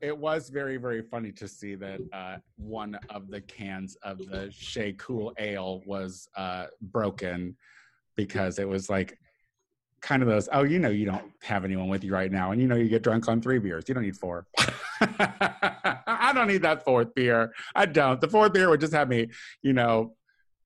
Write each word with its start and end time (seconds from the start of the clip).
It 0.00 0.16
was 0.16 0.48
very, 0.48 0.78
very 0.78 1.02
funny 1.02 1.30
to 1.32 1.46
see 1.46 1.74
that 1.74 2.00
uh, 2.12 2.36
one 2.56 2.98
of 3.10 3.28
the 3.28 3.40
cans 3.42 3.96
of 4.02 4.18
the 4.18 4.50
Shea 4.50 4.94
Cool 4.94 5.34
Ale 5.38 5.82
was 5.84 6.28
uh, 6.36 6.66
broken 6.80 7.56
because 8.16 8.58
it 8.58 8.68
was 8.68 8.88
like 8.88 9.18
kind 10.00 10.22
of 10.22 10.28
those, 10.28 10.48
oh, 10.52 10.62
you 10.62 10.78
know, 10.78 10.88
you 10.88 11.04
don't 11.04 11.30
have 11.42 11.64
anyone 11.64 11.88
with 11.88 12.02
you 12.02 12.12
right 12.12 12.32
now, 12.32 12.52
and 12.52 12.60
you 12.60 12.66
know, 12.66 12.76
you 12.76 12.88
get 12.88 13.02
drunk 13.02 13.28
on 13.28 13.42
three 13.42 13.58
beers. 13.58 13.84
You 13.86 13.94
don't 13.94 14.04
need 14.04 14.16
four. 14.16 14.46
I 15.00 16.32
don't 16.34 16.48
need 16.48 16.62
that 16.62 16.84
fourth 16.84 17.14
beer. 17.14 17.52
I 17.74 17.86
don't. 17.86 18.20
The 18.20 18.28
fourth 18.28 18.52
beer 18.52 18.70
would 18.70 18.80
just 18.80 18.94
have 18.94 19.08
me, 19.08 19.28
you 19.62 19.72
know, 19.72 20.14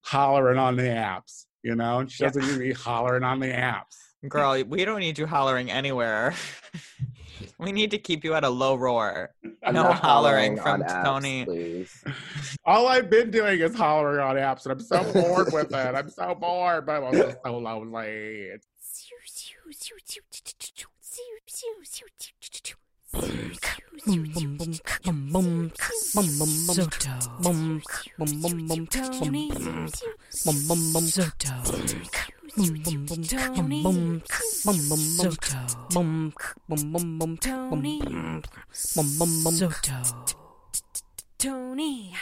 hollering 0.02 0.58
on 0.58 0.76
the 0.76 0.82
apps. 0.82 1.46
You 1.62 1.74
know, 1.74 2.04
she 2.06 2.24
doesn't 2.24 2.46
need 2.46 2.58
me 2.58 2.72
hollering 2.72 3.24
on 3.24 3.40
the 3.40 3.48
apps. 3.48 3.96
Girl, 4.28 4.62
we 4.64 4.84
don't 4.84 5.00
need 5.00 5.18
you 5.18 5.26
hollering 5.26 5.70
anywhere. 5.70 6.34
we 7.58 7.72
need 7.72 7.90
to 7.90 7.98
keep 7.98 8.24
you 8.24 8.34
at 8.34 8.44
a 8.44 8.48
low 8.48 8.74
roar. 8.74 9.30
I'm 9.62 9.74
no 9.74 9.84
not 9.84 10.00
hollering 10.00 10.56
from 10.56 10.82
apps, 10.82 11.04
Tony. 11.04 11.44
Please. 11.44 12.04
All 12.64 12.86
I've 12.86 13.10
been 13.10 13.30
doing 13.30 13.60
is 13.60 13.74
hollering 13.74 14.20
on 14.20 14.36
apps, 14.36 14.64
and 14.64 14.72
I'm 14.72 14.80
so 14.80 15.12
bored 15.12 15.52
with 15.52 15.72
it. 15.72 15.94
I'm 15.94 16.10
so 16.10 16.34
bored, 16.34 16.86
but 16.86 16.96
I'm 16.96 17.04
also 17.04 17.34
so 17.44 17.58
lonely. 17.58 18.50
Tony. 41.38 42.14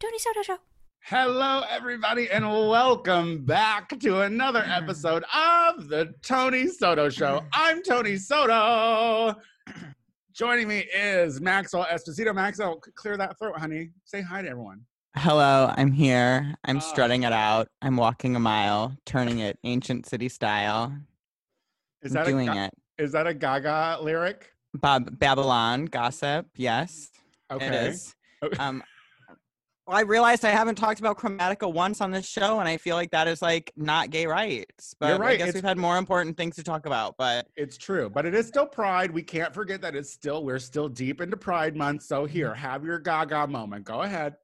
Tony 0.00 0.18
Soto 0.18 0.42
Show. 0.42 0.56
Hello, 1.00 1.62
everybody, 1.68 2.30
and 2.30 2.46
welcome 2.46 3.44
back 3.44 3.98
to 4.00 4.20
another 4.22 4.64
episode 4.66 5.24
of 5.34 5.88
the 5.88 6.14
Tony 6.22 6.68
Soto 6.68 7.10
Show. 7.10 7.44
I'm 7.52 7.82
Tony 7.82 8.16
Soto. 8.16 9.34
Joining 10.38 10.68
me 10.68 10.84
is 10.94 11.40
Maxwell 11.40 11.84
Esposito. 11.86 12.32
Maxwell, 12.32 12.76
clear 12.94 13.16
that 13.16 13.36
throat, 13.40 13.58
honey. 13.58 13.90
Say 14.04 14.20
hi 14.20 14.40
to 14.40 14.48
everyone. 14.48 14.82
Hello, 15.16 15.74
I'm 15.76 15.90
here. 15.90 16.54
I'm 16.64 16.76
Ah. 16.76 16.80
strutting 16.80 17.24
it 17.24 17.32
out. 17.32 17.66
I'm 17.82 17.96
walking 17.96 18.36
a 18.36 18.38
mile, 18.38 18.96
turning 19.04 19.40
it 19.40 19.58
ancient 19.64 20.06
city 20.06 20.28
style. 20.28 20.96
Is 22.02 22.12
I'm 22.14 22.22
that 22.22 22.30
doing 22.30 22.48
a, 22.48 22.66
it. 22.66 22.70
is 22.98 23.10
that 23.12 23.26
a 23.26 23.34
Gaga 23.34 23.98
lyric? 24.00 24.52
Bob 24.74 25.18
Babylon 25.18 25.86
gossip. 25.86 26.46
Yes, 26.54 27.10
Okay. 27.50 27.66
it 27.66 27.74
is. 27.74 28.14
Okay. 28.40 28.56
Um, 28.58 28.76
well, 28.78 28.86
I 29.88 30.02
realized 30.02 30.44
I 30.44 30.50
haven't 30.50 30.74
talked 30.74 31.00
about 31.00 31.18
Chromatica 31.18 31.72
once 31.72 32.00
on 32.00 32.10
this 32.10 32.26
show, 32.28 32.60
and 32.60 32.68
I 32.68 32.76
feel 32.76 32.94
like 32.96 33.10
that 33.12 33.26
is 33.26 33.40
like 33.40 33.72
not 33.76 34.10
gay 34.10 34.26
rights. 34.26 34.94
But 35.00 35.12
I 35.12 35.16
right, 35.16 35.38
guess 35.38 35.48
it's- 35.48 35.54
we've 35.54 35.64
had 35.68 35.78
more 35.78 35.96
important 35.96 36.36
things 36.36 36.56
to 36.56 36.62
talk 36.62 36.86
about. 36.86 37.16
But 37.16 37.46
It's 37.56 37.78
true, 37.78 38.10
but 38.10 38.26
it 38.26 38.34
is 38.34 38.46
still 38.46 38.66
Pride. 38.66 39.10
We 39.10 39.22
can't 39.22 39.54
forget 39.54 39.80
that 39.82 39.94
it's 39.96 40.10
still 40.12 40.44
we're 40.44 40.58
still 40.58 40.88
deep 40.88 41.20
into 41.20 41.36
Pride 41.36 41.74
month. 41.76 42.02
So 42.02 42.26
here, 42.26 42.54
have 42.54 42.84
your 42.84 42.98
Gaga 42.98 43.46
moment. 43.46 43.84
Go 43.84 44.02
ahead. 44.02 44.36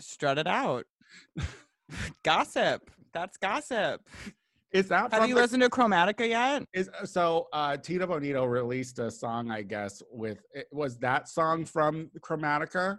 strut 0.00 0.38
it 0.38 0.48
out. 0.48 0.86
gossip. 2.24 2.90
That's 3.12 3.36
gossip. 3.36 4.00
Is 4.72 4.88
that 4.88 5.12
Have 5.12 5.28
you 5.28 5.36
the- 5.36 5.40
listened 5.42 5.62
to 5.62 5.70
Chromatica 5.70 6.28
yet? 6.28 6.64
Is 6.72 6.90
so 7.04 7.46
uh 7.52 7.76
Tito 7.76 8.06
Bonito 8.08 8.44
released 8.44 8.98
a 8.98 9.08
song, 9.10 9.52
I 9.52 9.62
guess, 9.62 10.02
with 10.10 10.38
it 10.52 10.66
was 10.72 10.98
that 10.98 11.28
song 11.28 11.64
from 11.64 12.10
Chromatica? 12.20 12.98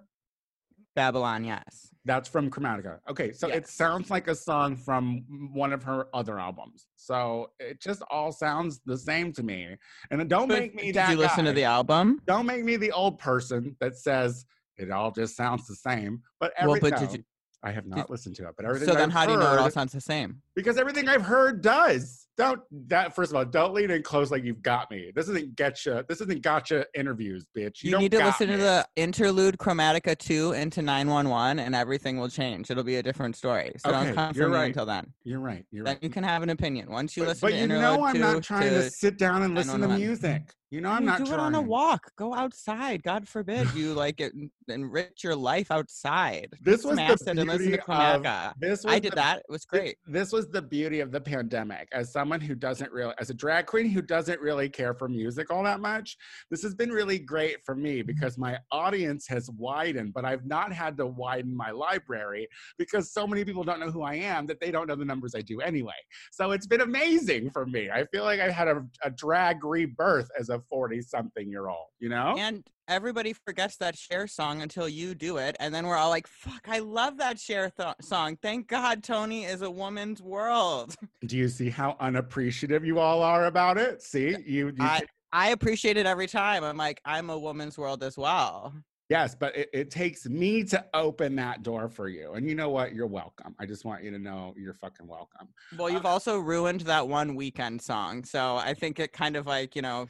Babylon, 0.95 1.43
yes. 1.43 1.89
That's 2.05 2.29
from 2.29 2.49
Chromatica. 2.51 2.99
Okay, 3.09 3.31
so 3.31 3.47
it 3.47 3.67
sounds 3.67 4.09
like 4.11 4.27
a 4.27 4.35
song 4.35 4.75
from 4.77 5.23
one 5.53 5.73
of 5.73 5.83
her 5.83 6.07
other 6.13 6.39
albums. 6.39 6.87
So 6.95 7.49
it 7.59 7.81
just 7.81 8.03
all 8.11 8.31
sounds 8.31 8.79
the 8.85 8.97
same 8.97 9.33
to 9.33 9.43
me. 9.43 9.75
And 10.11 10.29
don't 10.29 10.47
But 10.47 10.59
make 10.59 10.75
me 10.75 10.91
did 10.91 11.09
you 11.09 11.17
listen 11.17 11.45
to 11.45 11.51
the 11.51 11.63
album? 11.63 12.21
Don't 12.27 12.45
make 12.45 12.63
me 12.63 12.75
the 12.75 12.91
old 12.91 13.17
person 13.17 13.75
that 13.79 13.97
says 13.97 14.45
it 14.77 14.91
all 14.91 15.11
just 15.11 15.35
sounds 15.35 15.65
the 15.67 15.75
same. 15.75 16.21
But 16.39 16.53
every 16.57 16.73
Well, 16.79 16.91
but 16.91 16.99
did 16.99 17.09
no, 17.09 17.15
you- 17.15 17.23
I 17.63 17.71
have 17.71 17.87
not 17.87 17.95
did- 18.07 18.09
listened 18.11 18.35
to 18.35 18.47
it. 18.47 18.53
But 18.55 18.65
everything 18.65 18.87
So 18.87 18.93
then, 18.93 19.09
I've 19.09 19.13
how 19.13 19.25
do 19.25 19.31
you 19.33 19.39
know 19.39 19.53
it 19.53 19.59
all 19.59 19.71
sounds 19.71 19.91
the 19.91 19.99
same? 20.01 20.41
because 20.55 20.77
everything 20.77 21.09
I've 21.09 21.23
heard 21.23 21.61
does. 21.61 22.24
Don't 22.37 22.61
that 22.87 23.15
first 23.15 23.31
of 23.31 23.37
all, 23.37 23.45
don't 23.45 23.73
lean 23.73 23.91
in 23.91 24.03
close 24.03 24.29
like 24.29 24.43
you've 24.43 24.61
got 24.61 24.91
me. 24.91 25.11
This 25.15 25.29
isn't 25.29 25.55
getcha. 25.55 26.05
This 26.07 26.19
isn't 26.19 26.41
gotcha 26.41 26.85
interviews, 26.93 27.45
bitch. 27.57 27.81
You, 27.81 27.91
You, 27.91 27.97
need 27.99 28.11
to 28.11 28.17
listen 28.23 28.49
to 28.49 28.57
the 28.57 28.85
interlude 28.97 29.57
Chromatica 29.57 30.17
2 30.17 30.51
into 30.51 30.81
911, 30.81 31.59
and 31.59 31.73
everything 31.73 32.17
will 32.17 32.27
change. 32.27 32.69
It'll 32.69 32.83
be 32.83 32.97
a 32.97 33.03
different 33.03 33.37
story. 33.37 33.71
So 33.77 33.89
Okay, 33.89 34.05
don't 34.05 34.15
come 34.15 34.33
for 34.33 34.39
you're 34.39 34.49
me 34.49 34.55
right. 34.55 34.65
until 34.65 34.85
then. 34.85 35.13
You're 35.23 35.39
right. 35.39 35.65
You're 35.71 35.83
right. 35.83 35.91
Then 35.91 35.95
right. 35.95 36.03
you 36.03 36.09
can 36.09 36.23
have 36.23 36.43
an 36.43 36.49
opinion. 36.49 36.91
Once 36.91 37.15
you 37.15 37.23
but, 37.23 37.29
listen 37.29 37.47
but 37.47 37.51
to 37.51 37.57
you 37.57 37.63
interlude 37.63 37.81
know 37.81 38.05
I'm 38.05 38.15
2 38.15 38.19
not 38.19 38.43
trying 38.43 38.69
to, 38.69 38.81
to 38.81 38.89
sit 38.89 39.17
down 39.17 39.43
and 39.43 39.55
listen 39.55 39.79
to 39.79 39.87
music. 39.87 40.53
You 40.71 40.81
know 40.81 40.89
I'm 40.89 41.03
you 41.03 41.09
not 41.09 41.19
do 41.19 41.25
trying. 41.25 41.39
it 41.39 41.43
on 41.43 41.55
a 41.55 41.61
walk. 41.61 42.11
Go 42.17 42.33
outside. 42.33 43.03
God 43.03 43.27
forbid 43.27 43.71
you 43.75 43.93
like 43.93 44.19
it, 44.19 44.33
enrich 44.67 45.23
your 45.23 45.35
life 45.35 45.69
outside. 45.69 46.49
This 46.59 46.83
was 46.83 46.95
the 46.95 47.03
acid 47.03 47.37
and 47.37 47.47
listen 47.47 47.71
to 47.71 47.77
beauty 47.77 47.83
of- 47.87 48.53
This 48.59 48.83
was 48.83 48.93
I 48.93 48.99
did 48.99 49.11
the 49.11 49.15
that. 49.17 49.37
It 49.39 49.45
was 49.47 49.63
great. 49.63 49.97
This 50.07 50.31
was 50.31 50.49
the 50.49 50.61
beauty 50.61 51.01
of 51.01 51.11
the 51.11 51.21
pandemic. 51.21 51.87
As 51.93 52.11
someone 52.11 52.41
who 52.41 52.55
doesn't 52.55 52.91
really, 52.91 53.13
as 53.19 53.29
a 53.29 53.33
drag 53.33 53.67
queen 53.67 53.89
who 53.89 54.01
doesn't 54.01 54.41
really 54.41 54.67
care 54.67 54.95
for 54.95 55.07
music 55.07 55.51
all 55.51 55.63
that 55.63 55.79
much, 55.79 56.17
this 56.49 56.63
has 56.63 56.73
been 56.73 56.89
really 56.89 57.19
great 57.19 57.57
for 57.63 57.75
me 57.75 57.99
mm-hmm. 57.99 58.07
because 58.07 58.37
my 58.37 58.57
audience 58.71 59.27
has 59.27 59.49
widened, 59.51 60.13
but 60.13 60.25
I've 60.25 60.45
not 60.45 60.73
had 60.73 60.97
to 60.97 61.05
widen 61.05 61.55
my 61.55 61.69
library 61.69 62.47
because 62.79 63.13
so 63.13 63.27
many 63.27 63.45
people 63.45 63.63
don't 63.63 63.79
know 63.79 63.91
who 63.91 64.01
I 64.01 64.15
am 64.15 64.47
that 64.47 64.59
they 64.59 64.71
don't 64.71 64.87
know 64.87 64.95
the 64.95 65.05
numbers 65.05 65.35
I 65.35 65.41
do 65.41 65.61
anyway. 65.61 65.93
So 66.31 66.51
it's 66.51 66.67
been 66.67 66.81
amazing 66.81 67.51
for 67.51 67.67
me. 67.67 67.91
I 67.91 68.05
feel 68.05 68.23
like 68.23 68.39
I 68.39 68.49
had 68.49 68.67
a, 68.67 68.83
a 69.03 69.11
drag 69.11 69.63
rebirth 69.63 70.29
as 70.39 70.49
a 70.49 70.54
40 70.59 71.01
something 71.01 71.49
year 71.49 71.67
old, 71.67 71.87
you 71.99 72.09
know? 72.09 72.35
And 72.37 72.63
everybody 72.87 73.33
forgets 73.33 73.77
that 73.77 73.97
Cher 73.97 74.27
song 74.27 74.61
until 74.61 74.87
you 74.87 75.15
do 75.15 75.37
it, 75.37 75.55
and 75.59 75.73
then 75.73 75.87
we're 75.87 75.97
all 75.97 76.09
like, 76.09 76.27
"Fuck, 76.27 76.67
I 76.67 76.79
love 76.79 77.17
that 77.17 77.39
Cher 77.39 77.71
th- 77.71 77.95
song." 78.01 78.37
Thank 78.41 78.67
God, 78.67 79.03
Tony 79.03 79.45
is 79.45 79.61
a 79.61 79.71
woman's 79.71 80.21
world. 80.21 80.95
Do 81.25 81.37
you 81.37 81.49
see 81.49 81.69
how 81.69 81.95
unappreciative 81.99 82.85
you 82.85 82.99
all 82.99 83.23
are 83.23 83.45
about 83.45 83.77
it? 83.77 84.01
See, 84.01 84.29
you, 84.45 84.67
you 84.67 84.75
I 84.79 85.01
I 85.31 85.49
appreciate 85.49 85.97
it 85.97 86.05
every 86.05 86.27
time. 86.27 86.63
I'm 86.63 86.77
like, 86.77 87.01
I'm 87.03 87.29
a 87.29 87.37
woman's 87.37 87.77
world 87.77 88.03
as 88.03 88.17
well. 88.17 88.73
Yes, 89.09 89.35
but 89.35 89.55
it, 89.55 89.69
it 89.71 89.91
takes 89.91 90.25
me 90.25 90.63
to 90.63 90.83
open 90.93 91.35
that 91.35 91.61
door 91.61 91.89
for 91.89 92.07
you. 92.07 92.33
And 92.33 92.49
you 92.49 92.55
know 92.55 92.69
what? 92.69 92.95
You're 92.95 93.05
welcome. 93.05 93.55
I 93.59 93.65
just 93.65 93.85
want 93.85 94.03
you 94.03 94.09
to 94.11 94.17
know 94.17 94.53
you're 94.57 94.73
fucking 94.73 95.05
welcome. 95.07 95.49
Well, 95.77 95.87
uh 95.87 95.91
you've 95.91 96.05
also 96.05 96.39
ruined 96.39 96.81
that 96.81 97.07
one 97.07 97.37
Weeknd 97.37 97.81
song, 97.81 98.23
so 98.23 98.55
I 98.55 98.73
think 98.73 98.99
it 98.99 99.13
kind 99.13 99.35
of 99.35 99.45
like 99.45 99.75
you 99.75 99.81
know. 99.81 100.07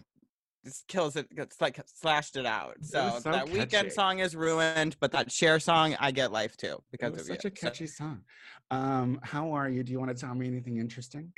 Just 0.66 0.88
kills 0.88 1.16
it. 1.16 1.28
It's 1.38 1.62
like 1.62 1.80
slashed 1.86 2.36
it 2.38 2.46
out. 2.48 2.78
So, 2.82 3.20
so 3.22 3.32
that 3.32 3.46
Weeknd 3.46 3.92
song 3.92 4.18
is 4.18 4.36
ruined, 4.36 4.96
but 5.00 5.12
that 5.12 5.32
Cher 5.32 5.60
song, 5.60 5.96
I 6.00 6.10
get 6.10 6.32
life 6.32 6.58
too 6.58 6.74
It 6.78 6.84
because 6.92 7.12
was 7.12 7.22
of 7.22 7.28
such 7.28 7.44
you. 7.46 7.52
a 7.54 7.58
So- 7.58 7.68
catchy 7.68 7.88
song. 7.88 8.22
Um, 8.72 9.20
how 9.22 9.52
are 9.52 9.70
you? 9.70 9.84
Do 9.84 9.92
you 9.92 10.00
want 10.00 10.10
to 10.18 10.20
tell 10.20 10.34
me 10.34 10.48
anything 10.48 10.78
interesting? 10.78 11.32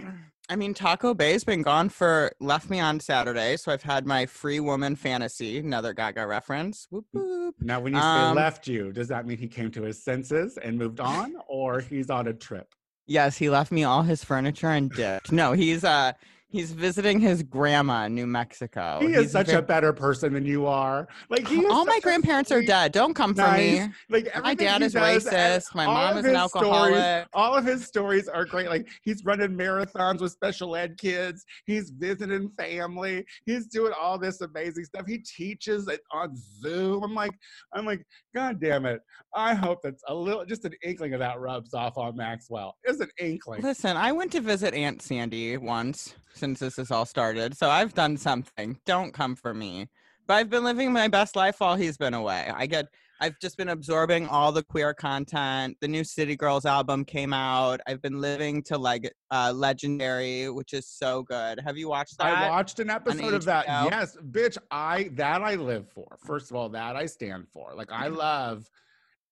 I 0.47 0.55
mean, 0.55 0.73
Taco 0.73 1.13
Bay's 1.13 1.43
been 1.43 1.61
gone 1.61 1.89
for 1.89 2.31
left 2.39 2.69
me 2.69 2.79
on 2.79 3.01
Saturday, 3.01 3.57
so 3.57 3.69
I've 3.73 3.83
had 3.83 4.05
my 4.05 4.25
free 4.25 4.61
woman 4.61 4.95
fantasy, 4.95 5.57
another 5.59 5.93
Gaga 5.93 6.25
reference. 6.25 6.87
Whoop 6.89 7.03
whoop. 7.11 7.55
Now, 7.59 7.81
when 7.81 7.93
you 7.93 7.99
say 7.99 8.05
Um, 8.05 8.35
left 8.37 8.65
you, 8.65 8.93
does 8.93 9.09
that 9.09 9.27
mean 9.27 9.37
he 9.39 9.49
came 9.49 9.71
to 9.71 9.81
his 9.83 10.01
senses 10.01 10.57
and 10.57 10.77
moved 10.77 11.01
on, 11.01 11.35
or 11.49 11.81
he's 11.81 12.09
on 12.09 12.29
a 12.29 12.33
trip? 12.33 12.73
Yes, 13.07 13.35
he 13.37 13.49
left 13.49 13.73
me 13.73 13.83
all 13.83 14.03
his 14.03 14.23
furniture 14.23 14.69
and 14.69 14.89
dipped. 14.89 15.29
No, 15.33 15.51
he's 15.51 15.83
uh 15.83 16.13
he's 16.49 16.71
visiting 16.71 17.19
his 17.19 17.43
grandma 17.43 18.05
in 18.05 18.15
New 18.15 18.25
Mexico. 18.27 18.99
he 19.01 19.07
Oh, 19.07 19.09
He's 19.09 19.27
is 19.27 19.31
such 19.31 19.49
a 19.49 19.61
better 19.61 19.91
person 19.93 20.33
than 20.33 20.45
you 20.45 20.65
are. 20.65 21.07
Like 21.29 21.47
he 21.47 21.59
is 21.59 21.71
all 21.71 21.85
my 21.85 21.99
grandparents 22.01 22.51
are 22.51 22.61
dead. 22.61 22.91
Don't 22.91 23.13
come 23.13 23.35
for 23.35 23.51
me. 23.51 23.87
Like 24.09 24.27
My 24.41 24.53
dad 24.53 24.81
is 24.81 24.93
does, 24.93 25.25
racist. 25.25 25.75
My 25.75 25.85
mom 25.85 26.17
is 26.17 26.25
an 26.25 26.35
his 26.35 26.49
stories- 26.49 26.65
alcoholic. 26.65 27.27
all 27.33 27.55
of 27.55 27.65
his 27.65 27.85
stories 27.85 28.27
are 28.27 28.45
great. 28.45 28.69
Like 28.69 28.87
he's 29.03 29.23
running 29.25 29.57
marathons 29.57 30.21
with 30.21 30.31
special 30.31 30.75
ed 30.75 30.97
kids. 30.97 31.43
He's 31.65 31.89
visiting 31.89 32.49
family. 32.57 33.25
He's 33.45 33.67
doing 33.67 33.93
all 33.99 34.17
this 34.17 34.41
amazing 34.41 34.85
stuff. 34.85 35.05
He 35.07 35.19
teaches 35.19 35.87
it 35.87 36.01
on 36.11 36.35
Zoom. 36.35 37.03
I'm 37.03 37.13
like, 37.13 37.33
I'm 37.73 37.85
like, 37.85 38.05
God 38.33 38.59
damn 38.61 38.85
it! 38.85 39.01
I 39.35 39.53
hope 39.53 39.79
that's 39.83 40.03
a 40.07 40.13
little, 40.13 40.45
just 40.45 40.63
an 40.65 40.73
inkling 40.83 41.13
of 41.13 41.19
that 41.19 41.39
rubs 41.39 41.73
off 41.73 41.97
on 41.97 42.15
Maxwell. 42.15 42.75
It's 42.83 42.99
an 42.99 43.09
inkling. 43.19 43.61
Listen, 43.61 43.97
I 43.97 44.11
went 44.11 44.31
to 44.33 44.41
visit 44.41 44.73
Aunt 44.73 45.01
Sandy 45.01 45.57
once 45.57 46.15
since 46.37 46.59
this 46.59 46.77
has 46.77 46.91
all 46.91 47.05
started, 47.05 47.57
so 47.57 47.69
I've 47.69 47.93
done 47.93 48.15
something. 48.17 48.79
Don't 48.85 49.13
come 49.13 49.35
for 49.35 49.53
me. 49.53 49.87
But 50.27 50.35
I've 50.35 50.49
been 50.49 50.63
living 50.63 50.91
my 50.91 51.07
best 51.07 51.35
life 51.35 51.59
while 51.59 51.75
he's 51.75 51.97
been 51.97 52.13
away. 52.13 52.51
I 52.53 52.65
get 52.67 52.85
I've 53.19 53.39
just 53.39 53.57
been 53.57 53.69
absorbing 53.69 54.27
all 54.27 54.51
the 54.51 54.61
queer 54.61 54.93
content. 54.93 55.75
The 55.81 55.87
new 55.87 56.03
City 56.03 56.35
Girls 56.35 56.65
album 56.65 57.03
came 57.03 57.33
out. 57.33 57.79
I've 57.87 58.01
been 58.01 58.21
living 58.21 58.61
to 58.63 58.77
like 58.77 59.11
uh, 59.31 59.51
Legendary, 59.55 60.49
which 60.51 60.73
is 60.73 60.87
so 60.87 61.23
good. 61.23 61.59
Have 61.65 61.77
you 61.77 61.89
watched 61.89 62.19
that? 62.19 62.37
I 62.37 62.47
watched 62.49 62.79
an 62.79 62.89
episode 62.91 63.33
of 63.33 63.43
that. 63.45 63.65
Yes, 63.67 64.17
bitch. 64.31 64.57
I 64.69 65.09
that 65.13 65.41
I 65.41 65.55
live 65.55 65.89
for. 65.89 66.17
First 66.25 66.51
of 66.51 66.57
all, 66.57 66.69
that 66.69 66.95
I 66.95 67.05
stand 67.07 67.47
for. 67.51 67.73
Like 67.75 67.91
I 67.91 68.07
Mm-hmm. 68.07 68.17
love 68.17 68.69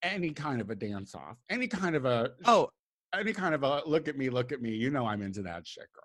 any 0.02 0.32
kind 0.32 0.62
of 0.62 0.70
a 0.72 0.76
dance 0.76 1.14
off, 1.14 1.38
any 1.50 1.68
kind 1.68 1.96
of 1.96 2.06
a 2.06 2.32
Oh, 2.46 2.70
any 3.14 3.34
kind 3.34 3.54
of 3.54 3.64
a 3.64 3.82
look 3.86 4.08
at 4.08 4.18
me, 4.18 4.30
look 4.30 4.52
at 4.52 4.62
me. 4.62 4.72
You 4.72 4.90
know 4.90 5.06
I'm 5.06 5.22
into 5.22 5.42
that 5.44 5.68
shit, 5.68 5.88
girl. 5.94 6.05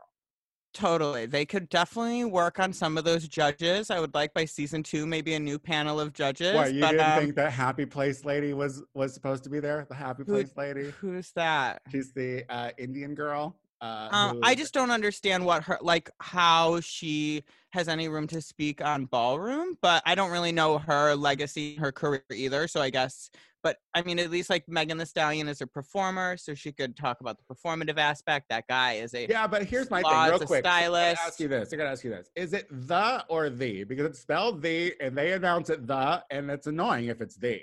Totally. 0.72 1.26
They 1.26 1.44
could 1.44 1.68
definitely 1.68 2.24
work 2.24 2.58
on 2.58 2.72
some 2.72 2.98
of 2.98 3.04
those 3.04 3.28
judges. 3.28 3.90
I 3.90 4.00
would 4.00 4.14
like 4.14 4.34
by 4.34 4.44
season 4.44 4.82
two 4.82 5.06
maybe 5.06 5.34
a 5.34 5.40
new 5.40 5.58
panel 5.58 6.00
of 6.00 6.12
judges. 6.12 6.54
What 6.54 6.72
you 6.72 6.80
but, 6.80 6.92
didn't 6.92 7.12
um, 7.12 7.18
think 7.18 7.34
that 7.36 7.52
Happy 7.52 7.86
Place 7.86 8.24
lady 8.24 8.52
was 8.52 8.82
was 8.94 9.14
supposed 9.14 9.44
to 9.44 9.50
be 9.50 9.60
there? 9.60 9.86
The 9.88 9.94
Happy 9.94 10.24
Who- 10.26 10.32
Place 10.32 10.52
lady. 10.56 10.92
Who's 11.00 11.32
that? 11.32 11.82
She's 11.90 12.12
the 12.12 12.44
uh, 12.48 12.70
Indian 12.78 13.14
girl. 13.14 13.56
Uh, 13.80 14.32
who- 14.32 14.40
I 14.42 14.54
just 14.54 14.74
don't 14.74 14.90
understand 14.90 15.44
what 15.44 15.62
her 15.64 15.78
like 15.80 16.10
how 16.20 16.80
she 16.80 17.44
has 17.72 17.88
any 17.88 18.08
room 18.08 18.26
to 18.26 18.40
speak 18.40 18.84
on 18.84 19.06
ballroom, 19.06 19.78
but 19.80 20.02
I 20.04 20.14
don't 20.14 20.30
really 20.30 20.52
know 20.52 20.78
her 20.78 21.14
legacy, 21.14 21.76
her 21.76 21.92
career 21.92 22.22
either. 22.32 22.66
So 22.68 22.82
I 22.82 22.90
guess, 22.90 23.30
but 23.62 23.76
I 23.94 24.02
mean, 24.02 24.18
at 24.18 24.30
least 24.30 24.50
like 24.50 24.68
Megan 24.68 24.98
the 24.98 25.06
Stallion 25.06 25.48
is 25.48 25.60
a 25.60 25.66
performer, 25.66 26.36
so 26.36 26.52
she 26.54 26.72
could 26.72 26.96
talk 26.96 27.20
about 27.20 27.38
the 27.38 27.54
performative 27.54 27.96
aspect. 27.96 28.46
That 28.50 28.66
guy 28.68 28.94
is 28.94 29.14
a 29.14 29.26
Yeah, 29.28 29.46
but 29.46 29.64
here's 29.64 29.90
my 29.90 30.02
thing, 30.02 30.10
real 30.30 30.38
quick. 30.40 30.66
I 30.66 30.82
gotta 30.82 30.84
stylist. 30.84 31.22
ask 31.24 31.40
you 31.40 31.48
this. 31.48 31.72
I 31.72 31.76
gotta 31.76 31.90
ask 31.90 32.04
you 32.04 32.10
this. 32.10 32.30
Is 32.34 32.52
it 32.52 32.66
the 32.70 33.24
or 33.28 33.48
the? 33.50 33.84
Because 33.84 34.06
it's 34.06 34.18
spelled 34.20 34.60
the, 34.62 34.94
and 35.00 35.16
they 35.16 35.32
announce 35.32 35.70
it 35.70 35.86
the, 35.86 36.22
and 36.30 36.50
it's 36.50 36.66
annoying 36.66 37.06
if 37.06 37.20
it's 37.20 37.36
the. 37.36 37.62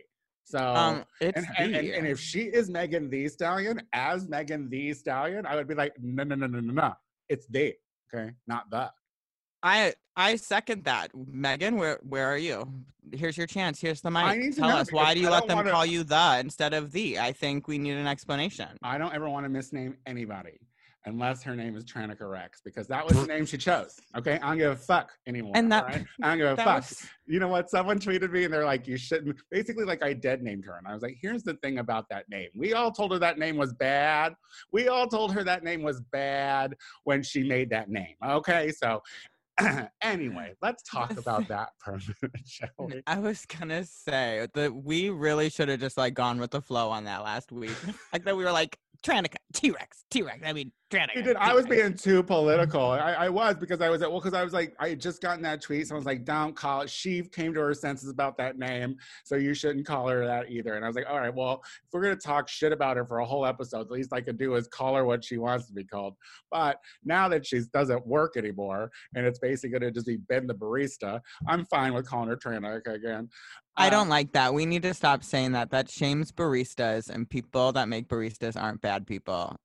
So, 0.49 0.59
um, 0.59 1.03
it's 1.19 1.37
and, 1.37 1.47
and, 1.59 1.75
and, 1.75 1.87
and 1.89 2.07
if 2.07 2.19
she 2.21 2.43
is 2.43 2.69
Megan 2.69 3.09
the 3.09 3.27
Stallion, 3.27 3.81
as 3.91 4.29
Megan 4.29 4.69
the 4.69 4.93
Stallion, 4.93 5.45
I 5.45 5.57
would 5.57 5.67
be 5.67 5.75
like, 5.75 5.93
no, 6.01 6.23
no, 6.23 6.35
no, 6.35 6.47
no, 6.47 6.61
no, 6.61 6.71
no. 6.71 6.93
It's 7.27 7.47
the, 7.47 7.73
okay, 8.13 8.31
not 8.47 8.69
that. 8.71 8.91
I 9.61 9.93
I 10.15 10.37
second 10.37 10.85
that. 10.85 11.11
Megan, 11.13 11.75
where 11.75 11.99
where 12.03 12.27
are 12.27 12.37
you? 12.37 12.65
Here's 13.11 13.35
your 13.37 13.47
chance. 13.47 13.81
Here's 13.81 13.99
the 13.99 14.09
I 14.11 14.35
mic. 14.35 14.39
need 14.39 14.53
to 14.53 14.59
Tell 14.61 14.69
know 14.69 14.77
us 14.77 14.91
why 14.91 15.13
do 15.13 15.19
you 15.19 15.27
I 15.27 15.31
let 15.31 15.47
them 15.47 15.57
wanna- 15.57 15.71
call 15.71 15.85
you 15.85 16.03
the 16.05 16.37
instead 16.39 16.73
of 16.73 16.91
the? 16.93 17.19
I 17.19 17.33
think 17.33 17.67
we 17.67 17.77
need 17.77 17.97
an 17.97 18.07
explanation. 18.07 18.69
I 18.83 18.97
don't 18.97 19.13
ever 19.13 19.27
want 19.29 19.45
to 19.45 19.49
misname 19.49 19.95
anybody 20.05 20.59
unless 21.07 21.41
her 21.41 21.55
name 21.55 21.75
is 21.75 21.85
Tranica 21.85 22.29
Rex 22.29 22.61
because 22.63 22.85
that 22.87 23.05
was 23.07 23.17
the 23.19 23.25
name 23.25 23.45
she 23.45 23.57
chose. 23.57 23.97
Okay, 24.17 24.37
I 24.43 24.49
don't 24.49 24.57
give 24.57 24.71
a 24.73 24.75
fuck 24.75 25.11
anymore. 25.25 25.53
And 25.55 25.71
that- 25.71 25.85
right? 25.85 26.05
I 26.21 26.27
don't 26.29 26.37
give 26.37 26.47
a 26.47 26.55
fuck. 26.57 26.77
was- 26.77 27.07
you 27.25 27.39
know 27.39 27.47
what? 27.47 27.69
Someone 27.69 27.97
tweeted 27.99 28.31
me 28.31 28.43
and 28.43 28.53
they're 28.53 28.65
like, 28.65 28.87
you 28.87 28.97
shouldn't. 28.97 29.37
Basically, 29.49 29.85
like 29.85 30.03
I 30.03 30.13
dead 30.13 30.43
named 30.43 30.65
her. 30.65 30.77
And 30.77 30.87
I 30.87 30.93
was 30.93 31.01
like, 31.01 31.17
here's 31.21 31.43
the 31.43 31.55
thing 31.55 31.79
about 31.79 32.05
that 32.09 32.27
name. 32.29 32.49
We 32.55 32.73
all 32.73 32.91
told 32.91 33.11
her 33.13 33.19
that 33.19 33.39
name 33.39 33.57
was 33.57 33.73
bad. 33.73 34.33
We 34.71 34.89
all 34.89 35.07
told 35.07 35.33
her 35.33 35.43
that 35.45 35.63
name 35.63 35.81
was 35.81 36.01
bad 36.11 36.75
when 37.05 37.23
she 37.23 37.43
made 37.43 37.69
that 37.71 37.89
name. 37.89 38.15
Okay. 38.25 38.71
So, 38.71 39.01
anyway, 40.01 40.53
let's 40.61 40.83
talk 40.83 41.17
about 41.17 41.47
that 41.47 41.69
for 41.79 41.93
a 41.93 41.99
minute, 42.21 42.31
shall 42.45 42.69
we? 42.79 43.01
I 43.07 43.17
was 43.19 43.45
gonna 43.45 43.85
say 43.85 44.47
that 44.53 44.73
we 44.73 45.09
really 45.09 45.49
should 45.49 45.69
have 45.69 45.79
just 45.79 45.97
like 45.97 46.13
gone 46.13 46.39
with 46.39 46.51
the 46.51 46.61
flow 46.61 46.89
on 46.89 47.05
that 47.05 47.23
last 47.23 47.51
week. 47.51 47.71
like 48.13 48.23
that 48.25 48.37
we 48.37 48.43
were 48.43 48.51
like 48.51 48.77
Tranica, 49.03 49.37
T 49.53 49.71
Rex, 49.71 50.03
T 50.11 50.21
Rex. 50.21 50.41
I 50.45 50.53
mean 50.53 50.71
Tranica. 50.89 51.15
You 51.17 51.21
did. 51.21 51.35
I 51.35 51.53
was 51.53 51.65
being 51.65 51.93
too 51.93 52.23
political. 52.23 52.81
I, 52.91 53.13
I 53.13 53.29
was 53.29 53.55
because 53.55 53.81
I 53.81 53.89
was 53.89 54.01
at 54.01 54.09
well 54.09 54.21
because 54.21 54.33
I 54.33 54.43
was 54.43 54.53
like 54.53 54.73
I 54.79 54.89
had 54.89 55.01
just 55.01 55.21
gotten 55.21 55.43
that 55.43 55.61
tweet. 55.61 55.87
So 55.87 55.95
I 55.95 55.97
was 55.97 56.05
like, 56.05 56.23
don't 56.23 56.55
call 56.55 56.81
it. 56.81 56.89
She 56.89 57.23
came 57.23 57.53
to 57.53 57.59
her 57.59 57.73
senses 57.73 58.09
about 58.09 58.37
that 58.37 58.57
name, 58.57 58.95
so 59.25 59.35
you 59.35 59.53
shouldn't 59.53 59.85
call 59.85 60.07
her 60.07 60.25
that 60.25 60.49
either. 60.49 60.75
And 60.75 60.85
I 60.85 60.87
was 60.87 60.95
like, 60.95 61.05
all 61.09 61.19
right, 61.19 61.33
well, 61.33 61.61
if 61.63 61.91
we're 61.91 62.03
gonna 62.03 62.15
talk 62.15 62.47
shit 62.47 62.71
about 62.71 62.95
her 62.95 63.05
for 63.05 63.19
a 63.19 63.25
whole 63.25 63.45
episode, 63.45 63.89
the 63.89 63.95
least 63.95 64.13
I 64.13 64.21
could 64.21 64.37
do 64.37 64.55
is 64.55 64.67
call 64.67 64.95
her 64.95 65.03
what 65.05 65.25
she 65.25 65.37
wants 65.37 65.67
to 65.67 65.73
be 65.73 65.83
called. 65.83 66.15
But 66.51 66.79
now 67.03 67.27
that 67.27 67.45
she 67.45 67.61
doesn't 67.73 68.07
work 68.07 68.37
anymore, 68.37 68.89
and 69.13 69.25
it's 69.25 69.39
basically 69.39 69.77
gonna 69.77 69.91
just 69.91 70.07
be 70.07 70.17
Ben 70.17 70.47
the 70.47 70.55
barista, 70.55 71.19
I'm 71.47 71.65
fine 71.65 71.93
with 71.93 72.07
calling 72.07 72.29
her 72.29 72.37
Tranica 72.37 72.93
again. 72.93 73.29
I 73.75 73.87
Uh, 73.87 73.89
don't 73.89 74.09
like 74.09 74.31
that. 74.31 74.53
We 74.53 74.65
need 74.65 74.83
to 74.83 74.93
stop 74.93 75.23
saying 75.23 75.51
that. 75.51 75.69
That 75.71 75.89
shames 75.89 76.31
baristas 76.31 77.09
and 77.09 77.29
people 77.29 77.73
that 77.73 77.89
make 77.89 78.07
baristas 78.07 78.59
aren't 78.59 78.81
bad 78.81 79.05
people. 79.05 79.55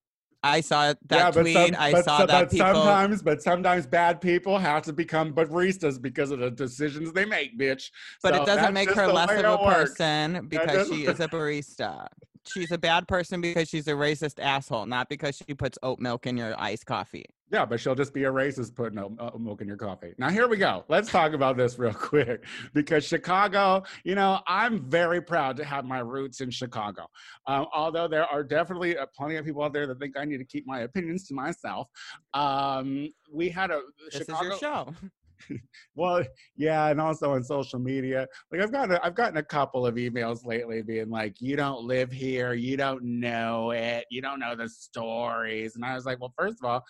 I 0.45 0.61
saw 0.61 0.93
that 1.07 1.33
tweet. 1.35 1.55
some- 1.55 1.77
I 1.79 1.93
but 1.93 2.05
saw 2.05 2.19
so- 2.19 2.27
that 2.27 2.41
but 2.43 2.51
people. 2.51 2.67
sometimes, 2.67 3.23
but 3.23 3.43
sometimes 3.43 3.87
bad 3.87 4.21
people 4.21 4.59
have 4.59 4.83
to 4.85 4.93
become 4.93 5.33
baristas 5.33 6.01
because 6.03 6.31
of 6.31 6.41
the 6.41 6.51
decisions 6.51 7.13
they 7.13 7.25
make, 7.25 7.59
bitch. 7.59 7.91
But 8.23 8.35
So 8.35 8.43
it 8.43 8.47
doesn't 8.47 8.75
make 8.75 8.91
her 8.93 9.07
less 9.07 9.31
of 9.31 9.45
a 9.45 9.57
works. 9.65 9.91
person 9.93 10.47
because 10.49 10.89
she 10.89 11.07
is 11.07 11.21
a 11.21 11.29
barista. 11.29 12.09
She's 12.45 12.73
a 12.73 12.79
bad 12.79 13.07
person 13.07 13.41
because 13.41 13.69
she's 13.69 13.87
a 13.87 13.93
racist 13.93 14.43
asshole, 14.43 14.87
not 14.87 15.09
because 15.09 15.37
she 15.37 15.55
puts 15.55 15.79
oat 15.85 16.01
milk 16.01 16.27
in 16.27 16.37
your 16.37 16.61
iced 16.61 16.87
coffee. 16.87 17.27
Yeah, 17.53 17.67
but 17.67 17.79
she'll 17.81 17.95
just 17.95 18.15
be 18.15 18.25
a 18.25 18.33
racist 18.33 18.75
putting 18.75 18.99
oat- 18.99 19.39
milk 19.39 19.61
in 19.61 19.69
your 19.69 19.77
coffee. 19.77 20.15
Now, 20.17 20.31
here 20.31 20.49
we 20.49 20.57
go. 20.57 20.85
Let's 20.89 21.11
talk 21.11 21.35
about 21.35 21.59
this 21.59 21.79
real 21.79 21.93
quick 21.93 22.45
because 22.73 23.05
Chicago, 23.05 23.83
you 24.05 24.15
know, 24.15 24.41
I'm 24.47 24.89
very 24.89 25.21
proud 25.21 25.59
to 25.59 25.65
have 25.65 25.85
my 25.85 25.99
roots 25.99 26.41
in 26.41 26.51
Chicago. 26.51 27.07
Um, 27.47 27.67
although 27.75 28.09
there 28.09 28.25
are 28.25 28.43
definitely 28.43 28.97
uh, 28.97 29.05
plenty 29.15 29.37
of 29.37 29.45
people 29.45 29.63
out 29.63 29.75
there 29.75 29.87
that 29.87 30.01
think 30.01 30.17
I 30.19 30.25
need 30.25 30.39
to 30.39 30.47
keep 30.47 30.67
my 30.67 30.81
opinions 30.81 31.27
to 31.29 31.35
myself. 31.35 31.89
Um, 32.33 33.09
we 33.31 33.51
had 33.51 33.71
a 33.71 33.83
This 34.11 34.23
Chicago. 34.23 34.55
is 34.55 34.61
your 34.63 34.71
show. 34.71 34.95
Well, 35.97 36.23
yeah, 36.57 36.87
and 36.87 37.01
also 37.01 37.33
on 37.33 37.43
social 37.43 37.81
media. 37.81 38.29
Like 38.53 38.61
I've 38.61 38.71
gotten, 38.71 38.95
a, 38.95 39.01
I've 39.03 39.17
gotten 39.17 39.39
a 39.39 39.43
couple 39.43 39.85
of 39.85 39.97
emails 39.97 40.47
lately, 40.47 40.83
being 40.83 41.11
like, 41.11 41.41
"You 41.41 41.57
don't 41.57 41.83
live 41.85 42.13
here, 42.13 42.55
you 42.55 42.77
don't 42.77 43.03
know 43.03 43.73
it, 43.73 44.05
you 44.09 44.23
don't 44.23 44.39
know 44.39 44.55
the 44.55 44.69
stories." 44.69 45.75
And 45.75 45.85
I 45.85 45.97
was 45.97 46.07
like, 46.07 46.21
"Well, 46.21 46.33
first 46.39 46.59
of 46.63 46.71
all, 46.71 46.85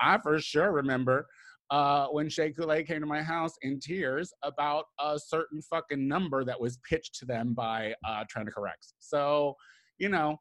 I 0.00 0.18
for 0.18 0.38
sure 0.38 0.72
remember 0.72 1.26
uh, 1.70 2.06
when 2.06 2.28
Shea 2.28 2.50
Coulee 2.50 2.84
came 2.84 3.00
to 3.00 3.06
my 3.06 3.22
house 3.22 3.52
in 3.62 3.78
tears 3.78 4.32
about 4.42 4.86
a 5.00 5.18
certain 5.18 5.60
fucking 5.62 6.06
number 6.06 6.44
that 6.44 6.60
was 6.60 6.78
pitched 6.88 7.16
to 7.16 7.26
them 7.26 7.52
by 7.52 7.94
uh, 8.06 8.24
Tranica 8.24 8.58
Rex. 8.58 8.94
So, 9.00 9.54
you 9.98 10.08
know, 10.08 10.38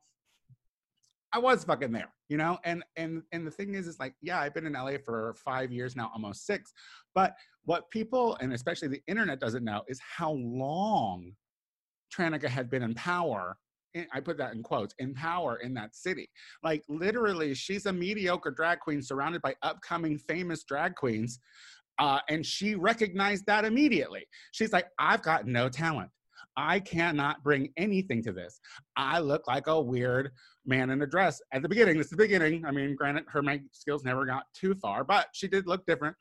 I 1.34 1.40
was 1.40 1.66
fucking 1.66 1.92
there, 1.92 2.14
you 2.30 2.38
know, 2.38 2.58
and 2.64 2.84
and 2.96 3.22
and 3.34 3.46
the 3.46 3.52
thing 3.52 3.76
is, 3.76 3.88
is 3.88 4.00
like, 4.00 4.16
yeah, 4.22 4.40
I've 4.40 4.54
been 4.54 4.66
in 4.66 4.74
LA 4.74 4.94
for 5.04 5.36
five 5.44 5.72
years 5.72 5.96
now, 5.96 6.10
almost 6.14 6.46
six. 6.46 6.72
But 7.14 7.36
what 7.66 7.90
people 7.92 8.38
and 8.40 8.54
especially 8.54 8.88
the 8.88 9.02
internet 9.08 9.40
doesn't 9.40 9.66
know 9.66 9.84
is 9.90 10.00
how 10.00 10.32
long 10.32 11.34
Tranica 12.16 12.48
had 12.48 12.70
been 12.70 12.84
in 12.84 12.94
power. 12.94 13.58
In- 13.94 14.08
I 14.14 14.20
put 14.20 14.38
that 14.38 14.54
in 14.54 14.64
quotes, 14.64 14.94
in 15.00 15.14
power 15.14 15.58
in 15.58 15.74
that 15.76 15.96
city. 15.96 16.30
Like 16.64 16.84
literally, 16.88 17.54
she's 17.54 17.86
a 17.86 17.94
mediocre 17.94 18.52
drag 18.52 18.80
queen 18.80 19.02
surrounded 19.02 19.42
by 19.42 19.56
upcoming 19.64 20.18
famous 20.18 20.64
drag 20.64 20.96
queens. 20.96 21.40
Uh, 22.00 22.20
and 22.30 22.46
she 22.46 22.76
recognized 22.76 23.46
that 23.48 23.66
immediately. 23.66 24.26
She's 24.52 24.72
like, 24.72 24.86
I've 25.00 25.24
got 25.24 25.48
no 25.48 25.68
talent. 25.68 26.12
I 26.56 26.80
cannot 26.80 27.44
bring 27.44 27.70
anything 27.78 28.24
to 28.24 28.32
this. 28.32 28.60
I 28.96 29.20
look 29.20 29.48
like 29.48 29.68
a 29.68 29.80
weird 29.80 30.32
man 30.66 30.90
in 30.90 31.02
a 31.04 31.08
dress 31.08 31.40
at 31.54 31.62
the 31.62 31.70
beginning. 31.70 31.98
This 31.98 32.08
is 32.08 32.12
the 32.12 32.18
beginning. 32.18 32.66
I 32.66 32.72
mean, 32.72 32.96
granted, 32.96 33.26
her 33.28 33.44
make 33.44 33.62
skills 33.72 34.04
never 34.04 34.26
got 34.26 34.44
too 34.56 34.74
far, 34.76 35.04
but 35.04 35.28
she 35.34 35.48
did 35.48 35.68
look 35.68 35.86
different. 35.86 36.16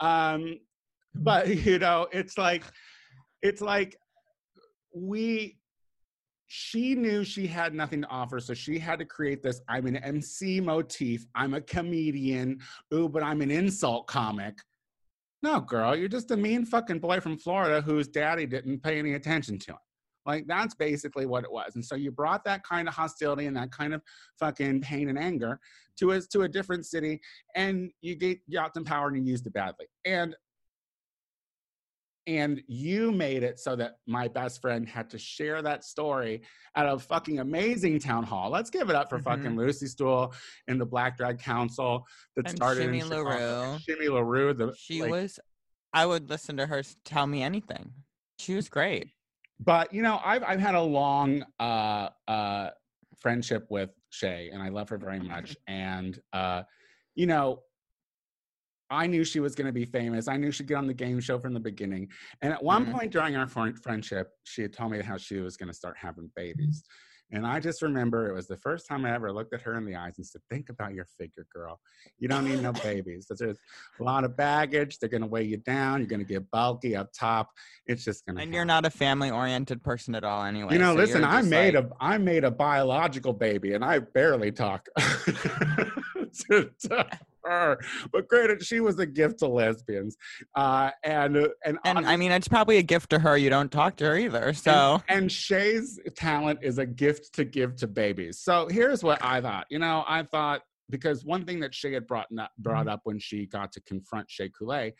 Um, 0.00 0.58
but 1.14 1.48
you 1.66 1.78
know, 1.78 2.08
it's 2.12 2.36
like, 2.38 2.64
it's 3.42 3.60
like 3.60 3.96
we. 4.94 5.56
She 6.52 6.96
knew 6.96 7.22
she 7.22 7.46
had 7.46 7.74
nothing 7.74 8.02
to 8.02 8.08
offer, 8.08 8.40
so 8.40 8.54
she 8.54 8.76
had 8.76 8.98
to 8.98 9.04
create 9.04 9.40
this. 9.40 9.60
I'm 9.68 9.86
an 9.86 9.98
MC 9.98 10.60
motif. 10.60 11.24
I'm 11.36 11.54
a 11.54 11.60
comedian. 11.60 12.58
Ooh, 12.92 13.08
but 13.08 13.22
I'm 13.22 13.40
an 13.40 13.52
insult 13.52 14.08
comic. 14.08 14.58
No, 15.44 15.60
girl, 15.60 15.94
you're 15.94 16.08
just 16.08 16.32
a 16.32 16.36
mean 16.36 16.66
fucking 16.66 16.98
boy 16.98 17.20
from 17.20 17.38
Florida 17.38 17.80
whose 17.80 18.08
daddy 18.08 18.46
didn't 18.46 18.82
pay 18.82 18.98
any 18.98 19.14
attention 19.14 19.60
to 19.60 19.70
him. 19.70 19.78
Like 20.26 20.44
that's 20.48 20.74
basically 20.74 21.24
what 21.24 21.44
it 21.44 21.52
was. 21.52 21.76
And 21.76 21.84
so 21.84 21.94
you 21.94 22.10
brought 22.10 22.42
that 22.46 22.64
kind 22.64 22.88
of 22.88 22.94
hostility 22.94 23.46
and 23.46 23.56
that 23.56 23.70
kind 23.70 23.94
of 23.94 24.02
fucking 24.40 24.80
pain 24.80 25.08
and 25.08 25.18
anger 25.20 25.60
to 26.00 26.12
us 26.14 26.26
to 26.28 26.42
a 26.42 26.48
different 26.48 26.84
city, 26.84 27.20
and 27.54 27.92
you 28.00 28.16
get 28.16 28.38
got 28.52 28.74
some 28.74 28.84
power 28.84 29.06
and 29.06 29.16
you 29.16 29.22
used 29.22 29.46
it 29.46 29.52
badly. 29.52 29.86
And 30.04 30.34
and 32.26 32.62
you 32.66 33.12
made 33.12 33.42
it 33.42 33.58
so 33.58 33.74
that 33.76 33.96
my 34.06 34.28
best 34.28 34.60
friend 34.60 34.88
had 34.88 35.10
to 35.10 35.18
share 35.18 35.62
that 35.62 35.84
story 35.84 36.42
at 36.76 36.86
a 36.86 36.98
fucking 36.98 37.38
amazing 37.40 37.98
town 37.98 38.24
hall. 38.24 38.50
Let's 38.50 38.70
give 38.70 38.90
it 38.90 38.96
up 38.96 39.08
for 39.08 39.18
fucking 39.18 39.56
Lucy 39.56 39.86
Stoole 39.86 40.32
and 40.68 40.80
the 40.80 40.86
Black 40.86 41.16
Drag 41.16 41.38
Council 41.38 42.06
that 42.36 42.46
And 42.48 42.56
started 42.56 42.82
Shimmy 42.82 42.98
in 43.00 43.04
Chicago. 43.08 43.24
LaRue. 43.24 43.78
Shimmy 43.80 44.08
LaRue. 44.08 44.54
The, 44.54 44.74
She 44.78 45.02
like, 45.02 45.10
was. 45.10 45.40
I 45.92 46.06
would 46.06 46.28
listen 46.30 46.56
to 46.58 46.66
her 46.66 46.82
tell 47.04 47.26
me 47.26 47.42
anything. 47.42 47.92
She 48.38 48.54
was 48.54 48.68
great. 48.68 49.08
but 49.62 49.92
you 49.92 50.00
know 50.00 50.18
i've 50.24 50.42
i've 50.44 50.60
had 50.60 50.74
a 50.74 50.80
long 50.80 51.44
uh 51.58 52.08
uh 52.26 52.70
friendship 53.18 53.66
with 53.68 53.90
shea 54.08 54.48
and 54.50 54.62
i 54.62 54.70
love 54.70 54.88
her 54.88 54.96
very 54.96 55.18
much 55.20 55.54
and 55.66 56.18
uh 56.32 56.62
you 57.14 57.26
know 57.26 57.60
I 58.90 59.06
knew 59.06 59.24
she 59.24 59.40
was 59.40 59.54
going 59.54 59.66
to 59.66 59.72
be 59.72 59.84
famous. 59.84 60.26
I 60.28 60.36
knew 60.36 60.50
she'd 60.50 60.66
get 60.66 60.74
on 60.76 60.86
the 60.86 60.94
game 60.94 61.20
show 61.20 61.38
from 61.38 61.54
the 61.54 61.60
beginning. 61.60 62.08
And 62.42 62.52
at 62.52 62.62
one 62.62 62.86
Mhm. 62.86 62.92
point 62.92 63.12
during 63.12 63.36
our 63.36 63.46
friendship, 63.46 64.30
she 64.44 64.62
had 64.62 64.72
told 64.72 64.90
me 64.92 65.00
how 65.00 65.16
she 65.16 65.36
was 65.38 65.56
going 65.56 65.68
to 65.68 65.74
start 65.74 65.96
having 65.96 66.30
babies. 66.34 66.82
And 67.32 67.46
I 67.46 67.60
just 67.60 67.80
remember 67.80 68.26
it 68.28 68.34
was 68.34 68.48
the 68.48 68.56
first 68.56 68.88
time 68.88 69.04
I 69.04 69.14
ever 69.14 69.32
looked 69.32 69.54
at 69.54 69.62
her 69.62 69.76
in 69.78 69.84
the 69.84 69.94
eyes 69.94 70.14
and 70.18 70.26
said, 70.26 70.40
Think 70.50 70.68
about 70.68 70.94
your 70.94 71.04
figure, 71.16 71.46
girl. 71.54 71.78
You 72.18 72.26
don't 72.26 72.44
need 72.44 72.60
no 72.60 72.72
babies. 72.82 73.28
There's 73.30 73.56
a 74.00 74.02
lot 74.02 74.24
of 74.24 74.36
baggage. 74.36 74.98
They're 74.98 75.08
going 75.08 75.20
to 75.20 75.28
weigh 75.28 75.44
you 75.44 75.58
down. 75.58 76.00
You're 76.00 76.08
going 76.08 76.18
to 76.18 76.26
get 76.26 76.50
bulky 76.50 76.96
up 76.96 77.10
top. 77.16 77.50
It's 77.86 78.02
just 78.04 78.26
going 78.26 78.34
to 78.34 78.42
And 78.42 78.52
you're 78.52 78.64
not 78.64 78.84
a 78.84 78.90
family 78.90 79.30
oriented 79.30 79.84
person 79.84 80.16
at 80.16 80.24
all 80.24 80.42
anyway. 80.42 80.72
you 80.72 80.80
know, 80.80 80.90
so 80.94 80.98
listen, 80.98 81.22
I 81.22 81.42
made 81.42 81.76
like- 81.76 81.84
a 81.84 81.90
I 82.00 82.18
made 82.18 82.42
a 82.42 82.50
biological 82.50 83.32
baby 83.32 83.74
and 83.74 83.84
I 83.84 84.00
barely 84.00 84.50
talk 84.50 84.88
to, 86.50 86.70
to 86.88 87.06
her. 87.50 87.78
But 88.12 88.28
granted, 88.28 88.62
she 88.62 88.80
was 88.80 88.98
a 88.98 89.06
gift 89.06 89.40
to 89.40 89.48
lesbians. 89.48 90.16
Uh 90.54 90.90
and 91.04 91.36
uh, 91.36 91.48
and 91.64 91.78
And 91.84 92.06
I 92.06 92.16
mean, 92.16 92.32
it's 92.32 92.48
probably 92.48 92.78
a 92.78 92.82
gift 92.82 93.10
to 93.10 93.18
her. 93.18 93.36
You 93.36 93.50
don't 93.50 93.70
talk 93.70 93.96
to 93.96 94.04
her 94.06 94.16
either. 94.16 94.52
So 94.52 95.02
and 95.08 95.30
Shea's 95.30 95.98
talent 96.16 96.60
is 96.62 96.78
a 96.78 96.86
gift 96.86 97.34
to 97.34 97.44
give 97.44 97.76
to 97.76 97.86
babies. 97.86 98.38
So 98.40 98.68
here's 98.68 99.02
what 99.02 99.22
I 99.24 99.40
thought. 99.40 99.66
You 99.70 99.78
know, 99.78 100.04
I 100.06 100.22
thought 100.22 100.62
because 100.90 101.24
one 101.24 101.44
thing 101.44 101.60
that 101.60 101.74
Shea 101.74 101.92
had 101.92 102.06
brought 102.06 102.26
up, 102.38 102.50
brought 102.58 102.88
up 102.88 103.00
when 103.04 103.18
she 103.18 103.46
got 103.46 103.72
to 103.72 103.80
confront 103.82 104.30
Shea 104.30 104.48
Coulee 104.48 104.92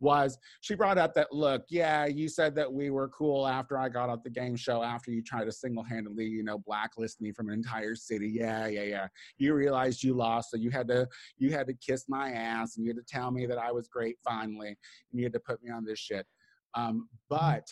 was 0.00 0.38
she 0.60 0.74
brought 0.74 0.98
up 0.98 1.14
that 1.14 1.32
look, 1.32 1.64
yeah, 1.68 2.06
you 2.06 2.28
said 2.28 2.54
that 2.56 2.72
we 2.72 2.90
were 2.90 3.08
cool 3.08 3.46
after 3.46 3.78
I 3.78 3.88
got 3.88 4.08
off 4.08 4.22
the 4.22 4.30
game 4.30 4.56
show 4.56 4.82
after 4.82 5.10
you 5.10 5.22
tried 5.22 5.44
to 5.44 5.52
single-handedly, 5.52 6.26
you 6.26 6.42
know, 6.42 6.58
blacklist 6.58 7.20
me 7.20 7.32
from 7.32 7.48
an 7.48 7.54
entire 7.54 7.94
city. 7.94 8.28
Yeah, 8.28 8.66
yeah, 8.66 8.82
yeah. 8.82 9.08
You 9.38 9.54
realized 9.54 10.02
you 10.02 10.14
lost, 10.14 10.50
so 10.50 10.56
you 10.56 10.70
had 10.70 10.88
to 10.88 11.08
you 11.38 11.50
had 11.50 11.66
to 11.68 11.74
kiss 11.74 12.04
my 12.08 12.32
ass 12.32 12.76
and 12.76 12.84
you 12.84 12.90
had 12.90 12.96
to 12.96 13.14
tell 13.14 13.30
me 13.30 13.46
that 13.46 13.58
I 13.58 13.72
was 13.72 13.88
great 13.88 14.16
finally, 14.24 14.68
and 14.68 15.20
you 15.20 15.24
had 15.24 15.32
to 15.32 15.40
put 15.40 15.62
me 15.62 15.70
on 15.70 15.84
this 15.84 15.98
shit. 15.98 16.26
Um, 16.74 17.08
but 17.30 17.66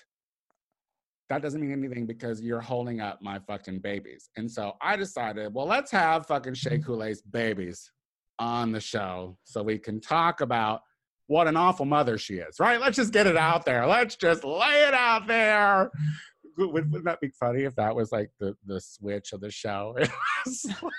that 1.30 1.42
doesn't 1.42 1.60
mean 1.60 1.72
anything 1.72 2.06
because 2.06 2.40
you're 2.40 2.60
holding 2.60 3.00
up 3.00 3.20
my 3.22 3.38
fucking 3.38 3.78
babies. 3.80 4.30
And 4.36 4.50
so 4.50 4.74
I 4.80 4.96
decided, 4.96 5.54
well, 5.54 5.66
let's 5.66 5.90
have 5.90 6.26
fucking 6.26 6.54
Shea 6.54 6.78
Coulee's 6.78 7.22
babies 7.22 7.90
on 8.38 8.72
the 8.72 8.80
show 8.80 9.38
so 9.44 9.62
we 9.62 9.78
can 9.78 10.00
talk 10.00 10.40
about 10.40 10.82
what 11.26 11.48
an 11.48 11.56
awful 11.56 11.86
mother 11.86 12.18
she 12.18 12.34
is, 12.34 12.60
right? 12.60 12.80
Let's 12.80 12.96
just 12.96 13.12
get 13.12 13.26
it 13.26 13.36
out 13.36 13.64
there. 13.64 13.86
Let's 13.86 14.16
just 14.16 14.44
lay 14.44 14.84
it 14.86 14.94
out 14.94 15.26
there. 15.26 15.90
Would- 16.56 16.72
Wouldn't 16.72 17.04
that 17.04 17.20
be 17.20 17.28
funny 17.28 17.62
if 17.64 17.74
that 17.76 17.94
was 17.94 18.12
like 18.12 18.30
the, 18.40 18.56
the 18.66 18.80
switch 18.80 19.32
of 19.32 19.40
the 19.40 19.50
show? 19.50 19.96
It 20.46 20.50
was 20.50 20.66
like- 20.82 20.92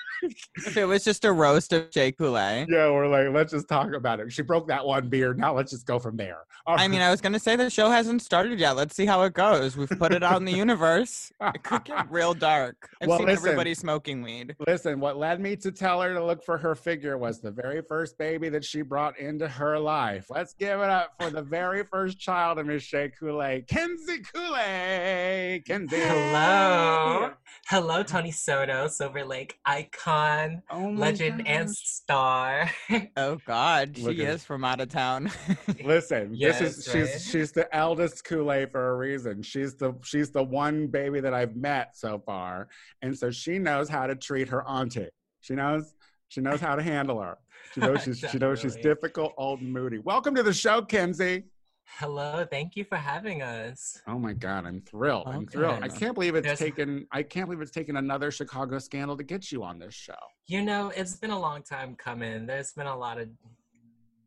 if 0.56 0.76
it 0.78 0.86
was 0.86 1.04
just 1.04 1.24
a 1.24 1.32
roast 1.32 1.72
of 1.72 1.88
Shea 1.94 2.12
Coulee. 2.12 2.66
yeah, 2.68 2.90
we're 2.90 3.06
like, 3.08 3.32
let's 3.32 3.52
just 3.52 3.68
talk 3.68 3.94
about 3.94 4.20
it. 4.20 4.32
She 4.32 4.42
broke 4.42 4.68
that 4.70 4.84
one 4.84 5.08
beer. 5.08 5.36
Now 5.36 5.54
let's 5.54 5.70
just 5.72 5.86
go 5.86 6.00
from 6.00 6.18
there. 6.18 6.40
I 6.68 6.88
mean, 6.88 7.02
I 7.02 7.12
was 7.12 7.22
gonna 7.22 7.38
say 7.38 7.56
the 7.56 7.70
show 7.70 7.92
hasn't 7.92 8.24
started 8.24 8.60
yet. 8.60 8.72
Let's 8.76 8.96
see 8.96 9.06
how 9.06 9.22
it 9.24 9.34
goes. 9.34 9.78
We've 9.78 9.88
put 9.90 10.14
it 10.14 10.24
out 10.24 10.38
in 10.38 10.46
the 10.46 10.52
universe. 10.54 11.32
It 11.40 11.62
could 11.62 11.84
get 11.84 12.10
real 12.12 12.34
dark. 12.34 12.90
I've 13.02 13.08
Well, 13.10 13.20
seen 13.20 13.28
listen. 13.28 13.46
everybody 13.46 13.76
smoking 13.76 14.24
weed. 14.24 14.56
Listen, 14.66 15.00
what 15.00 15.18
led 15.18 15.40
me 15.40 15.56
to 15.58 15.72
tell 15.72 16.02
her 16.02 16.14
to 16.16 16.26
look 16.26 16.44
for 16.44 16.58
her 16.58 16.74
figure 16.74 17.20
was 17.20 17.40
the 17.40 17.52
very 17.52 17.84
first 17.84 18.18
baby 18.18 18.50
that 18.50 18.66
she 18.66 18.82
brought 18.82 19.20
into 19.20 19.48
her 19.48 19.78
life. 19.78 20.26
Let's 20.32 20.56
give 20.56 20.80
it 20.80 20.90
up 20.90 21.14
for 21.20 21.30
the 21.30 21.44
very 21.44 21.84
first 21.84 22.18
child 22.18 22.58
of 22.58 22.66
Miss 22.66 22.82
Shea 22.82 23.10
Coulee, 23.10 23.64
Kenzie 23.68 24.24
Coulee. 24.34 25.45
Kenzie. 25.66 25.96
Hello. 26.00 27.32
Hello, 27.68 28.04
Tony 28.04 28.32
Soto, 28.32 28.88
Silver 28.88 29.24
Lake 29.26 29.58
icon, 29.66 30.62
Oh 30.70 30.92
my 30.92 31.00
legend, 31.00 31.48
and 31.48 31.70
star. 31.70 32.70
Oh 33.18 33.38
God, 33.46 33.98
she 33.98 34.26
at- 34.26 34.36
is 34.36 34.44
from 34.44 34.64
out 34.64 34.82
of 34.82 34.90
town. 34.90 35.32
Listen, 35.84 36.38
this 36.40 36.62
is 36.62 36.84
she's 36.86 36.94
right? 36.96 37.22
she's 37.22 37.52
the 37.52 37.74
eldest 37.76 38.24
Coulee 38.24 38.66
for 38.68 38.90
a 38.92 38.96
reason. 38.98 39.42
She's 39.42 39.76
the 39.76 39.94
she's 40.04 40.32
the 40.32 40.44
one 40.44 40.88
baby 40.88 41.20
that 41.22 41.34
I've 41.34 41.56
met 41.56 41.98
so 41.98 42.22
far, 42.26 42.68
and 43.02 43.18
so 43.18 43.32
she 43.32 43.58
knows 43.58 43.90
how 43.90 44.06
to 44.08 44.16
treat 44.16 44.50
her 44.50 44.68
auntie. 44.68 45.10
She 45.42 45.54
knows 45.56 45.94
she 46.28 46.42
knows 46.42 46.60
how 46.60 46.76
to 46.76 46.84
handle 46.84 47.22
her. 47.22 47.38
She 47.74 47.80
knows 47.82 48.04
she's 48.04 48.24
she 48.32 48.38
knows 48.38 48.60
she's 48.60 48.76
difficult, 48.76 49.34
old, 49.38 49.62
and 49.62 49.72
moody. 49.74 50.00
Welcome 50.00 50.36
to 50.36 50.44
the 50.44 50.54
show, 50.54 50.82
Kenzie. 50.82 51.46
Hello, 51.86 52.46
thank 52.50 52.76
you 52.76 52.84
for 52.84 52.98
having 52.98 53.42
us. 53.42 54.02
Oh 54.08 54.20
my 54.20 54.34
god, 54.34 54.66
I'm 54.66 54.82
thrilled. 54.82 55.28
I'm 55.28 55.46
thrilled. 55.48 55.82
I 55.84 55.88
can't 55.88 56.14
believe 56.14 56.36
it's 56.36 56.46
There's- 56.46 56.60
taken 56.60 57.08
I 57.12 57.24
can't 57.24 57.46
believe 57.48 57.62
it's 57.62 57.72
taken 57.72 57.98
another 57.98 58.32
Chicago 58.32 58.80
scandal 58.80 59.16
to 59.18 59.24
get 59.24 59.52
you 59.52 59.64
on 59.64 59.80
this 59.80 59.94
show. 59.94 60.14
You 60.48 60.62
know, 60.64 60.92
it's 60.96 61.16
been 61.16 61.30
a 61.32 61.40
long 61.40 61.64
time 61.64 61.96
coming. 61.96 62.46
There's 62.46 62.74
been 62.74 62.88
a 62.88 62.98
lot 62.98 63.20
of, 63.20 63.30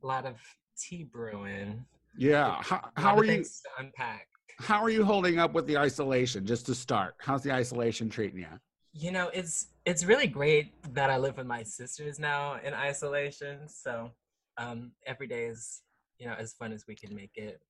a 0.03 0.07
lot 0.07 0.25
of 0.25 0.37
tea 0.79 1.05
brewing. 1.05 1.85
Yeah. 2.17 2.63
How, 2.63 2.89
how 2.97 3.17
are 3.17 3.25
you 3.25 3.45
unpack? 3.79 4.29
how 4.61 4.83
are 4.83 4.91
you 4.91 5.05
holding 5.05 5.39
up 5.39 5.53
with 5.53 5.67
the 5.67 5.77
isolation 5.79 6.45
just 6.45 6.67
to 6.67 6.75
start? 6.75 7.15
How's 7.19 7.43
the 7.43 7.53
isolation 7.53 8.09
treating 8.09 8.41
you? 8.41 8.49
You 8.93 9.13
know, 9.13 9.31
it's 9.33 9.69
it's 9.85 10.05
really 10.05 10.27
great 10.27 10.73
that 10.95 11.11
I 11.11 11.17
live 11.19 11.37
with 11.37 11.47
my 11.47 11.63
sisters 11.63 12.19
now 12.19 12.59
in 12.65 12.75
isolation. 12.75 13.69
So 13.69 14.11
um, 14.57 14.93
every 15.07 15.27
day 15.29 15.45
is 15.47 15.83
you 16.19 16.27
know 16.27 16.35
as 16.39 16.53
fun 16.55 16.73
as 16.73 16.85
we 16.87 16.95
can 16.95 17.15
make 17.15 17.37
it. 17.37 17.61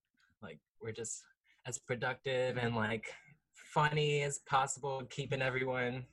Like 0.42 0.58
we're 0.80 0.92
just 0.92 1.22
as 1.66 1.78
productive 1.78 2.56
and 2.56 2.74
like 2.76 3.06
funny 3.72 4.22
as 4.22 4.38
possible, 4.46 5.02
keeping 5.10 5.42
everyone 5.42 6.04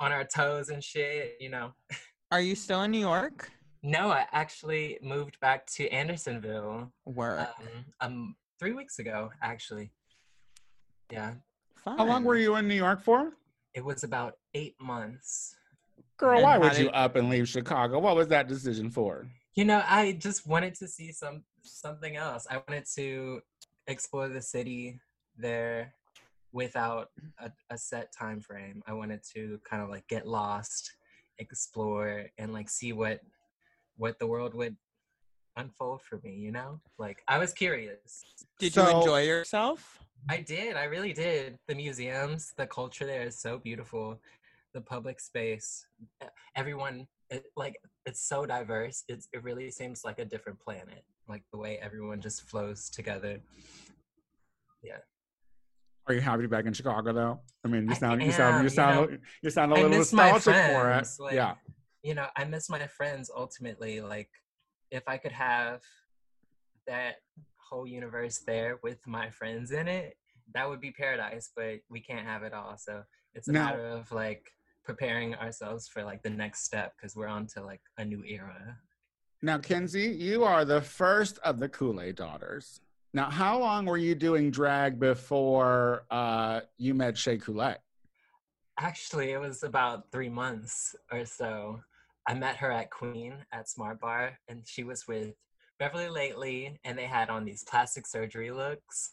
on 0.00 0.12
our 0.12 0.24
toes 0.24 0.68
and 0.68 0.82
shit. 0.82 1.36
You 1.40 1.50
know. 1.50 1.72
Are 2.32 2.40
you 2.40 2.54
still 2.54 2.82
in 2.82 2.90
New 2.90 2.98
York? 3.00 3.50
No, 3.82 4.08
I 4.10 4.26
actually 4.32 4.98
moved 5.02 5.38
back 5.40 5.66
to 5.76 5.86
Andersonville 5.90 6.90
Where? 7.04 7.40
um, 7.40 7.84
um 8.00 8.36
three 8.58 8.72
weeks 8.72 8.98
ago. 8.98 9.30
Actually, 9.42 9.92
yeah, 11.12 11.34
How 11.84 12.04
long 12.04 12.24
were 12.24 12.36
you 12.36 12.56
in 12.56 12.66
New 12.68 12.74
York 12.74 13.02
for? 13.02 13.32
it 13.74 13.84
was 13.84 14.04
about 14.04 14.34
eight 14.54 14.74
months. 14.80 15.56
Girl, 16.16 16.34
And 16.36 16.44
why 16.44 16.52
how 16.52 16.60
would 16.60 16.78
you 16.78 16.84
did- 16.84 16.94
up 16.94 17.16
and 17.16 17.28
leave 17.28 17.48
Chicago? 17.48 17.98
What 17.98 18.14
was 18.16 18.28
that 18.28 18.46
decision 18.48 18.88
for? 18.88 19.26
You 19.56 19.64
know, 19.64 19.82
I 19.86 20.12
just 20.12 20.46
wanted 20.46 20.74
to 20.76 20.86
see 20.88 21.10
some 21.12 21.42
something 21.64 22.16
else. 22.16 22.46
I 22.50 22.62
wanted 22.68 22.84
to 22.96 23.40
explore 23.86 24.28
the 24.28 24.42
city 24.42 25.00
there 25.36 25.94
without 26.52 27.10
a, 27.38 27.50
a 27.70 27.76
set 27.78 28.12
time 28.12 28.40
frame. 28.40 28.82
I 28.86 28.92
wanted 28.92 29.20
to 29.34 29.60
kind 29.68 29.82
of 29.82 29.88
like 29.88 30.06
get 30.08 30.26
lost, 30.26 30.92
explore, 31.38 32.26
and 32.38 32.52
like 32.52 32.70
see 32.70 32.92
what 32.92 33.20
what 33.96 34.18
the 34.18 34.26
world 34.26 34.54
would 34.54 34.76
unfold 35.56 36.02
for 36.02 36.20
me. 36.22 36.34
You 36.34 36.52
know, 36.52 36.80
like 36.98 37.22
I 37.28 37.38
was 37.38 37.52
curious. 37.52 38.24
Did 38.58 38.76
you 38.76 38.88
enjoy 38.88 39.22
yourself? 39.22 40.00
I 40.28 40.38
did. 40.38 40.76
I 40.76 40.84
really 40.84 41.12
did. 41.12 41.58
The 41.68 41.74
museums, 41.74 42.54
the 42.56 42.66
culture 42.66 43.04
there 43.04 43.22
is 43.22 43.38
so 43.38 43.58
beautiful. 43.58 44.18
The 44.72 44.80
public 44.80 45.20
space, 45.20 45.86
everyone, 46.56 47.06
it, 47.30 47.44
like 47.56 47.76
it's 48.06 48.26
so 48.26 48.46
diverse. 48.46 49.04
It's 49.08 49.28
it 49.32 49.42
really 49.42 49.70
seems 49.70 50.02
like 50.04 50.18
a 50.18 50.24
different 50.24 50.60
planet. 50.60 51.04
Like 51.28 51.42
the 51.52 51.58
way 51.58 51.78
everyone 51.80 52.20
just 52.20 52.42
flows 52.48 52.90
together. 52.90 53.40
Yeah. 54.82 54.98
Are 56.06 56.12
you 56.14 56.20
happy 56.20 56.42
to 56.42 56.48
be 56.48 56.52
back 56.54 56.66
in 56.66 56.72
Chicago 56.74 57.12
though? 57.12 57.40
I 57.64 57.68
mean, 57.68 57.88
you 57.88 57.94
sound 57.94 58.22
you 58.22 58.30
sound 58.32 58.56
am, 58.56 58.60
you 58.60 58.64
you 58.64 58.68
sound 58.70 59.10
know, 59.10 59.18
you 59.42 59.50
sound 59.50 59.72
a 59.72 59.74
little 59.74 59.90
nostalgic 59.90 60.54
for 60.54 60.90
it. 60.92 61.06
like- 61.18 61.34
yeah. 61.34 61.54
You 62.02 62.14
know, 62.14 62.26
I 62.36 62.44
miss 62.44 62.68
my 62.68 62.86
friends. 62.86 63.30
Ultimately, 63.34 64.02
like 64.02 64.28
if 64.90 65.04
I 65.08 65.16
could 65.16 65.32
have 65.32 65.80
that 66.86 67.14
whole 67.56 67.86
universe 67.86 68.42
there 68.46 68.78
with 68.82 68.98
my 69.06 69.30
friends 69.30 69.70
in 69.70 69.88
it, 69.88 70.18
that 70.54 70.68
would 70.68 70.82
be 70.82 70.90
paradise. 70.90 71.50
But 71.56 71.76
we 71.88 72.00
can't 72.00 72.26
have 72.26 72.42
it 72.42 72.52
all. 72.52 72.76
So 72.76 73.02
it's 73.32 73.48
a 73.48 73.52
Now- 73.52 73.64
matter 73.64 73.86
of 73.86 74.12
like 74.12 74.44
preparing 74.84 75.34
ourselves 75.34 75.88
for 75.88 76.04
like 76.04 76.22
the 76.22 76.30
next 76.30 76.64
step 76.64 76.94
because 76.96 77.16
we're 77.16 77.26
on 77.26 77.46
to 77.48 77.64
like 77.64 77.80
a 77.98 78.04
new 78.04 78.22
era. 78.26 78.76
Now, 79.42 79.58
Kenzie, 79.58 80.08
you 80.08 80.44
are 80.44 80.64
the 80.64 80.80
first 80.80 81.38
of 81.38 81.58
the 81.58 81.68
Coulee 81.68 82.12
daughters. 82.12 82.80
Now, 83.12 83.30
how 83.30 83.58
long 83.58 83.86
were 83.86 83.98
you 83.98 84.14
doing 84.14 84.50
drag 84.50 84.98
before 84.98 86.04
uh, 86.10 86.60
you 86.78 86.94
met 86.94 87.16
Shea 87.16 87.38
Coulee? 87.38 87.76
Actually, 88.80 89.30
it 89.30 89.40
was 89.40 89.62
about 89.62 90.10
three 90.10 90.28
months 90.28 90.96
or 91.12 91.24
so. 91.24 91.80
I 92.26 92.34
met 92.34 92.56
her 92.56 92.72
at 92.72 92.90
Queen 92.90 93.34
at 93.52 93.68
Smart 93.68 94.00
Bar, 94.00 94.38
and 94.48 94.66
she 94.66 94.82
was 94.82 95.06
with 95.06 95.34
Beverly 95.78 96.08
Lately, 96.08 96.80
and 96.84 96.96
they 96.96 97.04
had 97.04 97.28
on 97.28 97.44
these 97.44 97.62
plastic 97.64 98.06
surgery 98.06 98.50
looks. 98.50 99.12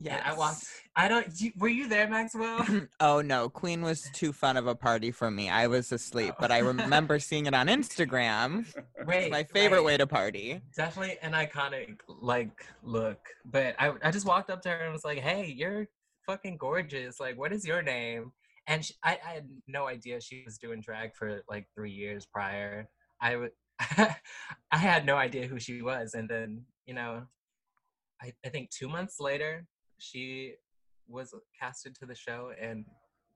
Yeah. 0.00 0.22
I 0.24 0.32
walked. 0.34 0.64
I 0.96 1.08
don't. 1.08 1.28
You, 1.40 1.52
were 1.58 1.68
you 1.68 1.86
there, 1.86 2.08
Maxwell? 2.08 2.66
oh 3.00 3.20
no, 3.20 3.50
Queen 3.50 3.82
was 3.82 4.08
too 4.14 4.32
fun 4.32 4.56
of 4.56 4.66
a 4.66 4.74
party 4.74 5.10
for 5.10 5.30
me. 5.30 5.50
I 5.50 5.66
was 5.66 5.92
asleep, 5.92 6.34
but 6.40 6.50
I 6.50 6.62
oh. 6.62 6.68
remember 6.68 7.18
seeing 7.20 7.44
it 7.46 7.54
on 7.54 7.66
Instagram. 7.66 8.64
Wait, 9.06 9.30
my 9.30 9.44
favorite 9.44 9.78
right. 9.78 9.84
way 9.84 9.96
to 9.98 10.06
party. 10.06 10.62
Definitely 10.74 11.18
an 11.20 11.32
iconic 11.32 11.98
like 12.08 12.64
look. 12.82 13.18
But 13.44 13.76
I, 13.78 13.92
I 14.02 14.10
just 14.10 14.26
walked 14.26 14.48
up 14.48 14.62
to 14.62 14.70
her 14.70 14.76
and 14.76 14.92
was 14.92 15.04
like, 15.04 15.18
"Hey, 15.18 15.52
you're 15.54 15.86
fucking 16.26 16.56
gorgeous. 16.56 17.20
Like, 17.20 17.38
what 17.38 17.52
is 17.52 17.66
your 17.66 17.82
name?" 17.82 18.32
And 18.66 18.82
she, 18.84 18.94
I, 19.04 19.18
I 19.26 19.30
had 19.34 19.48
no 19.68 19.86
idea 19.86 20.20
she 20.20 20.42
was 20.46 20.56
doing 20.56 20.80
drag 20.80 21.14
for 21.14 21.42
like 21.48 21.66
three 21.74 21.92
years 21.92 22.26
prior. 22.26 22.88
I 23.20 23.36
would. 23.36 23.50
I 23.80 24.16
had 24.76 25.04
no 25.04 25.16
idea 25.16 25.46
who 25.46 25.58
she 25.58 25.82
was. 25.82 26.14
And 26.14 26.28
then, 26.28 26.62
you 26.86 26.94
know, 26.94 27.22
I, 28.22 28.32
I 28.44 28.48
think 28.50 28.70
two 28.70 28.88
months 28.88 29.18
later, 29.18 29.66
she 30.00 30.54
was 31.08 31.34
casted 31.58 31.94
to 31.96 32.06
the 32.06 32.14
show 32.14 32.52
and 32.60 32.84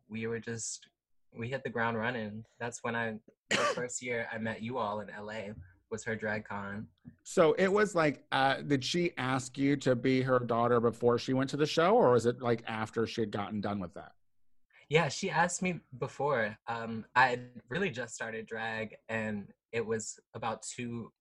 we 0.09 0.27
were 0.27 0.39
just, 0.39 0.89
we 1.37 1.49
hit 1.49 1.65
the 1.65 1.71
ground 1.71 1.97
running. 1.99 2.45
That's 2.61 2.83
when 2.83 2.95
I, 2.95 3.15
the 3.51 3.57
first 3.75 4.03
year 4.03 4.27
I 4.33 4.39
met 4.39 4.63
you 4.63 4.79
all 4.79 5.01
in 5.01 5.09
LA 5.09 5.55
was 5.91 6.05
her 6.05 6.17
drag 6.17 6.45
con. 6.45 6.87
So 7.23 7.55
it 7.59 7.69
was 7.69 7.95
like, 7.95 8.25
uh, 8.33 8.57
did 8.63 8.85
she 8.85 9.13
ask 9.17 9.57
you 9.57 9.77
to 9.77 9.95
be 9.95 10.23
her 10.23 10.39
daughter 10.39 10.81
before 10.81 11.19
she 11.19 11.33
went 11.33 11.49
to 11.51 11.57
the 11.57 11.67
show, 11.67 11.95
or 11.95 12.13
was 12.13 12.27
it 12.27 12.43
like 12.43 12.63
after 12.67 13.07
she 13.07 13.21
had 13.21 13.31
gotten 13.31 13.61
done 13.61 13.79
with 13.79 13.95
that? 13.95 14.13
Yeah, 14.89 15.09
she 15.09 15.31
asked 15.31 15.63
me 15.63 15.81
before. 15.99 16.57
Um, 16.69 17.05
I 17.15 17.29
had 17.29 17.49
really 17.69 17.91
just 17.91 18.15
started 18.15 18.47
drag, 18.47 18.97
and 19.09 19.47
it 19.73 19.85
was 19.87 20.19
about 20.35 20.63
two 20.63 21.13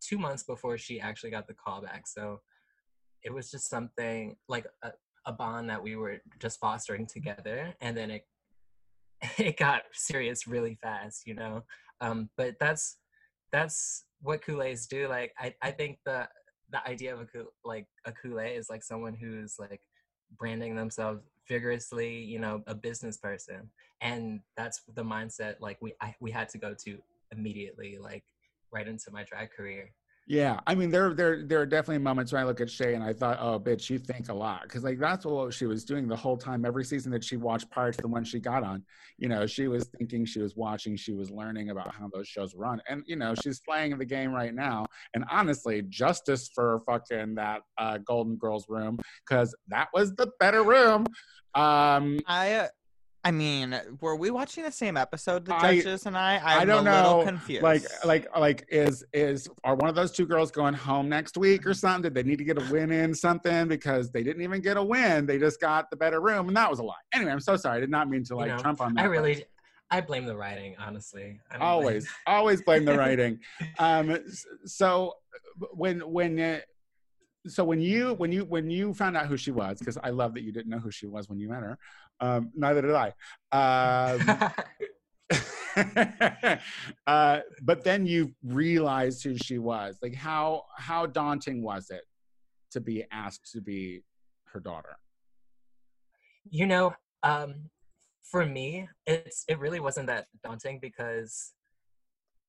two 0.00 0.18
months 0.18 0.42
before 0.42 0.78
she 0.78 1.00
actually 1.00 1.30
got 1.30 1.46
the 1.46 1.54
call 1.54 1.82
back. 1.82 2.06
So 2.06 2.40
it 3.26 3.34
was 3.34 3.50
just 3.50 3.68
something 3.68 4.36
like 4.48 4.66
a, 4.84 4.92
a 5.26 5.32
bond 5.32 5.68
that 5.68 5.82
we 5.82 5.96
were 5.96 6.18
just 6.38 6.60
fostering 6.60 7.06
together, 7.06 7.74
and 7.80 7.96
then 7.96 8.10
it 8.10 8.26
it 9.38 9.58
got 9.58 9.82
serious 9.92 10.46
really 10.46 10.78
fast, 10.80 11.26
you 11.26 11.34
know. 11.34 11.64
Um, 12.00 12.30
but 12.36 12.54
that's 12.60 12.98
that's 13.52 14.04
what 14.22 14.42
Coulees 14.42 14.86
do. 14.86 15.08
Like 15.08 15.32
I, 15.38 15.54
I 15.60 15.72
think 15.72 15.98
the 16.06 16.28
the 16.70 16.86
idea 16.88 17.14
of 17.14 17.20
a 17.20 17.26
like 17.64 17.86
a 18.06 18.12
Coulee 18.12 18.54
is 18.54 18.70
like 18.70 18.84
someone 18.84 19.14
who's 19.14 19.56
like 19.58 19.80
branding 20.38 20.76
themselves 20.76 21.20
vigorously, 21.48 22.16
you 22.16 22.38
know, 22.38 22.62
a 22.68 22.74
business 22.74 23.16
person, 23.16 23.68
and 24.00 24.40
that's 24.56 24.82
the 24.94 25.02
mindset 25.02 25.56
like 25.60 25.78
we 25.82 25.94
I, 26.00 26.14
we 26.20 26.30
had 26.30 26.48
to 26.50 26.58
go 26.58 26.74
to 26.84 26.98
immediately, 27.32 27.98
like 28.00 28.22
right 28.72 28.86
into 28.86 29.10
my 29.10 29.24
drag 29.24 29.50
career. 29.50 29.90
Yeah, 30.28 30.58
I 30.66 30.74
mean, 30.74 30.90
there, 30.90 31.14
there, 31.14 31.44
there 31.44 31.60
are 31.60 31.66
definitely 31.66 32.02
moments 32.02 32.32
when 32.32 32.42
I 32.42 32.44
look 32.44 32.60
at 32.60 32.68
Shea 32.68 32.94
and 32.94 33.04
I 33.04 33.12
thought, 33.12 33.38
"Oh, 33.40 33.60
bitch, 33.60 33.88
you 33.88 33.96
think 34.00 34.28
a 34.28 34.34
lot," 34.34 34.62
because 34.64 34.82
like 34.82 34.98
that's 34.98 35.24
what 35.24 35.54
she 35.54 35.66
was 35.66 35.84
doing 35.84 36.08
the 36.08 36.16
whole 36.16 36.36
time. 36.36 36.64
Every 36.64 36.84
season 36.84 37.12
that 37.12 37.22
she 37.22 37.36
watched 37.36 37.70
prior 37.70 37.92
to 37.92 38.00
the 38.00 38.08
one 38.08 38.24
she 38.24 38.40
got 38.40 38.64
on, 38.64 38.82
you 39.18 39.28
know, 39.28 39.46
she 39.46 39.68
was 39.68 39.84
thinking, 39.96 40.24
she 40.24 40.40
was 40.40 40.56
watching, 40.56 40.96
she 40.96 41.12
was 41.12 41.30
learning 41.30 41.70
about 41.70 41.94
how 41.94 42.10
those 42.12 42.26
shows 42.26 42.56
run, 42.56 42.82
and 42.88 43.04
you 43.06 43.14
know, 43.14 43.36
she's 43.36 43.60
playing 43.60 43.96
the 43.98 44.04
game 44.04 44.32
right 44.32 44.52
now. 44.52 44.86
And 45.14 45.24
honestly, 45.30 45.82
justice 45.88 46.50
for 46.52 46.82
fucking 46.86 47.36
that 47.36 47.60
uh, 47.78 47.98
Golden 47.98 48.34
Girls 48.34 48.66
room, 48.68 48.98
because 49.24 49.54
that 49.68 49.90
was 49.94 50.12
the 50.16 50.32
better 50.40 50.64
room. 50.64 51.06
Um, 51.54 52.18
I 52.26 52.68
I 53.26 53.32
mean, 53.32 53.76
were 54.00 54.14
we 54.14 54.30
watching 54.30 54.62
the 54.62 54.70
same 54.70 54.96
episode, 54.96 55.46
the 55.46 55.54
I- 55.56 55.78
judges 55.78 56.06
and 56.06 56.16
I? 56.16 56.36
I 56.36 56.60
I'm 56.60 56.68
don't 56.68 56.86
a 56.86 56.92
little 56.94 57.18
know, 57.18 57.24
confused. 57.24 57.64
like 57.64 57.82
like 58.04 58.28
like 58.38 58.64
is 58.68 59.04
is 59.12 59.48
are 59.64 59.74
one 59.74 59.88
of 59.90 59.96
those 59.96 60.12
two 60.12 60.26
girls 60.26 60.52
going 60.52 60.74
home 60.74 61.08
next 61.08 61.36
week 61.36 61.66
or 61.66 61.74
something 61.74 62.02
did 62.02 62.14
they 62.14 62.22
need 62.22 62.38
to 62.38 62.44
get 62.44 62.56
a 62.56 62.72
win 62.72 62.92
in 62.92 63.12
something 63.12 63.66
because 63.66 64.12
they 64.12 64.22
didn't 64.22 64.42
even 64.42 64.60
get 64.60 64.76
a 64.76 64.82
win 64.82 65.26
they 65.26 65.38
just 65.40 65.60
got 65.60 65.90
the 65.90 65.96
better 65.96 66.20
room 66.20 66.46
and 66.46 66.56
that 66.56 66.70
was 66.70 66.78
a 66.78 66.82
lie 66.84 66.94
anyway 67.14 67.32
i'm 67.32 67.40
so 67.40 67.56
sorry 67.56 67.78
i 67.78 67.80
did 67.80 67.90
not 67.90 68.08
mean 68.08 68.22
to 68.22 68.34
You 68.34 68.40
like 68.42 68.48
know, 68.52 68.58
trump 68.58 68.80
on 68.80 68.94
that 68.94 69.00
I 69.00 69.04
but 69.08 69.10
really, 69.10 69.44
I 69.90 70.00
blame 70.02 70.24
the 70.26 70.36
writing, 70.36 70.76
honestly. 70.78 71.40
I 71.50 71.54
don't 71.54 71.60
blame- 71.60 71.68
always 71.70 72.08
always 72.28 72.62
blame 72.62 72.84
the 72.84 72.96
writing 72.96 73.40
um 73.80 74.18
so 74.66 75.14
when 75.72 75.98
when 76.00 76.38
uh, 76.38 76.60
so 77.48 77.64
when 77.64 77.80
you 77.80 78.14
when 78.14 78.32
you 78.32 78.44
when 78.44 78.70
you 78.70 78.92
found 78.94 79.16
out 79.16 79.26
who 79.26 79.36
she 79.36 79.50
was 79.50 79.78
because 79.78 79.98
i 80.02 80.10
love 80.10 80.34
that 80.34 80.42
you 80.42 80.52
didn't 80.52 80.70
know 80.70 80.78
who 80.78 80.90
she 80.90 81.06
was 81.06 81.28
when 81.28 81.38
you 81.38 81.48
met 81.48 81.62
her 81.62 81.78
um 82.20 82.50
neither 82.54 82.82
did 82.82 82.94
i 82.94 83.12
um 83.52 84.38
uh, 87.06 87.40
but 87.62 87.84
then 87.84 88.06
you 88.06 88.32
realized 88.44 89.22
who 89.24 89.36
she 89.36 89.58
was. 89.58 89.98
Like 90.00 90.14
how 90.14 90.62
how 90.78 91.04
daunting 91.06 91.62
was 91.62 91.90
it 91.90 92.02
to 92.70 92.80
be 92.80 93.04
asked 93.10 93.50
to 93.52 93.60
be 93.60 94.02
her 94.44 94.60
daughter? 94.60 94.96
you 96.48 96.66
know 96.66 96.94
um 97.24 97.68
for 98.22 98.46
me 98.46 98.88
it's 99.04 99.44
it 99.48 99.58
really 99.58 99.80
wasn't 99.80 100.06
that 100.06 100.26
daunting 100.44 100.78
because 100.80 101.52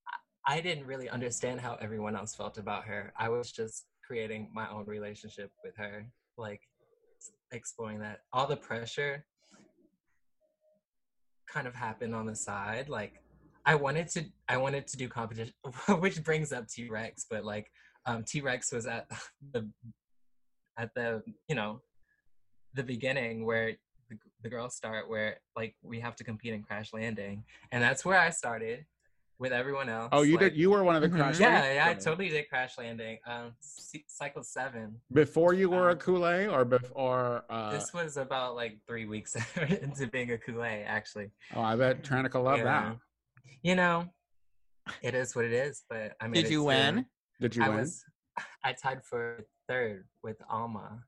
I- 0.08 0.58
i 0.58 0.62
didn't 0.62 0.86
really 0.86 1.10
understand 1.10 1.60
how 1.62 1.76
everyone 1.82 2.16
else 2.16 2.36
felt 2.36 2.60
about 2.60 2.86
her 2.86 3.12
i 3.18 3.28
was 3.28 3.52
just 3.52 3.86
creating 4.08 4.50
my 4.54 4.70
own 4.70 4.86
relationship 4.86 5.52
with 5.64 5.76
her 5.76 6.06
like 6.38 6.62
exploring 7.52 8.00
that. 8.00 8.22
All 8.32 8.48
the 8.48 8.56
pressure 8.56 9.26
kind 11.48 11.68
of 11.68 11.76
happened 11.76 12.14
on 12.14 12.26
the 12.26 12.36
side 12.36 12.90
like 12.90 13.22
i 13.66 13.74
wanted 13.74 14.06
to 14.10 14.22
i 14.50 14.58
wanted 14.58 14.86
to 14.86 14.98
do 14.98 15.08
competition 15.08 15.54
which 16.00 16.22
brings 16.22 16.52
up 16.52 16.68
t-rex 16.68 17.26
but 17.30 17.46
like 17.46 17.72
um 18.06 18.22
t-rex 18.28 18.70
was 18.74 18.86
at 18.86 19.10
the 19.54 19.66
at 20.78 20.94
the 20.94 21.24
you 21.48 21.56
know 21.56 21.82
the 22.74 22.84
beginning 22.84 23.46
where 23.46 23.72
the, 24.10 24.18
the 24.44 24.50
girls 24.50 24.76
start 24.76 25.10
where 25.10 25.38
like 25.56 25.76
we 25.84 26.00
have 26.00 26.16
to 26.16 26.24
compete 26.24 26.54
in 26.54 26.64
crash 26.64 26.94
landing. 26.94 27.44
And 27.72 27.84
that's 27.84 28.06
where 28.06 28.20
i 28.20 28.30
started 28.30 28.86
with 29.40 29.52
everyone 29.52 29.88
else 29.90 30.10
Oh, 30.12 30.24
you 30.24 30.38
like- 30.38 30.54
did. 30.54 30.58
You 30.58 30.72
were 30.72 30.84
one 30.84 30.96
of 30.96 31.02
the 31.02 31.10
crash. 31.10 31.40
yeah 31.40 31.50
Landing 31.60 31.76
yeah 31.76 31.88
i 31.88 31.94
totally 31.94 32.30
did 32.30 32.50
crash 32.50 32.78
landing 32.78 33.18
um 33.28 33.54
c- 33.60 34.04
cycle 34.08 34.44
seven 34.44 35.00
Before 35.14 35.54
you 35.54 35.70
were 35.70 35.90
a 35.90 35.94
Um, 35.94 36.00
Coulee, 36.00 36.48
or 36.48 36.66
before? 36.66 37.44
Uh, 37.50 37.72
this 37.72 37.94
was 37.94 38.18
about 38.18 38.56
like 38.56 38.80
three 38.88 39.06
weeks 39.06 39.36
into 39.82 40.08
being 40.08 40.32
a 40.32 40.38
Coulee 40.38 40.84
actually 40.86 41.30
oh, 41.56 41.62
I 41.62 41.76
bet 41.76 42.04
Tranica 42.04 42.42
loved 42.44 42.60
Yeah. 42.60 42.64
that. 42.66 42.98
you 43.62 43.76
know 43.76 44.10
it 45.04 45.14
is 45.14 45.36
what 45.36 45.46
it 45.46 45.52
is 45.54 45.84
but 45.90 46.16
i 46.22 46.28
mean 46.28 46.42
Did 46.44 46.52
you 46.52 46.64
win? 46.64 47.06
Did 47.42 47.56
you 47.56 47.64
I 47.64 47.70
win? 47.70 47.78
was 47.80 48.04
I 48.64 48.74
tied 48.74 49.04
for 49.04 49.46
third 49.68 50.06
with 50.24 50.38
Alma. 50.50 51.04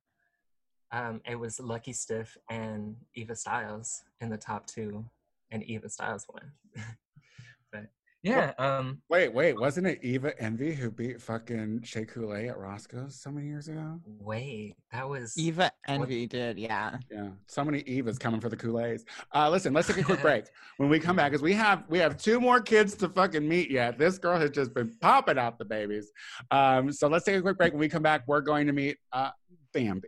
Um, 0.92 1.22
it 1.26 1.36
was 1.36 1.60
Lucky 1.60 1.94
Stiff 1.94 2.36
and 2.50 2.96
Eva 3.16 3.36
Styles 3.36 4.02
in 4.22 4.30
the 4.30 4.38
top 4.38 4.66
two, 4.66 5.06
and 5.52 5.62
Eva 5.64 5.88
Styles 5.88 6.26
won. 6.34 6.52
but 8.24 8.30
yeah, 8.30 8.52
um, 8.58 9.02
Wait, 9.10 9.34
wait, 9.34 9.60
wasn't 9.60 9.88
it 9.88 10.00
Eva 10.02 10.34
Envy 10.42 10.74
who 10.74 10.92
beat 10.92 11.22
fucking 11.22 11.82
Shea 11.84 12.06
Coulee 12.06 12.50
at 12.50 12.58
Roscoe's 12.58 13.16
so 13.20 13.32
many 13.32 13.48
years 13.48 13.68
ago? 13.68 14.00
wait, 14.06 14.76
that 14.92 15.08
was 15.08 15.38
Eva 15.38 15.72
Envy 15.88 16.28
did, 16.28 16.60
yeah. 16.60 16.98
Yeah, 17.12 17.30
so 17.48 17.64
many 17.64 17.84
Evas 17.84 18.20
coming 18.20 18.42
for 18.42 18.50
the 18.50 18.58
Coulees. 18.58 19.04
Uh, 19.34 19.50
listen, 19.50 19.74
let's 19.74 19.88
take 19.88 19.98
a 19.98 20.04
quick 20.04 20.22
break. 20.22 20.46
When 20.78 20.90
we 20.90 21.00
come 21.00 21.18
back, 21.18 21.32
because 21.32 21.44
we 21.44 21.54
have 21.54 21.84
we 21.90 22.00
have 22.00 22.18
two 22.18 22.40
more 22.40 22.62
kids 22.62 22.96
to 22.96 23.10
fucking 23.10 23.48
meet 23.48 23.70
yet. 23.70 23.98
This 23.98 24.18
girl 24.18 24.40
has 24.40 24.50
just 24.50 24.74
been 24.74 24.96
popping 25.02 25.38
out 25.38 25.60
the 25.60 25.66
babies. 25.66 26.12
Um, 26.52 26.92
so 26.92 27.08
let's 27.08 27.26
take 27.26 27.36
a 27.36 27.42
quick 27.42 27.58
break. 27.58 27.74
When 27.74 27.80
we 27.82 27.90
come 27.90 28.04
back, 28.04 28.24
we're 28.28 28.42
going 28.42 28.68
to 28.68 28.74
meet 28.74 28.98
uh, 29.12 29.32
Bambi. 29.74 30.08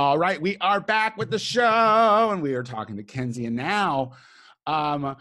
All 0.00 0.16
right, 0.16 0.40
we 0.40 0.56
are 0.62 0.80
back 0.80 1.18
with 1.18 1.30
the 1.30 1.38
show, 1.38 2.30
and 2.32 2.40
we 2.40 2.54
are 2.54 2.62
talking 2.62 2.96
to 2.96 3.02
Kenzie. 3.02 3.44
And 3.44 3.54
now, 3.54 4.12
um, 4.66 5.14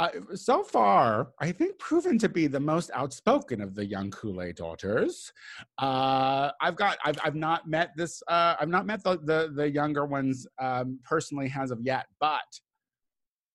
uh, 0.00 0.08
so 0.34 0.62
far, 0.62 1.32
I 1.38 1.52
think 1.52 1.78
proven 1.78 2.16
to 2.20 2.30
be 2.30 2.46
the 2.46 2.58
most 2.58 2.90
outspoken 2.94 3.60
of 3.60 3.74
the 3.74 3.84
young 3.84 4.10
Coulee 4.10 4.54
daughters. 4.54 5.34
Uh, 5.76 6.50
I've 6.62 6.76
got, 6.76 6.96
I've, 7.04 7.18
I've 7.22 7.34
not 7.34 7.68
met 7.68 7.90
this, 7.94 8.22
uh, 8.26 8.56
I've 8.58 8.70
not 8.70 8.86
met 8.86 9.04
the 9.04 9.18
the, 9.18 9.52
the 9.54 9.70
younger 9.70 10.06
ones 10.06 10.46
um, 10.58 10.98
personally 11.04 11.52
as 11.54 11.70
of 11.70 11.82
yet, 11.82 12.06
but 12.18 12.58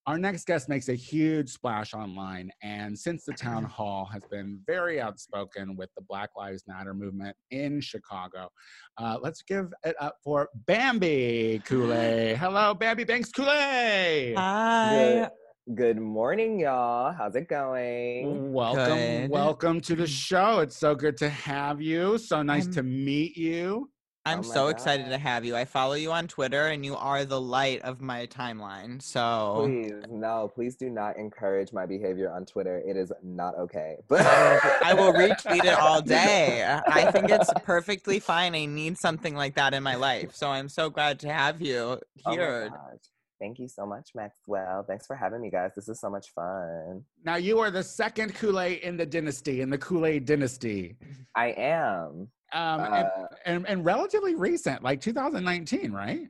our 0.08 0.18
next 0.18 0.46
guest 0.46 0.70
makes 0.70 0.88
a 0.88 0.94
huge 0.94 1.50
splash 1.50 1.92
online, 1.92 2.50
and 2.62 2.98
since 2.98 3.26
the 3.26 3.32
town 3.34 3.62
hall 3.76 4.06
has 4.10 4.22
been 4.30 4.58
very 4.66 5.02
outspoken 5.02 5.76
with 5.76 5.90
the 5.96 6.02
Black 6.08 6.30
Lives 6.34 6.64
Matter 6.66 6.94
movement 6.94 7.36
in 7.50 7.78
Chicago, 7.78 8.48
uh, 8.96 9.18
let's 9.20 9.42
give 9.42 9.70
it 9.84 9.94
up 10.00 10.16
for 10.24 10.48
Bambi 10.66 11.60
Coulee. 11.66 12.34
Hello, 12.38 12.72
Bambi 12.72 13.04
Banks 13.04 13.30
Coulee. 13.30 14.32
Hi. 14.34 15.28
Good, 15.66 15.76
good 15.76 16.00
morning, 16.00 16.58
y'all. 16.58 17.12
How's 17.12 17.34
it 17.36 17.46
going? 17.46 18.50
Welcome, 18.50 18.86
Good. 18.96 19.30
welcome 19.30 19.78
to 19.82 19.94
the 19.94 20.06
show. 20.06 20.60
It's 20.60 20.78
so 20.78 20.94
good 20.94 21.18
to 21.18 21.28
have 21.28 21.82
you. 21.82 22.16
So 22.16 22.42
nice 22.42 22.64
I'm- 22.64 22.72
to 22.72 22.82
meet 22.82 23.36
you. 23.36 23.90
I'm 24.28 24.40
Oh 24.40 24.48
my 24.48 24.54
so 24.54 24.68
excited 24.68 25.06
to 25.06 25.14
ah. 25.14 25.18
have 25.18 25.44
you. 25.44 25.56
I 25.56 25.64
follow 25.64 25.94
you 25.94 26.12
on 26.12 26.28
Twitter 26.28 26.66
and 26.68 26.84
you 26.84 26.96
are 26.96 27.24
the 27.24 27.40
light 27.40 27.80
of 27.82 28.00
my 28.00 28.26
timeline. 28.26 29.00
So 29.02 29.62
Please, 29.64 29.94
no, 30.10 30.50
please 30.54 30.76
do 30.76 30.90
not 30.90 31.16
encourage 31.16 31.72
my 31.72 31.86
behavior 31.86 32.30
on 32.30 32.44
Twitter. 32.44 32.82
It 32.86 32.96
is 32.96 33.12
not 33.22 33.54
okay. 33.58 33.96
But 34.08 34.26
I 34.26 34.94
will 34.94 35.12
retweet 35.12 35.64
it 35.64 35.78
all 35.78 36.02
day. 36.20 36.64
I 36.86 37.10
think 37.10 37.30
it's 37.30 37.50
perfectly 37.64 38.20
fine. 38.20 38.54
I 38.54 38.66
need 38.66 38.98
something 38.98 39.34
like 39.34 39.54
that 39.56 39.74
in 39.74 39.82
my 39.82 39.94
life. 39.96 40.34
So 40.34 40.48
I'm 40.48 40.68
so 40.68 40.90
glad 40.90 41.18
to 41.20 41.32
have 41.32 41.60
you 41.62 41.98
Oh 42.26 42.30
here. 42.30 42.68
gosh. 42.70 42.98
Thank 43.40 43.60
you 43.60 43.68
so 43.68 43.86
much, 43.86 44.10
Maxwell. 44.16 44.82
Thanks 44.82 45.06
for 45.06 45.14
having 45.14 45.40
me, 45.40 45.48
guys. 45.48 45.70
This 45.76 45.88
is 45.88 46.00
so 46.00 46.10
much 46.10 46.30
fun. 46.34 47.04
Now 47.24 47.36
you 47.36 47.60
are 47.60 47.70
the 47.70 47.84
second 47.84 48.34
Coulee 48.34 48.80
in 48.82 48.96
the 48.96 49.06
dynasty, 49.06 49.60
in 49.60 49.70
the 49.70 49.78
Coulee 49.78 50.18
dynasty. 50.18 50.96
I 51.36 51.48
am. 51.56 52.28
Um, 52.52 52.80
and, 52.80 52.94
Uh, 52.94 53.26
and, 53.44 53.68
and 53.68 53.84
relatively 53.84 54.34
recent, 54.34 54.82
like 54.82 55.00
2019, 55.00 55.92
right? 55.92 56.28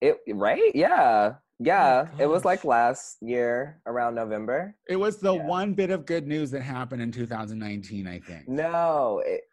it 0.00 0.18
right? 0.34 0.72
Yeah. 0.74 1.34
Yeah. 1.58 2.08
it 2.18 2.26
was 2.26 2.44
like 2.44 2.64
last 2.64 3.16
year 3.22 3.80
around 3.86 4.14
November. 4.14 4.76
It 4.88 4.96
was 4.96 5.18
the 5.18 5.34
Yeah. 5.34 5.46
one 5.46 5.72
bit 5.72 5.90
of 5.90 6.04
good 6.04 6.26
news 6.26 6.50
that 6.50 6.60
happened 6.60 7.00
in 7.00 7.10
2019, 7.10 8.06
I 8.06 8.20
think. 8.20 8.46
No, 8.46 9.22
it, 9.24 9.45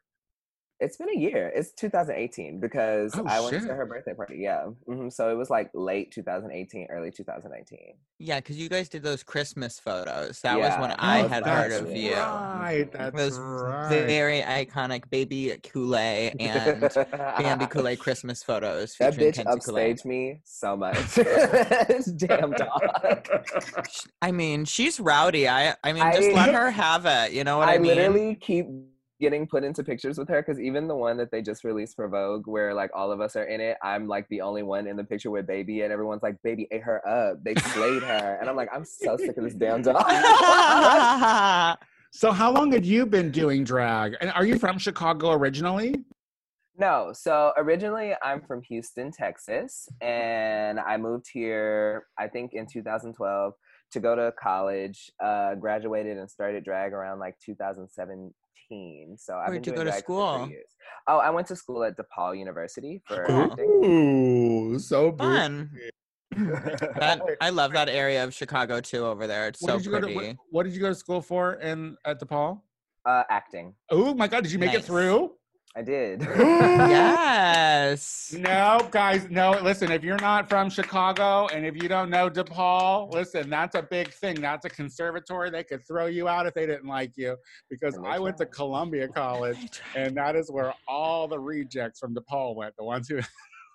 it's 0.80 0.98
been 0.98 1.10
a 1.10 1.18
year. 1.18 1.52
It's 1.56 1.72
2018 1.74 2.60
because 2.60 3.14
Oh, 3.16 3.24
I 3.26 3.40
went 3.40 3.54
shit. 3.54 3.64
to 3.68 3.74
her 3.74 3.86
birthday 3.86 4.14
party. 4.14 4.38
Yeah. 4.40 4.66
hmm 4.86 5.08
So 5.10 5.30
it 5.30 5.36
was 5.36 5.50
like 5.50 5.70
late 5.74 6.12
2018, 6.12 6.88
early 6.90 7.10
2019. 7.12 7.80
Yeah, 8.20 8.40
because 8.40 8.58
you 8.58 8.68
guys 8.70 8.90
did 8.90 9.02
those 9.04 9.24
Christmas 9.24 9.80
photos. 9.80 10.42
That 10.42 10.58
was 10.60 10.72
when 10.80 10.90
Yeah, 10.90 10.96
I 11.00 11.18
had 11.28 11.46
heard 11.46 11.72
of 11.74 11.90
year. 11.96 12.12
you. 12.12 12.16
Right, 12.16 12.90
that's 12.92 13.16
Those 13.16 13.40
right. 13.40 13.90
very 14.06 14.42
iconic 14.42 15.10
baby 15.10 15.58
Coulee 15.64 16.34
and 16.40 16.82
Bambi 17.38 17.66
Coulee 17.68 17.96
Christmas 17.96 18.44
photos 18.44 18.96
That 19.00 19.14
featuring 19.16 19.32
bitch 19.32 19.44
Kenzie 19.46 19.60
Coulee. 19.62 19.94
upstaged 19.94 20.06
me 20.06 20.42
so 20.44 20.76
much. 20.76 20.98
Damn 22.18 22.52
dog. 22.52 23.28
I 24.22 24.32
mean, 24.32 24.66
she's 24.66 25.00
rowdy. 25.00 25.48
I 25.48 25.76
I 25.84 25.94
mean, 25.94 26.04
just 26.14 26.30
I- 26.30 26.34
let 26.34 26.54
her 26.56 26.72
have 26.72 27.06
it. 27.06 27.34
You 27.34 27.44
know 27.44 27.58
what 27.58 27.70
I, 27.70 27.78
mean? 27.78 27.92
I 27.92 27.96
mean? 27.96 28.12
literally 28.14 28.36
keep 28.36 28.68
getting 29.24 29.48
put 29.48 29.64
into 29.64 29.84
pictures 29.86 30.18
with 30.18 30.28
her 30.28 30.42
because 30.42 30.60
even 30.60 30.86
the 30.86 30.96
one 30.96 31.16
that 31.16 31.32
they 31.32 31.42
just 31.42 31.64
released 31.64 31.96
for 31.96 32.10
Vogue, 32.10 32.46
where 32.46 32.74
like 32.74 32.92
all 32.94 33.10
of 33.10 33.22
us 33.22 33.38
are 33.38 33.46
in 33.46 33.62
it, 33.62 33.78
I'm 33.82 34.06
like 34.06 34.28
the 34.28 34.42
only 34.42 34.64
one 34.64 34.86
in 34.86 34.98
the 34.98 35.04
picture 35.04 35.32
with 35.32 35.48
Baby, 35.48 35.82
and 35.82 35.94
everyone's 35.94 36.22
like, 36.22 36.36
"Baby 36.44 36.68
ate 36.72 36.84
her 36.84 37.08
up. 37.08 37.42
They 37.42 37.56
slayed 37.56 38.04
her," 38.04 38.38
and 38.40 38.50
I'm 38.50 38.58
like, 38.58 38.68
"I'm 38.74 38.84
so 38.84 39.16
sick 39.16 39.38
of 39.38 39.46
this 39.46 39.54
damn 39.54 39.82
dog." 39.82 39.96
so 42.12 42.34
how 42.34 42.52
long 42.52 42.74
had 42.74 42.86
you 42.86 43.06
been 43.06 43.32
doing 43.32 43.64
drag? 43.64 44.18
And 44.20 44.30
are 44.32 44.46
you 44.46 44.60
from 44.60 44.78
Chicago 44.78 45.32
originally? 45.32 46.04
No, 46.78 47.12
so 47.14 47.54
originally 47.56 48.14
I'm 48.22 48.42
from 48.42 48.62
Houston, 48.64 49.12
Texas, 49.12 49.88
and 50.02 50.82
I 50.82 50.98
moved 50.98 51.28
here 51.32 52.08
I 52.20 52.28
think 52.28 52.52
in 52.54 52.68
2012 52.68 53.54
to 53.94 54.00
go 54.00 54.16
to 54.16 54.34
college. 54.38 55.10
Uh, 55.24 55.56
graduated 55.56 56.18
and 56.18 56.30
started 56.30 56.66
drag 56.66 56.92
around 56.92 57.20
like 57.20 57.36
2017. 58.70 59.18
So 59.18 59.36
I've 59.38 59.48
Where'd 59.48 59.64
been 59.64 59.72
you 59.72 59.76
doing 59.78 59.88
go 59.88 59.92
to 59.92 59.98
school? 59.98 60.50
Oh, 61.08 61.18
I 61.18 61.30
went 61.30 61.48
to 61.48 61.56
school 61.56 61.84
at 61.84 61.96
DePaul 61.98 62.38
University 62.38 63.02
for 63.08 63.26
Cool. 63.26 63.52
acting. 63.52 63.66
Ooh, 63.84 64.80
so 64.80 65.16
Fun. 65.18 65.72
That 66.36 67.22
I 67.42 67.50
love 67.52 67.74
that 67.74 67.90
area 67.90 68.24
of 68.24 68.34
Chicago 68.34 68.82
too. 68.82 69.06
Over 69.06 69.28
there, 69.28 69.48
it's 69.48 69.62
What 69.62 69.70
so 69.70 69.78
did 69.78 69.86
you 69.86 69.92
go 69.92 70.00
to? 70.00 70.06
pretty. 70.08 70.28
What, 70.30 70.38
what 70.50 70.64
did 70.64 70.74
you 70.74 70.80
go 70.80 70.90
to 70.90 70.96
school 70.96 71.22
for 71.22 71.56
in 71.56 71.96
at 72.06 72.20
DePaul? 72.20 72.62
uh, 73.06 73.24
acting. 73.30 73.76
Oh 73.92 74.14
my 74.16 74.28
God! 74.28 74.42
Did 74.44 74.52
you 74.52 74.60
make 74.60 74.74
it 74.74 74.84
through? 74.84 75.36
I 75.76 75.82
did. 75.82 76.22
yes. 76.22 78.36
No, 78.38 78.88
guys, 78.92 79.28
no. 79.32 79.52
Listen, 79.62 79.92
if 79.92 80.04
you're 80.04 80.20
not 80.20 80.48
from 80.48 80.70
Chicago 80.70 81.48
and 81.48 81.66
if 81.66 81.82
you 81.82 81.90
don't 81.90 82.12
know 82.12 82.30
DePaul, 82.30 83.12
listen, 83.12 83.50
that's 83.50 83.76
a 83.76 83.82
big 83.82 84.14
thing. 84.14 84.40
That's 84.40 84.66
a 84.66 84.70
conservatory. 84.70 85.50
They 85.50 85.64
could 85.64 85.84
throw 85.88 86.06
you 86.06 86.28
out 86.28 86.46
if 86.46 86.54
they 86.54 86.68
didn't 86.68 86.88
like 86.88 87.14
you. 87.16 87.38
Because 87.70 87.98
I 88.06 88.20
went 88.20 88.38
to. 88.38 88.44
Columbia 88.54 89.08
College, 89.08 89.82
and 89.96 90.16
that 90.16 90.36
is 90.36 90.52
where 90.52 90.74
all 90.88 91.28
the 91.28 91.40
rejects 91.40 92.00
from 92.00 92.16
DePaul 92.16 92.56
went. 92.56 92.76
The 92.78 92.84
ones 92.84 93.08
who, 93.08 93.16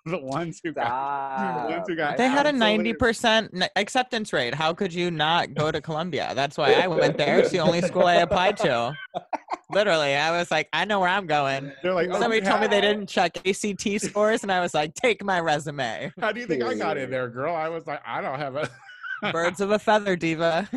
the 0.07 0.19
ones 0.19 0.61
who 0.63 0.73
got. 0.73 0.87
Stop. 0.87 1.71
Once 1.71 1.89
you 1.89 1.97
got- 1.97 2.17
They 2.17 2.29
had 2.29 2.47
a 2.47 2.53
ninety 2.53 2.93
percent 2.95 3.53
acceptance 3.77 4.33
rate. 4.33 4.55
How 4.55 4.73
could 4.73 4.93
you 4.93 5.11
not 5.11 5.55
go 5.55 5.71
to 5.71 5.81
Columbia? 5.81 6.33
That's 6.35 6.57
why 6.57 6.73
I 6.75 6.87
went 6.87 7.19
there. 7.19 7.39
It's 7.41 7.51
the 7.51 7.61
only 7.61 7.81
school 7.83 8.05
I 8.05 8.17
applied 8.17 8.57
to. 8.59 8.97
Literally, 9.71 10.15
I 10.15 10.31
was 10.31 10.51
like, 10.51 10.69
I 10.73 10.85
know 10.87 11.01
where 11.01 11.11
I'm 11.11 11.27
going. 11.27 11.73
They're 11.83 11.93
like, 11.93 12.09
oh, 12.11 12.19
Somebody 12.19 12.37
you 12.43 12.49
told 12.49 12.63
me 12.63 12.69
they 12.69 12.81
didn't 12.81 13.07
check 13.09 13.37
ACT 13.47 14.01
scores, 14.01 14.43
and 14.43 14.51
I 14.51 14.61
was 14.61 14.73
like, 14.73 14.95
take 14.95 15.23
my 15.23 15.41
resume. 15.41 16.11
How 16.19 16.33
do 16.33 16.41
you 16.41 16.47
think 16.47 16.63
I 16.63 16.75
got 16.75 16.97
in 16.97 17.11
there, 17.11 17.29
girl? 17.29 17.55
I 17.55 17.69
was 17.69 17.87
like, 17.87 18.01
I 18.07 18.21
don't 18.23 18.39
have 18.39 18.57
a. 18.57 18.71
Birds 19.33 19.61
of 19.61 19.73
a 19.73 19.79
feather, 19.79 20.15
diva. 20.17 20.69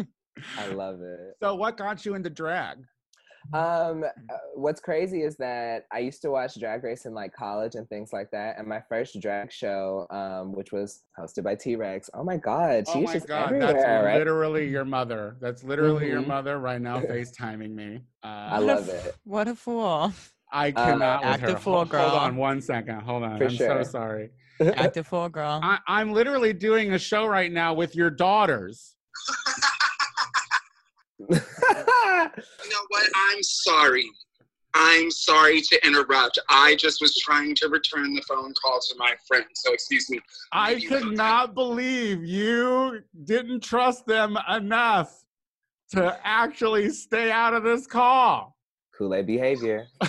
I 0.58 0.68
love 0.70 1.00
it. 1.02 1.36
So, 1.42 1.56
what 1.56 1.78
got 1.78 2.06
you 2.06 2.16
into 2.16 2.30
drag? 2.30 2.80
Um, 3.54 4.04
uh, 4.04 4.38
what's 4.56 4.80
crazy 4.80 5.24
is 5.24 5.36
that 5.38 5.86
I 5.92 6.00
used 6.00 6.22
to 6.22 6.30
watch 6.32 6.60
Drag 6.60 6.84
Race 6.84 7.06
in 7.06 7.14
like 7.14 7.34
college 7.34 7.76
and 7.76 7.88
things 7.90 8.14
like 8.14 8.30
that. 8.32 8.58
And 8.58 8.68
my 8.68 8.82
first 8.88 9.20
drag 9.22 9.52
show, 9.52 10.08
um, 10.10 10.54
which 10.54 10.72
was 10.72 11.02
hosted 11.20 11.44
by 11.44 11.56
T 11.56 11.76
Rex. 11.76 12.10
Oh 12.14 12.24
my 12.24 12.38
God, 12.38 12.86
Oh 12.88 13.02
my 13.02 13.14
just 13.14 13.28
God, 13.28 13.46
everywhere, 13.48 13.74
that's 13.74 13.86
right? 13.86 14.18
literally 14.18 14.68
your 14.70 14.86
mother. 14.86 15.36
That's 15.42 15.64
literally 15.64 16.08
your 16.08 16.22
Mhm. 16.22 16.28
mother 16.28 16.60
right 16.60 16.82
now 16.82 17.00
FaceTiming 17.02 17.74
me. 17.74 18.02
Uh, 18.24 18.28
I 18.28 18.58
love 18.60 18.90
f- 18.90 19.06
it. 19.08 19.16
What 19.24 19.48
a 19.48 19.56
fool. 19.56 20.12
I 20.54 20.72
cannot 20.72 21.22
with 21.24 21.30
Active 21.32 21.50
her. 21.56 21.60
fool, 21.60 21.74
Hold- 21.76 21.90
girl. 21.90 22.10
Hold 22.10 22.22
on 22.22 22.36
one 22.38 22.62
second. 22.62 23.02
Hold 23.02 23.24
on. 23.24 23.38
For 23.38 23.46
I'm 23.46 23.56
sure. 23.56 23.84
so 23.84 23.90
sorry. 23.90 24.30
Active 24.76 25.08
fool, 25.08 25.30
girl. 25.30 25.60
I, 25.64 25.80
I'm 25.88 26.12
literally 26.14 26.54
doing 26.54 26.94
a 26.94 27.00
show 27.00 27.26
right 27.26 27.52
now 27.52 27.74
with 27.74 27.96
your 27.96 28.10
daughters. 28.10 28.96
You 32.04 32.70
know 32.70 32.86
what? 32.90 33.10
I'm 33.32 33.44
sorry. 33.44 34.10
I'm 34.74 35.12
sorry 35.12 35.62
to 35.62 35.86
interrupt. 35.86 36.40
I 36.50 36.76
just 36.76 37.02
was 37.02 37.16
trying 37.18 37.56
to 37.56 37.68
return 37.68 38.14
the 38.14 38.22
phone 38.22 38.54
call 38.62 38.80
to 38.80 38.96
my 38.98 39.14
friend. 39.28 39.46
So 39.54 39.74
excuse 39.74 40.10
me. 40.10 40.20
I 40.54 40.76
Maybe 40.76 40.88
could 40.88 41.06
one 41.06 41.16
not 41.16 41.54
believe 41.54 42.24
you 42.24 43.02
didn't 43.26 43.62
trust 43.62 44.06
them 44.06 44.38
enough 44.50 45.26
to 45.92 46.18
actually 46.24 46.90
stay 46.90 47.32
out 47.32 47.54
of 47.54 47.64
this 47.64 47.86
call. 47.86 48.56
Coulee 48.98 49.24
behavior. 49.24 49.88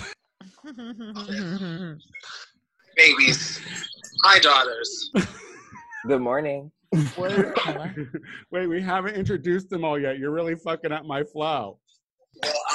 Babies. 2.95 3.59
Hi, 4.23 4.39
daughters. 4.39 5.11
Good 6.07 6.21
morning. 6.21 6.71
Wait, 7.17 7.45
wait, 8.51 8.67
we 8.67 8.81
haven't 8.81 9.15
introduced 9.15 9.69
them 9.69 9.83
all 9.83 9.99
yet. 9.99 10.19
You're 10.19 10.31
really 10.31 10.55
fucking 10.55 10.91
up 10.91 11.05
my 11.05 11.23
flow. 11.23 11.79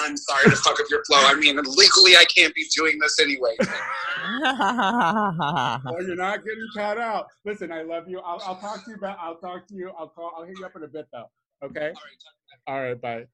Well, 0.09 0.11
I'm 0.11 0.17
sorry 0.17 0.45
to 0.51 0.57
fuck 0.57 0.81
up 0.81 0.87
your 0.91 1.05
flow. 1.05 1.19
I 1.19 1.35
mean, 1.35 1.57
legally, 1.57 2.17
I 2.17 2.25
can't 2.35 2.55
be 2.55 2.65
doing 2.77 2.99
this 2.99 3.19
anyway. 3.21 3.55
Well, 3.61 3.69
oh, 5.87 6.01
you're 6.01 6.17
not 6.17 6.45
getting 6.45 6.67
cut 6.75 6.99
out. 6.99 7.27
Listen, 7.45 7.71
I 7.73 7.83
love 7.83 8.09
you. 8.09 8.21
I'll, 8.21 8.41
I'll 8.47 8.57
talk 8.57 8.85
to 8.85 8.91
you 8.91 8.97
about. 8.97 9.19
I'll 9.21 9.37
talk 9.37 9.67
to 9.69 9.75
you. 9.75 9.91
I'll 9.99 10.09
call. 10.09 10.33
I'll 10.37 10.45
hit 10.45 10.59
you 10.59 10.67
up 10.67 10.77
in 10.77 10.83
a 10.83 10.89
bit 10.89 11.07
though. 11.13 11.27
Okay. 11.65 11.93
All 12.67 12.81
right. 12.81 13.01
Bye. 13.01 13.27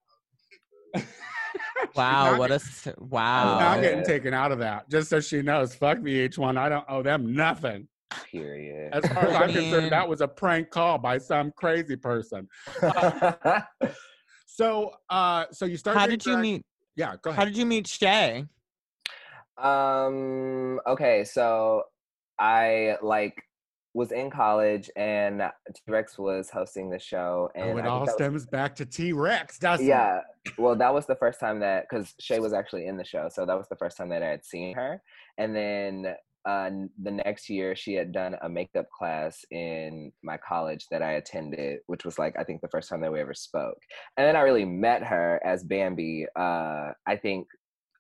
wow, 1.94 2.30
She's 2.34 2.38
what 2.38 2.50
a 2.50 2.54
not, 2.54 2.60
s- 2.62 2.80
she's 2.84 2.92
wow. 2.98 3.58
not 3.58 3.78
Oh. 3.78 3.82
getting 3.82 4.04
taken 4.04 4.34
out 4.34 4.52
of 4.52 4.58
that. 4.60 4.88
Just 4.88 5.10
so 5.10 5.20
she 5.20 5.42
knows. 5.42 5.74
Fuck 5.74 5.98
VH1. 5.98 6.56
I 6.56 6.68
don't 6.68 6.84
owe 6.88 7.02
them 7.02 7.34
nothing. 7.34 7.88
Period. 8.30 8.92
As 8.92 9.04
far 9.12 9.26
as 9.26 9.34
I'm 9.34 9.52
concerned, 9.52 9.90
that 9.92 10.08
was 10.08 10.20
a 10.20 10.28
prank 10.28 10.70
call 10.70 10.98
by 10.98 11.18
some 11.18 11.52
crazy 11.56 11.96
person. 11.96 12.48
So, 14.56 14.92
uh, 15.10 15.46
so 15.50 15.64
you 15.64 15.76
started. 15.76 15.98
How 15.98 16.06
did 16.06 16.24
you 16.24 16.38
meet? 16.38 16.62
Yeah. 16.94 17.16
Go 17.20 17.30
ahead. 17.30 17.38
How 17.40 17.44
did 17.44 17.56
you 17.56 17.66
meet 17.66 17.88
Shea? 17.88 18.46
um. 19.58 20.80
Okay, 20.86 21.24
so 21.24 21.82
I 22.38 22.96
like 23.02 23.42
was 23.94 24.10
in 24.12 24.28
college 24.30 24.90
and 24.96 25.42
T 25.74 25.80
Rex 25.88 26.18
was 26.18 26.50
hosting 26.50 26.88
the 26.90 26.98
show, 27.00 27.50
and 27.56 27.64
Oh, 27.64 27.70
it 27.70 27.74
think 27.76 27.86
all 27.86 27.98
that 28.00 28.06
was- 28.06 28.14
stems 28.14 28.46
back 28.46 28.76
to 28.76 28.86
T 28.86 29.12
Rex, 29.12 29.58
doesn't 29.58 29.84
it? 29.84 29.88
yeah 29.88 30.20
well 30.58 30.76
that 30.76 30.92
was 30.92 31.06
the 31.06 31.14
first 31.16 31.40
time 31.40 31.58
that 31.60 31.86
because 31.88 32.14
shea 32.20 32.38
was 32.38 32.52
actually 32.52 32.86
in 32.86 32.98
the 32.98 33.04
show 33.04 33.30
so 33.30 33.46
that 33.46 33.56
was 33.56 33.66
the 33.68 33.76
first 33.76 33.96
time 33.96 34.10
that 34.10 34.22
i 34.22 34.26
had 34.28 34.44
seen 34.44 34.74
her 34.74 35.00
and 35.38 35.56
then 35.56 36.14
uh, 36.46 36.70
the 37.02 37.10
next 37.10 37.48
year 37.48 37.74
she 37.74 37.94
had 37.94 38.12
done 38.12 38.36
a 38.42 38.48
makeup 38.48 38.86
class 38.90 39.44
in 39.50 40.12
my 40.22 40.36
college 40.36 40.86
that 40.90 41.02
i 41.02 41.12
attended 41.12 41.78
which 41.86 42.04
was 42.04 42.18
like 42.18 42.34
i 42.38 42.44
think 42.44 42.60
the 42.60 42.68
first 42.68 42.88
time 42.88 43.00
that 43.00 43.12
we 43.12 43.20
ever 43.20 43.34
spoke. 43.34 43.78
And 44.16 44.26
then 44.26 44.36
i 44.36 44.40
really 44.40 44.64
met 44.64 45.02
her 45.02 45.40
as 45.44 45.64
bambi 45.64 46.26
uh, 46.36 46.90
i 47.06 47.16
think 47.20 47.46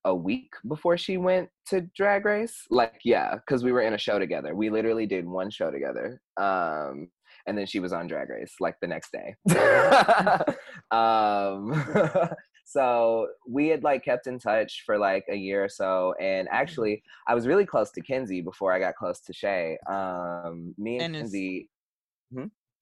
a 0.06 0.14
week 0.14 0.50
before 0.68 0.98
she 0.98 1.16
went 1.16 1.48
to 1.66 1.80
drag 1.96 2.24
race. 2.26 2.66
Like 2.70 3.00
yeah 3.04 3.36
because 3.36 3.64
we 3.64 3.72
were 3.72 3.80
in 3.80 3.94
a 3.94 3.98
show 3.98 4.18
together. 4.18 4.54
We 4.54 4.70
literally 4.70 5.06
did 5.06 5.26
one 5.26 5.50
show 5.50 5.70
together 5.70 6.20
um 6.36 7.08
and 7.46 7.58
then 7.58 7.66
she 7.66 7.80
was 7.80 7.92
on 7.92 8.06
drag 8.06 8.30
race 8.30 8.54
like 8.60 8.76
the 8.80 8.88
next 8.88 9.12
day. 9.12 9.34
Um 10.90 11.72
so 12.64 13.28
we 13.48 13.68
had 13.68 13.82
like 13.84 14.04
kept 14.04 14.26
in 14.26 14.38
touch 14.38 14.82
for 14.86 14.98
like 14.98 15.24
a 15.30 15.36
year 15.36 15.62
or 15.64 15.68
so, 15.68 16.14
and 16.20 16.48
actually, 16.50 17.02
I 17.28 17.34
was 17.34 17.46
really 17.46 17.66
close 17.66 17.90
to 17.92 18.00
Kenzie 18.00 18.40
before 18.40 18.72
I 18.72 18.78
got 18.78 18.96
close 18.96 19.20
to 19.20 19.32
Shea. 19.32 19.78
Um, 19.86 20.74
me 20.78 20.96
and, 20.96 21.14
And 21.14 21.16
is- 21.16 21.22
Kenzie. 21.32 21.68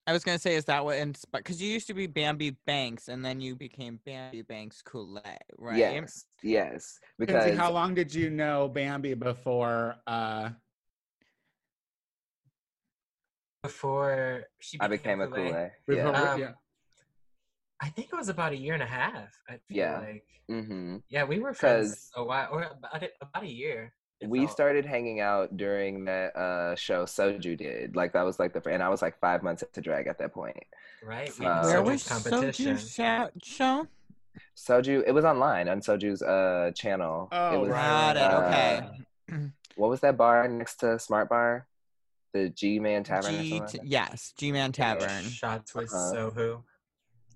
I 0.05 0.11
was 0.11 0.25
gonna 0.25 0.37
say, 0.39 0.55
is 0.55 0.65
that 0.65 0.83
what 0.83 0.97
inspired? 0.97 1.43
Because 1.45 1.61
you 1.61 1.69
used 1.71 1.87
to 1.87 1.93
be 1.93 2.07
Bambi 2.07 2.57
Banks, 2.65 3.07
and 3.07 3.23
then 3.23 3.39
you 3.39 3.55
became 3.55 4.01
Bambi 4.05 4.41
Banks 4.41 4.81
Coulee, 4.81 5.21
right? 5.57 5.77
Yes, 5.77 6.25
yes, 6.41 6.99
Kenzie, 7.19 7.33
because 7.33 7.57
how 7.57 7.71
long 7.71 7.93
did 7.93 8.13
you 8.13 8.29
know 8.29 8.67
Bambi 8.67 9.13
before? 9.13 9.95
Uh, 10.05 10.49
Before 13.63 14.43
she 14.59 14.77
I 14.81 14.87
became 14.89 15.21
a 15.21 15.27
Coulee, 15.27 15.51
Coulee. 15.85 15.97
Yeah. 15.97 16.09
Um, 16.09 16.39
yeah. 16.39 16.51
I 17.83 17.89
think 17.89 18.07
it 18.13 18.15
was 18.15 18.29
about 18.29 18.53
a 18.53 18.55
year 18.55 18.73
and 18.73 18.81
a 18.83 18.87
half. 18.87 19.37
I 19.49 19.53
feel 19.67 19.77
Yeah. 19.77 19.99
like. 19.99 20.23
hmm 20.47 20.97
Yeah, 21.09 21.25
we 21.25 21.39
were 21.39 21.53
friends 21.53 22.09
a 22.15 22.23
while, 22.23 22.47
or 22.51 22.63
about 22.63 23.03
a, 23.03 23.09
about 23.21 23.43
a 23.43 23.47
year. 23.63 23.93
We 24.25 24.45
felt. 24.45 24.51
started 24.51 24.85
hanging 24.85 25.19
out 25.19 25.57
during 25.57 26.05
that 26.05 26.33
uh, 26.37 26.75
show 26.75 27.03
Soju 27.03 27.57
did. 27.57 27.97
Like 27.97 28.13
that 28.13 28.23
was 28.23 28.39
like 28.39 28.53
the 28.53 28.61
and 28.69 28.81
I 28.81 28.87
was 28.87 29.01
like 29.01 29.19
five 29.19 29.43
months 29.43 29.63
into 29.63 29.81
drag 29.81 30.07
at 30.07 30.17
that 30.19 30.33
point. 30.33 30.63
right. 31.03 31.29
We 31.37 31.45
Where 31.45 31.83
was 31.83 32.07
competition? 32.07 32.77
Soju 32.77 33.31
show? 33.43 33.87
Soju, 34.55 35.03
it 35.05 35.11
was 35.11 35.25
online 35.25 35.67
on 35.67 35.81
Soju's 35.81 36.21
uh, 36.21 36.71
channel. 36.73 37.27
it 37.31 37.35
Oh, 37.35 37.59
was, 37.61 37.69
Got 37.69 38.15
it. 38.15 38.21
uh, 38.21 38.41
Okay. 38.47 39.51
What 39.75 39.89
was 39.89 39.99
that 40.01 40.15
bar 40.15 40.47
next 40.47 40.75
to 40.81 40.97
Smart 40.99 41.27
Bar? 41.29 41.67
The 42.33 42.49
G 42.49 42.79
Man 42.79 43.03
Tavern. 43.03 43.31
G- 43.31 43.49
something 43.49 43.59
like 43.59 43.71
that? 43.73 43.85
yes, 43.87 44.33
G-Man 44.37 44.71
Tavern. 44.71 45.23
Shots 45.23 45.75
with 45.75 45.91
Uh-huh. 45.93 46.15
Soju. 46.15 46.63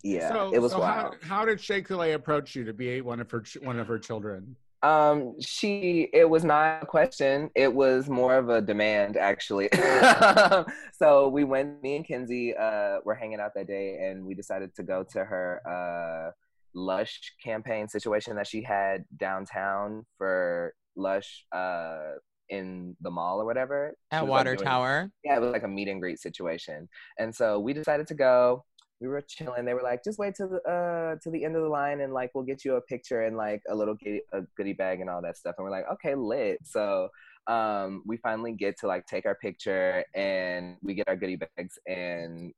Yeah, 0.03 0.29
so, 0.29 0.51
it 0.53 0.59
was 0.59 0.71
so 0.71 0.81
how, 0.81 1.03
wild. 1.03 1.15
how 1.21 1.45
did 1.45 1.59
Shea 1.59 1.81
Coulee 1.81 2.11
approach 2.11 2.55
you 2.55 2.63
to 2.65 2.73
be 2.73 3.01
one 3.01 3.19
of 3.19 3.29
her 3.31 3.43
one 3.61 3.79
of 3.79 3.87
her 3.87 3.99
children? 3.99 4.55
Um, 4.83 5.33
she 5.41 6.09
it 6.13 6.29
was 6.29 6.43
not 6.43 6.83
a 6.83 6.85
question. 6.85 7.49
It 7.55 7.73
was 7.73 8.07
more 8.09 8.35
of 8.35 8.49
a 8.49 8.61
demand, 8.61 9.17
actually. 9.17 9.69
so 10.93 11.29
we 11.29 11.43
went. 11.43 11.81
Me 11.81 11.95
and 11.95 12.07
Kenzie 12.07 12.55
uh, 12.55 12.97
were 13.03 13.15
hanging 13.15 13.39
out 13.39 13.51
that 13.55 13.67
day, 13.67 13.97
and 14.07 14.23
we 14.23 14.35
decided 14.35 14.75
to 14.75 14.83
go 14.83 15.03
to 15.11 15.25
her 15.25 15.61
uh, 15.67 16.31
Lush 16.75 17.33
campaign 17.43 17.87
situation 17.87 18.35
that 18.35 18.47
she 18.47 18.61
had 18.61 19.03
downtown 19.17 20.05
for 20.17 20.73
Lush 20.95 21.45
uh, 21.51 22.13
in 22.49 22.95
the 23.01 23.09
mall 23.09 23.41
or 23.41 23.45
whatever. 23.45 23.95
At 24.11 24.21
was, 24.21 24.29
like, 24.29 24.29
Water 24.29 24.55
doing- 24.55 24.65
Tower. 24.65 25.11
yeah, 25.23 25.37
it 25.37 25.41
was 25.41 25.51
like 25.51 25.63
a 25.63 25.67
meet 25.67 25.87
and 25.87 25.99
greet 25.99 26.19
situation. 26.19 26.87
And 27.17 27.33
so 27.33 27.59
we 27.59 27.73
decided 27.73 28.07
to 28.07 28.15
go. 28.15 28.63
We 28.99 29.07
were 29.07 29.21
chilling. 29.21 29.65
They 29.65 29.73
were 29.73 29.83
like, 29.83 30.03
just 30.03 30.17
wait 30.17 30.35
till 30.35 30.49
the 30.49 30.61
uh 30.63 31.15
to 31.21 31.29
the 31.29 31.43
end 31.43 31.55
of 31.55 31.61
the 31.61 31.69
line 31.69 32.01
and 32.01 32.13
like 32.13 32.31
we'll 32.33 32.43
get 32.43 32.65
you 32.65 32.75
a 32.75 32.81
picture 32.81 33.23
and 33.23 33.37
like 33.37 33.61
a 33.69 33.75
little 33.75 33.95
goodie, 33.95 34.21
a 34.33 34.41
goodie 34.55 34.73
bag 34.73 35.01
and 35.01 35.09
all 35.09 35.21
that 35.21 35.37
stuff. 35.37 35.55
And 35.57 35.65
we're 35.65 35.71
like, 35.71 35.89
okay, 35.93 36.15
lit. 36.15 36.59
So 36.63 37.09
um 37.47 38.03
we 38.05 38.17
finally 38.17 38.51
get 38.53 38.77
to 38.79 38.87
like 38.87 39.05
take 39.05 39.25
our 39.25 39.35
picture 39.35 40.03
and 40.15 40.77
we 40.81 40.93
get 40.95 41.07
our 41.07 41.15
goodie 41.15 41.37
bags 41.37 41.77
and 41.87 42.53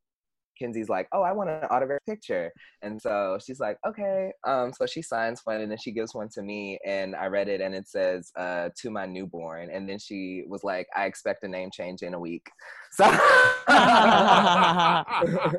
Kenzie's 0.59 0.89
like, 0.89 1.07
oh, 1.11 1.21
I 1.21 1.31
want 1.31 1.49
an 1.49 1.63
autograph 1.69 1.99
picture. 2.07 2.51
And 2.81 3.01
so 3.01 3.37
she's 3.45 3.59
like, 3.59 3.77
okay. 3.87 4.31
Um, 4.45 4.71
so 4.73 4.85
she 4.85 5.01
signs 5.01 5.41
one 5.43 5.61
and 5.61 5.71
then 5.71 5.77
she 5.77 5.91
gives 5.91 6.13
one 6.13 6.29
to 6.33 6.41
me. 6.41 6.79
And 6.85 7.15
I 7.15 7.27
read 7.27 7.47
it 7.47 7.61
and 7.61 7.73
it 7.73 7.87
says, 7.87 8.31
uh, 8.37 8.69
to 8.81 8.89
my 8.89 9.05
newborn. 9.05 9.69
And 9.71 9.87
then 9.89 9.99
she 9.99 10.43
was 10.47 10.63
like, 10.63 10.87
I 10.95 11.05
expect 11.05 11.43
a 11.43 11.47
name 11.47 11.69
change 11.71 12.01
in 12.01 12.13
a 12.13 12.19
week. 12.19 12.47
So 12.91 13.05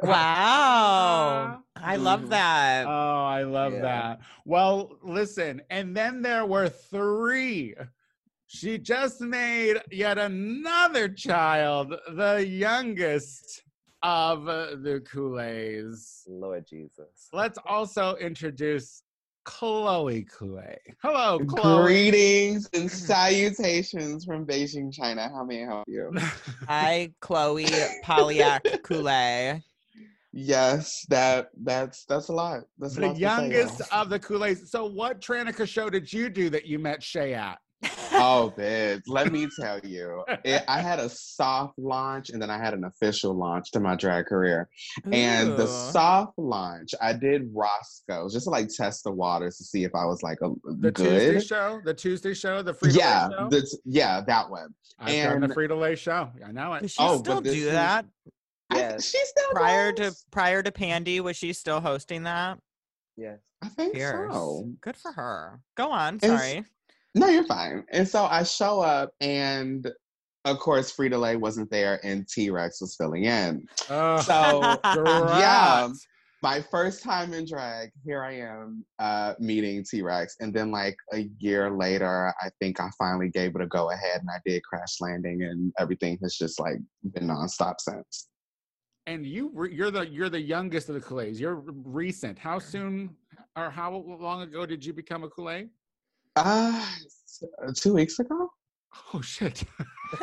wow. 0.02 1.62
I 1.76 1.96
love 1.96 2.28
that. 2.30 2.86
Oh, 2.86 3.24
I 3.24 3.42
love 3.44 3.72
Yeah. 3.74 3.82
that. 3.82 4.20
Well, 4.44 4.98
listen, 5.02 5.62
and 5.70 5.96
then 5.96 6.22
there 6.22 6.44
were 6.44 6.68
three. 6.68 7.74
She 8.46 8.78
just 8.78 9.20
made 9.20 9.80
yet 9.92 10.18
another 10.18 11.08
child, 11.08 11.94
the 12.12 12.44
youngest 12.46 13.62
of 14.02 14.44
the 14.44 15.02
Coulees. 15.12 16.22
Lord 16.28 16.66
Jesus. 16.66 17.28
Let's 17.32 17.58
also 17.66 18.16
introduce 18.16 19.02
Chloe 19.44 20.24
Coulee. 20.24 20.76
Hello, 21.02 21.38
Chloe. 21.44 21.84
Greetings 21.84 22.68
and 22.72 22.90
salutations 22.90 24.24
from 24.24 24.46
Beijing, 24.46 24.92
China. 24.92 25.28
How 25.34 25.44
may 25.44 25.64
I 25.64 25.66
help 25.66 25.84
you? 25.88 26.12
Hi, 26.68 27.10
Chloe 27.20 27.66
Polyak 28.04 28.82
Coulee. 28.82 29.62
Yes, 30.32 31.04
that 31.08 31.50
that's 31.62 32.04
that's 32.04 32.28
a 32.28 32.32
lot. 32.32 32.60
That's 32.78 32.96
a 32.96 33.00
the 33.00 33.06
lot 33.08 33.12
to 33.14 33.18
say, 33.18 33.24
y'all. 33.26 33.42
youngest 33.42 33.82
of 33.92 34.10
the 34.10 34.18
Coulees. 34.18 34.70
So 34.70 34.86
what 34.86 35.20
Tranica 35.20 35.66
show 35.66 35.90
did 35.90 36.12
you 36.12 36.28
do 36.28 36.50
that 36.50 36.66
you 36.66 36.78
met 36.78 37.02
Shea 37.02 37.34
at? 37.34 37.58
Oh, 38.20 38.52
bitch. 38.56 39.02
Let 39.06 39.33
me 39.33 39.48
tell 39.59 39.78
you, 39.80 40.24
it, 40.44 40.62
I 40.68 40.80
had 40.80 40.98
a 40.98 41.09
soft 41.09 41.78
launch 41.78 42.30
and 42.30 42.40
then 42.40 42.50
I 42.50 42.59
had 42.59 42.74
an 42.74 42.85
official 42.85 43.35
launch 43.35 43.70
to 43.72 43.80
my 43.80 43.94
drag 43.96 44.26
career. 44.26 44.68
And 45.12 45.56
the 45.56 45.66
soft 45.66 46.38
launch, 46.38 46.90
I 47.00 47.12
did 47.12 47.50
Roscoe's 47.52 48.33
just 48.33 48.44
to 48.44 48.50
like 48.50 48.68
test 48.68 49.04
the 49.04 49.12
waters 49.12 49.56
to 49.59 49.64
see 49.64 49.85
if 49.85 49.94
I 49.94 50.04
was 50.04 50.22
like 50.22 50.38
a 50.42 50.50
The 50.80 50.92
Tuesday 50.92 51.33
good. 51.35 51.46
show? 51.46 51.80
The 51.85 51.94
Tuesday 51.94 52.35
show? 52.35 52.62
The 52.62 52.74
Frito 52.74 52.96
Yeah, 52.98 53.28
show? 53.30 53.48
that's 53.50 53.78
yeah, 53.85 54.20
that 54.26 54.50
one. 54.50 54.74
I've 54.98 55.09
done 55.30 55.40
the 55.40 55.44
and- 55.46 55.54
Frito 55.56 55.78
Lay 55.80 55.96
show. 55.96 56.30
I 56.46 56.52
know 56.52 56.74
it. 56.74 56.83
Does 56.83 56.92
she 56.92 57.02
Oh, 57.02 57.18
still 57.18 57.40
do 57.40 57.66
that? 57.70 58.04
Yes. 58.72 59.04
she 59.11 59.18
still 59.24 59.50
Prior 59.50 59.92
to 59.94 60.14
prior 60.30 60.62
to 60.62 60.70
Pandy, 60.70 61.20
was 61.20 61.37
she 61.37 61.52
still 61.52 61.80
hosting 61.80 62.22
that? 62.24 62.59
Yes. 63.16 63.38
I 63.62 63.68
think 63.68 63.94
Fierce. 63.94 64.33
so. 64.33 64.70
Good 64.80 64.96
for 64.96 65.11
her. 65.12 65.61
Go 65.76 65.90
on. 65.90 66.16
It's- 66.16 66.30
Sorry. 66.30 66.64
No, 67.14 67.28
you're 67.28 67.46
fine. 67.46 67.84
And 67.90 68.06
so 68.06 68.24
I 68.24 68.44
show 68.44 68.80
up, 68.80 69.10
and 69.20 69.90
of 70.44 70.58
course, 70.58 70.90
Frida 70.92 71.18
Lay 71.18 71.36
wasn't 71.36 71.70
there, 71.70 72.00
and 72.04 72.26
T 72.28 72.50
Rex 72.50 72.80
was 72.80 72.96
filling 72.96 73.24
in. 73.24 73.66
Oh, 73.88 74.20
So 74.20 74.80
yeah, 74.84 75.88
my 76.42 76.62
first 76.70 77.02
time 77.02 77.34
in 77.34 77.46
drag, 77.46 77.90
here 78.04 78.22
I 78.22 78.36
am 78.36 78.84
uh, 78.98 79.34
meeting 79.40 79.84
T 79.88 80.02
Rex, 80.02 80.36
and 80.40 80.54
then 80.54 80.70
like 80.70 80.96
a 81.12 81.28
year 81.38 81.70
later, 81.70 82.32
I 82.40 82.48
think 82.60 82.80
I 82.80 82.88
finally 82.96 83.28
gave 83.28 83.54
it 83.56 83.60
a 83.60 83.66
go 83.66 83.90
ahead, 83.90 84.20
and 84.20 84.30
I 84.30 84.38
did 84.46 84.62
Crash 84.62 85.00
Landing, 85.00 85.42
and 85.42 85.72
everything 85.78 86.18
has 86.22 86.36
just 86.36 86.60
like 86.60 86.78
been 87.12 87.26
nonstop 87.26 87.74
since. 87.80 88.28
And 89.06 89.26
you, 89.26 89.50
re- 89.52 89.74
you're 89.74 89.90
the 89.90 90.06
you're 90.06 90.28
the 90.28 90.40
youngest 90.40 90.88
of 90.88 90.94
the 90.94 91.00
Coulees. 91.00 91.40
You're 91.40 91.56
recent. 91.66 92.38
How 92.38 92.60
soon 92.60 93.16
or 93.56 93.68
how 93.68 93.92
long 93.92 94.42
ago 94.42 94.64
did 94.64 94.84
you 94.84 94.92
become 94.92 95.24
a 95.24 95.28
Coulee? 95.28 95.68
Uh, 96.36 96.86
two 97.74 97.94
weeks 97.94 98.18
ago. 98.18 98.50
Oh 99.14 99.20
shit! 99.20 99.62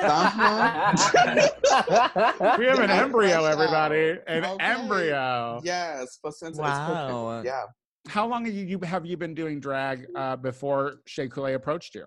We 2.57 2.65
have 2.65 2.79
an 2.79 2.91
embryo, 2.91 3.45
everybody. 3.45 4.17
An 4.27 4.43
Okay. 4.43 4.65
embryo. 4.65 5.61
Yes, 5.63 6.17
placenta 6.21 6.51
is 6.53 6.57
Wow. 6.59 7.27
cooking. 7.37 7.45
Yeah. 7.45 7.63
How 8.07 8.27
long 8.27 8.45
have 8.45 8.53
you, 8.53 8.65
you 8.65 8.79
have 8.83 9.05
you 9.05 9.17
been 9.17 9.33
doing 9.33 9.59
drag 9.59 10.07
uh, 10.15 10.35
before 10.37 11.01
Shea 11.07 11.27
Coulee 11.27 11.53
approached 11.53 11.95
you? 11.95 12.05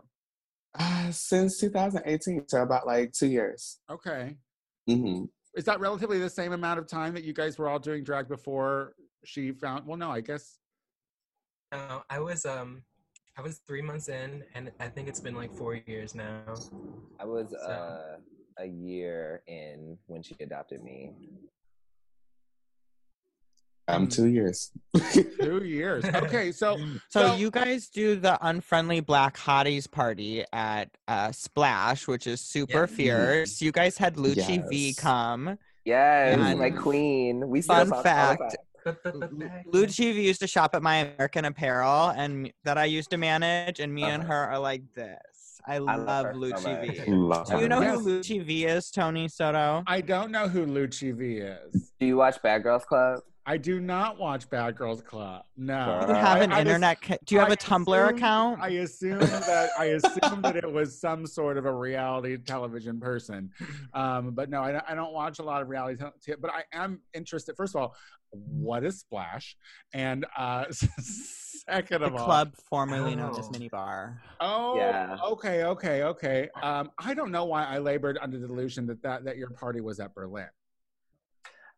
Uh, 0.78 1.10
since 1.10 1.58
2018, 1.58 2.44
so 2.48 2.62
about 2.62 2.86
like 2.86 3.12
two 3.12 3.26
years. 3.28 3.78
Okay. 3.90 4.36
hmm 4.86 5.24
Is 5.54 5.64
that 5.64 5.80
relatively 5.80 6.18
the 6.18 6.30
same 6.30 6.52
amount 6.52 6.78
of 6.78 6.86
time 6.86 7.12
that 7.14 7.24
you 7.24 7.32
guys 7.32 7.58
were 7.58 7.68
all 7.68 7.78
doing 7.78 8.04
drag 8.04 8.28
before 8.28 8.94
she 9.24 9.52
found? 9.52 9.86
Well, 9.86 9.96
no, 9.98 10.10
I 10.10 10.20
guess. 10.20 10.58
No, 11.72 12.02
I 12.10 12.18
was 12.20 12.44
um, 12.46 12.82
I 13.40 13.42
was 13.42 13.62
three 13.66 13.80
months 13.80 14.10
in, 14.10 14.44
and 14.54 14.70
I 14.80 14.88
think 14.88 15.08
it's 15.08 15.18
been 15.18 15.34
like 15.34 15.50
four 15.56 15.74
years 15.74 16.14
now. 16.14 16.42
I 17.18 17.24
was 17.24 17.48
So- 17.52 17.56
uh, 17.56 18.16
a 18.58 18.66
year 18.66 19.42
in 19.46 19.96
when 20.08 20.22
she 20.22 20.36
adopted 20.40 20.84
me. 20.84 21.12
I'm 23.88 24.02
um, 24.02 24.08
two 24.08 24.26
years. 24.26 24.70
Two 25.40 25.64
years. 25.64 26.04
Okay, 26.04 26.52
so 26.52 26.76
So, 27.08 27.28
So- 27.28 27.36
you 27.36 27.50
guys 27.50 27.88
do 27.88 28.14
the 28.16 28.38
unfriendly 28.46 29.00
black 29.00 29.38
hotties 29.38 29.90
party 29.90 30.44
at 30.52 30.90
uh, 31.08 31.32
Splash, 31.32 32.06
which 32.06 32.26
is 32.26 32.42
super 32.42 32.80
Yeah. 32.80 32.86
fierce. 32.96 33.62
You 33.62 33.72
guys 33.72 33.96
had 33.96 34.16
Lucci 34.16 34.68
V 34.68 34.92
come. 34.92 35.56
Yes, 35.86 36.38
And- 36.38 36.58
my 36.58 36.68
queen. 36.70 37.48
We 37.48 37.62
still 37.62 37.76
Fun 37.76 37.86
talk 37.88 37.96
all 37.96 38.02
fact, 38.02 38.56
Lucci 38.86 40.14
V 40.14 40.26
used 40.26 40.40
to 40.40 40.46
shop 40.46 40.74
at 40.74 40.82
my 40.82 40.96
American 40.96 41.44
Apparel, 41.44 42.08
and 42.10 42.52
that 42.64 42.78
I 42.78 42.84
used 42.86 43.10
to 43.10 43.16
manage, 43.16 43.80
and 43.80 43.92
me 43.94 44.04
and 44.04 44.22
her 44.22 44.34
are 44.34 44.58
like 44.58 44.82
this. 44.94 45.16
I, 45.66 45.78
love 45.78 46.06
love 46.06 46.26
her 46.26 46.32
so 46.34 46.40
Lucci. 46.40 46.80
V. 46.80 47.04
Do 47.04 47.60
you 47.60 47.68
know 47.68 47.80
Yes. 47.82 48.00
who 48.00 48.20
Lucci 48.20 48.42
V 48.42 48.64
is, 48.64 48.90
Tony 48.90 49.28
Soto? 49.28 49.82
I 49.86 50.00
don't 50.00 50.30
know 50.30 50.48
who 50.48 50.64
Lucci 50.66 51.14
V 51.14 51.36
is. 51.38 51.92
Do 52.00 52.06
you 52.06 52.16
watch 52.16 52.40
Bad 52.42 52.62
Girls 52.62 52.84
Club? 52.84 53.20
I 53.46 53.56
do 53.56 53.80
not 53.80 54.18
watch 54.18 54.48
Bad 54.50 54.76
Girls 54.76 55.00
Club. 55.00 55.44
No. 55.56 56.00
Do 56.02 56.08
you 56.08 56.14
have 56.14 56.38
I- 56.38 56.44
an 56.44 56.52
I 56.52 56.56
just- 56.56 56.66
internet? 56.66 57.00
ca- 57.00 57.16
do 57.24 57.34
you 57.34 57.40
have 57.40 57.50
I 57.50 57.54
a 57.54 57.56
Tumblr 57.56 57.86
assumed- 58.04 58.18
account? 58.18 58.60
I 58.60 58.68
assume 58.68 59.18
that 59.18 59.70
I 59.78 59.84
assumed 59.86 60.44
that 60.44 60.56
it 60.56 60.70
was 60.70 61.00
some 61.00 61.26
sort 61.26 61.56
of 61.56 61.64
a 61.64 61.72
reality 61.74 62.36
television 62.36 63.00
person, 63.00 63.50
um, 63.94 64.32
but 64.32 64.50
no, 64.50 64.62
I, 64.62 64.72
don't- 64.72 64.84
I 64.88 64.94
don't 64.94 65.12
watch 65.12 65.38
a 65.38 65.42
lot 65.42 65.62
of 65.62 65.68
reality. 65.68 65.98
tel- 65.98 66.14
t- 66.22 66.34
but 66.38 66.50
I 66.52 66.64
am 66.72 67.00
interested. 67.14 67.56
First 67.56 67.74
of 67.74 67.80
all, 67.82 67.96
what 68.30 68.84
is 68.84 69.00
Splash? 69.00 69.56
And 69.94 70.26
uh, 70.36 70.66
second 70.70 72.00
the 72.02 72.06
of 72.08 72.14
all, 72.16 72.24
club 72.24 72.54
formerly 72.68 73.16
known 73.16 73.30
as 73.38 73.46
Oh. 73.46 73.50
Mini 73.50 73.68
Bar. 73.68 74.20
Oh, 74.40 74.76
Yeah. 74.76 75.16
okay, 75.30 75.64
okay, 75.64 76.02
okay. 76.04 76.48
Um, 76.62 76.90
I 76.98 77.14
don't 77.14 77.32
know 77.32 77.46
why 77.46 77.64
I 77.64 77.78
labored 77.78 78.18
under 78.20 78.38
the 78.38 78.46
delusion 78.46 78.86
that 78.86 79.02
that, 79.02 79.24
that 79.24 79.36
your 79.38 79.50
party 79.50 79.80
was 79.80 79.98
at 79.98 80.14
Berlin. 80.14 80.46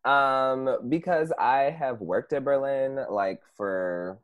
Um, 0.05 0.89
because 0.89 1.31
I 1.39 1.75
have 1.77 2.01
worked 2.01 2.33
at 2.33 2.43
Berlin 2.43 2.99
like 3.09 3.41
for 3.55 4.19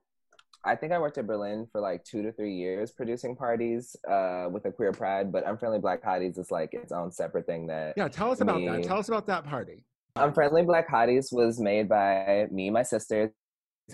I 0.65 0.75
think 0.75 0.91
I 0.91 0.99
worked 0.99 1.17
at 1.17 1.25
Berlin 1.25 1.67
for 1.71 1.79
like 1.79 2.03
two 2.03 2.21
to 2.21 2.33
three 2.33 2.53
years 2.53 2.91
producing 2.91 3.33
parties 3.35 3.95
uh 4.09 4.47
with 4.51 4.65
a 4.65 4.71
queer 4.71 4.91
pride, 4.91 5.31
but 5.31 5.47
Unfriendly 5.47 5.79
Black 5.79 6.03
Hotties 6.03 6.37
is 6.37 6.51
like 6.51 6.73
its 6.73 6.91
own 6.91 7.11
separate 7.11 7.45
thing 7.45 7.67
that 7.67 7.93
Yeah, 7.95 8.09
tell 8.09 8.31
us 8.31 8.41
about 8.41 8.61
that. 8.65 8.83
Tell 8.83 8.97
us 8.97 9.07
about 9.07 9.25
that 9.27 9.45
party. 9.45 9.85
Unfriendly 10.15 10.63
Black 10.63 10.89
Hotties 10.89 11.31
was 11.31 11.59
made 11.59 11.87
by 11.87 12.47
me, 12.51 12.67
and 12.67 12.73
my 12.73 12.83
sisters, 12.83 13.31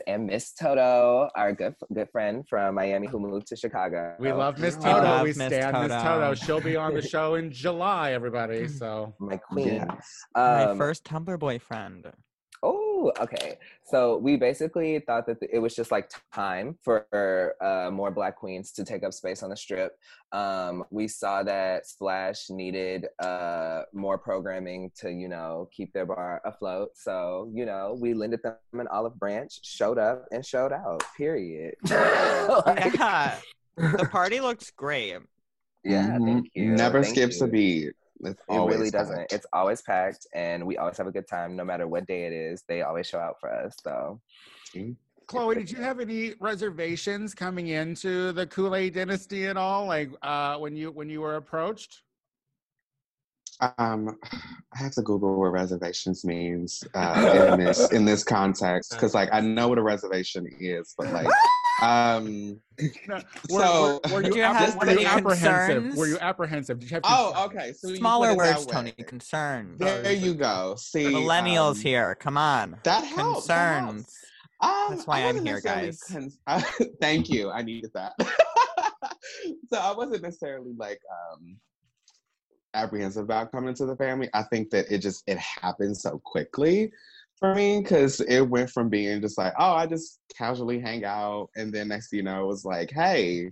and 0.08 0.26
Miss 0.28 0.54
Toto, 0.54 1.30
our 1.36 1.54
good 1.54 1.76
good 1.94 2.10
friend 2.10 2.48
from 2.48 2.76
Miami 2.76 3.08
who 3.08 3.20
moved 3.20 3.48
to 3.48 3.56
Chicago. 3.56 4.16
We 4.20 4.32
love 4.32 4.58
Miss 4.60 4.76
Toto. 4.76 5.02
love 5.04 5.22
we 5.24 5.30
Miss 5.30 5.36
stand 5.38 5.52
Miss 5.52 5.92
Toto. 5.92 6.04
Toto. 6.04 6.34
She'll 6.46 6.62
be 6.62 6.76
on 6.76 6.94
the 6.94 7.02
show 7.02 7.36
in 7.36 7.52
July, 7.52 8.12
everybody. 8.12 8.68
So 8.68 9.14
my 9.20 9.38
queen. 9.38 9.68
Yes. 9.90 10.26
My 10.36 10.66
Um, 10.66 10.78
first 10.78 11.04
Tumblr 11.06 11.38
boyfriend. 11.40 12.12
Okay. 13.20 13.58
So 13.84 14.18
we 14.18 14.36
basically 14.36 15.00
thought 15.00 15.28
that 15.28 15.38
it 15.42 15.60
was 15.60 15.76
just 15.76 15.92
like 15.92 16.10
time 16.34 16.78
for 16.82 17.56
uh, 17.62 17.92
more 17.92 18.12
Black 18.12 18.36
queens 18.36 18.72
to 18.74 18.84
take 18.84 19.04
up 19.04 19.14
space 19.14 19.44
on 19.44 19.50
the 19.50 19.58
strip. 19.58 19.98
Um, 20.32 20.84
we 20.90 21.08
saw 21.08 21.44
that 21.44 21.88
Splash 21.88 22.50
needed 22.50 23.08
uh, 23.20 23.84
more 23.94 24.18
programming 24.18 24.92
to, 24.98 25.12
you 25.12 25.28
know, 25.28 25.70
keep 25.72 25.94
their 25.94 26.06
bar 26.06 26.42
afloat. 26.46 26.92
So, 26.96 27.50
you 27.54 27.66
know, 27.66 27.98
we 28.00 28.14
lended 28.14 28.42
them 28.44 28.56
an 28.74 28.88
olive 28.92 29.20
branch, 29.20 29.60
showed 29.64 29.98
up, 29.98 30.26
and 30.32 30.46
showed 30.46 30.74
out. 30.74 31.04
Period. 31.18 31.76
Like, 32.66 32.94
Yeah, 32.96 33.36
the 33.78 34.08
party 34.12 34.40
looks 34.40 34.72
great. 34.72 35.18
yeah, 35.84 36.18
thank 36.20 36.52
you. 36.54 36.72
Never 36.72 37.02
Thank 37.02 37.16
skips 37.16 37.42
a 37.42 37.48
beat. 37.48 37.94
It's 38.22 38.40
It 38.40 38.44
always 38.50 38.78
really 38.78 38.92
doesn't. 38.92 39.16
packed. 39.18 39.34
It's 39.34 39.46
always 39.54 39.82
packed, 39.82 40.26
and 40.34 40.66
we 40.66 40.78
always 40.78 40.98
have 40.98 41.08
a 41.08 41.12
good 41.12 41.28
time, 41.28 41.56
no 41.56 41.64
matter 41.66 41.88
what 41.88 42.08
day 42.08 42.26
it 42.26 42.34
is. 42.34 42.64
They 42.68 42.82
always 42.82 43.08
show 43.08 43.20
out 43.20 43.40
for 43.40 43.52
us. 43.54 43.76
So. 43.84 44.22
Chloe, 45.28 45.56
did 45.56 45.72
you 45.72 45.78
have 45.78 46.00
any 46.00 46.34
reservations 46.40 47.34
coming 47.34 47.68
into 47.70 48.32
the 48.32 48.46
Kool-Aid 48.46 48.94
dynasty 48.94 49.48
at 49.48 49.58
all? 49.58 49.86
Like 49.86 50.12
uh, 50.22 50.58
when 50.58 50.76
you 50.76 50.92
when 50.92 51.10
you 51.10 51.22
were 51.22 51.36
approached? 51.36 52.02
Um, 53.78 54.18
I 54.74 54.78
have 54.80 54.92
to 54.94 55.02
Google 55.02 55.40
what 55.40 55.48
reservations 55.52 56.26
means 56.26 56.84
uh, 56.94 57.50
in 57.54 57.60
this 57.64 57.92
in 57.92 58.06
this 58.06 58.24
context 58.36 58.92
because, 58.92 59.14
like, 59.14 59.30
I 59.32 59.40
know 59.42 59.68
what 59.70 59.78
a 59.78 59.82
reservation 59.82 60.46
is, 60.60 60.94
but 60.98 61.12
like, 61.14 61.28
um, 61.82 62.60
No, 63.08 63.22
So- 63.50 64.02
were, 64.06 64.14
were, 64.16 64.22
Did 64.24 64.34
you, 64.34 64.40
you 64.42 64.44
app- 64.44 64.56
have 64.58 64.76
were 64.76 64.86
you 64.86 64.92
any 64.92 65.06
apprehensive? 65.06 65.84
Were 65.84 65.90
concerns? 66.06 66.10
you 66.10 66.18
apprehensive? 66.20 66.80
Did 66.80 66.90
you 66.90 66.96
have 66.96 67.04
to, 67.04 67.10
oh, 67.12 67.46
okay. 67.46 67.72
So 67.74 67.94
Smaller 67.96 68.30
put 68.30 68.34
it 68.34 68.38
that 68.48 68.56
words, 68.58 68.66
Tony. 68.68 68.94
way. 68.98 69.04
Concerns. 69.06 69.80
There 69.80 70.12
you 70.12 70.34
go. 70.34 70.76
See, 70.78 71.06
Millennials 71.06 71.76
um, 71.78 71.82
here. 71.82 72.16
Come 72.16 72.38
on. 72.38 72.78
That 72.84 73.04
helps. 73.06 73.48
that 73.48 73.82
helps. 73.82 73.96
Concerns. 73.98 74.16
Um, 74.62 74.86
That's 74.90 75.06
why 75.08 75.22
I 75.22 75.28
I'm 75.30 75.36
here, 75.46 75.56
necessarily 75.56 75.88
guys. 75.88 76.02
cons- 76.02 76.40
thank 77.02 77.30
you. 77.30 77.52
I 77.52 77.62
needed 77.62 77.92
that. 77.94 78.14
so 79.72 79.78
I 79.78 79.92
wasn't 79.96 80.24
necessarily 80.24 80.72
like 80.78 81.00
um, 81.34 81.58
apprehensive 82.76 83.24
about 83.24 83.52
coming 83.52 83.74
to 83.76 83.86
the 83.86 83.96
family. 83.96 84.30
I 84.34 84.44
think 84.44 84.70
that 84.72 84.92
it 84.92 85.00
just 85.00 85.24
it 85.28 85.38
happened 85.38 85.98
so 85.98 86.22
quickly 86.24 86.92
for 87.40 87.54
me 87.56 87.82
because 87.82 88.22
it 88.22 88.42
went 88.42 88.70
from 88.70 88.90
being 88.90 89.22
just 89.22 89.38
like, 89.38 89.54
oh, 89.60 89.74
I 89.74 89.86
just 89.88 90.20
casually 90.38 90.80
hang 90.80 91.04
out, 91.06 91.50
and 91.56 91.74
then 91.74 91.88
next 91.90 92.10
thing 92.10 92.18
you 92.18 92.24
know, 92.24 92.44
it 92.44 92.48
was 92.48 92.66
like, 92.66 92.92
hey, 92.92 93.52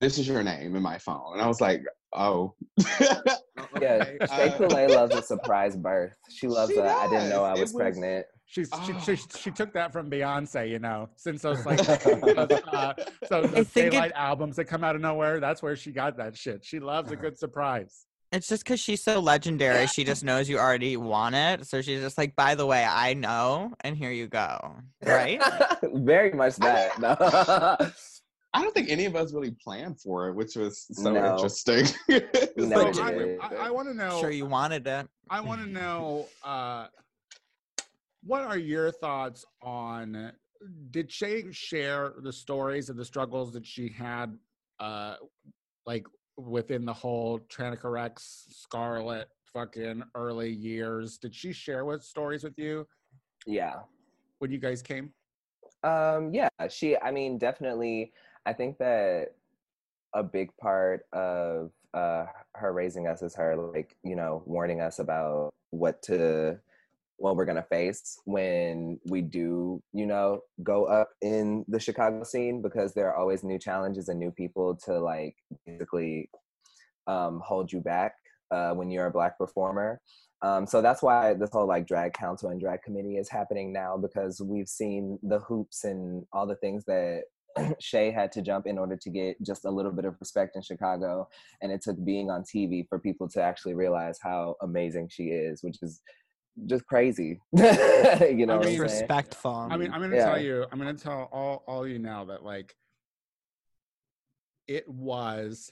this 0.00 0.18
is 0.18 0.28
your 0.28 0.42
name 0.42 0.76
in 0.76 0.82
my 0.82 0.98
phone, 0.98 1.32
and 1.34 1.42
I 1.42 1.46
was 1.46 1.60
like, 1.60 1.82
oh. 2.14 2.54
Yeah, 3.00 3.18
Okay, 3.76 4.16
Shea 4.20 4.48
uh, 4.48 4.56
Coulee 4.56 4.86
loves 4.86 5.14
a 5.14 5.22
surprise 5.22 5.76
birth. 5.76 6.14
She 6.30 6.46
loves 6.46 6.72
She 6.72 6.78
a 6.78 6.86
I 6.90 7.08
didn't 7.10 7.28
know 7.28 7.44
I 7.44 7.52
was, 7.52 7.60
was- 7.60 7.72
pregnant. 7.74 8.26
She's, 8.48 8.70
she, 8.86 8.92
Oh. 8.92 9.00
she, 9.04 9.16
she 9.16 9.50
took 9.50 9.72
that 9.74 9.92
from 9.92 10.08
Beyonce, 10.08 10.70
you 10.70 10.78
know, 10.78 11.08
since 11.16 11.42
those 11.42 11.66
like 11.66 11.78
those, 11.84 11.98
uh, 12.06 12.94
so 13.28 13.38
I 13.42 13.46
those 13.48 13.66
think 13.68 13.92
it- 13.94 14.12
albums 14.14 14.56
that 14.56 14.66
come 14.66 14.84
out 14.84 14.94
of 14.94 15.02
nowhere. 15.02 15.40
That's 15.40 15.62
where 15.62 15.74
she 15.76 15.90
got 15.90 16.16
that 16.18 16.36
shit. 16.36 16.64
She 16.64 16.78
loves 16.78 17.10
a 17.10 17.16
good 17.16 17.36
surprise. 17.36 18.06
It's 18.36 18.48
just 18.48 18.64
because 18.64 18.78
she's 18.80 19.02
so 19.02 19.18
legendary. 19.18 19.86
She 19.86 20.04
just 20.12 20.22
knows 20.22 20.46
you 20.46 20.58
already 20.58 20.98
want 20.98 21.34
it. 21.34 21.66
So 21.66 21.80
she's 21.80 22.00
just 22.00 22.18
like, 22.18 22.36
by 22.36 22.54
the 22.54 22.66
way, 22.66 22.84
I 22.84 23.14
know, 23.14 23.72
and 23.80 23.96
here 23.96 24.10
you 24.10 24.26
go. 24.26 24.76
Right? 25.04 25.40
Very 25.94 26.32
much 26.32 26.56
that. 26.56 27.00
No. 27.00 27.16
I 28.54 28.62
don't 28.62 28.74
think 28.74 28.90
any 28.90 29.06
of 29.06 29.16
us 29.16 29.32
really 29.32 29.54
planned 29.62 30.00
for 30.00 30.28
it, 30.28 30.34
which 30.34 30.54
was 30.56 30.86
so 30.92 31.12
No. 31.12 31.32
interesting. 31.34 31.86
No, 32.56 32.92
So 32.92 33.02
I. 33.02 33.36
I, 33.40 33.54
I 33.66 33.70
want 33.70 33.88
to 33.88 33.94
know. 33.94 34.20
sure 34.20 34.30
you 34.30 34.46
wanted 34.46 34.86
it. 34.86 35.06
I 35.30 35.40
want 35.40 35.62
to 35.62 35.66
know 35.66 36.26
uh, 36.44 36.86
what 38.22 38.42
are 38.42 38.58
your 38.58 38.90
thoughts 38.92 39.44
on? 39.62 40.32
Did 40.90 41.10
Shea 41.10 41.50
share 41.52 42.14
the 42.22 42.32
stories 42.32 42.88
of 42.90 42.96
the 42.96 43.04
struggles 43.04 43.52
that 43.52 43.66
she 43.66 43.88
had, 43.90 44.36
uh, 44.80 45.16
like 45.86 46.06
within 46.36 46.84
the 46.84 46.92
whole 46.92 47.40
Tranica 47.48 47.90
Rex, 47.90 48.46
Scarlet, 48.50 49.28
fucking 49.52 50.02
early 50.14 50.50
years? 50.50 51.18
Did 51.18 51.34
she 51.34 51.52
share 51.52 51.84
what 51.84 52.02
stories 52.02 52.44
with 52.44 52.58
you 52.58 52.86
yeah. 53.46 53.76
when 54.38 54.50
you 54.50 54.58
guys 54.58 54.82
came? 54.82 55.12
Um, 55.82 56.32
yeah, 56.34 56.48
she, 56.68 56.96
I 56.96 57.10
mean, 57.10 57.38
definitely, 57.38 58.12
I 58.44 58.52
think 58.52 58.78
that 58.78 59.34
a 60.14 60.22
big 60.22 60.56
part 60.56 61.06
of 61.12 61.70
uh, 61.94 62.26
her 62.54 62.72
raising 62.72 63.06
us 63.06 63.22
is 63.22 63.34
her, 63.34 63.56
like, 63.56 63.96
you 64.02 64.16
know, 64.16 64.42
warning 64.46 64.80
us 64.80 64.98
about 64.98 65.54
what 65.70 66.02
to, 66.02 66.58
what 67.18 67.36
we're 67.36 67.44
going 67.44 67.56
to 67.56 67.62
face 67.62 68.18
when 68.24 69.00
we 69.06 69.22
do, 69.22 69.82
you 69.92 70.06
know, 70.06 70.40
go 70.62 70.84
up 70.84 71.08
in 71.22 71.64
the 71.68 71.80
Chicago 71.80 72.22
scene 72.24 72.60
because 72.60 72.92
there 72.92 73.08
are 73.08 73.16
always 73.16 73.42
new 73.42 73.58
challenges 73.58 74.08
and 74.08 74.18
new 74.18 74.30
people 74.30 74.76
to, 74.84 74.98
like, 74.98 75.36
basically 75.64 76.28
um, 77.06 77.40
hold 77.44 77.72
you 77.72 77.80
back 77.80 78.14
uh, 78.50 78.72
when 78.72 78.90
you're 78.90 79.06
a 79.06 79.10
Black 79.10 79.38
performer. 79.38 80.00
Um, 80.42 80.66
so 80.66 80.82
that's 80.82 81.02
why 81.02 81.34
this 81.34 81.50
whole 81.50 81.66
like 81.66 81.86
drag 81.86 82.12
council 82.12 82.50
and 82.50 82.60
drag 82.60 82.82
committee 82.82 83.16
is 83.16 83.28
happening 83.28 83.72
now 83.72 83.96
because 83.96 84.40
we've 84.40 84.68
seen 84.68 85.18
the 85.22 85.38
hoops 85.40 85.84
and 85.84 86.26
all 86.32 86.46
the 86.46 86.56
things 86.56 86.84
that 86.84 87.22
Shea 87.80 88.10
had 88.10 88.32
to 88.32 88.42
jump 88.42 88.66
in 88.66 88.78
order 88.78 88.96
to 88.96 89.10
get 89.10 89.42
just 89.42 89.64
a 89.64 89.70
little 89.70 89.92
bit 89.92 90.04
of 90.04 90.16
respect 90.20 90.56
in 90.56 90.62
Chicago. 90.62 91.28
And 91.62 91.72
it 91.72 91.82
took 91.82 92.02
being 92.04 92.30
on 92.30 92.42
TV 92.42 92.86
for 92.88 92.98
people 92.98 93.28
to 93.30 93.42
actually 93.42 93.74
realize 93.74 94.18
how 94.22 94.56
amazing 94.62 95.08
she 95.08 95.28
is, 95.28 95.62
which 95.62 95.78
is 95.82 96.02
just 96.64 96.86
crazy. 96.86 97.38
you 97.52 97.62
know 97.62 97.68
I 97.74 98.22
what 98.22 98.24
mean, 98.24 98.56
I'm 98.56 98.62
saying? 98.64 98.80
Respectful. 98.80 99.68
I 99.70 99.76
mean, 99.76 99.92
I'm 99.92 100.00
gonna 100.00 100.16
Yeah. 100.16 100.24
tell 100.24 100.40
you, 100.40 100.64
I'm 100.72 100.78
gonna 100.78 100.94
tell 100.94 101.28
all 101.30 101.62
all 101.66 101.86
you 101.86 101.98
now 101.98 102.24
that 102.26 102.42
like 102.42 102.74
it 104.66 104.88
was 104.88 105.70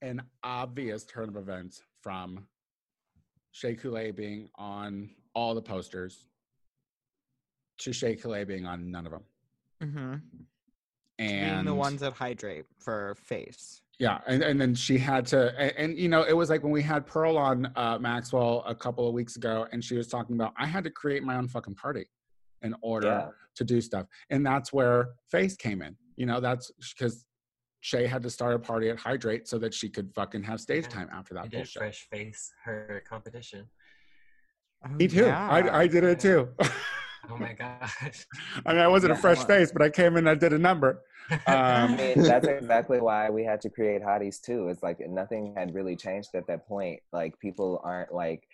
an 0.00 0.22
obvious 0.42 1.04
turn 1.04 1.28
of 1.28 1.36
events 1.36 1.82
from 2.02 2.46
Shea 3.52 3.74
Coulee 3.76 4.10
being 4.10 4.48
on 4.56 5.10
all 5.34 5.54
the 5.54 5.62
posters 5.62 6.26
to 7.78 7.92
Shea 7.92 8.16
Coulee 8.16 8.44
being 8.44 8.66
on 8.66 8.90
none 8.90 9.06
of 9.06 9.12
them. 9.12 9.22
mm-hmm. 9.82 10.14
And 11.30 11.52
Being 11.52 11.64
the 11.64 11.74
ones 11.74 12.00
that 12.00 12.12
hydrate 12.14 12.64
for 12.78 13.14
face. 13.22 13.82
yeah, 13.98 14.18
and, 14.26 14.42
and 14.42 14.60
then 14.60 14.74
she 14.74 14.98
had 14.98 15.26
to, 15.26 15.54
and, 15.58 15.72
and 15.76 15.98
you 15.98 16.08
know, 16.08 16.22
it 16.22 16.32
was 16.32 16.50
like 16.50 16.62
when 16.62 16.72
we 16.72 16.82
had 16.82 17.06
Pearl 17.06 17.36
on 17.36 17.70
uh, 17.76 17.98
Maxwell 18.00 18.64
a 18.66 18.74
couple 18.74 19.06
of 19.06 19.14
weeks 19.14 19.36
ago, 19.36 19.66
and 19.72 19.84
she 19.84 19.96
was 19.96 20.08
talking 20.08 20.34
about 20.34 20.52
I 20.56 20.66
had 20.66 20.82
to 20.84 20.90
create 20.90 21.22
my 21.22 21.36
own 21.36 21.48
fucking 21.48 21.74
party 21.76 22.06
in 22.62 22.74
order 22.82 23.08
Yeah. 23.08 23.28
to 23.56 23.64
do 23.64 23.80
stuff, 23.80 24.06
and 24.30 24.44
that's 24.44 24.72
where 24.72 25.10
Face 25.30 25.56
came 25.56 25.82
in. 25.82 25.96
You 26.16 26.26
know, 26.26 26.40
that's 26.40 26.70
because 26.96 27.24
Shea 27.80 28.06
had 28.06 28.22
to 28.22 28.30
start 28.30 28.54
a 28.54 28.58
party 28.58 28.88
at 28.90 28.98
Hydrate 28.98 29.46
so 29.48 29.58
that 29.58 29.72
she 29.74 29.88
could 29.88 30.12
fucking 30.14 30.42
have 30.44 30.60
stage 30.60 30.84
Yeah. 30.84 30.90
time 30.90 31.08
after 31.12 31.38
I 31.38 31.42
that 31.42 31.50
did 31.50 31.56
bullshit. 31.58 31.80
fresh 31.82 32.08
face 32.10 32.52
her 32.64 33.02
competition. 33.08 33.66
Me 34.90 35.06
too. 35.06 35.26
I, 35.26 35.82
I 35.82 35.86
did 35.86 36.02
it 36.04 36.18
too. 36.18 36.48
Oh 37.28 37.36
my 37.36 37.52
gosh. 37.52 38.26
I 38.66 38.72
mean, 38.72 38.82
I 38.82 38.88
wasn't 38.88 39.12
a 39.12 39.16
fresh 39.16 39.44
face, 39.44 39.72
but 39.72 39.82
I 39.82 39.90
came 39.90 40.12
in. 40.12 40.18
And 40.18 40.28
I 40.28 40.34
did 40.34 40.52
a 40.52 40.58
number. 40.58 41.02
I 41.46 41.86
Um, 41.86 41.96
mean, 41.96 42.26
that's 42.26 42.46
exactly 42.46 43.00
why 43.00 43.30
we 43.30 43.44
had 43.44 43.60
to 43.62 43.70
create 43.70 44.02
hotties 44.02 44.40
too. 44.40 44.68
It's 44.68 44.82
like 44.82 45.00
nothing 45.08 45.54
had 45.56 45.74
really 45.74 45.96
changed 45.96 46.34
at 46.34 46.46
that 46.48 46.66
point. 46.66 47.00
Like 47.12 47.38
people 47.38 47.80
aren't 47.84 48.12
like 48.12 48.48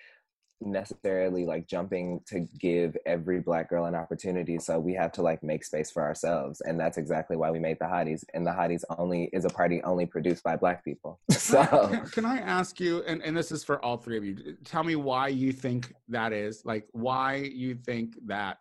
necessarily 0.60 1.46
like 1.46 1.66
jumping 1.68 2.20
to 2.26 2.40
give 2.58 2.96
every 3.06 3.40
black 3.40 3.70
girl 3.70 3.84
an 3.84 3.94
opportunity 3.94 4.58
so 4.58 4.78
we 4.78 4.92
have 4.92 5.12
to 5.12 5.22
like 5.22 5.42
make 5.42 5.64
space 5.64 5.90
for 5.90 6.02
ourselves 6.02 6.60
and 6.62 6.78
that's 6.78 6.98
exactly 6.98 7.36
why 7.36 7.50
we 7.50 7.58
made 7.60 7.76
the 7.78 7.84
hotties 7.84 8.24
and 8.34 8.46
the 8.46 8.50
hotties 8.50 8.82
only 8.98 9.30
is 9.32 9.44
a 9.44 9.48
party 9.48 9.80
only 9.84 10.04
produced 10.04 10.42
by 10.42 10.56
black 10.56 10.84
people 10.84 11.20
so 11.30 11.64
can, 11.88 12.06
can 12.06 12.24
I 12.24 12.38
ask 12.38 12.80
you, 12.80 13.02
and, 13.06 13.22
and 13.22 13.36
this 13.36 13.52
is 13.52 13.62
for 13.62 13.82
all 13.84 13.96
three 13.96 14.16
of 14.18 14.24
you, 14.24 14.56
tell 14.64 14.82
me 14.82 14.96
why 14.96 15.28
you 15.28 15.52
think 15.52 15.92
that 16.08 16.32
is, 16.32 16.62
like 16.64 16.86
why 16.92 17.36
you 17.36 17.74
think 17.74 18.14
that, 18.26 18.58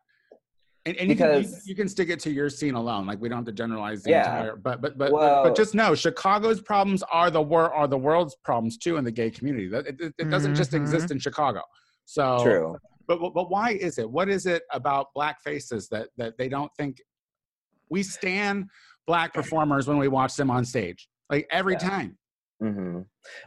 and, 0.86 0.96
and 0.98 1.10
you, 1.10 1.16
can, 1.16 1.44
you, 1.44 1.50
you 1.66 1.76
can 1.76 1.90
stick 1.90 2.10
it 2.10 2.20
to 2.22 2.32
your 2.32 2.50
scene 2.50 2.76
alone, 2.76 3.06
like 3.06 3.20
we 3.20 3.28
don't 3.28 3.40
have 3.40 3.46
to 3.46 3.52
generalize 3.52 4.04
the 4.04 4.12
Yeah. 4.12 4.20
entire, 4.20 4.56
but 4.56 4.82
but 4.82 4.98
but, 4.98 5.10
but 5.10 5.12
Well- 5.12 5.44
but 5.44 5.56
just 5.56 5.74
know 5.76 5.96
Chicago's 5.96 6.62
problems 6.62 7.04
are 7.12 7.30
the 7.32 7.42
wor- 7.42 7.74
are 7.74 7.88
the 7.88 7.98
world's 7.98 8.36
problems 8.36 8.78
too 8.78 8.98
in 8.98 9.04
the 9.04 9.12
gay 9.12 9.30
community. 9.30 9.68
That 9.68 9.88
it, 9.88 10.00
it, 10.00 10.14
it 10.18 10.30
doesn't 10.30 10.56
just 10.56 10.72
Mhm. 10.72 10.82
exist 10.82 11.12
in 11.12 11.20
Chicago. 11.20 11.62
So 12.08 12.44
true 12.44 12.78
but, 13.08 13.22
but 13.22 13.34
but 13.34 13.50
why 13.50 13.72
is 13.72 13.98
it? 13.98 14.10
What 14.10 14.30
is 14.30 14.46
it 14.46 14.64
about 14.72 15.14
black 15.16 15.42
faces 15.42 15.88
that 15.90 16.10
that 16.18 16.38
they 16.38 16.50
don't 16.50 16.72
think 16.78 17.02
we 17.90 18.04
stand 18.04 18.66
black 19.06 19.34
performers 19.34 19.88
when 19.88 19.98
we 19.98 20.10
watch 20.10 20.36
them 20.36 20.52
on 20.52 20.66
stage? 20.66 21.08
Like 21.30 21.48
every 21.52 21.74
Yeah. 21.74 21.80
time. 21.80 22.18
hmm 22.60 23.02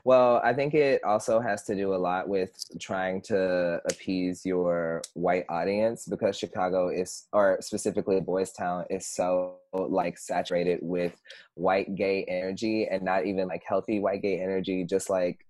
Well, 0.04 0.40
I 0.42 0.54
think 0.54 0.72
it 0.74 1.04
also 1.04 1.40
has 1.40 1.64
to 1.64 1.74
do 1.74 1.94
a 1.94 1.96
lot 1.96 2.28
with 2.28 2.52
trying 2.80 3.20
to 3.22 3.80
appease 3.90 4.46
your 4.46 5.02
white 5.14 5.44
audience 5.50 6.06
because 6.06 6.38
Chicago 6.38 6.88
is, 6.88 7.26
or 7.32 7.58
specifically 7.60 8.20
Boys 8.20 8.52
Town, 8.52 8.84
is 8.88 9.06
so 9.06 9.56
like 9.72 10.16
saturated 10.16 10.78
with 10.80 11.20
white 11.54 11.94
gay 11.94 12.24
energy 12.24 12.88
and 12.90 13.02
not 13.02 13.26
even 13.26 13.46
like 13.48 13.62
healthy 13.66 14.00
white 14.00 14.22
gay 14.22 14.40
energy, 14.40 14.84
just 14.84 15.10
like 15.10 15.44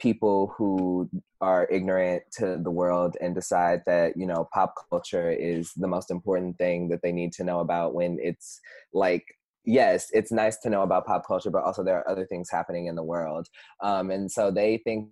people 0.00 0.52
who 0.56 1.08
are 1.40 1.68
ignorant 1.70 2.22
to 2.32 2.58
the 2.62 2.70
world 2.70 3.16
and 3.20 3.34
decide 3.34 3.82
that 3.86 4.16
you 4.16 4.26
know 4.26 4.48
pop 4.52 4.74
culture 4.90 5.30
is 5.30 5.72
the 5.76 5.88
most 5.88 6.10
important 6.10 6.56
thing 6.58 6.88
that 6.88 7.00
they 7.02 7.12
need 7.12 7.32
to 7.32 7.44
know 7.44 7.60
about 7.60 7.94
when 7.94 8.18
it's 8.20 8.60
like 8.92 9.24
yes 9.64 10.08
it's 10.12 10.32
nice 10.32 10.56
to 10.58 10.70
know 10.70 10.82
about 10.82 11.06
pop 11.06 11.26
culture 11.26 11.50
but 11.50 11.62
also 11.62 11.84
there 11.84 11.98
are 11.98 12.10
other 12.10 12.26
things 12.26 12.50
happening 12.50 12.86
in 12.86 12.94
the 12.94 13.02
world. 13.02 13.46
Um, 13.82 14.10
and 14.10 14.30
so 14.30 14.50
they 14.50 14.78
think 14.84 15.10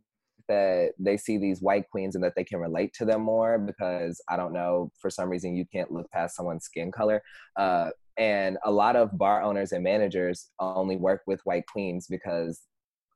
that 0.48 0.92
they 0.98 1.18
see 1.18 1.36
these 1.36 1.60
white 1.60 1.88
queens 1.90 2.14
and 2.14 2.24
that 2.24 2.32
they 2.34 2.44
can 2.44 2.58
relate 2.58 2.94
to 2.94 3.04
them 3.04 3.20
more 3.20 3.58
because 3.58 4.18
i 4.30 4.36
don't 4.36 4.54
know 4.54 4.90
for 4.98 5.10
some 5.10 5.28
reason 5.28 5.54
you 5.54 5.66
can't 5.70 5.92
look 5.92 6.10
past 6.10 6.36
someone's 6.36 6.64
skin 6.64 6.90
color. 6.90 7.22
Uh, 7.56 7.90
and 8.16 8.58
a 8.64 8.70
lot 8.70 8.96
of 8.96 9.16
bar 9.16 9.42
owners 9.42 9.70
and 9.70 9.84
managers 9.84 10.48
only 10.58 10.96
work 10.96 11.20
with 11.26 11.40
white 11.44 11.66
queens 11.66 12.06
because 12.08 12.62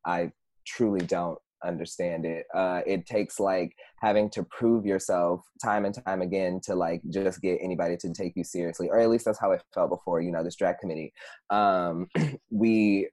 i 0.06 0.30
truly 0.66 1.04
don't 1.06 1.38
understand 1.64 2.24
it. 2.24 2.46
Uh, 2.54 2.80
it 2.86 3.06
takes 3.06 3.40
like 3.40 3.74
having 4.00 4.30
to 4.30 4.42
prove 4.44 4.84
yourself 4.86 5.40
time 5.62 5.84
and 5.84 5.94
time 6.06 6.22
again 6.22 6.60
to 6.64 6.74
like 6.74 7.02
just 7.10 7.40
get 7.40 7.58
anybody 7.62 7.96
to 7.96 8.12
take 8.12 8.32
you 8.36 8.44
seriously 8.44 8.88
or 8.88 8.98
at 8.98 9.10
least 9.10 9.24
that's 9.24 9.40
how 9.40 9.52
it 9.52 9.62
felt 9.74 9.90
before 9.90 10.20
you 10.20 10.32
know 10.32 10.42
this 10.42 10.56
drag 10.56 10.78
committee. 10.78 11.12
Um, 11.50 12.08
we 12.50 13.08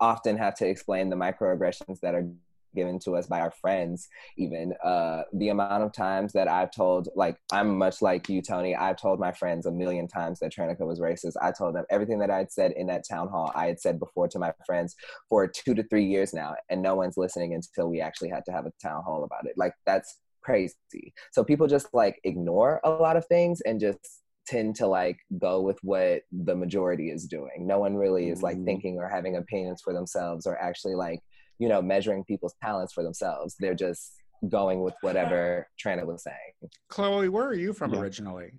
often 0.00 0.36
have 0.38 0.54
to 0.56 0.66
explain 0.66 1.10
the 1.10 1.16
microaggressions 1.16 2.00
that 2.00 2.14
are 2.14 2.26
given 2.74 2.98
to 3.00 3.16
us 3.16 3.26
by 3.26 3.40
our 3.40 3.50
friends 3.50 4.08
even 4.38 4.72
uh, 4.84 5.22
the 5.34 5.48
amount 5.48 5.82
of 5.82 5.92
times 5.92 6.32
that 6.32 6.48
i've 6.48 6.70
told 6.70 7.08
like 7.14 7.36
i'm 7.52 7.76
much 7.76 8.02
like 8.02 8.28
you 8.28 8.40
tony. 8.42 8.74
I've 8.74 8.96
told 8.96 9.18
my 9.20 9.32
friends 9.32 9.66
a 9.66 9.70
million 9.72 10.06
times 10.08 10.38
that 10.40 10.52
Tranica 10.52 10.86
was 10.86 11.00
racist. 11.00 11.34
I 11.40 11.52
told 11.52 11.74
them 11.74 11.84
everything 11.90 12.18
that 12.20 12.30
i 12.30 12.38
had 12.38 12.52
said 12.52 12.72
in 12.72 12.86
that 12.88 13.04
town 13.08 13.28
hall 13.28 13.52
i 13.54 13.66
had 13.66 13.80
said 13.80 13.98
before 13.98 14.28
to 14.28 14.38
my 14.38 14.52
friends 14.66 14.94
for 15.28 15.46
two 15.46 15.74
to 15.74 15.82
three 15.84 16.04
years 16.04 16.32
now 16.32 16.54
and 16.68 16.82
no 16.82 16.94
one's 16.94 17.16
listening 17.16 17.54
until 17.54 17.88
we 17.88 18.00
actually 18.00 18.28
had 18.30 18.44
to 18.46 18.52
have 18.52 18.66
a 18.66 18.72
town 18.82 19.02
hall 19.04 19.24
about 19.24 19.46
it. 19.46 19.54
Like 19.56 19.74
that's 19.86 20.18
crazy. 20.42 21.12
So 21.32 21.44
people 21.44 21.66
just 21.66 21.88
like 21.92 22.18
ignore 22.24 22.80
a 22.84 22.90
lot 22.90 23.16
of 23.16 23.26
things 23.26 23.60
and 23.62 23.78
just 23.80 23.98
tend 24.46 24.74
to 24.76 24.86
like 24.86 25.18
go 25.38 25.60
with 25.60 25.78
what 25.82 26.22
the 26.32 26.56
majority 26.56 27.10
is 27.10 27.26
doing. 27.26 27.66
No 27.66 27.78
one 27.78 27.94
really 27.94 28.30
is 28.30 28.42
like 28.42 28.56
Mhm. 28.56 28.64
thinking 28.64 28.98
or 28.98 29.08
having 29.08 29.36
opinions 29.36 29.80
for 29.82 29.92
themselves 29.92 30.46
or 30.46 30.58
actually 30.60 30.94
like 30.94 31.20
you 31.60 31.68
know 31.68 31.80
measuring 31.80 32.24
people's 32.24 32.54
talents 32.60 32.92
for 32.92 33.02
themselves 33.04 33.54
they're 33.60 33.74
just 33.86 34.14
going 34.48 34.80
with 34.80 34.94
whatever 35.02 35.68
Trina 35.78 36.04
was 36.06 36.22
saying 36.24 36.70
Chloe, 36.88 37.28
where 37.28 37.46
are 37.46 37.54
you 37.54 37.72
from 37.72 37.92
Yeah. 37.92 38.00
originally? 38.00 38.50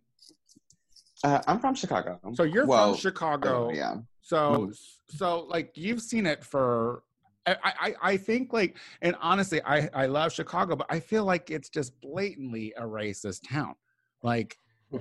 Uh, 1.24 1.39
I'm 1.47 1.60
from 1.60 1.76
Chicago. 1.76 2.20
So 2.34 2.43
you're 2.43 2.66
Well, 2.68 2.93
from 2.93 2.99
Chicago. 2.99 3.70
uh, 3.70 3.74
yeah. 3.74 3.95
So 4.22 4.72
so 5.10 5.41
like 5.56 5.72
you've 5.76 6.02
seen 6.02 6.26
it 6.26 6.43
for 6.43 7.04
I, 7.47 7.56
I 7.64 7.95
I 8.12 8.18
think 8.18 8.54
like 8.54 8.78
and 9.02 9.16
honestly 9.22 9.60
I 9.66 9.89
I 9.93 10.06
love 10.06 10.32
Chicago, 10.32 10.76
but 10.76 10.88
I 10.89 10.99
feel 10.99 11.26
like 11.26 11.49
it's 11.49 11.70
just 11.70 11.99
blatantly 12.02 12.74
a 12.78 12.84
racist 12.84 13.47
town. 13.49 13.76
Like 14.24 14.58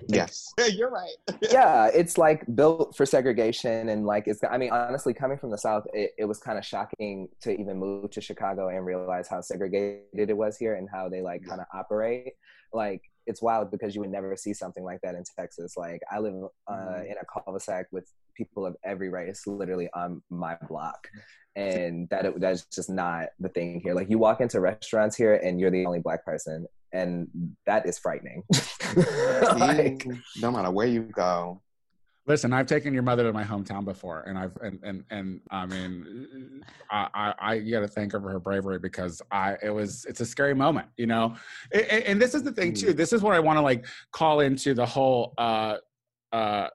Yes. 0.09 0.53
Yeah, 0.59 0.67
you're 0.67 0.91
right. 0.91 1.17
yeah 1.51 1.91
it's 1.93 2.19
like 2.19 2.45
built 2.55 2.95
for 2.95 3.07
segregation 3.07 3.89
and 3.89 4.05
like 4.05 4.25
it's 4.27 4.41
i 4.51 4.59
mean 4.59 4.71
honestly 4.71 5.15
coming 5.15 5.39
from 5.39 5.51
the 5.51 5.57
south 5.57 5.85
it, 5.95 6.11
it 6.19 6.25
was 6.27 6.39
kind 6.39 6.59
of 6.59 6.65
shocking 6.65 7.29
to 7.41 7.59
even 7.59 7.79
move 7.79 8.11
to 8.11 8.21
chicago 8.21 8.69
and 8.69 8.85
realize 8.85 9.27
how 9.27 9.41
segregated 9.41 10.29
it 10.31 10.37
was 10.37 10.57
here 10.57 10.75
and 10.75 10.89
how 10.93 11.09
they 11.09 11.23
like 11.23 11.45
kind 11.45 11.61
of 11.61 11.67
operate. 11.75 12.33
Like 12.73 13.03
it's 13.27 13.43
wild 13.43 13.71
because 13.71 13.95
you 13.95 14.01
would 14.01 14.11
never 14.11 14.37
see 14.37 14.53
something 14.53 14.85
like 14.85 15.01
that 15.03 15.15
in 15.15 15.25
texas. 15.37 15.75
Like 15.77 16.01
i 16.11 16.19
live 16.19 16.35
uh, 16.71 17.03
in 17.05 17.15
a 17.21 17.25
cul-de-sac 17.33 17.87
with 17.91 18.11
people 18.35 18.67
of 18.67 18.77
every 18.85 19.09
race 19.09 19.47
literally 19.47 19.89
on 19.95 20.23
my 20.31 20.57
block 20.69 21.09
and 21.57 22.09
that 22.11 22.27
it, 22.27 22.41
that's 22.41 22.65
just 22.67 22.91
not 22.91 23.29
the 23.41 23.49
thing 23.49 23.81
here. 23.83 23.95
Like 23.95 24.11
you 24.11 24.19
walk 24.19 24.41
into 24.41 24.61
restaurants 24.61 25.17
here 25.17 25.35
and 25.35 25.61
you're 25.61 25.71
the 25.71 25.87
only 25.87 26.01
black 26.01 26.25
person 26.25 26.67
and 26.93 27.29
that 27.67 27.87
is 27.87 27.99
frightening 27.99 28.43
like 29.57 30.07
no 30.41 30.51
matter 30.51 30.71
where 30.71 30.87
you 30.87 31.03
go. 31.03 31.61
Listen, 32.27 32.53
I've 32.53 32.67
taken 32.67 32.93
your 32.95 33.03
mother 33.03 33.25
to 33.25 33.33
my 33.33 33.43
hometown 33.43 33.85
before, 33.85 34.21
and 34.23 34.39
I've 34.39 34.57
and 34.63 34.79
and, 34.85 35.05
and 35.11 35.41
I 35.51 35.67
mean, 35.67 36.63
I, 36.91 37.09
I, 37.15 37.35
I 37.41 37.55
you 37.55 37.73
got 37.73 37.81
to 37.81 37.89
thank 37.89 38.13
her 38.13 38.21
for 38.21 38.31
her 38.31 38.39
bravery 38.39 38.79
because 38.79 39.21
I 39.33 39.57
it 39.63 39.71
was 39.71 40.05
it's 40.09 40.21
a 40.21 40.27
scary 40.27 40.55
moment, 40.55 40.87
you 40.97 41.07
know. 41.07 41.35
And, 41.73 41.83
and- 41.87 42.05
and 42.05 42.23
this 42.23 42.35
is 42.35 42.43
the 42.43 42.53
thing 42.53 42.73
too. 42.75 42.93
This 42.93 43.13
is 43.13 43.23
what 43.23 43.35
I 43.35 43.41
want 43.41 43.57
to 43.57 43.63
like 43.63 43.85
call 44.13 44.41
into 44.41 44.75
the 44.75 44.87
whole 44.87 45.33
uh, 45.39 45.77
uh, 46.31 46.69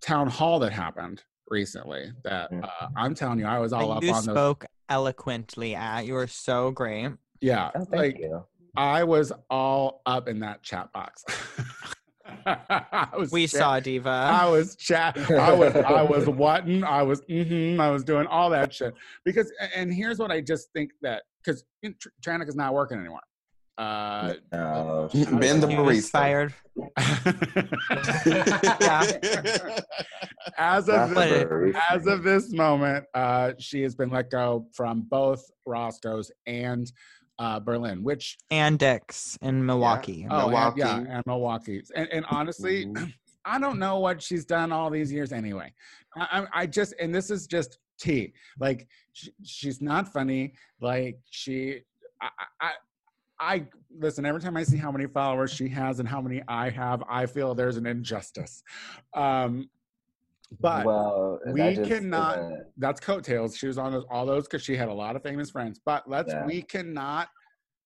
town 0.00 0.28
hall 0.28 0.58
that 0.60 0.72
happened 0.72 1.22
recently. 1.48 2.10
That 2.24 2.50
Mm. 2.50 2.64
uh, 2.64 2.88
I'm 2.96 3.14
telling 3.14 3.38
you, 3.38 3.46
I 3.46 3.58
was 3.58 3.72
all 3.72 3.88
That 3.90 3.96
up 3.98 4.02
you 4.02 4.12
on 4.12 4.24
those. 4.24 4.34
spoke 4.34 4.64
eloquently 4.88 5.74
at. 5.76 6.06
You 6.06 6.14
were 6.14 6.26
so 6.26 6.70
great. 6.70 7.10
Yeah, 7.40 7.70
oh, 7.74 7.84
thank 7.84 7.90
like 7.92 8.18
you 8.18 8.44
I 8.76 9.04
was 9.04 9.32
all 9.50 10.00
up 10.06 10.28
in 10.28 10.40
that 10.40 10.62
chat 10.62 10.92
box. 10.92 11.24
I 12.46 13.08
was 13.18 13.30
We 13.30 13.46
chat- 13.46 13.58
saw 13.60 13.80
Diva. 13.80 14.08
I 14.08 14.48
was 14.48 14.74
chat. 14.76 15.18
I 15.30 15.52
was. 15.52 15.74
I 15.76 16.02
was 16.02 16.26
whatting. 16.28 16.82
I 16.82 17.02
was. 17.02 17.20
Mm-hmm, 17.22 17.80
I 17.80 17.90
was 17.90 18.04
doing 18.04 18.26
all 18.26 18.48
that 18.50 18.72
shit. 18.72 18.94
Because, 19.24 19.52
and 19.76 19.92
here's 19.92 20.18
what 20.18 20.30
I 20.30 20.40
just 20.40 20.72
think 20.72 20.92
that 21.02 21.22
because 21.44 21.64
Tranic 22.24 22.48
is 22.48 22.56
not 22.56 22.72
working 22.72 22.98
anymore. 22.98 23.20
Uh, 23.78 24.34
no. 24.52 25.08
Ben 25.12 25.60
the 25.60 25.66
He 25.66 25.76
was 25.78 25.98
barista. 25.98 26.10
fired. 26.10 26.54
as 30.58 30.88
of 30.88 31.14
this, 31.14 31.74
as 31.90 32.06
of 32.06 32.22
this 32.22 32.52
moment, 32.52 33.04
uh, 33.14 33.52
she 33.58 33.82
has 33.82 33.94
been 33.94 34.10
let 34.10 34.30
go 34.30 34.66
from 34.74 35.02
both 35.02 35.44
Roscoe's 35.66 36.30
and 36.46 36.90
uh, 37.38 37.58
Berlin, 37.60 38.02
which 38.02 38.36
And 38.50 38.78
Dix 38.78 39.36
in 39.42 39.64
Milwaukee. 39.64 40.26
oh 40.30 40.48
and- 40.48 40.52
yeah, 40.52 40.94
Milwaukee. 40.94 41.08
and 41.10 41.22
Milwaukee. 41.26 41.82
And, 41.96 42.08
and 42.12 42.26
honestly, 42.30 42.86
Mhm. 42.86 43.12
I 43.44 43.58
don't 43.58 43.78
know 43.80 43.98
what 43.98 44.22
she's 44.22 44.44
done 44.44 44.70
all 44.70 44.88
these 44.88 45.12
years 45.12 45.32
anyway. 45.32 45.72
I, 46.16 46.42
I 46.54 46.60
I 46.62 46.66
just, 46.66 46.94
and 47.00 47.12
this 47.12 47.28
is 47.30 47.46
just 47.48 47.78
tea. 48.00 48.32
Like, 48.60 48.86
she, 49.12 49.32
she's 49.44 49.80
not 49.82 50.06
funny. 50.12 50.54
Like, 50.80 51.18
she, 51.30 51.80
I, 52.20 52.28
I, 52.60 52.70
I, 53.40 53.66
listen, 53.98 54.24
every 54.24 54.40
time 54.40 54.56
I 54.56 54.62
see 54.62 54.76
how 54.76 54.92
many 54.92 55.06
followers 55.08 55.52
she 55.52 55.68
has 55.70 55.98
and 55.98 56.08
how 56.08 56.20
many 56.20 56.40
I 56.46 56.70
have, 56.70 57.02
I 57.08 57.26
feel 57.26 57.52
there's 57.56 57.76
an 57.76 57.86
injustice. 57.86 58.62
Um, 59.14 59.68
but 60.60 60.84
well, 60.86 61.40
we 61.46 61.74
just 61.74 61.88
cannot- 61.88 62.38
isn't- 62.38 62.66
that's 62.76 63.00
coattails. 63.00 63.56
She 63.56 63.66
was 63.66 63.78
on 63.78 63.92
those, 63.92 64.04
all 64.10 64.26
those 64.26 64.44
because 64.44 64.62
she 64.62 64.76
had 64.76 64.88
a 64.88 64.92
lot 64.94 65.16
of 65.16 65.22
famous 65.22 65.50
friends. 65.50 65.78
But 65.84 66.08
let's 66.08 66.32
Yeah. 66.32 66.46
we 66.46 66.62
cannot 66.62 67.28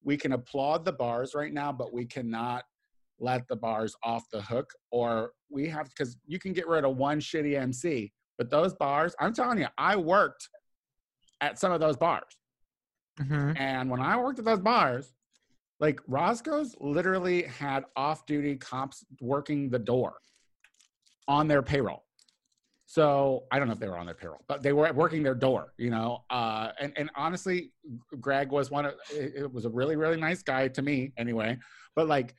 we 0.04 0.16
can 0.16 0.32
applaud 0.34 0.84
the 0.84 0.92
bars 0.92 1.34
right 1.34 1.52
now, 1.52 1.72
but 1.72 1.92
we 1.92 2.06
cannot 2.06 2.64
let 3.18 3.48
the 3.48 3.56
bars 3.56 3.96
off 4.04 4.22
the 4.30 4.40
hook. 4.40 4.70
Or 4.92 5.32
we 5.50 5.68
have 5.68 5.88
because 5.88 6.16
you 6.26 6.38
can 6.38 6.52
get 6.52 6.68
rid 6.68 6.84
of 6.84 6.96
one 6.96 7.18
shitty 7.18 7.56
MC, 7.60 8.12
but 8.38 8.48
those 8.48 8.72
bars, 8.74 9.16
I'm 9.18 9.32
telling 9.34 9.58
you, 9.58 9.66
I 9.76 9.96
worked 9.96 10.48
at 11.40 11.58
some 11.58 11.72
of 11.72 11.80
those 11.80 11.96
bars, 11.96 12.36
Mhm. 13.18 13.58
and 13.58 13.90
when 13.90 14.00
I 14.00 14.16
worked 14.16 14.38
at 14.38 14.44
those 14.44 14.60
bars, 14.60 15.12
like 15.80 16.00
Roscoe's 16.06 16.76
literally 16.78 17.42
had 17.42 17.84
off-duty 17.96 18.56
cops 18.58 19.04
working 19.20 19.70
the 19.70 19.78
door 19.80 20.18
on 21.26 21.48
their 21.48 21.62
payroll. 21.62 22.05
So 22.88 23.44
I 23.50 23.58
don't 23.58 23.66
know 23.66 23.72
if 23.74 23.80
they 23.80 23.88
were 23.88 23.98
on 23.98 24.06
their 24.06 24.14
payroll, 24.14 24.44
but 24.46 24.62
they 24.62 24.72
were 24.72 24.90
working 24.92 25.24
their 25.24 25.34
door, 25.34 25.72
you 25.76 25.90
know. 25.90 26.24
Uh, 26.30 26.70
and 26.80 26.92
and 26.96 27.10
honestly, 27.16 27.72
Greg 28.20 28.52
was 28.52 28.70
one 28.70 28.86
of 28.86 28.94
it 29.10 29.52
was 29.52 29.64
a 29.64 29.70
really 29.70 29.96
really 29.96 30.20
nice 30.20 30.42
guy 30.42 30.68
to 30.68 30.82
me 30.82 31.12
anyway. 31.18 31.58
But 31.96 32.06
like, 32.06 32.34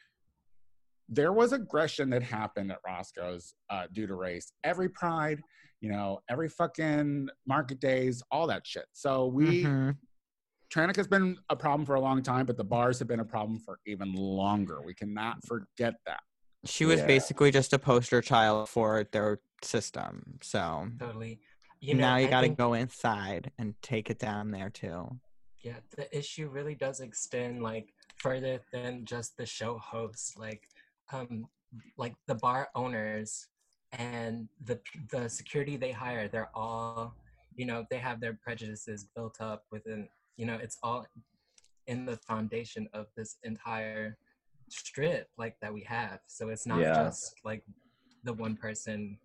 there 1.09 1.33
was 1.33 1.51
aggression 1.51 2.09
that 2.11 2.23
happened 2.23 2.71
at 2.71 2.79
Roscoe's 2.85 3.55
uh, 3.69 3.87
due 3.91 4.07
to 4.07 4.15
race. 4.15 4.53
Every 4.63 4.87
Pride, 4.87 5.41
you 5.81 5.89
know, 5.91 6.19
every 6.29 6.47
fucking 6.47 7.27
market 7.45 7.81
days, 7.81 8.23
all 8.31 8.47
that 8.47 8.65
shit. 8.65 8.85
So 8.93 9.27
we. 9.27 9.65
Mhm. 9.65 9.97
Trannick 10.73 10.97
has 10.97 11.07
been 11.07 11.37
a 11.49 11.55
problem 11.55 11.85
for 11.85 11.95
a 11.95 12.01
long 12.01 12.21
time, 12.21 12.45
but 12.45 12.57
the 12.57 12.63
bars 12.63 12.99
have 12.99 13.07
been 13.07 13.21
a 13.21 13.25
problem 13.25 13.57
for 13.57 13.79
even 13.85 14.13
longer. 14.13 14.81
We 14.81 14.93
cannot 14.93 15.37
forget 15.45 15.93
that. 16.05 16.19
She 16.65 16.85
was 16.85 16.99
Yeah. 17.01 17.07
basically 17.07 17.51
just 17.51 17.73
a 17.73 17.79
poster 17.79 18.21
child 18.21 18.69
for 18.69 19.03
their 19.11 19.39
system. 19.61 20.39
So 20.41 20.89
Totally. 20.99 21.39
You 21.79 21.93
know, 21.93 22.01
now 22.01 22.17
you 22.17 22.27
got 22.27 22.41
to 22.41 22.49
go 22.49 22.73
inside 22.73 23.51
and 23.59 23.75
take 23.81 24.09
it 24.09 24.17
down 24.19 24.51
there 24.51 24.69
too. 24.69 25.19
yeah 25.63 25.79
the 25.95 26.05
issue 26.17 26.47
really 26.49 26.75
does 26.75 26.99
extend 27.01 27.61
like 27.63 27.93
further 28.17 28.59
than 28.71 29.03
just 29.05 29.35
the 29.37 29.45
show 29.45 29.77
hosts 29.79 30.37
like 30.37 30.63
um 31.11 31.47
like 31.97 32.15
the 32.27 32.35
bar 32.35 32.69
owners 32.75 33.47
and 33.91 34.47
the 34.63 34.79
the 35.11 35.27
security 35.29 35.75
they 35.77 35.91
hire 35.91 36.27
they're 36.27 36.51
all 36.55 37.15
you 37.55 37.65
know 37.65 37.85
they 37.89 37.97
have 37.97 38.19
their 38.21 38.33
prejudices 38.45 39.05
built 39.15 39.37
up 39.41 39.65
within 39.71 40.07
you 40.37 40.45
know 40.45 40.55
it's 40.65 40.77
all 40.83 41.05
in 41.87 42.05
the 42.05 42.17
foundation 42.17 42.87
of 42.93 43.07
this 43.17 43.37
entire 43.43 44.17
strip 44.69 45.29
like 45.37 45.55
that 45.61 45.73
we 45.73 45.81
have 45.83 46.19
so 46.27 46.49
it's 46.49 46.65
not 46.65 46.79
Yeah. 46.79 47.05
just 47.05 47.35
like 47.43 47.63
the 48.23 48.33
one 48.33 48.55
person 48.55 49.17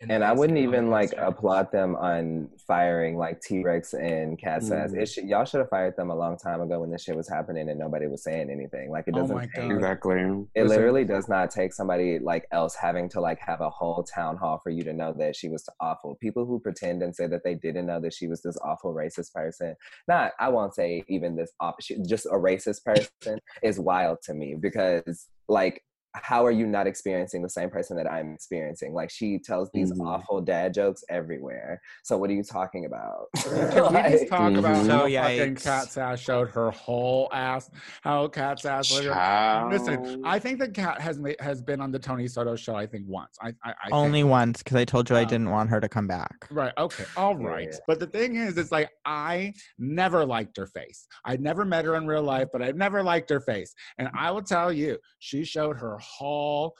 in 0.00 0.08
the 0.08 0.14
And 0.14 0.24
I 0.24 0.32
wouldn't 0.32 0.58
even 0.58 0.88
like 0.88 1.12
it. 1.12 1.18
applaud 1.18 1.70
them 1.72 1.94
on 1.96 2.48
firing 2.66 3.16
like 3.18 3.40
T 3.40 3.62
Rex 3.62 3.92
and 3.92 4.38
Cat 4.38 4.62
Sass. 4.62 4.92
Mhm. 4.92 5.02
It 5.02 5.06
should, 5.06 5.24
y'all 5.28 5.44
should 5.44 5.58
have 5.60 5.68
fired 5.68 5.94
them 5.96 6.10
a 6.10 6.14
long 6.14 6.38
time 6.38 6.60
ago 6.62 6.80
when 6.80 6.90
this 6.90 7.02
shit 7.02 7.16
was 7.16 7.28
happening 7.28 7.68
and 7.68 7.78
nobody 7.78 8.06
was 8.06 8.22
saying 8.22 8.50
anything. 8.50 8.90
Like 8.90 9.08
it 9.08 9.14
Oh 9.14 9.20
doesn't. 9.20 9.36
my 9.36 9.46
take- 9.54 9.70
Exactly. 9.70 10.20
It 10.20 10.62
Listen. 10.62 10.68
literally 10.68 11.04
does 11.04 11.28
not 11.28 11.50
take 11.50 11.72
somebody 11.74 12.18
like 12.18 12.46
else 12.50 12.74
having 12.74 13.08
to 13.10 13.20
like 13.20 13.38
have 13.40 13.60
a 13.60 13.68
whole 13.70 14.02
town 14.02 14.36
hall 14.36 14.58
for 14.62 14.70
you 14.70 14.82
to 14.84 14.92
know 14.92 15.12
that 15.18 15.36
she 15.36 15.48
was 15.48 15.68
awful. 15.80 16.14
People 16.16 16.46
who 16.46 16.58
pretend 16.60 17.02
and 17.02 17.14
say 17.14 17.26
that 17.26 17.44
they 17.44 17.54
didn't 17.54 17.86
know 17.86 18.00
that 18.00 18.14
she 18.14 18.26
was 18.26 18.40
this 18.42 18.56
awful 18.64 18.94
racist 18.94 19.34
person. 19.34 19.76
Not, 20.08 20.32
I 20.40 20.48
won't 20.48 20.74
say 20.74 21.04
even 21.08 21.36
this 21.36 21.52
opposite, 21.60 22.06
just 22.06 22.26
a 22.26 22.30
racist 22.30 22.84
person 22.84 23.38
is 23.62 23.78
wild 23.78 24.22
to 24.22 24.34
me 24.34 24.54
because 24.58 25.28
like. 25.48 25.82
How 26.14 26.44
are 26.44 26.50
you 26.50 26.66
not 26.66 26.86
experiencing 26.88 27.40
the 27.42 27.48
same 27.48 27.70
person 27.70 27.96
that 27.96 28.10
I'm 28.10 28.34
experiencing? 28.34 28.92
Like 28.92 29.10
she 29.10 29.38
tells 29.38 29.70
these 29.72 29.92
Mhm. 29.92 30.04
awful 30.06 30.40
dad 30.40 30.74
jokes 30.74 31.04
everywhere. 31.08 31.80
So 32.02 32.16
what 32.18 32.30
are 32.30 32.32
you 32.32 32.42
talking 32.42 32.84
about? 32.84 33.28
Can 33.36 33.74
we 33.74 33.80
Like- 33.80 34.10
just 34.12 34.28
talk 34.28 34.52
about 34.52 34.64
Mhm. 34.64 34.76
how 34.76 34.82
So, 34.84 34.98
fucking 34.98 35.54
yikes. 35.54 35.62
Cat 35.64 35.84
Sass 35.88 36.18
showed 36.20 36.50
her 36.50 36.70
whole 36.72 37.28
ass? 37.32 37.70
How 38.02 38.26
Cat 38.28 38.58
Sass 38.58 38.90
literally- 38.92 39.78
Listen, 39.78 40.22
I 40.24 40.38
think 40.40 40.58
that 40.58 40.74
Cat 40.74 41.00
has 41.00 41.18
ma- 41.18 41.30
has 41.38 41.62
been 41.62 41.80
on 41.80 41.92
the 41.92 41.98
Tony 41.98 42.26
Soto 42.26 42.56
show. 42.56 42.74
I 42.74 42.86
think 42.86 43.04
once. 43.06 43.36
I, 43.40 43.48
I, 43.64 43.70
I 43.84 43.88
Only 43.92 44.20
think. 44.22 44.30
once 44.30 44.62
because 44.64 44.76
I 44.76 44.84
told 44.84 45.08
you 45.10 45.16
I 45.16 45.22
Um, 45.22 45.28
didn't 45.28 45.50
want 45.50 45.70
her 45.70 45.80
to 45.80 45.88
come 45.88 46.06
back. 46.08 46.48
Right. 46.50 46.72
Okay. 46.76 47.04
All 47.16 47.36
right. 47.36 47.68
Yeah. 47.70 47.78
But 47.86 48.00
the 48.00 48.06
thing 48.08 48.34
is, 48.36 48.58
it's 48.58 48.72
like 48.72 48.90
I 49.04 49.52
never 49.78 50.24
liked 50.26 50.56
her 50.56 50.66
face. 50.66 51.06
I 51.24 51.36
never 51.36 51.64
met 51.64 51.84
her 51.84 51.94
in 51.94 52.06
real 52.06 52.22
life, 52.22 52.48
but 52.52 52.62
I've 52.62 52.76
never 52.76 53.02
liked 53.02 53.30
her 53.30 53.40
face. 53.40 53.74
And 53.98 54.08
I 54.18 54.30
will 54.32 54.42
tell 54.42 54.72
you, 54.72 54.98
she 55.20 55.44
showed 55.44 55.76
her 55.78 55.98
whole 56.00 56.76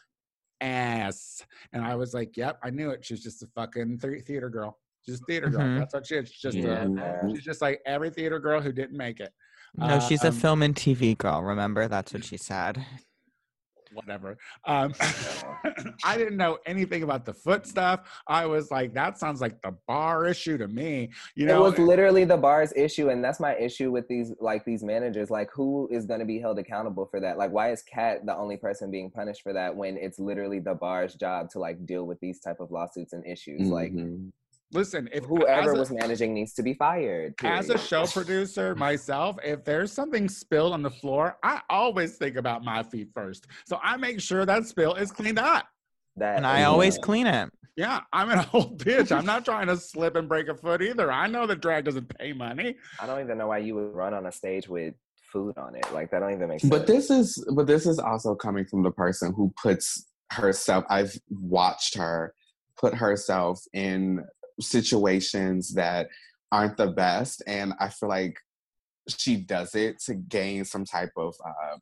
ass, 0.60 1.42
and 1.72 1.84
I 1.84 1.94
was 1.94 2.12
like, 2.14 2.36
"Yep, 2.36 2.58
I 2.62 2.70
knew 2.70 2.90
it. 2.90 3.04
She's 3.04 3.22
just 3.22 3.42
a 3.42 3.46
fucking 3.54 3.98
thea- 3.98 4.20
theater 4.22 4.50
girl. 4.50 4.78
She's 5.06 5.20
theater 5.26 5.48
girl. 5.48 5.60
Mhm. 5.62 5.78
That's 5.78 5.94
what 5.94 6.06
she 6.06 6.16
is. 6.16 6.28
She's 6.28 6.40
just 6.42 6.56
Yeah. 6.58 6.86
a, 7.24 7.30
she's 7.30 7.42
just 7.44 7.62
like 7.62 7.80
every 7.86 8.10
theater 8.10 8.38
girl 8.38 8.60
who 8.60 8.70
didn't 8.72 8.96
make 8.96 9.20
it. 9.20 9.32
No, 9.76 9.98
she's 10.00 10.24
a 10.24 10.28
Um, 10.28 10.34
film 10.34 10.62
and 10.62 10.74
TV 10.74 11.14
girl. 11.16 11.42
Remember, 11.42 11.88
that's 11.88 12.12
what 12.12 12.24
she 12.24 12.36
said. 12.36 12.84
Whatever. 13.92 14.36
Um, 14.66 14.94
I 16.04 16.16
didn't 16.16 16.36
know 16.36 16.58
anything 16.66 17.02
about 17.02 17.24
the 17.24 17.34
foot 17.34 17.66
stuff. 17.66 18.08
I 18.26 18.46
was 18.46 18.70
like, 18.70 18.94
that 18.94 19.18
sounds 19.18 19.40
like 19.40 19.60
the 19.62 19.76
bar 19.86 20.26
issue 20.26 20.58
to 20.58 20.68
me. 20.68 21.10
You 21.34 21.46
know, 21.46 21.64
it 21.64 21.70
was 21.70 21.78
literally 21.78 22.24
the 22.24 22.36
bar's 22.36 22.72
issue, 22.76 23.10
and 23.10 23.22
that's 23.22 23.40
my 23.40 23.56
issue 23.56 23.90
with 23.90 24.08
these 24.08 24.32
like 24.40 24.64
these 24.64 24.82
managers. 24.82 25.30
Like, 25.30 25.50
who 25.52 25.88
is 25.90 26.06
going 26.06 26.20
to 26.20 26.26
be 26.26 26.38
held 26.38 26.58
accountable 26.58 27.06
for 27.06 27.20
that? 27.20 27.38
Like, 27.38 27.52
why 27.52 27.72
is 27.72 27.82
Kat 27.82 28.24
the 28.26 28.36
only 28.36 28.56
person 28.56 28.90
being 28.90 29.10
punished 29.10 29.42
for 29.42 29.52
that 29.52 29.74
when 29.74 29.96
it's 29.96 30.18
literally 30.18 30.60
the 30.60 30.74
bar's 30.74 31.14
job 31.14 31.50
to 31.50 31.58
like 31.58 31.84
deal 31.86 32.06
with 32.06 32.20
these 32.20 32.40
type 32.40 32.60
of 32.60 32.70
lawsuits 32.70 33.12
and 33.12 33.26
issues? 33.26 33.68
Like, 33.68 33.92
Mhm. 33.92 34.32
Listen, 34.72 35.08
if 35.12 35.24
whoever 35.24 35.72
a- 35.72 35.78
was 35.78 35.90
managing 35.90 36.34
needs 36.34 36.52
to 36.54 36.62
be 36.62 36.74
fired. 36.74 37.34
as 37.44 37.70
a 37.70 37.78
show 37.78 38.06
producer 38.06 38.74
myself, 38.76 39.36
if 39.44 39.64
there's 39.64 39.92
something 39.92 40.28
spilled 40.28 40.72
on 40.72 40.82
the 40.82 40.90
floor, 40.90 41.36
I 41.42 41.60
always 41.70 42.16
think 42.16 42.36
about 42.36 42.64
my 42.64 42.82
feet 42.82 43.08
first. 43.14 43.46
So 43.66 43.78
I 43.82 43.96
make 43.96 44.20
sure 44.20 44.46
that 44.46 44.66
spill 44.66 44.94
is 44.94 45.10
cleaned 45.12 45.38
up. 45.38 45.66
that 46.16 46.36
And 46.36 46.46
I 46.46 46.60
is- 46.60 46.66
always 46.66 46.98
clean 46.98 47.26
it. 47.26 47.50
Yeah, 47.76 48.00
I'm 48.12 48.30
an 48.30 48.44
old 48.52 48.82
bitch. 48.82 49.16
I'm 49.16 49.24
not 49.24 49.44
trying 49.50 49.68
to 49.68 49.76
slip 49.76 50.16
and 50.16 50.28
break 50.28 50.48
a 50.48 50.54
foot 50.54 50.82
either. 50.82 51.10
I 51.10 51.26
know 51.26 51.46
that 51.46 51.60
drag 51.60 51.84
doesn't 51.84 52.08
pay 52.18 52.32
money. 52.32 52.76
I 53.00 53.06
don't 53.06 53.20
even 53.20 53.38
know 53.38 53.46
why 53.48 53.58
you 53.58 53.74
would 53.76 53.94
run 53.94 54.12
on 54.12 54.26
a 54.26 54.32
stage 54.32 54.68
with 54.68 54.94
food 55.32 55.56
on 55.56 55.76
it. 55.76 55.86
Like 55.94 56.10
that 56.10 56.18
don't 56.20 56.32
even 56.32 56.48
make 56.48 56.60
sense. 56.60 56.70
But 56.70 56.86
this 56.86 57.08
is 57.10 57.42
but 57.54 57.66
this 57.68 57.86
is 57.86 57.98
also 58.00 58.34
coming 58.34 58.66
from 58.66 58.82
the 58.82 58.90
person 58.90 59.32
who 59.34 59.52
puts 59.62 60.04
herself 60.32 60.84
I've 60.90 61.16
watched 61.30 61.96
her 61.96 62.34
put 62.76 62.94
herself 62.94 63.60
in 63.72 64.24
situations 64.60 65.74
that 65.74 66.08
aren't 66.52 66.76
the 66.76 66.88
best 66.88 67.42
and 67.46 67.72
I 67.80 67.88
feel 67.88 68.08
like 68.08 68.36
she 69.08 69.36
does 69.36 69.74
it 69.74 69.98
to 70.06 70.14
gain 70.14 70.64
some 70.64 70.84
type 70.84 71.10
of 71.16 71.34
uh 71.44 71.76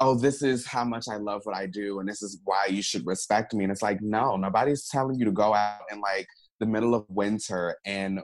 oh 0.00 0.14
this 0.14 0.42
is 0.42 0.66
how 0.66 0.84
much 0.84 1.06
I 1.10 1.16
love 1.16 1.40
what 1.44 1.56
I 1.56 1.66
do 1.66 2.00
and 2.00 2.08
this 2.08 2.22
is 2.22 2.40
why 2.44 2.66
you 2.68 2.82
should 2.82 3.06
respect 3.06 3.54
me 3.54 3.64
and 3.64 3.72
it's 3.72 3.82
like 3.82 4.00
no 4.02 4.36
nobody's 4.36 4.88
telling 4.88 5.18
you 5.18 5.24
to 5.26 5.32
go 5.32 5.54
out 5.54 5.80
in 5.90 6.00
like 6.00 6.26
the 6.60 6.66
middle 6.66 6.94
of 6.94 7.04
winter 7.08 7.76
and 7.84 8.20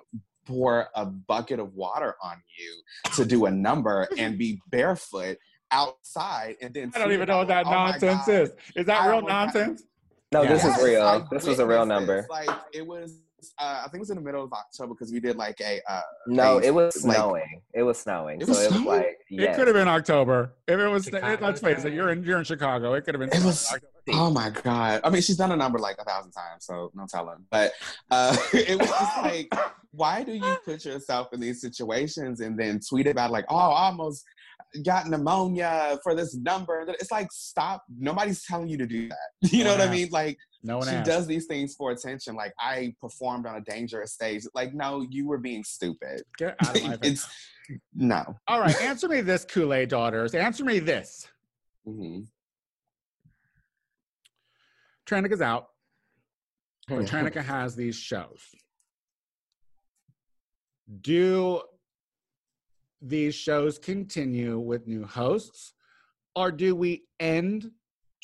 pour 0.47 0.89
a 0.95 1.07
bucket 1.07 1.61
of 1.61 1.75
water 1.75 2.15
on 2.23 2.37
you 2.59 2.83
to 3.15 3.25
do 3.25 3.47
a 3.47 3.51
number 3.51 4.09
and 4.19 4.39
be 4.39 4.61
barefoot 4.71 5.37
outside 5.71 6.57
and 6.61 6.75
then 6.75 6.93
I 6.95 6.99
don't 6.99 7.13
even 7.13 7.27
know 7.29 7.39
what 7.39 7.49
that 7.49 7.67
"Oh 7.67 7.71
nonsense 7.71 8.29
is. 8.29 8.51
Is 8.77 8.87
that 8.87 9.03
I 9.03 9.07
real 9.07 9.15
almost 9.17 9.29
got- 9.31 9.55
nonsense? 9.55 9.83
no, 10.33 10.43
this 10.47 10.63
Yes, 10.65 10.79
is 10.79 10.85
real. 10.85 11.03
I 11.03 11.23
This 11.31 11.45
was 11.47 11.59
a 11.59 11.67
real 11.67 11.85
number. 11.87 12.27
Like 12.31 12.49
it 12.73 12.87
was, 12.87 13.19
uh, 13.59 13.83
I 13.85 13.89
think 13.89 13.97
it 13.97 14.01
was 14.01 14.11
in 14.11 14.17
the 14.17 14.23
middle 14.23 14.43
of 14.45 14.53
October 14.53 14.95
because 14.95 15.13
we 15.13 15.21
did 15.21 15.37
like 15.37 15.61
a. 15.61 15.81
Uh, 15.89 16.01
No, 16.27 16.59
a- 16.59 16.63
it 16.63 16.75
was 16.75 17.05
like- 17.05 17.17
snowing. 17.17 17.63
It 17.75 17.83
was 17.83 17.99
snowing. 17.99 18.41
It 18.41 18.47
so 18.47 18.51
was 18.51 18.59
it 18.63 18.71
was 18.73 18.81
snowing? 18.83 18.87
like 18.99 19.19
It 19.31 19.55
could 19.57 19.67
have 19.67 19.75
been 19.75 19.89
October. 19.89 20.53
If 20.67 20.79
it 20.79 20.89
was, 20.89 21.05
Chicago 21.05 21.47
let's 21.47 21.61
face 21.61 21.85
it, 21.85 21.93
you're 21.93 22.11
in 22.11 22.23
you're 22.25 22.39
in 22.39 22.45
Chicago. 22.45 22.95
It 22.95 23.03
could 23.05 23.15
have 23.15 23.21
been. 23.31 23.39
It 23.41 23.45
was- 23.45 23.67
October. 23.73 23.87
Oh 24.13 24.31
my 24.31 24.51
god! 24.51 25.03
I 25.05 25.11
mean, 25.11 25.23
she's 25.23 25.37
done 25.37 25.53
a 25.53 25.57
number 25.57 25.79
like 25.79 25.97
a 26.01 26.05
thousand 26.05 26.33
times, 26.33 26.65
so 26.65 26.91
no 26.95 27.07
telling. 27.07 27.45
But 27.51 27.73
uh, 28.11 28.37
it 28.53 28.77
was 28.79 28.91
like, 29.23 29.53
why 29.93 30.25
do 30.25 30.33
you 30.33 30.57
put 30.65 30.85
yourself 30.85 31.33
in 31.33 31.39
these 31.39 31.61
situations 31.61 32.41
and 32.41 32.59
then 32.59 32.81
tweet 32.81 33.07
about 33.07 33.31
like, 33.31 33.45
oh, 33.49 33.57
I 33.57 33.85
almost 33.87 34.25
got 34.85 35.09
pneumonia 35.09 35.99
for 36.03 36.15
this 36.15 36.35
number? 36.37 36.85
It's 36.89 37.11
like, 37.11 37.29
stop! 37.33 37.85
Nobody's 37.99 38.45
telling 38.45 38.69
you 38.69 38.77
to 38.79 38.87
do 38.87 39.09
that. 39.09 39.17
You 39.53 39.65
know 39.65 39.77
No 39.77 39.79
what 39.79 39.89
I 39.89 39.93
mean? 39.93 40.09
Like, 40.11 40.39
No 40.63 40.79
one 40.79 40.89
she 40.89 40.95
asked. 40.95 41.07
does 41.07 41.27
these 41.27 41.47
things 41.47 41.75
for 41.75 41.91
attention. 41.91 42.35
Like, 42.37 42.53
I 42.59 42.95
performed 43.01 43.47
on 43.47 43.57
a 43.57 43.61
dangerous 43.63 44.13
stage. 44.13 44.43
Like, 44.55 44.75
no, 44.75 45.07
you 45.11 45.27
were 45.27 45.39
being 45.39 45.65
stupid. 45.65 46.23
Get 46.39 46.57
out 46.65 46.77
of 46.77 46.83
my 46.85 46.97
face. 47.03 47.13
it's 47.13 47.27
no. 47.95 48.37
All 48.49 48.61
right, 48.61 48.81
answer 48.83 49.09
me 49.09 49.21
this, 49.21 49.45
Kool 49.45 49.73
Aid 49.75 49.89
daughters. 49.91 50.35
Answer 50.35 50.65
me 50.65 50.79
this. 50.81 51.27
Mhm. 51.89 52.27
Tranica 55.09 55.41
out. 55.41 55.67
But 56.89 57.07
Tranica 57.07 57.43
has 57.45 57.77
these 57.77 57.95
shows. 57.95 58.43
Do 61.03 61.63
these 63.01 63.35
shows 63.35 63.79
continue 63.79 64.59
with 64.59 64.87
new 64.87 65.05
hosts, 65.05 65.75
or 66.35 66.53
do 66.53 66.75
we 66.75 67.05
end 67.19 67.71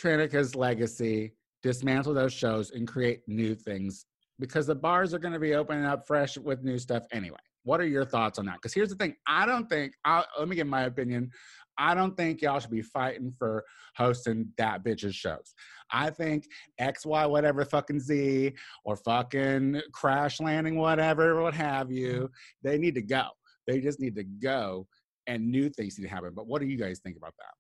Tranica's 0.00 0.54
legacy, 0.54 1.34
dismantle 1.62 2.14
those 2.14 2.32
shows, 2.32 2.70
and 2.70 2.86
create 2.86 3.22
new 3.26 3.54
things? 3.54 4.06
Because 4.38 4.66
the 4.66 4.74
bars 4.74 5.14
are 5.14 5.18
going 5.18 5.32
to 5.32 5.40
be 5.40 5.54
opening 5.54 5.84
up 5.84 6.06
fresh 6.06 6.36
with 6.36 6.62
new 6.62 6.78
stuff 6.78 7.04
anyway. 7.12 7.38
What 7.64 7.80
are 7.80 7.86
your 7.86 8.04
thoughts 8.04 8.38
on 8.38 8.46
that? 8.46 8.56
Because 8.56 8.74
here's 8.74 8.90
the 8.90 8.96
thing 8.96 9.16
I 9.26 9.46
don't 9.46 9.68
think, 9.68 9.94
I'll, 10.04 10.26
let 10.38 10.48
me 10.48 10.56
give 10.56 10.66
my 10.66 10.82
opinion. 10.82 11.30
I 11.78 11.94
don't 11.94 12.16
think 12.16 12.40
y'all 12.40 12.58
should 12.60 12.70
be 12.70 12.82
fighting 12.82 13.32
for 13.38 13.64
hosting 13.96 14.52
that 14.56 14.84
bitch's 14.84 15.14
shows. 15.14 15.54
I 15.90 16.10
think 16.10 16.46
X, 16.78 17.04
Y, 17.04 17.26
whatever, 17.26 17.64
fucking 17.64 18.00
Z, 18.00 18.52
or 18.84 18.96
fucking 18.96 19.82
crash 19.92 20.40
landing, 20.40 20.76
whatever, 20.76 21.42
what 21.42 21.54
have 21.54 21.90
you, 21.90 22.12
mm-hmm. 22.12 22.26
they 22.62 22.78
need 22.78 22.94
to 22.94 23.02
go. 23.02 23.24
They 23.66 23.80
just 23.80 24.00
need 24.00 24.14
to 24.16 24.24
go 24.24 24.86
and 25.26 25.50
new 25.50 25.68
things 25.70 25.98
need 25.98 26.04
to 26.04 26.10
happen. 26.10 26.32
But 26.34 26.46
what 26.46 26.60
do 26.60 26.66
you 26.66 26.78
guys 26.78 27.00
think 27.00 27.16
about 27.16 27.34
that? 27.38 27.54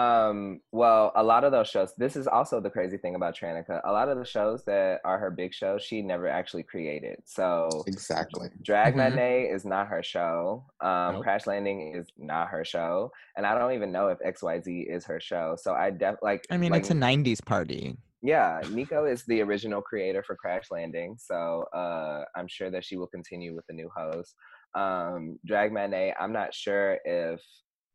Um, 0.00 0.60
well, 0.72 1.10
a 1.16 1.22
lot 1.22 1.42
of 1.44 1.52
those 1.52 1.68
shows, 1.68 1.94
this 1.96 2.16
is 2.16 2.26
also 2.26 2.60
the 2.60 2.68
crazy 2.68 2.98
thing 2.98 3.14
about 3.14 3.34
Tranica. 3.34 3.80
A 3.84 3.90
lot 3.90 4.10
of 4.10 4.18
the 4.18 4.26
shows 4.26 4.62
that 4.66 5.00
are 5.06 5.18
her 5.18 5.30
big 5.30 5.54
shows, 5.54 5.82
she 5.82 6.02
never 6.02 6.28
actually 6.28 6.64
created. 6.64 7.16
So 7.24 7.82
Exactly. 7.86 8.50
Drag 8.60 8.92
Mhm. 8.92 8.98
Matinee 8.98 9.44
is 9.50 9.64
not 9.64 9.86
her 9.88 10.02
show. 10.02 10.66
Um, 10.82 11.14
Nope. 11.14 11.22
Crash 11.22 11.46
Landing 11.46 11.96
is 11.96 12.08
not 12.18 12.48
her 12.48 12.62
show. 12.62 13.10
And 13.38 13.46
I 13.46 13.58
don't 13.58 13.72
even 13.72 13.90
know 13.90 14.08
if 14.08 14.18
XYZ 14.20 14.82
is 14.86 15.06
her 15.06 15.18
show. 15.18 15.56
So 15.58 15.72
I 15.72 15.90
def 15.90 16.16
like 16.20 16.46
I 16.50 16.58
mean, 16.58 16.72
like, 16.72 16.82
it's 16.82 16.90
a 16.90 16.94
'90s 16.94 17.40
party. 17.40 17.96
yeah, 18.22 18.60
Nico 18.70 19.06
is 19.06 19.24
the 19.24 19.40
original 19.40 19.80
creator 19.80 20.22
for 20.22 20.36
Crash 20.36 20.70
Landing, 20.70 21.16
so 21.18 21.64
uh, 21.72 22.24
I'm 22.36 22.48
sure 22.48 22.70
that 22.70 22.84
she 22.84 22.96
will 22.98 23.06
continue 23.06 23.54
with 23.54 23.64
the 23.66 23.72
new 23.74 23.88
host. 23.96 24.34
Um, 24.76 25.38
Drag 25.46 25.72
Matinee, 25.72 26.14
I'm 26.20 26.32
not 26.32 26.54
sure 26.54 26.98
if 27.04 27.40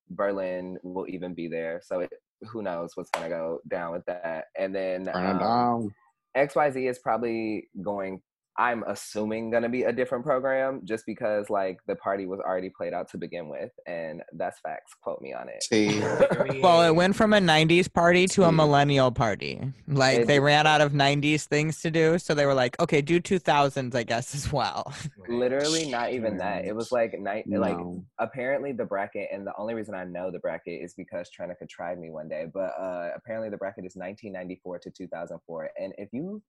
Berlin 0.09 0.77
will 0.84 1.07
even 1.07 1.34
be 1.34 1.47
there, 1.47 1.82
so 1.84 2.01
it, 2.01 2.11
who 2.41 2.61
knows 2.63 2.91
what's 2.95 3.11
gonna 3.11 3.29
go 3.29 3.59
down 3.69 3.93
with 3.93 4.05
that. 4.05 4.45
And 4.57 4.73
then 4.75 5.09
um. 5.13 5.93
XYZ 6.36 6.89
is 6.89 6.99
probably 6.99 7.67
going. 7.82 8.21
I'm 8.58 8.84
assuming 8.84 9.49
gonna 9.49 9.70
be 9.70 9.84
a 9.84 9.93
different 9.93 10.26
program 10.26 10.82
just 10.84 11.06
because 11.06 11.49
like 11.49 11.80
the 11.88 11.95
party 11.95 12.26
was 12.26 12.39
already 12.39 12.70
played 12.70 12.93
out 12.93 13.10
to 13.12 13.18
begin 13.18 13.47
with, 13.47 13.72
and 13.88 14.22
that's 14.34 14.60
facts. 14.60 14.93
Quote 15.02 15.22
me 15.22 15.34
on 15.34 15.47
it. 15.49 15.64
Well, 16.62 16.84
it 16.84 16.95
went 16.95 17.16
from 17.16 17.34
a 17.34 17.39
'90s 17.39 17.91
party 17.91 18.28
to 18.28 18.43
a 18.43 18.52
millennial 18.52 19.12
party. 19.12 19.62
Like 19.88 20.28
they 20.28 20.39
ran 20.39 20.68
out 20.68 20.82
of 20.82 20.91
'90s 20.91 21.45
things 21.45 21.82
to 21.82 21.91
do, 21.91 22.20
so 22.20 22.34
they 22.34 22.45
were 22.45 22.54
like, 22.54 22.80
"Okay, 22.80 23.02
do 23.02 23.20
2000s, 23.20 23.95
I 23.95 24.04
guess, 24.04 24.36
as 24.36 24.52
well." 24.52 24.93
Literally, 25.28 25.89
not 25.89 26.12
even 26.12 26.38
that. 26.38 26.66
It 26.66 26.76
was 26.76 26.91
like 26.91 27.18
night, 27.20 27.45
like 27.47 27.78
apparently 28.20 28.74
the 28.74 28.86
bracket, 28.86 29.30
and 29.32 29.47
the 29.47 29.54
only 29.58 29.74
reason 29.74 29.95
I 29.95 30.04
know 30.04 30.30
the 30.30 30.39
bracket 30.39 30.82
is 30.82 30.93
because 30.93 31.30
Tranica 31.30 31.68
tried 31.70 31.99
me 31.99 32.10
one 32.10 32.28
day. 32.28 32.47
But 32.54 32.74
uh, 32.80 33.10
apparently 33.16 33.49
the 33.49 33.58
bracket 33.58 33.86
is 33.86 33.95
1994 33.95 34.80
to 34.80 34.91
2004, 34.91 35.70
and 35.80 35.93
if 35.97 36.10
you 36.12 36.41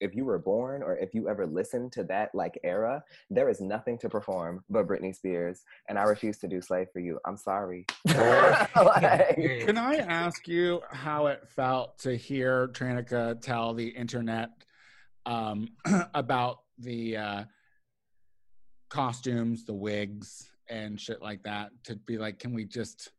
if 0.00 0.14
you 0.14 0.24
were 0.24 0.38
born 0.38 0.82
or 0.82 0.96
if 0.96 1.14
you 1.14 1.28
ever 1.28 1.46
listened 1.46 1.92
to 1.92 2.04
that 2.04 2.34
like 2.34 2.58
era, 2.62 3.02
there 3.30 3.48
is 3.48 3.60
nothing 3.60 3.98
to 3.98 4.08
perform 4.08 4.62
but 4.68 4.86
Britney 4.86 5.14
Spears, 5.14 5.62
and 5.88 5.98
I 5.98 6.02
refuse 6.02 6.38
to 6.38 6.48
do 6.48 6.60
"Slave 6.60 6.88
for 6.92 7.00
You." 7.00 7.18
I'm 7.24 7.36
sorry. 7.36 7.86
Like- 8.76 9.36
Can 9.66 9.78
I 9.78 9.96
ask 9.96 10.46
you 10.46 10.82
how 10.90 11.26
it 11.26 11.48
felt 11.48 11.98
to 12.00 12.16
hear 12.16 12.68
Tranica 12.68 13.40
tell 13.40 13.74
the 13.74 13.88
internet 13.88 14.50
um, 15.24 15.68
about 16.14 16.58
the 16.78 17.16
uh, 17.16 17.44
costumes, 18.90 19.64
the 19.64 19.74
wigs, 19.74 20.50
and 20.68 21.00
shit 21.00 21.22
like 21.22 21.42
that? 21.44 21.70
To 21.84 21.96
be 21.96 22.18
like, 22.18 22.38
can 22.38 22.54
we 22.54 22.64
just 22.64 23.10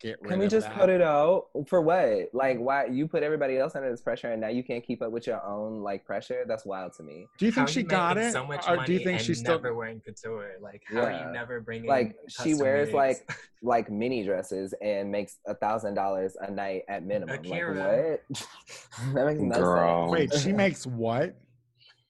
get 0.00 0.20
rid 0.20 0.30
Can 0.30 0.38
we 0.38 0.46
of 0.46 0.50
just 0.50 0.66
that? 0.68 0.76
put 0.76 0.88
it 0.90 1.00
out 1.02 1.46
for 1.68 1.80
what? 1.80 2.28
Like, 2.32 2.58
why 2.58 2.86
you 2.86 3.06
put 3.06 3.22
everybody 3.22 3.58
else 3.58 3.74
under 3.76 3.90
this 3.90 4.00
pressure, 4.00 4.32
and 4.32 4.40
now 4.40 4.48
you 4.48 4.62
can't 4.64 4.84
keep 4.84 5.02
up 5.02 5.12
with 5.12 5.26
your 5.26 5.44
own 5.44 5.82
like 5.82 6.04
pressure? 6.04 6.44
That's 6.48 6.64
wild 6.64 6.92
to 6.94 7.02
me. 7.02 7.26
Do 7.38 7.46
you 7.46 7.52
think 7.52 7.68
are 7.68 7.72
she 7.72 7.80
you 7.80 7.86
got 7.86 8.16
it, 8.18 8.32
So 8.32 8.44
much 8.46 8.66
or 8.68 8.76
money 8.76 8.86
do 8.86 8.92
you 8.94 8.98
think 9.00 9.18
and 9.18 9.20
she's 9.20 9.38
still? 9.40 9.54
never 9.54 9.74
wearing 9.74 10.00
couture? 10.00 10.52
Like, 10.60 10.82
how 10.86 11.02
are 11.02 11.12
you 11.26 11.32
never 11.32 11.60
bringing? 11.60 11.88
Like, 11.88 12.16
she 12.28 12.54
wears, 12.54 12.86
wigs? 12.86 12.94
like, 12.94 13.30
like 13.62 13.90
mini 13.90 14.24
dresses 14.24 14.74
and 14.82 15.10
makes 15.10 15.36
a 15.46 15.54
thousand 15.54 15.94
dollars 15.94 16.36
a 16.40 16.50
night 16.50 16.82
at 16.88 17.04
minimum. 17.04 17.38
Akira. 17.38 17.74
Like 17.74 18.22
what? 18.30 18.46
that 19.14 19.26
makes 19.26 19.40
no 19.40 19.56
Girl. 19.56 20.12
sense. 20.14 20.32
Wait, 20.32 20.40
she 20.42 20.52
makes 20.54 20.86
what? 20.86 21.36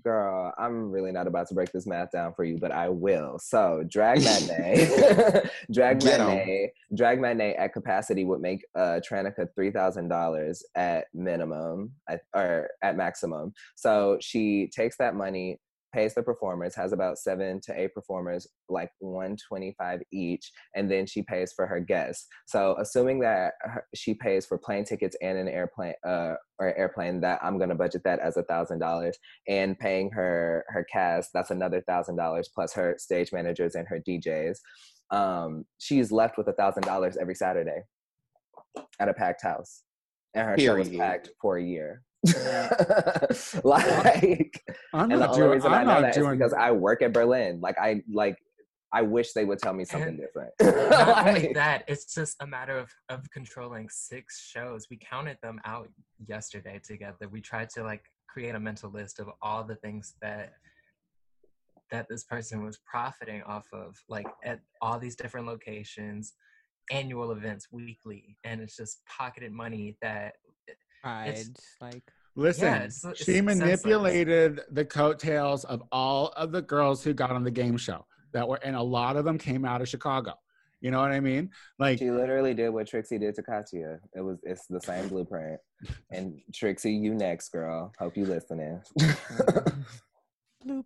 Girl, 0.02 0.52
I'm 0.58 0.90
really 0.90 1.12
not 1.12 1.26
about 1.26 1.48
to 1.48 1.54
break 1.54 1.72
this 1.72 1.86
math 1.86 2.10
down 2.10 2.32
for 2.34 2.44
you, 2.44 2.58
but 2.58 2.72
I 2.72 2.88
will. 2.88 3.38
So, 3.38 3.84
drag 3.88 4.18
matinee, 4.24 4.86
drag 5.72 6.00
Get 6.00 6.20
matinee, 6.20 6.72
drag 6.94 7.20
matinee 7.20 7.54
at 7.54 7.72
capacity 7.72 8.24
would 8.24 8.40
make 8.40 8.64
uh, 8.74 9.00
Tranica 9.08 9.46
three 9.54 9.70
thousand 9.70 10.08
dollars 10.08 10.64
at 10.74 11.06
minimum, 11.14 11.92
at, 12.08 12.20
or 12.34 12.68
at 12.82 12.96
maximum. 12.96 13.52
So 13.76 14.18
she 14.20 14.70
takes 14.74 14.96
that 14.98 15.14
money, 15.14 15.58
pays 15.92 16.14
the 16.14 16.22
performers, 16.22 16.74
has 16.74 16.92
about 16.92 17.18
seven 17.18 17.60
to 17.62 17.80
eight 17.80 17.94
performers, 17.94 18.46
like 18.68 18.90
one 19.00 19.36
twenty 19.48 19.74
five 19.78 20.00
each, 20.12 20.50
and 20.74 20.90
then 20.90 21.06
she 21.06 21.22
pays 21.22 21.52
for 21.52 21.66
her 21.66 21.80
guests. 21.80 22.26
So, 22.46 22.76
assuming 22.78 23.20
that 23.20 23.54
her, 23.60 23.84
she 23.94 24.14
pays 24.14 24.46
for 24.46 24.58
plane 24.58 24.84
tickets 24.84 25.16
and 25.20 25.38
an 25.38 25.48
airplane, 25.48 25.94
uh, 26.06 26.34
or 26.58 26.74
airplane, 26.76 27.20
that 27.22 27.40
I'm 27.42 27.58
gonna 27.58 27.74
budget 27.74 28.02
that 28.04 28.20
as 28.20 28.36
a 28.36 28.42
thousand 28.44 28.78
dollars. 28.78 29.16
And 29.48 29.78
paying 29.78 30.10
her 30.10 30.64
her 30.68 30.84
cast 30.84 31.30
that's 31.32 31.50
another 31.50 31.82
thousand 31.82 32.16
dollars 32.16 32.48
plus 32.54 32.72
her 32.74 32.96
stage 32.98 33.32
managers 33.32 33.74
and 33.74 33.86
her 33.88 34.00
djs 34.00 34.58
um 35.10 35.64
she's 35.78 36.12
left 36.12 36.38
with 36.38 36.48
a 36.48 36.52
thousand 36.52 36.84
dollars 36.84 37.16
every 37.20 37.34
saturday 37.34 37.82
at 38.98 39.08
a 39.08 39.14
packed 39.14 39.42
house. 39.42 39.82
And 40.34 40.46
her 40.46 40.58
show 40.58 40.76
was 40.76 40.88
packed 40.88 41.30
for 41.40 41.56
a 41.56 41.62
year 41.62 42.02
like 43.64 44.62
I'm 44.92 45.08
not 45.08 45.34
doing. 45.34 45.50
reason 45.50 45.72
I'm 45.72 45.88
i 45.88 45.94
know 45.94 46.00
not 46.00 46.12
doing. 46.12 46.38
because 46.38 46.52
i 46.52 46.70
work 46.70 47.00
at 47.00 47.12
berlin 47.14 47.60
like 47.62 47.78
i 47.78 48.02
like 48.12 48.36
i 48.92 49.00
wish 49.00 49.32
they 49.32 49.44
would 49.46 49.58
tell 49.58 49.72
me 49.72 49.84
something 49.86 50.08
And 50.08 50.18
different 50.18 50.52
Not 50.90 51.26
only 51.28 51.52
that, 51.54 51.84
it's 51.88 52.14
just 52.14 52.36
a 52.42 52.46
matter 52.46 52.76
of 52.76 52.90
of 53.08 53.30
controlling 53.30 53.88
six 53.88 54.40
shows. 54.40 54.88
We 54.90 54.98
counted 54.98 55.38
them 55.42 55.60
out 55.64 55.88
yesterday 56.26 56.80
together. 56.84 57.28
We 57.30 57.40
tried 57.40 57.70
to 57.70 57.82
like 57.84 58.02
create 58.28 58.54
a 58.54 58.60
mental 58.60 58.90
list 58.90 59.18
of 59.20 59.28
all 59.42 59.64
the 59.64 59.76
things 59.76 60.14
that 60.20 60.52
that 61.90 62.06
this 62.08 62.24
person 62.24 62.62
was 62.64 62.78
profiting 62.78 63.42
off 63.42 63.66
of, 63.72 63.96
like 64.08 64.26
at 64.44 64.60
all 64.80 64.98
these 64.98 65.16
different 65.16 65.46
locations, 65.46 66.34
annual 66.90 67.32
events, 67.32 67.68
weekly, 67.72 68.36
and 68.44 68.60
it's 68.60 68.76
just 68.76 69.04
pocketed 69.06 69.52
money 69.52 69.96
that 70.00 70.34
Right, 71.04 71.46
like 71.80 72.02
Listen, 72.36 72.64
Yeah, 72.64 72.76
it's- 72.76 73.04
it's 73.04 73.18
she 73.18 73.24
senseless. 73.32 73.58
manipulated 73.58 74.60
the 74.70 74.84
coattails 74.84 75.64
of 75.64 75.82
all 75.90 76.28
of 76.36 76.52
the 76.52 76.62
girls 76.62 77.02
who 77.02 77.12
got 77.12 77.30
on 77.32 77.42
the 77.42 77.50
game 77.50 77.76
show 77.76 78.06
that 78.32 78.46
were, 78.48 78.60
and 78.62 78.76
a 78.76 78.82
lot 78.82 79.16
of 79.16 79.24
them 79.24 79.36
came 79.38 79.64
out 79.64 79.80
of 79.82 79.88
Chicago. 79.88 80.34
You 80.80 80.90
know 80.90 81.00
what 81.00 81.10
I 81.12 81.20
mean? 81.20 81.50
Like, 81.78 81.98
she 81.98 82.10
literally 82.10 82.54
did 82.54 82.70
what 82.70 82.86
trixie 82.86 83.18
did 83.18 83.34
to 83.34 83.42
katya 83.42 83.98
it 84.14 84.20
was 84.22 84.38
it's 84.44 84.66
the 84.66 84.80
same 84.80 85.08
blueprint 85.08 85.60
and 86.10 86.40
trixie 86.54 86.92
you 86.92 87.12
next 87.14 87.50
girl 87.50 87.92
hope 87.98 88.16
you 88.16 88.24
listening 88.24 88.80
bloop. 90.64 90.84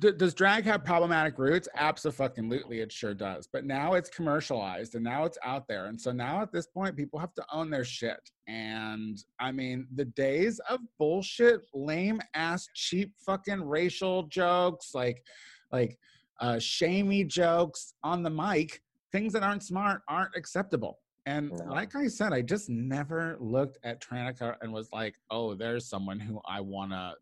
D- 0.00 0.12
does 0.12 0.34
drag 0.34 0.64
have 0.64 0.84
problematic 0.84 1.38
roots? 1.38 1.68
Absolutely, 1.74 2.80
it 2.80 2.92
sure 2.92 3.14
does. 3.14 3.46
But 3.46 3.64
now 3.64 3.94
it's 3.94 4.10
commercialized 4.10 4.94
and 4.94 5.04
now 5.04 5.24
it's 5.24 5.38
out 5.42 5.66
there. 5.66 5.86
And 5.86 6.00
so 6.00 6.12
now 6.12 6.42
at 6.42 6.52
this 6.52 6.66
point, 6.66 6.96
people 6.96 7.18
have 7.18 7.34
to 7.34 7.44
own 7.52 7.70
their 7.70 7.84
shit. 7.84 8.30
And 8.46 9.22
I 9.38 9.52
mean, 9.52 9.86
the 9.94 10.04
days 10.04 10.60
of 10.68 10.80
bullshit, 10.98 11.62
lame 11.74 12.20
ass, 12.34 12.68
cheap 12.74 13.14
fucking 13.18 13.62
racial 13.62 14.24
jokes, 14.24 14.94
like, 14.94 15.24
like, 15.72 15.98
uh, 16.40 16.58
shamey 16.58 17.24
jokes 17.24 17.94
on 18.04 18.22
the 18.22 18.30
mic, 18.30 18.82
things 19.10 19.32
that 19.32 19.42
aren't 19.42 19.62
smart 19.62 20.02
aren't 20.08 20.36
acceptable. 20.36 21.00
And 21.26 21.50
No. 21.50 21.64
like 21.66 21.94
I 21.96 22.06
said, 22.06 22.32
I 22.32 22.42
just 22.42 22.70
never 22.70 23.36
looked 23.40 23.78
at 23.82 24.00
Tranica 24.00 24.56
and 24.62 24.72
was 24.72 24.90
like, 24.92 25.16
oh, 25.30 25.54
there's 25.54 25.86
someone 25.86 26.20
who 26.20 26.40
I 26.46 26.60
want 26.60 26.92
to 26.92 27.14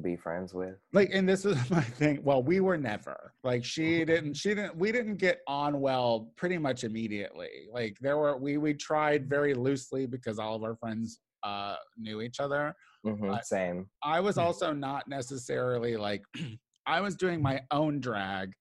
be 0.00 0.16
friends 0.16 0.54
with. 0.54 0.76
Like 0.92 1.10
and 1.12 1.28
this 1.28 1.44
is 1.44 1.56
my 1.70 1.82
thing 1.82 2.20
well 2.22 2.42
we 2.42 2.60
were 2.60 2.78
never 2.78 3.34
like 3.44 3.64
she 3.64 4.04
didn't 4.04 4.34
she 4.34 4.54
didn't 4.54 4.76
we 4.76 4.90
didn't 4.92 5.16
get 5.16 5.40
on 5.46 5.80
well 5.80 6.32
pretty 6.36 6.58
much 6.58 6.84
immediately. 6.84 7.68
Like 7.72 7.98
there 8.00 8.16
were 8.16 8.36
we 8.36 8.56
we 8.56 8.74
tried 8.74 9.28
very 9.28 9.54
loosely 9.54 10.06
because 10.06 10.38
all 10.38 10.54
of 10.56 10.62
our 10.62 10.76
friends 10.76 11.20
uh 11.42 11.76
knew 11.96 12.20
each 12.20 12.40
other 12.40 12.74
Mhm, 13.04 13.34
I- 13.34 13.40
same. 13.40 13.88
I 14.02 14.20
was 14.20 14.38
also 14.38 14.72
not 14.72 15.08
necessarily 15.08 15.96
like 15.96 16.22
i 16.86 17.00
was 17.00 17.16
doing 17.16 17.42
my 17.42 17.60
own 17.70 18.00
drag 18.00 18.52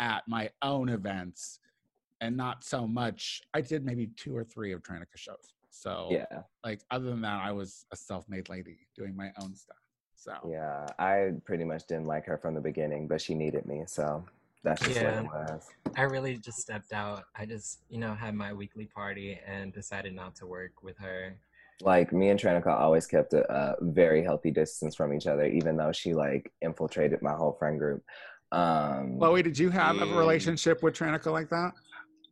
at 0.00 0.22
my 0.28 0.48
own 0.62 0.88
events 0.88 1.58
and 2.20 2.36
not 2.36 2.64
so 2.64 2.86
much 2.86 3.40
i 3.54 3.60
did 3.60 3.84
maybe 3.84 4.10
two 4.16 4.36
or 4.36 4.44
three 4.44 4.72
of 4.72 4.82
Tranica 4.82 5.16
shows 5.16 5.54
so 5.70 6.08
yeah. 6.10 6.42
like 6.64 6.80
other 6.90 7.06
than 7.10 7.20
that 7.22 7.40
i 7.42 7.52
was 7.52 7.86
a 7.92 7.96
self-made 7.96 8.48
lady 8.48 8.78
doing 8.96 9.14
my 9.16 9.30
own 9.40 9.54
stuff 9.54 9.76
so 10.20 10.32
Yeah, 10.48 10.86
I 10.98 11.32
pretty 11.44 11.64
much 11.64 11.86
didn't 11.86 12.06
like 12.06 12.26
her 12.26 12.36
from 12.38 12.54
the 12.54 12.60
beginning, 12.60 13.08
but 13.08 13.20
she 13.20 13.34
needed 13.34 13.64
me, 13.66 13.84
so 13.86 14.24
that's 14.62 14.84
just 14.84 15.00
Yeah. 15.00 15.22
what 15.22 15.24
it 15.24 15.48
was. 15.52 15.68
I 15.96 16.02
really 16.02 16.36
just 16.36 16.58
stepped 16.58 16.92
out. 16.92 17.24
I 17.34 17.46
just, 17.46 17.80
you 17.88 17.98
know, 17.98 18.14
had 18.14 18.34
my 18.34 18.52
weekly 18.52 18.86
party 18.86 19.38
and 19.46 19.72
decided 19.72 20.14
not 20.14 20.36
to 20.36 20.46
work 20.46 20.82
with 20.82 20.98
her. 20.98 21.36
Like 21.82 22.12
me 22.12 22.28
and 22.28 22.38
Tranica 22.38 22.68
always 22.68 23.06
kept 23.06 23.32
a, 23.32 23.50
a 23.50 23.76
very 23.80 24.22
healthy 24.22 24.50
distance 24.50 24.94
from 24.94 25.14
each 25.14 25.26
other, 25.26 25.46
even 25.46 25.76
though 25.76 25.92
she 25.92 26.12
like 26.12 26.52
infiltrated 26.60 27.22
my 27.22 27.32
whole 27.32 27.56
friend 27.58 27.78
group. 27.78 28.04
Um, 28.52 29.16
chloe 29.18 29.42
did 29.42 29.58
you 29.58 29.70
have 29.70 29.96
a 30.02 30.06
relationship 30.06 30.82
with 30.82 30.94
Tranica 30.94 31.30
like 31.32 31.48
that 31.50 31.72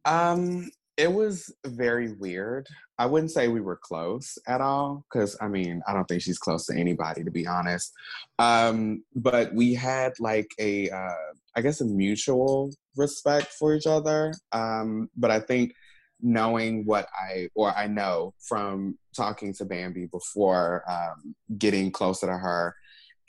Um, 0.05 0.68
it 0.99 1.12
was 1.12 1.55
very 1.64 2.12
weird. 2.12 2.66
I 2.99 3.07
wouldn't 3.07 3.30
say 3.30 3.46
we 3.46 3.61
were 3.61 3.78
close 3.80 4.36
at 4.49 4.61
all, 4.61 5.05
because 5.11 5.36
I 5.40 5.46
mean, 5.46 5.80
I 5.86 5.94
don't 5.94 6.07
think 6.07 6.22
she's 6.22 6.38
close 6.38 6.66
to 6.66 6.76
anybody, 6.76 7.22
to 7.22 7.30
be 7.30 7.46
honest. 7.46 7.92
Um, 8.40 9.05
but 9.14 9.55
we 9.55 9.74
had 9.74 10.14
like 10.18 10.51
a, 10.59 10.90
uh, 10.90 11.32
I 11.55 11.61
guess, 11.61 11.80
a 11.80 11.84
mutual 11.84 12.72
respect 12.96 13.53
for 13.53 13.74
each 13.74 13.86
other. 13.86 14.34
Um, 14.51 15.09
but 15.16 15.30
I 15.30 15.38
think 15.38 15.72
knowing 16.20 16.84
what 16.84 17.07
I 17.14 17.49
or 17.55 17.72
I 17.72 17.86
know 17.86 18.34
from 18.40 18.99
talking 19.16 19.55
to 19.55 19.64
Bambi 19.64 20.07
before 20.07 20.82
um, 20.90 21.36
getting 21.57 21.92
closer 21.92 22.26
to 22.26 22.36
her, 22.36 22.74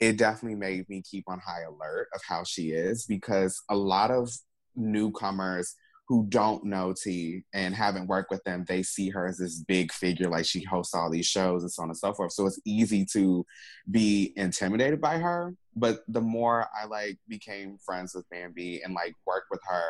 it 0.00 0.18
definitely 0.18 0.58
made 0.58 0.88
me 0.88 1.02
keep 1.08 1.24
on 1.28 1.38
high 1.38 1.62
alert 1.62 2.08
of 2.14 2.20
how 2.26 2.42
she 2.42 2.70
is 2.70 3.06
because 3.06 3.62
a 3.68 3.76
lot 3.76 4.10
of 4.10 4.28
newcomers 4.74 5.76
who 6.10 6.26
don't 6.28 6.64
know 6.64 6.92
T 6.92 7.44
and 7.54 7.72
haven't 7.72 8.08
worked 8.08 8.32
with 8.32 8.42
them, 8.42 8.64
they 8.66 8.82
see 8.82 9.10
her 9.10 9.28
as 9.28 9.38
this 9.38 9.60
big 9.60 9.92
figure, 9.92 10.28
like 10.28 10.44
she 10.44 10.60
hosts 10.64 10.92
all 10.92 11.08
these 11.08 11.28
shows 11.28 11.62
and 11.62 11.70
so 11.70 11.84
on 11.84 11.88
and 11.88 11.96
so 11.96 12.12
forth. 12.12 12.32
So 12.32 12.46
it's 12.46 12.58
easy 12.64 13.06
to 13.12 13.46
be 13.88 14.32
intimidated 14.34 15.00
by 15.00 15.18
her. 15.18 15.54
But 15.76 16.00
the 16.08 16.20
more 16.20 16.66
I 16.76 16.86
like 16.86 17.18
became 17.28 17.78
friends 17.78 18.12
with 18.12 18.28
Bambi 18.28 18.82
and 18.82 18.92
like 18.92 19.14
worked 19.24 19.52
with 19.52 19.60
her, 19.68 19.84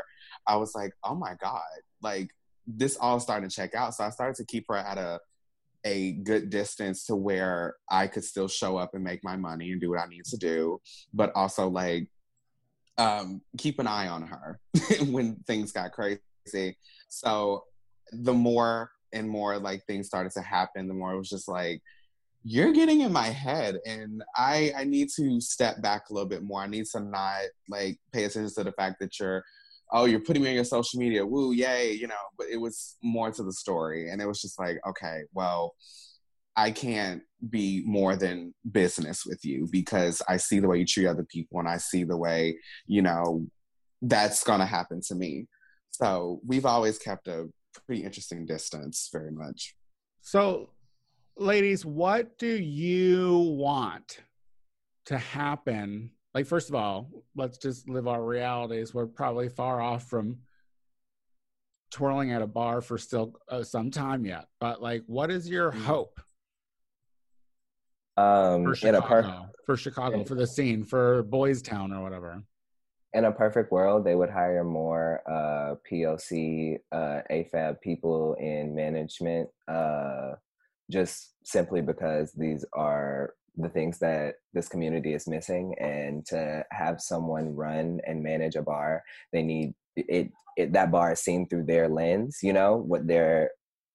I 0.46 0.56
was 0.56 0.74
like, 0.74 0.92
oh 1.04 1.14
my 1.14 1.36
God, 1.40 1.62
like 2.02 2.28
this 2.66 2.98
all 3.00 3.18
started 3.18 3.48
to 3.48 3.56
check 3.56 3.74
out. 3.74 3.94
So 3.94 4.04
I 4.04 4.10
started 4.10 4.36
to 4.36 4.44
keep 4.44 4.66
her 4.68 4.76
at 4.76 4.98
a 4.98 5.20
a 5.86 6.12
good 6.12 6.50
distance 6.50 7.06
to 7.06 7.16
where 7.16 7.76
I 7.90 8.08
could 8.08 8.24
still 8.24 8.48
show 8.48 8.76
up 8.76 8.92
and 8.92 9.02
make 9.02 9.24
my 9.24 9.36
money 9.36 9.72
and 9.72 9.80
do 9.80 9.88
what 9.88 10.00
I 10.00 10.06
need 10.06 10.26
to 10.26 10.36
do, 10.36 10.82
but 11.14 11.32
also 11.34 11.70
like 11.70 12.10
um, 12.98 13.40
keep 13.58 13.78
an 13.78 13.86
eye 13.86 14.08
on 14.08 14.22
her 14.22 14.60
when 15.06 15.36
things 15.46 15.72
got 15.72 15.92
crazy. 15.92 16.20
So 17.08 17.64
the 18.12 18.34
more 18.34 18.90
and 19.12 19.28
more 19.28 19.58
like 19.58 19.84
things 19.86 20.06
started 20.06 20.32
to 20.32 20.42
happen, 20.42 20.88
the 20.88 20.94
more 20.94 21.12
it 21.12 21.18
was 21.18 21.28
just 21.28 21.48
like, 21.48 21.80
you're 22.42 22.72
getting 22.72 23.02
in 23.02 23.12
my 23.12 23.26
head 23.26 23.76
and 23.84 24.22
I 24.34 24.72
I 24.74 24.84
need 24.84 25.10
to 25.16 25.42
step 25.42 25.82
back 25.82 26.08
a 26.08 26.14
little 26.14 26.28
bit 26.28 26.42
more. 26.42 26.62
I 26.62 26.66
need 26.66 26.86
to 26.92 27.00
not 27.00 27.42
like 27.68 27.98
pay 28.12 28.24
attention 28.24 28.54
to 28.54 28.64
the 28.64 28.72
fact 28.72 28.96
that 29.00 29.18
you're 29.20 29.44
oh, 29.92 30.04
you're 30.04 30.20
putting 30.20 30.42
me 30.42 30.50
on 30.50 30.54
your 30.54 30.64
social 30.64 31.00
media, 31.00 31.26
woo, 31.26 31.52
yay, 31.52 31.92
you 31.92 32.06
know, 32.06 32.14
but 32.38 32.46
it 32.48 32.58
was 32.58 32.96
more 33.02 33.30
to 33.30 33.42
the 33.42 33.52
story. 33.52 34.10
And 34.10 34.22
it 34.22 34.26
was 34.26 34.40
just 34.40 34.58
like, 34.58 34.78
okay, 34.88 35.22
well, 35.32 35.74
I 36.60 36.70
can't 36.70 37.22
be 37.48 37.82
more 37.86 38.16
than 38.16 38.54
business 38.70 39.24
with 39.24 39.42
you 39.46 39.66
because 39.72 40.20
I 40.28 40.36
see 40.36 40.60
the 40.60 40.68
way 40.68 40.78
you 40.78 40.84
treat 40.84 41.06
other 41.06 41.24
people 41.24 41.58
and 41.58 41.66
I 41.68 41.78
see 41.78 42.04
the 42.04 42.16
way, 42.18 42.58
you 42.86 43.00
know, 43.00 43.46
that's 44.02 44.44
going 44.44 44.60
to 44.60 44.66
happen 44.66 45.00
to 45.08 45.14
me. 45.14 45.46
So 45.90 46.40
we've 46.46 46.66
always 46.66 46.98
kept 46.98 47.28
a 47.28 47.48
pretty 47.86 48.04
interesting 48.04 48.44
distance, 48.44 49.08
very 49.10 49.32
much. 49.32 49.74
So, 50.20 50.70
ladies, 51.38 51.86
what 51.86 52.36
do 52.38 52.46
you 52.48 53.38
want 53.38 54.18
to 55.06 55.16
happen? 55.16 56.10
Like, 56.34 56.46
first 56.46 56.68
of 56.68 56.74
all, 56.74 57.10
let's 57.34 57.56
just 57.56 57.88
live 57.88 58.06
our 58.06 58.22
realities. 58.22 58.92
We're 58.92 59.06
probably 59.06 59.48
far 59.48 59.80
off 59.80 60.10
from 60.10 60.40
twirling 61.90 62.32
at 62.32 62.42
a 62.42 62.46
bar 62.46 62.82
for 62.82 62.98
still 62.98 63.32
uh, 63.48 63.62
some 63.62 63.90
time 63.90 64.26
yet. 64.26 64.44
But, 64.60 64.82
like, 64.82 65.04
what 65.06 65.30
is 65.30 65.48
your 65.48 65.72
Mm. 65.72 65.84
hope 65.84 66.20
Um, 68.20 68.74
for 68.74 68.88
in 68.88 68.94
a 68.94 69.00
Chicago? 69.00 69.22
per- 69.22 69.50
for 69.66 69.76
Chicago, 69.76 70.24
for 70.24 70.34
the 70.34 70.46
scene, 70.46 70.84
for 70.84 71.22
Boys 71.24 71.62
Town 71.62 71.92
or 71.92 72.02
whatever. 72.02 72.42
in 73.12 73.24
a 73.24 73.32
perfect 73.32 73.72
world, 73.72 74.04
they 74.04 74.14
would 74.14 74.30
hire 74.30 74.62
more 74.64 75.22
uh, 75.26 75.74
POC, 75.90 76.78
uh, 76.92 77.20
AFAB 77.30 77.80
people 77.80 78.34
in 78.38 78.74
management, 78.74 79.48
uh, 79.66 80.32
just 80.90 81.34
simply 81.44 81.80
because 81.80 82.32
these 82.32 82.64
are 82.72 83.34
the 83.56 83.68
things 83.68 83.98
that 83.98 84.36
this 84.54 84.68
community 84.68 85.12
is 85.12 85.26
missing. 85.26 85.74
And 85.80 86.24
to 86.26 86.64
have 86.70 87.00
someone 87.00 87.54
run 87.54 88.00
and 88.06 88.22
manage 88.22 88.56
a 88.56 88.62
bar, 88.62 89.02
they 89.32 89.42
need 89.42 89.74
it. 89.96 90.30
it 90.56 90.72
that 90.72 90.90
bar 90.92 91.12
is 91.12 91.20
seen 91.20 91.48
through 91.48 91.64
their 91.64 91.88
lens, 91.88 92.38
you 92.42 92.52
know, 92.52 92.76
what 92.76 93.06
their 93.06 93.50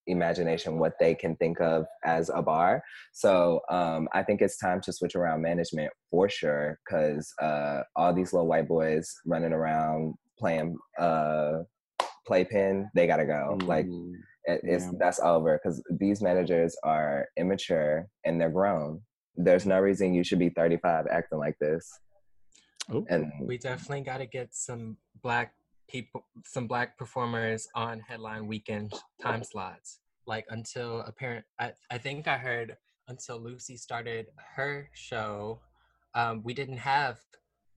imagination, 0.07 0.79
what 0.79 0.93
they 0.99 1.15
can 1.15 1.35
think 1.37 1.59
of 1.61 1.85
as 2.03 2.29
a 2.33 2.41
bar. 2.41 2.83
So 3.13 3.61
um, 3.69 4.07
I 4.13 4.23
think 4.23 4.41
it's 4.41 4.57
time 4.57 4.81
to 4.81 4.93
switch 4.93 5.15
around 5.15 5.41
management 5.41 5.91
for 6.11 6.29
sure, 6.29 6.79
because 6.85 7.31
uh, 7.41 7.81
all 7.95 8.13
these 8.13 8.33
little 8.33 8.47
white 8.47 8.67
boys 8.67 9.13
running 9.25 9.53
around 9.53 10.15
playing 10.37 10.77
uh, 10.99 11.59
playpen, 12.27 12.89
they 12.95 13.07
gotta 13.07 13.25
go. 13.25 13.57
Like 13.63 13.85
Mhm. 13.85 14.13
it, 14.45 14.61
it's 14.63 14.85
Yeah. 14.85 14.91
that's 14.99 15.19
over 15.19 15.59
because 15.61 15.81
these 15.89 16.21
managers 16.21 16.75
are 16.83 17.27
immature 17.37 18.07
and 18.25 18.39
they're 18.39 18.49
grown. 18.49 19.01
There's 19.35 19.65
no 19.65 19.79
reason 19.79 20.13
you 20.13 20.23
should 20.23 20.39
be 20.39 20.49
35 20.49 21.07
acting 21.07 21.39
like 21.39 21.57
this. 21.59 21.91
Oh. 22.89 23.05
And 23.09 23.31
We 23.41 23.57
definitely 23.57 24.01
got 24.01 24.17
to 24.17 24.25
get 24.25 24.53
some 24.53 24.97
black 25.21 25.53
people, 25.87 26.25
some 26.45 26.67
black 26.67 26.97
performers 26.97 27.67
on 27.75 27.99
headline 27.99 28.47
weekend 28.47 28.93
time 29.21 29.43
slots. 29.43 29.99
Like 30.27 30.45
until 30.49 31.01
apparent, 31.01 31.45
I, 31.59 31.73
I 31.91 31.97
think 31.97 32.27
I 32.27 32.37
heard 32.37 32.75
until 33.07 33.39
Lucy 33.39 33.77
started 33.77 34.27
her 34.55 34.89
show, 34.93 35.61
um, 36.15 36.41
we 36.43 36.53
didn't 36.53 36.77
have 36.77 37.19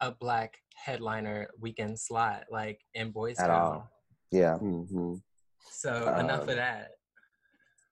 a 0.01 0.11
black 0.13 0.59
headliner 0.75 1.49
weekend 1.61 1.99
slot 1.99 2.45
like 2.51 2.81
in 2.95 3.11
Boys 3.11 3.39
At 3.39 3.49
Town. 3.49 3.59
all. 3.61 3.91
yeah, 4.31 4.59
Mhm. 4.59 5.21
So 5.71 6.15
enough 6.17 6.43
Um, 6.43 6.49
of 6.51 6.57
that. 6.57 6.93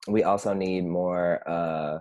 we 0.08 0.22
also 0.22 0.54
need 0.54 0.86
more 0.86 1.42
uh, 1.46 1.98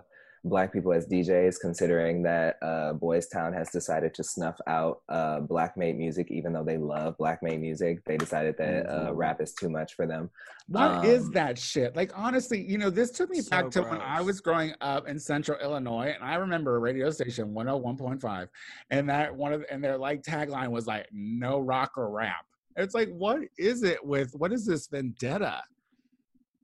black 0.48 0.72
people 0.72 0.92
as 0.92 1.06
DJs, 1.06 1.60
considering 1.60 2.22
that 2.22 2.56
uh, 2.62 2.92
Boys 2.94 3.26
Town 3.28 3.52
has 3.52 3.70
decided 3.70 4.14
to 4.14 4.24
snuff 4.24 4.58
out 4.66 5.02
uh, 5.08 5.40
black 5.40 5.76
made 5.76 5.98
music, 5.98 6.30
even 6.30 6.52
though 6.52 6.64
they 6.64 6.78
love 6.78 7.16
black 7.18 7.42
made 7.42 7.60
music. 7.60 8.04
They 8.04 8.16
decided 8.16 8.56
that 8.58 8.86
uh, 8.86 9.10
Mhm. 9.10 9.16
rap 9.16 9.40
is 9.40 9.52
too 9.54 9.68
much 9.68 9.94
for 9.94 10.06
them. 10.06 10.30
What 10.68 11.04
is 11.04 11.26
Um, 11.26 11.32
that 11.32 11.58
shit? 11.58 11.94
Like 11.96 12.12
honestly, 12.16 12.60
you 12.60 12.78
know, 12.78 12.90
this 12.90 13.10
took 13.10 13.30
me 13.30 13.40
So 13.40 13.50
back 13.50 13.70
to 13.72 13.82
when 13.82 14.00
I 14.00 14.20
was 14.20 14.40
growing 14.40 14.74
up 14.80 15.08
in 15.08 15.18
Central 15.18 15.58
Illinois, 15.60 16.12
and 16.14 16.24
I 16.24 16.36
remember 16.36 16.76
a 16.76 16.78
radio 16.80 17.10
station 17.10 17.52
101.5, 17.54 18.48
and 18.90 19.08
that 19.08 19.34
one 19.34 19.52
of 19.52 19.64
and 19.70 19.82
their 19.82 19.98
like 19.98 20.22
tagline 20.22 20.70
was 20.70 20.86
like 20.86 21.06
"No 21.12 21.58
rock 21.60 21.92
or 21.96 22.10
rap." 22.10 22.44
It's 22.76 22.94
like, 22.94 23.08
what 23.08 23.40
is 23.58 23.82
it 23.82 24.04
with 24.04 24.32
what 24.34 24.52
is 24.52 24.66
this 24.66 24.86
vendetta 24.88 25.62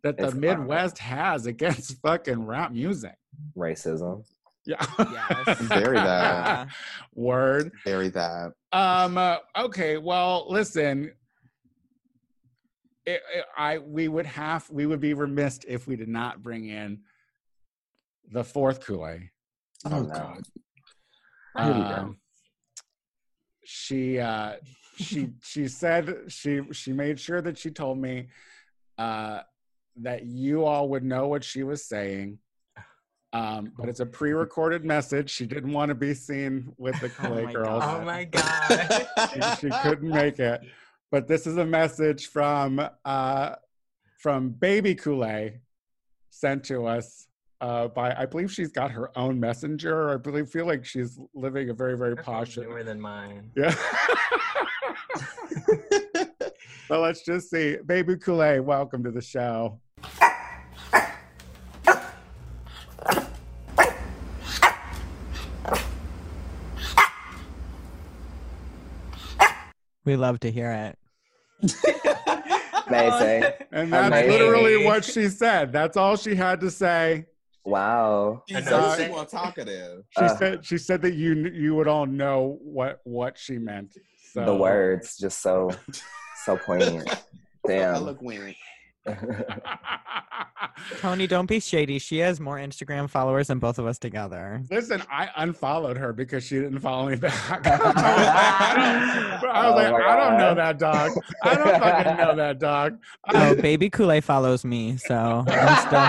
that 0.02 0.16
the 0.16 0.26
It's, 0.26 0.34
Midwest 0.34 0.98
has 0.98 1.46
against 1.46 2.00
fucking 2.02 2.44
rap 2.46 2.72
music? 2.72 3.14
Racism. 3.56 4.24
Yeah, 4.64 4.84
Yes. 4.98 5.58
Very 5.62 5.96
bad. 5.96 6.68
Yeah. 6.68 6.72
Word. 7.14 7.72
Very 7.84 8.08
that. 8.10 8.52
Um. 8.72 9.18
uh, 9.18 9.38
okay. 9.58 9.98
Well, 9.98 10.46
listen. 10.48 11.12
It, 13.04 13.20
it- 13.34 13.44
I 13.56 13.78
we 13.78 14.06
would 14.08 14.26
have 14.26 14.68
we 14.70 14.86
would 14.86 15.00
be 15.00 15.14
remiss 15.14 15.58
if 15.66 15.88
we 15.88 15.96
did 15.96 16.08
not 16.08 16.42
bring 16.42 16.68
in 16.68 17.00
the 18.30 18.44
fourth 18.44 18.84
Kool 18.86 19.08
Aid. 19.08 19.30
Oh, 19.84 20.02
no. 20.02 20.06
God. 20.14 20.42
Here 21.58 21.66
we 21.74 21.80
go. 21.80 21.86
Um, 21.96 22.18
she 23.64 24.20
uh, 24.20 24.52
she 24.96 25.30
she 25.42 25.66
said 25.66 26.14
she 26.28 26.60
she 26.70 26.92
made 26.92 27.18
sure 27.18 27.40
that 27.42 27.58
she 27.58 27.70
told 27.70 27.98
me 27.98 28.28
uh, 28.96 29.40
that 30.00 30.24
you 30.26 30.64
all 30.64 30.88
would 30.90 31.04
know 31.04 31.28
what 31.28 31.44
she 31.44 31.62
was 31.62 31.84
saying. 31.86 32.38
Um, 33.34 33.72
but 33.78 33.88
it's 33.88 34.00
a 34.00 34.06
pre-recorded 34.06 34.84
message. 34.84 35.30
She 35.30 35.46
didn't 35.46 35.72
want 35.72 35.88
to 35.88 35.94
be 35.94 36.12
seen 36.12 36.72
with 36.76 36.98
the 37.00 37.06
Oh 37.20 37.28
Kool-Aid 37.28 37.52
girls 37.54 37.82
Oh 37.86 38.02
my 38.04 38.24
god. 38.24 39.06
she, 39.32 39.40
she 39.60 39.70
couldn't 39.82 40.10
make 40.10 40.38
it. 40.38 40.60
But 41.10 41.26
this 41.28 41.46
is 41.46 41.56
a 41.56 41.64
message 41.64 42.28
from 42.28 42.86
uh, 43.04 43.54
from 44.18 44.50
Baby 44.50 44.94
Kool-Aid 44.94 45.60
sent 46.30 46.64
to 46.64 46.86
us 46.86 47.26
uh, 47.60 47.88
by 47.88 48.14
I 48.14 48.26
believe 48.26 48.50
she's 48.52 48.72
got 48.72 48.90
her 48.90 49.16
own 49.16 49.38
messenger. 49.40 50.10
I 50.10 50.16
believe 50.16 50.48
feel 50.48 50.66
like 50.66 50.84
she's 50.84 51.18
living 51.34 51.70
a 51.70 51.74
very 51.74 51.96
very 51.96 52.16
Her 52.16 52.22
posh. 52.22 52.56
newer 52.58 52.82
than 52.82 53.00
mine. 53.00 53.50
Yeah. 53.56 53.74
so 56.88 57.00
let's 57.00 57.22
just 57.22 57.50
see. 57.50 57.76
Baby 57.86 58.16
Kool-Aid, 58.16 58.60
welcome 58.60 59.02
to 59.04 59.10
the 59.10 59.22
show. 59.22 59.80
We 70.12 70.16
love 70.16 70.40
to 70.40 70.50
hear 70.50 70.70
it. 70.70 70.98
Amazing. 72.86 73.44
And 73.72 73.90
that's 73.90 74.08
Amazing. 74.08 74.30
literally 74.30 74.84
what 74.84 75.02
she 75.02 75.30
said. 75.30 75.72
That's 75.72 75.96
all 75.96 76.16
she 76.16 76.34
had 76.34 76.60
to 76.60 76.70
say. 76.70 77.24
Wow. 77.64 78.42
She's 78.46 78.66
Another 78.66 79.02
so 79.04 79.08
more 79.08 79.24
talkative. 79.24 80.04
She 80.10 80.24
Uh. 80.24 80.36
said 80.36 80.66
she 80.66 80.76
said 80.76 81.00
that 81.00 81.14
you 81.14 81.32
you 81.54 81.74
would 81.74 81.88
all 81.88 82.04
know 82.04 82.58
what 82.60 83.00
what 83.04 83.38
she 83.38 83.56
meant. 83.56 83.96
So 84.34 84.44
The 84.44 84.54
words 84.54 85.16
just 85.16 85.40
so 85.40 85.70
so 86.44 86.58
poignant. 86.58 87.08
So 87.08 87.18
Damn. 87.66 87.94
eloquent. 87.94 88.54
Tony, 90.98 91.26
don't 91.26 91.46
be 91.46 91.60
shady. 91.60 91.98
She 91.98 92.18
has 92.18 92.40
more 92.40 92.56
Instagram 92.56 93.08
followers 93.08 93.48
than 93.48 93.58
both 93.58 93.78
of 93.78 93.86
us 93.86 93.98
together. 93.98 94.62
Listen, 94.70 95.02
I 95.10 95.28
unfollowed 95.36 95.96
her 95.96 96.12
because 96.12 96.44
she 96.44 96.56
didn't 96.56 96.80
follow 96.80 97.08
me 97.08 97.16
back. 97.16 97.66
I 97.66 97.78
was 97.78 97.94
like, 97.94 98.06
I 98.06 98.74
don't, 99.40 99.50
I, 99.50 99.70
was 99.70 99.74
Oh 99.74 99.74
like, 99.74 100.02
I 100.02 100.16
don't 100.16 100.38
know 100.38 100.54
that 100.54 100.78
dog. 100.78 101.12
I 101.42 101.54
don't 101.54 101.78
fucking 101.80 102.16
know 102.16 102.36
that 102.36 102.58
dog. 102.58 102.98
Oh, 103.32 103.54
baby 103.56 103.90
Kool-Aid 103.90 104.24
follows 104.24 104.64
me, 104.64 104.96
so 104.96 105.44
I'm 105.46 105.86
still, 105.86 106.00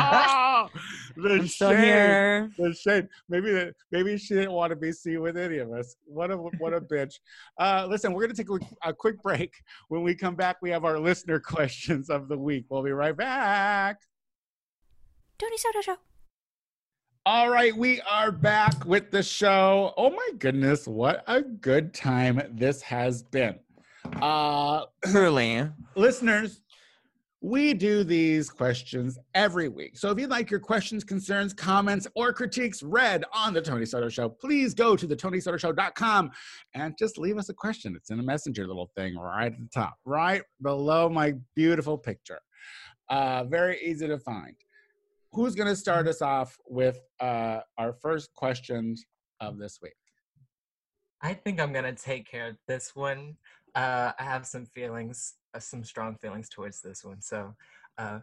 the 1.15 1.29
I'm 1.33 1.47
still 1.47 1.71
shade, 1.71 1.83
here. 1.83 2.51
The 2.57 2.73
shade. 2.73 3.07
Maybe 3.29 3.51
that. 3.51 3.73
Maybe 3.91 4.17
she 4.17 4.33
didn't 4.35 4.51
want 4.53 4.71
to 4.71 4.75
be 4.75 4.91
seen 4.91 5.21
with 5.21 5.37
any 5.37 5.57
of 5.59 5.71
us. 5.71 5.95
What 6.05 6.31
a 6.31 6.37
what 6.37 6.73
a 6.73 6.81
bitch. 6.81 7.15
Uh, 7.59 7.87
listen, 7.89 8.13
we're 8.13 8.21
gonna 8.23 8.33
take 8.33 8.47
a, 8.49 8.57
quick- 8.57 8.77
a 8.83 8.93
quick 8.93 9.21
break. 9.21 9.53
When 9.89 10.03
we 10.03 10.15
come 10.15 10.35
back, 10.35 10.57
we 10.61 10.69
have 10.71 10.85
our 10.85 10.99
listener 10.99 11.39
questions 11.53 12.09
of 12.09 12.27
the 12.27 12.37
week. 12.37 12.65
We'll 12.69 12.83
be 12.83 12.91
right 12.91 13.15
back. 13.15 13.99
Tony 15.39 15.57
Soto 15.57 15.81
Show. 15.81 15.97
All 17.25 17.49
right, 17.49 17.75
we 17.75 18.01
are 18.01 18.31
back 18.33 18.83
with 18.85 19.09
the 19.09 19.23
show. 19.23 19.93
Oh 19.95 20.09
my 20.09 20.29
goodness, 20.39 20.87
what 20.87 21.23
a 21.27 21.41
good 21.41 21.93
time 21.93 22.41
this 22.51 22.81
has 22.81 23.23
been. 23.23 23.57
Uh 24.21 24.83
Truly. 25.05 25.69
listeners, 25.95 26.59
we 27.43 27.73
do 27.73 28.05
these 28.05 28.49
questions 28.49 29.19
every 29.35 29.67
week. 29.67 29.97
So 29.97 30.09
if 30.09 30.17
you'd 30.17 30.29
like 30.29 30.49
your 30.49 30.61
questions, 30.61 31.03
concerns, 31.03 31.53
comments, 31.53 32.07
or 32.15 32.31
critiques 32.31 32.81
read 32.81 33.25
on 33.33 33.53
the 33.53 33.61
Tony 33.61 33.85
Soto 33.85 34.07
Show, 34.07 34.29
please 34.29 34.73
go 34.73 34.95
to 34.95 35.05
the 35.05 35.15
TonySotoShow.com 35.15 36.31
and 36.73 36.97
just 36.97 37.17
leave 37.17 37.37
us 37.37 37.49
a 37.49 37.53
question. 37.53 37.95
It's 37.97 38.11
in 38.11 38.19
a 38.21 38.23
messenger 38.23 38.65
little 38.65 38.89
thing 38.95 39.17
right 39.17 39.51
at 39.51 39.59
the 39.59 39.69
top, 39.73 39.95
right 40.05 40.41
below 40.61 41.09
my 41.09 41.33
beautiful 41.53 41.97
picture. 41.97 42.39
Uh, 43.09 43.43
very 43.43 43.77
easy 43.83 44.07
to 44.07 44.17
find. 44.17 44.55
Who's 45.33 45.53
going 45.53 45.67
to 45.67 45.75
start 45.75 46.07
us 46.07 46.21
off 46.21 46.57
with 46.65 46.97
uh, 47.19 47.59
our 47.77 47.93
first 48.01 48.33
questions 48.35 49.05
of 49.41 49.57
this 49.59 49.79
week? 49.81 49.93
I 51.21 51.33
think 51.33 51.61
I'm 51.61 51.71
gonna 51.71 51.93
take 51.93 52.29
care 52.29 52.49
of 52.49 52.57
this 52.67 52.97
one. 52.97 53.37
Uh, 53.73 54.11
I 54.19 54.23
have 54.23 54.45
some 54.45 54.65
feelings, 54.65 55.35
some 55.59 55.83
strong 55.83 56.15
feelings 56.15 56.49
towards 56.49 56.81
this 56.81 57.03
one. 57.03 57.21
So, 57.21 57.55
uh, 57.97 58.19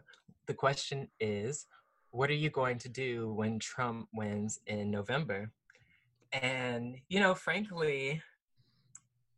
the 0.47 0.53
question 0.53 1.07
is, 1.19 1.67
what 2.11 2.29
are 2.29 2.35
you 2.35 2.49
going 2.49 2.77
to 2.79 2.89
do 2.89 3.31
when 3.33 3.59
Trump 3.59 4.07
wins 4.13 4.59
in 4.67 4.91
November? 4.91 5.51
And 6.33 6.97
you 7.09 7.19
know, 7.19 7.35
frankly, 7.35 8.21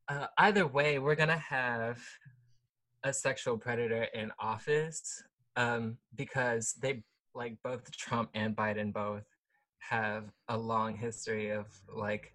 uh, 0.07 0.27
either 0.37 0.67
way, 0.67 0.99
we're 0.99 1.15
gonna 1.15 1.37
have 1.37 1.99
a 3.03 3.13
sexual 3.13 3.57
predator 3.57 4.07
in 4.13 4.31
office 4.39 5.23
um, 5.55 5.97
because 6.15 6.73
they 6.81 7.03
like 7.35 7.57
both 7.63 7.91
Trump 7.91 8.29
and 8.33 8.55
Biden 8.55 8.93
both 8.93 9.25
have 9.79 10.31
a 10.47 10.57
long 10.57 10.95
history 10.95 11.49
of 11.49 11.67
like 11.93 12.33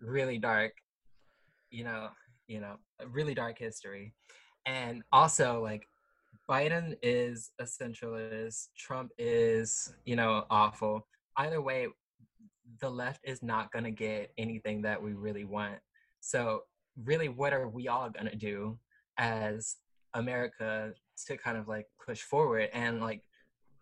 really 0.00 0.38
dark 0.38 0.72
you 1.70 1.84
know 1.84 2.08
you 2.46 2.60
know 2.60 2.76
a 3.00 3.06
really 3.06 3.34
dark 3.34 3.58
history. 3.58 4.14
And 4.66 5.02
also 5.12 5.62
like 5.62 5.88
biden 6.48 6.96
is 7.02 7.50
a 7.60 7.64
centralist 7.64 8.68
trump 8.76 9.10
is 9.18 9.94
you 10.04 10.16
know 10.16 10.44
awful. 10.50 11.06
Either 11.36 11.60
way 11.60 11.88
the 12.80 12.90
left 12.90 13.20
is 13.24 13.42
not 13.42 13.70
going 13.72 13.84
to 13.84 13.90
get 13.90 14.32
anything 14.38 14.82
that 14.82 15.02
we 15.02 15.12
really 15.12 15.44
want. 15.44 15.78
So 16.20 16.62
really 17.02 17.28
what 17.28 17.52
are 17.52 17.68
we 17.68 17.88
all 17.88 18.10
going 18.10 18.28
to 18.28 18.36
do 18.36 18.78
as 19.18 19.76
america 20.14 20.92
to 21.26 21.36
kind 21.36 21.56
of 21.56 21.68
like 21.68 21.86
push 22.04 22.22
forward? 22.22 22.68
And 22.72 23.00
like 23.00 23.22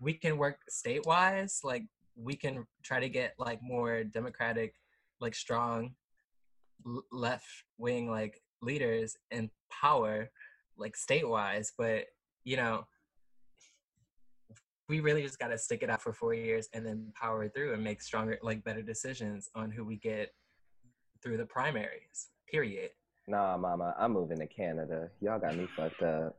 we 0.00 0.14
can 0.14 0.38
work 0.38 0.58
state-wise 0.68 1.60
like 1.62 1.84
we 2.16 2.34
can 2.34 2.66
try 2.82 3.00
to 3.00 3.08
get 3.08 3.34
like 3.38 3.60
more 3.62 4.04
democratic 4.04 4.74
like 5.20 5.34
strong 5.34 5.94
left 7.12 7.46
wing 7.78 8.10
like 8.10 8.40
leaders 8.62 9.16
in 9.30 9.50
power 9.70 10.30
like 10.76 10.96
state-wise 10.96 11.72
but 11.76 12.04
you 12.44 12.56
know 12.56 12.84
we 14.88 15.00
really 15.00 15.22
just 15.22 15.38
got 15.38 15.48
to 15.48 15.58
stick 15.58 15.82
it 15.82 15.90
out 15.90 16.02
for 16.02 16.12
four 16.12 16.34
years 16.34 16.68
and 16.74 16.84
then 16.84 17.12
power 17.14 17.48
through 17.48 17.72
and 17.74 17.84
make 17.84 18.02
stronger 18.02 18.38
like 18.42 18.64
better 18.64 18.82
decisions 18.82 19.48
on 19.54 19.70
who 19.70 19.84
we 19.84 19.96
get 19.96 20.30
through 21.22 21.36
the 21.36 21.46
primaries 21.46 22.28
period 22.50 22.90
Nah, 23.26 23.56
mama, 23.56 23.94
I'm 23.98 24.12
moving 24.12 24.38
to 24.38 24.46
Canada. 24.46 25.08
Y'all 25.20 25.38
got 25.38 25.56
me 25.56 25.68
fucked 25.76 26.02
up. 26.02 26.36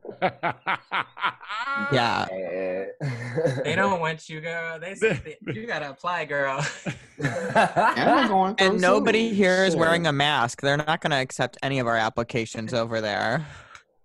Yeah. 1.92 2.26
They 3.64 3.74
don't 3.74 3.98
want 4.00 4.28
you 4.28 4.40
girl 4.40 4.78
they 4.78 4.94
said 4.94 5.22
that 5.24 5.54
you 5.54 5.66
gotta 5.66 5.88
apply 5.88 6.26
girl 6.26 6.64
And 7.18 8.10
we're 8.10 8.28
going 8.28 8.54
through 8.56 8.66
And 8.66 8.80
nobody 8.80 9.32
here 9.32 9.64
is 9.64 9.74
wearing 9.76 10.06
a 10.06 10.12
mask. 10.12 10.60
They're 10.60 10.76
not 10.76 11.00
going 11.00 11.10
to 11.12 11.16
accept 11.16 11.56
any 11.62 11.78
of 11.78 11.86
our 11.86 11.96
applications 11.96 12.74
over 12.74 13.00
there. 13.00 13.46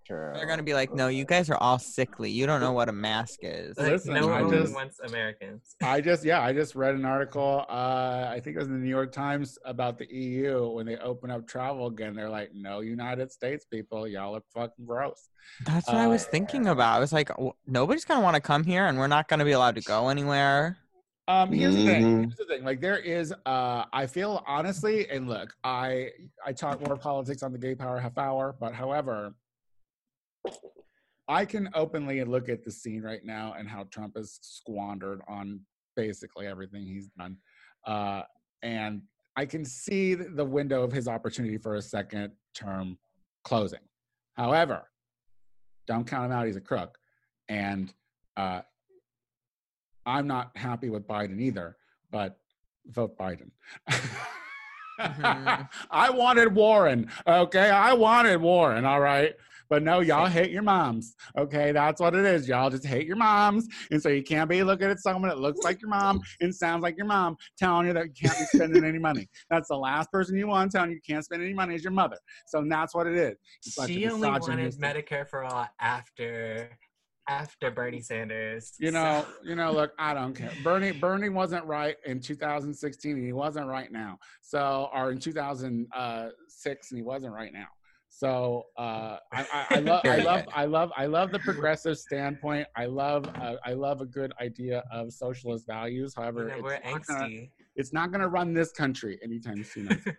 True. 0.08 0.32
They're 0.34 0.46
going 0.46 0.58
to 0.60 0.64
be 0.64 0.74
like, 0.74 0.94
no, 0.94 1.10
you 1.10 1.26
guys 1.26 1.50
are 1.50 1.58
all 1.58 1.78
sickly. 1.78 2.32
You 2.32 2.46
don't 2.46 2.62
know 2.62 2.72
what 2.72 2.88
a 2.88 2.94
mask 2.94 3.40
is. 3.42 3.78
like, 3.78 3.88
Listen, 3.92 4.14
no 4.14 4.30
I 4.32 4.42
one 4.42 4.52
just- 4.52 4.74
wants 4.74 5.00
americans 5.02 5.76
I 5.84 6.00
just 6.00 6.24
yeah, 6.24 6.42
I 6.42 6.54
just 6.54 6.76
read 6.76 6.96
an 6.96 7.04
article. 7.04 7.66
Uh, 7.70 8.28
I 8.30 8.40
think 8.42 8.56
it 8.56 8.60
was 8.60 8.70
in 8.70 8.74
the 8.76 8.80
New 8.80 8.90
York 8.90 9.12
Times 9.12 9.58
about 9.66 9.98
the 9.98 10.08
EU 10.14 10.70
when 10.70 10.86
they 10.86 10.96
open 10.98 11.30
up 11.30 11.46
travel 11.46 11.88
again. 11.88 12.16
They're 12.16 12.30
like, 12.30 12.52
"No 12.54 12.80
United 12.80 13.32
States 13.32 13.66
people, 13.66 14.08
y'all 14.08 14.36
are 14.36 14.44
fucking 14.54 14.86
gross." 14.86 15.30
That's 15.66 15.88
what 15.88 15.98
I 15.98 16.08
was 16.08 16.26
Uh, 16.26 16.30
thinking 16.30 16.68
about. 16.68 16.96
I 16.96 17.00
was 17.00 17.12
like, 17.14 17.28
w- 17.30 17.54
nobody's 17.66 18.06
going 18.06 18.20
to 18.20 18.24
want 18.24 18.36
to 18.36 18.42
come 18.42 18.64
here 18.64 18.86
and 18.86 18.98
we're 18.98 19.08
not 19.08 19.28
going 19.28 19.40
to 19.40 19.46
be 19.46 19.52
allowed 19.52 19.76
to 19.76 19.82
go 19.82 20.08
anywhere. 20.10 20.78
Um, 21.30 21.52
here's 21.52 21.76
the 21.76 21.86
thing. 21.86 22.04
Mhm. 22.06 22.20
Here's 22.26 22.36
the 22.38 22.46
thing. 22.46 22.64
Like 22.64 22.80
there 22.80 22.98
is, 23.00 23.34
uh, 23.46 23.84
I 23.92 24.06
feel 24.08 24.44
honestly, 24.48 25.10
and 25.10 25.28
look, 25.28 25.54
I 25.64 26.12
I 26.46 26.54
talk 26.54 26.80
more 26.88 26.96
politics 26.96 27.44
on 27.44 27.52
the 27.52 27.58
Gay 27.58 27.76
Power 27.76 28.00
Half 28.00 28.18
Hour, 28.18 28.56
but 28.58 28.74
however, 28.74 29.34
I 31.28 31.46
can 31.46 31.70
openly 31.74 32.24
look 32.24 32.48
at 32.50 32.64
the 32.64 32.72
scene 32.72 33.02
right 33.02 33.24
now 33.24 33.56
and 33.58 33.68
how 33.68 33.84
Trump 33.86 34.16
has 34.16 34.40
squandered 34.42 35.22
on 35.28 35.60
basically 35.96 36.48
everything 36.48 36.86
he's 36.86 37.08
done, 37.18 37.38
uh, 37.86 38.22
and 38.64 39.02
I 39.36 39.46
can 39.46 39.66
see 39.66 40.14
the 40.14 40.46
window 40.46 40.84
of 40.84 40.92
his 40.92 41.08
opportunity 41.08 41.58
for 41.58 41.76
a 41.76 41.82
second 41.82 42.32
term 42.54 42.98
closing. 43.44 43.80
However, 44.36 44.90
don't 45.86 46.06
count 46.08 46.26
him 46.26 46.32
out; 46.32 46.46
he's 46.48 46.56
a 46.56 46.62
crook, 46.62 46.98
and 47.50 47.94
uh, 48.38 48.62
I'm 50.06 50.28
not 50.28 50.56
happy 50.56 50.90
with 50.90 51.06
Biden 51.08 51.40
either, 51.42 51.76
but 52.12 52.40
vote 52.86 53.18
Biden. 53.18 53.52
Mhm. 53.90 55.70
I 55.92 56.10
wanted 56.10 56.56
Warren. 56.56 57.10
Okay. 57.28 57.70
I 57.70 57.94
wanted 57.94 58.42
Warren. 58.42 58.86
All 58.86 59.00
right. 59.02 59.36
But 59.70 59.84
no, 59.84 60.00
y'all 60.00 60.28
hate 60.28 60.52
your 60.52 60.64
moms. 60.64 61.16
Okay. 61.38 61.72
That's 61.72 62.00
what 62.02 62.16
it 62.16 62.26
is. 62.26 62.48
Y'all 62.48 62.70
just 62.70 62.86
hate 62.86 63.08
your 63.08 63.16
moms. 63.16 63.68
And 63.92 64.02
so 64.02 64.10
you 64.10 64.24
can't 64.24 64.50
be 64.50 64.64
looking 64.64 64.88
at 64.90 65.00
someone 65.00 65.30
that 65.30 65.40
looks 65.40 65.64
like 65.64 65.82
your 65.82 65.90
mom 65.90 66.22
and 66.42 66.54
sounds 66.54 66.84
like 66.84 66.98
your 66.98 67.06
mom 67.06 67.38
telling 67.58 67.88
you 67.88 67.94
that 67.94 68.06
you 68.08 68.30
can't 68.30 68.38
be 68.40 68.46
spending 68.58 68.84
any 68.84 69.00
money. 69.00 69.28
That's 69.50 69.68
the 69.70 69.78
last 69.78 70.12
person 70.12 70.38
you 70.38 70.48
want 70.48 70.72
telling 70.72 70.90
you 70.92 70.96
you 70.96 71.02
can't 71.08 71.24
spend 71.24 71.42
any 71.44 71.54
money 71.54 71.76
is 71.76 71.84
your 71.84 71.92
mother. 71.94 72.18
So 72.48 72.64
that's 72.68 72.94
what 72.94 73.08
it 73.08 73.16
is. 73.18 73.36
She 73.88 74.08
only 74.08 74.30
wanted 74.30 74.74
medicare 74.76 75.28
for 75.28 75.44
all 75.44 75.68
after 75.80 76.70
after 77.30 77.70
bernie 77.70 78.00
sanders 78.00 78.74
You 78.80 78.88
so- 78.88 78.94
know, 78.94 79.26
you 79.44 79.56
know, 79.56 79.72
look, 79.72 79.92
I 80.00 80.14
don't 80.14 80.34
care. 80.34 80.52
Bernie, 80.64 80.94
Bernie 80.94 81.30
wasn't 81.30 81.66
right 81.66 81.98
in 82.06 82.22
2016, 82.22 83.18
and 83.18 83.26
he 83.26 83.34
wasn't 83.34 83.68
right 83.68 83.92
now. 83.92 84.18
So, 84.42 84.90
or 84.94 85.12
in 85.12 85.20
2006, 85.20 85.92
uh, 85.94 86.30
and 86.70 86.98
he 86.98 87.04
wasn't 87.04 87.34
right 87.34 87.52
now. 87.52 87.68
So, 88.22 88.66
uh, 88.78 89.18
I, 89.32 89.46
I, 89.54 89.66
I 89.70 89.80
love, 89.80 90.02
I 90.04 90.18
love, 90.18 90.46
I 90.52 90.66
love, 90.66 90.92
I 90.98 91.06
love 91.06 91.32
the 91.32 91.38
progressive 91.38 92.00
standpoint. 92.00 92.68
I 92.76 92.86
love, 92.86 93.28
uh, 93.36 93.58
I 93.64 93.74
love 93.74 94.02
a 94.02 94.08
good 94.08 94.34
idea 94.42 94.84
of 94.92 95.14
socialist 95.14 95.68
values. 95.68 96.16
you 96.18 96.24
However, 96.24 96.48
know, 96.48 96.54
it's, 96.56 96.64
we're 96.64 96.80
not 96.84 97.06
gonna, 97.06 97.26
angsty 97.28 97.50
it's 97.76 97.94
not 97.94 98.10
going 98.10 98.22
to 98.22 98.28
run 98.28 98.56
this 98.56 98.72
country 98.72 99.20
anytime 99.24 99.64
soon. 99.64 100.04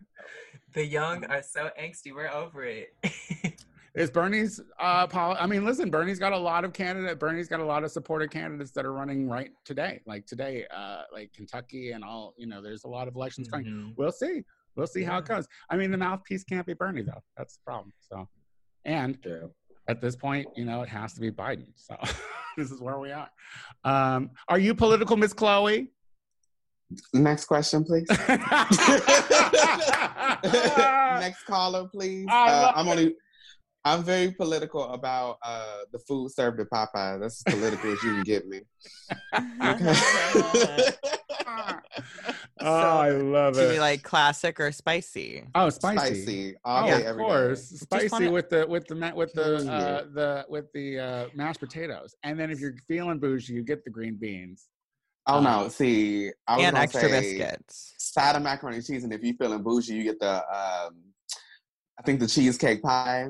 The 0.74 0.84
young 0.84 1.24
are 1.24 1.42
so 1.42 1.70
angsty 1.80 2.14
we're 2.14 2.28
over 2.28 2.62
it 2.62 2.94
Is 3.94 4.11
Bernie's 4.11 4.61
uh 4.78 5.07
pol- 5.07 5.36
I 5.40 5.46
mean, 5.46 5.64
listen, 5.64 5.90
Bernie's 5.90 6.18
got 6.18 6.32
a 6.32 6.38
lot 6.38 6.64
of 6.64 6.72
candidate 6.74 7.18
Bernie's 7.18 7.49
got 7.49 7.59
a 7.61 7.64
lot 7.64 7.82
of 7.82 7.90
supported 7.90 8.30
candidates 8.30 8.70
that 8.72 8.84
are 8.84 8.92
running 8.92 9.28
right 9.28 9.51
today. 9.64 10.03
Like 10.07 10.26
today, 10.26 10.66
uh 10.70 11.03
like 11.12 11.32
Kentucky 11.32 11.92
and 11.92 12.05
all, 12.05 12.34
you 12.36 12.46
know, 12.46 12.61
there's 12.62 12.84
a 12.84 12.88
lot 12.88 13.09
of 13.09 13.16
elections 13.16 13.49
coming. 13.49 13.66
Mhm. 13.66 13.94
We'll 13.96 14.12
see. 14.12 14.44
We'll 14.79 14.87
see 14.87 15.03
how 15.03 15.18
it 15.18 15.24
goes. 15.26 15.47
I 15.68 15.76
mean, 15.76 15.91
the 15.91 15.99
mouthpiece 15.99 16.45
can't 16.45 16.64
be 16.66 16.72
Bernie 16.72 17.03
though. 17.03 17.20
That's 17.37 17.57
the 17.57 17.62
problem. 17.66 17.93
So 18.11 18.29
and 18.85 19.20
True. 19.20 19.51
at 19.89 20.01
this 20.01 20.14
point, 20.14 20.47
you 20.57 20.64
know, 20.64 20.83
it 20.83 20.89
has 20.89 21.12
to 21.14 21.20
be 21.20 21.31
Biden. 21.33 21.66
So 21.74 21.97
this 22.57 22.70
is 22.70 22.81
where 22.81 22.99
we 22.99 23.11
are. 23.11 23.29
Um, 23.85 24.31
are 24.49 24.59
you 24.59 24.74
political, 24.76 25.16
Miss 25.16 25.33
Chloe? 25.33 25.89
Next 27.12 27.47
question, 27.47 27.85
please. 27.85 28.07
Next 30.45 31.43
caller, 31.45 31.89
please. 31.89 32.26
I 32.31 32.49
Uh, 32.51 32.62
love 32.62 32.74
I'm 32.76 32.87
it. 32.87 32.91
only 32.93 33.16
I'm 33.85 34.03
very 34.05 34.31
political 34.33 34.85
about 34.93 35.39
uh, 35.45 35.79
the 35.93 35.99
food 36.01 36.31
served 36.33 36.61
at 36.61 36.68
Popeye. 36.70 37.20
That's 37.20 37.43
as 37.47 37.55
political 37.55 37.93
as 37.93 38.03
you 38.03 38.12
can 38.14 38.22
get 38.22 38.47
me. 38.49 38.61
Okay. 39.64 40.91
oh, 42.61 42.99
I 42.99 43.11
love 43.11 43.59
it. 43.59 43.68
we 43.70 43.76
it. 43.76 43.80
like 43.80 44.03
classic 44.03 44.59
or 44.61 44.72
spicy? 44.72 45.44
oh, 45.55 45.70
spicy. 45.70 45.96
Spicy. 46.22 46.55
All 46.64 46.84
Oh, 46.84 46.86
day, 46.86 47.01
of 47.01 47.07
every 47.07 47.22
day. 47.22 47.28
course, 47.28 47.62
spicy 47.80 48.09
wanna- 48.12 48.30
with 48.32 48.51
the 48.51 48.66
with 48.66 48.86
the 48.86 48.94
ma- 48.94 49.14
with 49.14 49.32
the 49.32 49.57
uh, 49.70 50.05
the 50.12 50.46
with 50.49 50.72
the 50.72 50.99
uh, 50.99 51.26
mashed 51.34 51.61
potatoes, 51.61 52.14
and 52.22 52.38
then 52.38 52.51
if 52.51 52.61
you're 52.61 52.74
feeling 52.86 53.18
bougie, 53.18 53.55
you 53.55 53.62
get 53.62 53.84
the 53.84 53.90
green 53.90 54.14
beans. 54.16 54.66
Oh 55.26 55.38
Uh, 55.38 55.40
no, 55.40 55.68
see, 55.68 56.30
I 56.46 56.57
was 56.57 56.64
And 56.66 56.76
extra 56.76 57.03
say 57.03 57.09
biscuits. 57.38 57.94
Side 57.99 58.36
of 58.36 58.42
macaroni 58.42 58.76
and 58.78 58.86
cheese, 58.86 59.05
and 59.05 59.12
if 59.12 59.22
you're 59.22 59.34
feeling 59.36 59.62
bougie, 59.62 59.94
you 59.94 60.05
get 60.05 60.18
the 60.20 60.36
um, 60.36 60.94
I 61.99 62.03
think 62.05 62.20
the 62.20 62.26
cheesecake 62.26 62.82
pie. 62.82 63.28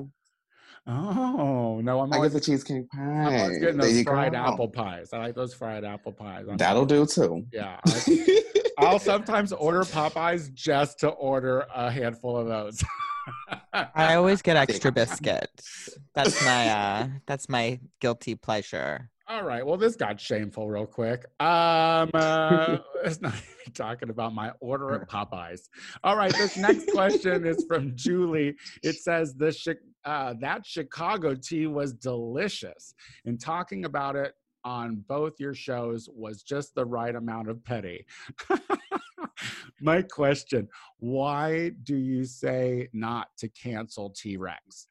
Oh 0.87 1.79
no, 1.83 1.99
I'm 2.01 2.11
I 2.13 2.17
always, 2.17 2.33
get 2.33 2.39
the 2.39 2.45
cheesecake 2.51 2.89
pie. 2.89 2.99
I'm 3.01 3.41
always 3.41 3.59
getting 3.59 3.77
those 3.77 4.01
fried 4.03 4.31
go. 4.33 4.37
apple 4.39 4.67
pies. 4.69 5.09
I 5.13 5.19
like 5.19 5.35
those 5.35 5.53
fried 5.53 5.83
apple 5.83 6.11
pies. 6.13 6.47
I'm- 6.47 6.57
That'll 6.57 6.85
do 6.85 7.05
too. 7.05 7.45
yeah. 7.51 7.79
I, 7.85 8.85
I'll 8.85 8.99
sometimes 8.99 9.51
order 9.51 9.81
Popeyes 9.81 10.53
just 10.53 10.99
to 11.01 11.09
order 11.09 11.65
a 11.75 11.91
handful 11.91 12.37
of 12.37 12.47
those. 12.47 12.81
I 13.73 14.15
always 14.15 14.41
get 14.41 14.55
extra 14.55 14.91
biscuits. 14.93 15.89
That's 16.15 16.43
my 16.45 16.69
uh 16.69 17.07
that's 17.27 17.49
my 17.49 17.79
guilty 17.99 18.35
pleasure. 18.35 19.09
All 19.27 19.43
right. 19.43 19.63
Well, 19.63 19.77
this 19.77 19.95
got 19.95 20.19
shameful 20.19 20.67
real 20.67 20.87
quick. 20.87 21.23
Um, 21.39 22.09
uh, 22.15 22.77
it's 23.05 23.21
not 23.21 23.35
even 23.35 23.73
talking 23.75 24.09
about 24.09 24.33
my 24.33 24.53
order 24.59 24.91
at 24.95 25.07
Popeyes. 25.07 25.69
All 26.03 26.15
right. 26.17 26.33
This 26.33 26.57
next 26.57 26.89
question 26.89 27.45
is 27.45 27.63
from 27.67 27.95
Julie. 27.95 28.55
It 28.81 28.95
says 28.95 29.35
the 29.35 29.51
Chi- 29.53 29.77
uh, 30.05 30.33
that 30.41 30.65
Chicago 30.65 31.35
tea 31.35 31.67
was 31.67 31.93
delicious, 31.93 32.93
and 33.25 33.39
talking 33.39 33.85
about 33.85 34.15
it 34.15 34.33
on 34.65 35.03
both 35.07 35.39
your 35.39 35.53
shows 35.53 36.09
was 36.13 36.43
just 36.43 36.75
the 36.75 36.85
right 36.85 37.15
amount 37.15 37.49
of 37.49 37.63
petty. 37.63 38.05
my 39.81 40.01
question: 40.01 40.67
Why 40.97 41.69
do 41.83 41.95
you 41.95 42.25
say 42.25 42.89
not 42.93 43.27
to 43.37 43.47
cancel 43.49 44.09
T 44.11 44.37
Rex? 44.37 44.87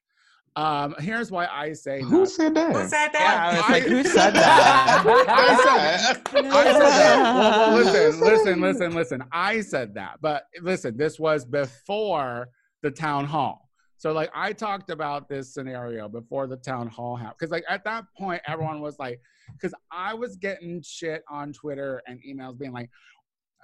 Um, 0.56 0.96
here's 0.98 1.30
why 1.30 1.46
I 1.46 1.72
say 1.72 2.02
Who 2.02 2.20
not. 2.20 2.28
said 2.30 2.54
that? 2.54 2.74
Who 2.74 2.88
said 2.88 3.10
Yeah, 3.14 3.20
that? 3.20 3.38
I 3.38 3.56
was 3.56 3.64
I- 3.68 3.72
like, 3.72 3.82
who 3.84 4.02
said 4.04 4.30
that? 4.34 5.04
I 5.06 5.56
said, 5.62 6.26
I 6.34 6.64
said 6.64 6.80
that. 6.80 7.34
Well, 7.34 7.74
well, 7.74 7.76
listen, 7.84 8.20
listen, 8.24 8.60
listen, 8.60 8.94
listen. 8.94 9.24
I 9.30 9.60
said 9.60 9.94
that, 9.94 10.16
but 10.20 10.44
listen, 10.60 10.96
this 10.96 11.18
was 11.20 11.44
before 11.44 12.48
the 12.82 12.90
town 12.90 13.26
hall. 13.26 13.67
So, 13.98 14.12
like, 14.12 14.30
I 14.32 14.52
talked 14.52 14.90
about 14.90 15.28
this 15.28 15.52
scenario 15.52 16.08
before 16.08 16.46
the 16.46 16.56
town 16.56 16.86
hall 16.86 17.16
happened. 17.16 17.34
Because, 17.38 17.50
like, 17.50 17.64
at 17.68 17.82
that 17.84 18.04
point, 18.16 18.40
everyone 18.46 18.80
was 18.80 18.96
like, 19.00 19.20
because 19.52 19.74
I 19.90 20.14
was 20.14 20.36
getting 20.36 20.80
shit 20.82 21.24
on 21.28 21.52
Twitter 21.52 22.00
and 22.06 22.20
emails 22.26 22.56
being 22.56 22.72
like, 22.72 22.90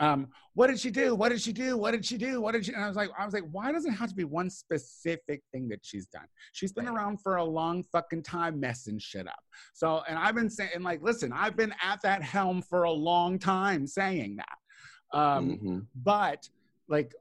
um, 0.00 0.26
what 0.54 0.66
did 0.66 0.80
she 0.80 0.90
do? 0.90 1.14
What 1.14 1.28
did 1.28 1.40
she 1.40 1.52
do? 1.52 1.78
What 1.78 1.92
did 1.92 2.04
she 2.04 2.18
do? 2.18 2.40
What 2.40 2.50
did 2.52 2.66
she? 2.66 2.72
And 2.72 2.82
I 2.82 2.88
was 2.88 2.96
like, 2.96 3.10
I 3.16 3.24
was 3.24 3.32
like, 3.32 3.44
why 3.52 3.70
does 3.70 3.84
it 3.84 3.92
have 3.92 4.08
to 4.08 4.14
be 4.16 4.24
one 4.24 4.50
specific 4.50 5.40
thing 5.52 5.68
that 5.68 5.86
she's 5.86 6.06
done? 6.06 6.26
She's 6.52 6.72
been 6.72 6.88
around 6.88 7.18
for 7.20 7.36
a 7.36 7.44
long 7.44 7.84
fucking 7.84 8.24
time 8.24 8.58
messing 8.58 8.98
shit 8.98 9.28
up. 9.28 9.38
So, 9.72 10.02
and 10.08 10.18
I've 10.18 10.34
been 10.34 10.50
saying, 10.50 10.82
like, 10.82 11.00
listen, 11.00 11.32
I've 11.32 11.56
been 11.56 11.72
at 11.80 12.02
that 12.02 12.24
helm 12.24 12.60
for 12.60 12.82
a 12.82 12.90
long 12.90 13.38
time 13.38 13.86
saying 13.86 14.36
that. 14.38 15.16
Um, 15.16 15.58
Mhm. 15.62 15.86
but 15.94 16.48
like 16.88 17.14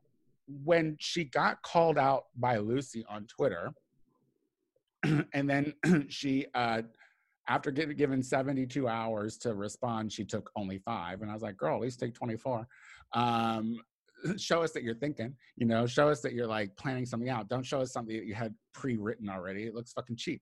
when 0.47 0.95
she 0.99 1.25
got 1.25 1.61
called 1.61 1.97
out 1.97 2.25
by 2.35 2.57
Lucy 2.57 3.05
on 3.09 3.25
Twitter, 3.25 3.71
and 5.33 5.49
then 5.49 5.73
she, 6.09 6.45
uh, 6.53 6.81
after 7.47 7.71
getting 7.71 7.95
given 7.95 8.23
72 8.23 8.87
hours 8.87 9.37
to 9.39 9.53
respond, 9.53 10.11
she 10.11 10.23
took 10.23 10.49
only 10.55 10.79
five. 10.79 11.21
And 11.21 11.29
I 11.29 11.33
was 11.33 11.43
like, 11.43 11.57
girl, 11.57 11.75
at 11.75 11.81
least 11.81 11.99
take 11.99 12.13
24. 12.13 12.65
Um, 13.13 13.77
show 14.37 14.63
us 14.63 14.71
that 14.71 14.83
you're 14.83 14.95
thinking, 14.95 15.35
you 15.57 15.65
know, 15.65 15.85
show 15.85 16.07
us 16.09 16.21
that 16.21 16.33
you're 16.33 16.47
like 16.47 16.75
planning 16.77 17.05
something 17.05 17.29
out. 17.29 17.49
Don't 17.49 17.65
show 17.65 17.81
us 17.81 17.91
something 17.91 18.15
that 18.15 18.25
you 18.25 18.33
had 18.33 18.53
pre 18.73 18.95
written 18.97 19.29
already. 19.29 19.63
It 19.63 19.75
looks 19.75 19.91
fucking 19.93 20.15
cheap. 20.15 20.41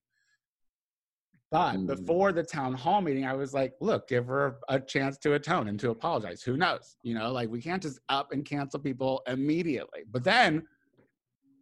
But 1.51 1.75
Mm. 1.75 1.87
before 1.87 2.31
the 2.31 2.43
town 2.43 2.73
hall 2.73 3.01
meeting, 3.01 3.25
I 3.25 3.33
was 3.33 3.53
like, 3.53 3.73
look, 3.81 4.07
give 4.07 4.25
her 4.27 4.59
a 4.69 4.79
chance 4.79 5.17
to 5.19 5.33
atone 5.33 5.67
and 5.67 5.77
to 5.81 5.89
apologize. 5.89 6.41
Who 6.41 6.55
knows? 6.55 6.95
You 7.03 7.13
know, 7.13 7.31
like 7.31 7.49
we 7.49 7.61
can't 7.61 7.83
just 7.83 7.99
up 8.07 8.31
and 8.31 8.45
cancel 8.45 8.79
people 8.79 9.21
immediately. 9.27 10.03
But 10.09 10.23
then 10.23 10.65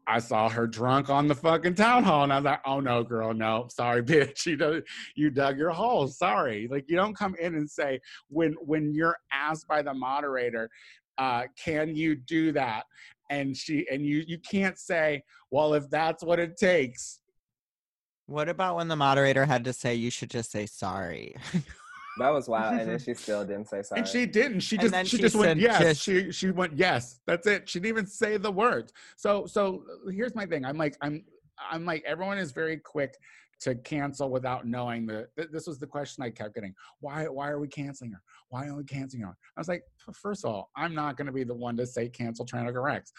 I 0.06 0.20
saw 0.20 0.48
her 0.48 0.68
drunk 0.68 1.10
on 1.10 1.28
the 1.28 1.36
fucking 1.36 1.76
town 1.76 2.04
hall, 2.04 2.24
and 2.24 2.32
I 2.32 2.38
was 2.38 2.46
like, 2.46 2.62
oh 2.66 2.80
no, 2.80 3.04
girl, 3.04 3.34
no, 3.34 3.68
sorry, 3.70 4.04
bitch. 4.04 4.46
You 4.46 4.58
know, 4.58 4.82
you 5.16 5.32
dug 5.32 5.58
your 5.58 5.72
hole. 5.72 6.08
Sorry. 6.08 6.68
Like 6.70 6.86
you 6.88 6.96
don't 6.96 7.16
come 7.16 7.36
in 7.36 7.56
and 7.56 7.70
say 7.70 8.00
when 8.28 8.54
when 8.62 8.94
you're 8.94 9.18
asked 9.32 9.68
by 9.68 9.82
the 9.82 9.94
moderator, 9.94 10.70
uh, 11.18 11.44
can 11.62 11.96
you 11.96 12.16
do 12.16 12.52
that? 12.52 12.86
And 13.32 13.58
she 13.58 13.88
and 13.92 14.06
you 14.06 14.24
you 14.28 14.38
can't 14.40 14.78
say, 14.78 15.24
well, 15.50 15.74
if 15.74 15.90
that's 15.90 16.24
what 16.24 16.40
it 16.40 16.58
takes. 16.58 17.22
What 18.30 18.48
about 18.48 18.76
when 18.76 18.88
the 18.88 18.96
moderator 18.96 19.46
had 19.46 19.64
to 19.66 19.74
say 19.74 19.96
you 19.96 20.12
should 20.12 20.30
just 20.30 20.52
say 20.52 20.66
sorry? 20.66 21.36
That 22.18 22.32
was 22.34 22.50
wild, 22.50 22.78
and 22.78 22.90
then 22.90 23.00
she 23.00 23.14
still 23.14 23.46
didn't 23.46 23.70
say 23.70 23.82
sorry. 23.82 24.00
And 24.02 24.08
she 24.08 24.26
didn't. 24.26 24.60
She 24.60 24.76
And 24.76 24.82
just 24.82 24.92
then 24.92 25.06
she, 25.06 25.16
she 25.18 25.22
just 25.24 25.36
went 25.38 25.62
said 25.62 25.62
yes. 25.62 25.82
just- 25.82 26.02
She 26.02 26.32
she 26.34 26.52
went 26.52 26.76
yes. 26.78 27.22
That's 27.26 27.48
it. 27.48 27.70
She 27.70 27.80
didn't 27.80 27.90
even 27.98 28.06
say 28.08 28.36
the 28.36 28.52
words. 28.52 28.92
So 29.16 29.46
so 29.46 29.86
uh, 30.06 30.10
here's 30.12 30.36
my 30.36 30.46
thing. 30.46 30.66
I'm 30.66 30.76
like 30.78 30.98
I'm 31.02 31.24
I'm 31.72 31.86
like 31.86 32.04
everyone 32.06 32.38
is 32.38 32.52
very 32.52 32.76
quick 32.76 33.16
to 33.62 33.76
cancel 33.76 34.30
without 34.30 34.68
knowing 34.68 35.06
the. 35.06 35.30
th- 35.38 35.50
This 35.52 35.66
was 35.66 35.80
the 35.80 35.88
question 35.88 36.22
I 36.24 36.30
kept 36.30 36.56
getting. 36.56 36.74
Why 37.00 37.24
why 37.30 37.48
are 37.50 37.60
we 37.60 37.70
canceling 37.70 38.12
her? 38.12 38.22
Why 38.50 38.68
are 38.68 38.76
we 38.76 38.84
canceling 38.84 39.24
her? 39.24 39.38
I 39.56 39.60
was 39.60 39.70
like, 39.70 39.84
first 40.12 40.44
of 40.44 40.52
all, 40.52 40.72
I'm 40.76 40.94
not 40.94 41.16
going 41.16 41.28
to 41.28 41.32
be 41.34 41.46
the 41.46 41.56
one 41.56 41.78
to 41.78 41.86
say 41.88 42.10
cancel 42.10 42.46
Tranica 42.46 42.84
Rex. 42.84 43.14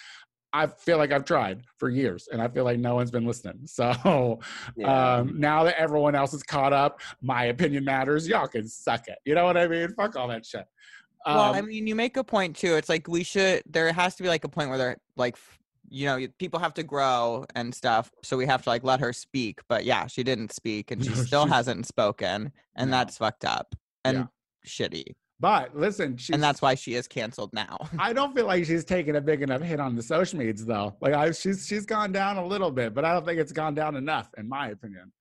I 0.53 0.67
feel 0.67 0.99
like 0.99 1.13
I've 1.13 1.25
tried 1.25 1.63
for 1.79 1.89
years, 1.89 2.29
and 2.33 2.43
I 2.43 2.49
feel 2.49 2.65
like 2.65 2.79
no 2.79 2.95
one's 2.97 3.11
been 3.11 3.25
listening. 3.27 3.61
So 3.67 4.41
Yeah. 4.77 5.17
um, 5.19 5.39
now 5.39 5.65
that 5.65 5.79
everyone 5.79 6.15
else 6.15 6.35
is 6.35 6.43
caught 6.43 6.73
up, 6.73 7.01
my 7.23 7.45
opinion 7.45 7.85
matters. 7.85 8.27
Y'all 8.29 8.49
can 8.49 8.67
suck 8.69 9.07
it. 9.09 9.19
You 9.25 9.35
know 9.35 9.45
what 9.45 9.57
I 9.57 9.69
mean? 9.69 9.95
Fuck 9.95 10.17
all 10.17 10.29
that 10.29 10.45
shit. 10.45 10.67
Um, 11.27 11.37
well, 11.37 11.55
I 11.55 11.61
mean, 11.61 11.87
you 11.87 11.95
make 11.95 12.17
a 12.17 12.25
point 12.25 12.57
too. 12.57 12.75
It's 12.77 12.89
like 12.89 13.07
we 13.07 13.23
should. 13.23 13.63
There 13.67 13.93
has 13.93 14.17
to 14.17 14.23
be 14.23 14.29
like 14.29 14.45
a 14.45 14.49
point 14.49 14.71
where 14.71 14.79
they're 14.79 14.97
like, 15.17 15.37
you 15.89 16.07
know, 16.07 16.27
people 16.39 16.59
have 16.61 16.75
to 16.75 16.83
grow 16.83 17.45
and 17.55 17.75
stuff. 17.75 18.11
So 18.23 18.37
we 18.37 18.47
have 18.47 18.63
to 18.63 18.71
like 18.71 18.83
let 18.85 19.01
her 19.01 19.13
speak. 19.13 19.61
But 19.69 19.85
yeah, 19.85 20.07
she 20.07 20.23
didn't 20.25 20.53
speak, 20.53 20.91
and 20.91 21.03
she 21.05 21.11
No, 21.15 21.15
still 21.17 21.45
she's- 21.45 21.55
hasn't 21.55 21.87
spoken, 21.87 22.53
and 22.75 22.91
No. 22.91 22.97
that's 22.97 23.19
fucked 23.19 23.45
up 23.45 23.75
and 24.05 24.17
Yeah. 24.19 24.27
shitty. 24.67 25.15
But 25.41 25.75
listen, 25.77 26.17
she's, 26.17 26.35
and 26.35 26.43
that's 26.43 26.61
why 26.63 26.75
she 26.75 26.95
is 26.95 27.09
canceled 27.09 27.53
now. 27.53 27.79
I 27.99 28.13
don't 28.13 28.35
feel 28.35 28.47
like 28.47 28.65
she's 28.67 28.85
taken 28.85 29.17
a 29.17 29.21
big 29.21 29.43
enough 29.43 29.63
hit 29.63 29.81
on 29.81 29.97
the 29.97 30.03
social 30.03 30.39
medias 30.39 30.65
though. 30.67 30.95
Like 31.01 31.15
I, 31.15 31.31
she's 31.33 31.67
she's 31.67 31.87
gone 31.87 32.13
down 32.13 32.37
a 32.37 32.45
little 32.47 32.71
bit, 32.71 32.95
but 32.95 33.05
I 33.05 33.13
don't 33.15 33.25
think 33.27 33.41
it's 33.41 33.53
gone 33.53 33.75
down 33.75 33.97
enough, 33.97 34.29
in 34.39 34.49
my 34.49 34.69
opinion. 34.69 35.13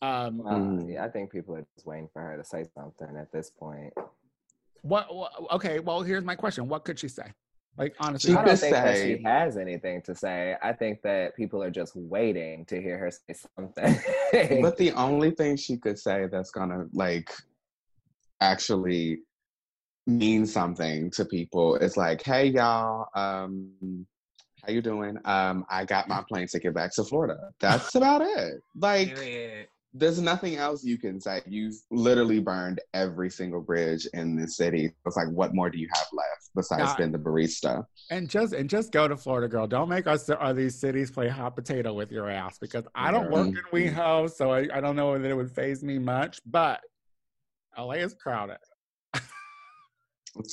Um, 0.00 0.40
Mm. 0.42 0.92
yeah, 0.94 1.04
I 1.04 1.08
think 1.08 1.32
people 1.32 1.56
are 1.56 1.66
just 1.74 1.86
waiting 1.86 2.08
for 2.12 2.22
her 2.22 2.36
to 2.36 2.44
say 2.44 2.64
something 2.74 3.16
at 3.20 3.32
this 3.32 3.50
point. 3.50 3.92
what, 4.82 5.12
what? 5.14 5.32
Okay, 5.50 5.80
well, 5.80 6.02
here's 6.02 6.24
my 6.24 6.36
question: 6.36 6.68
What 6.68 6.84
could 6.84 6.98
she 6.98 7.08
say? 7.08 7.32
Like 7.76 7.94
honestly, 8.00 8.32
She 8.32 8.36
I 8.36 8.42
I 8.42 8.44
don't 8.44 8.50
could 8.54 8.60
think 8.60 8.74
that 8.74 8.96
say- 8.96 9.16
she 9.16 9.22
has 9.24 9.56
anything 9.56 10.02
to 10.02 10.14
say. 10.14 10.56
I 10.62 10.72
think 10.72 11.02
that 11.02 11.34
people 11.36 11.62
are 11.62 11.70
just 11.70 11.94
waiting 11.96 12.64
to 12.66 12.80
hear 12.80 12.96
her 12.98 13.10
say 13.10 13.34
something. 13.56 14.60
But 14.62 14.76
the 14.76 14.92
only 14.92 15.30
thing 15.32 15.56
she 15.56 15.76
could 15.76 15.98
say 15.98 16.26
that's 16.30 16.50
gonna 16.52 16.86
like 16.92 17.30
actually 18.40 19.20
mean 20.08 20.46
something 20.46 21.10
to 21.12 21.24
people 21.24 21.76
It's 21.76 21.96
like, 21.96 22.22
"Hey 22.22 22.46
y'all, 22.46 23.06
um, 23.14 24.06
how 24.64 24.72
you 24.72 24.82
doing? 24.82 25.16
Um, 25.24 25.64
I 25.70 25.84
got 25.84 26.08
my 26.08 26.22
plane 26.28 26.48
ticket 26.48 26.74
back 26.74 26.92
to 26.94 27.04
Florida." 27.04 27.50
That's 27.60 27.94
about 27.94 28.22
it. 28.22 28.54
Like, 28.74 29.14
Period. 29.14 29.68
there's 29.94 30.20
nothing 30.20 30.56
else 30.56 30.82
you 30.84 30.98
can 30.98 31.20
say. 31.20 31.42
You've 31.46 31.74
literally 31.90 32.40
burned 32.40 32.80
every 32.94 33.30
single 33.30 33.60
bridge 33.60 34.06
in 34.14 34.36
the 34.36 34.48
city. 34.48 34.92
It's 35.06 35.16
like, 35.16 35.28
what 35.30 35.54
more 35.54 35.70
do 35.70 35.78
you 35.78 35.88
have 35.94 36.06
left 36.12 36.50
besides 36.56 36.94
being 36.96 37.12
the 37.12 37.18
barista? 37.18 37.84
and 38.10 38.30
just 38.30 38.54
and 38.54 38.70
just 38.70 38.90
go 38.90 39.06
to 39.06 39.18
Florida, 39.18 39.48
girl. 39.48 39.66
Don't 39.66 39.90
make 39.90 40.06
us 40.06 40.30
or 40.30 40.54
these 40.54 40.80
cities 40.80 41.10
play 41.10 41.28
hot 41.28 41.54
potato 41.54 41.92
with 41.92 42.10
your 42.10 42.30
ass 42.30 42.56
because 42.58 42.84
I 42.94 43.10
don't 43.10 43.30
work 43.30 43.48
in 43.48 43.54
Mhm. 43.54 43.94
WeHo, 43.94 44.30
so 44.30 44.50
I, 44.50 44.66
I 44.72 44.80
don't 44.80 44.96
know 44.96 45.18
that 45.18 45.30
it 45.30 45.34
would 45.34 45.50
phase 45.50 45.82
me 45.84 45.98
much. 45.98 46.40
But 46.46 46.80
LA 47.76 47.94
is 47.96 48.14
crowded. 48.14 48.56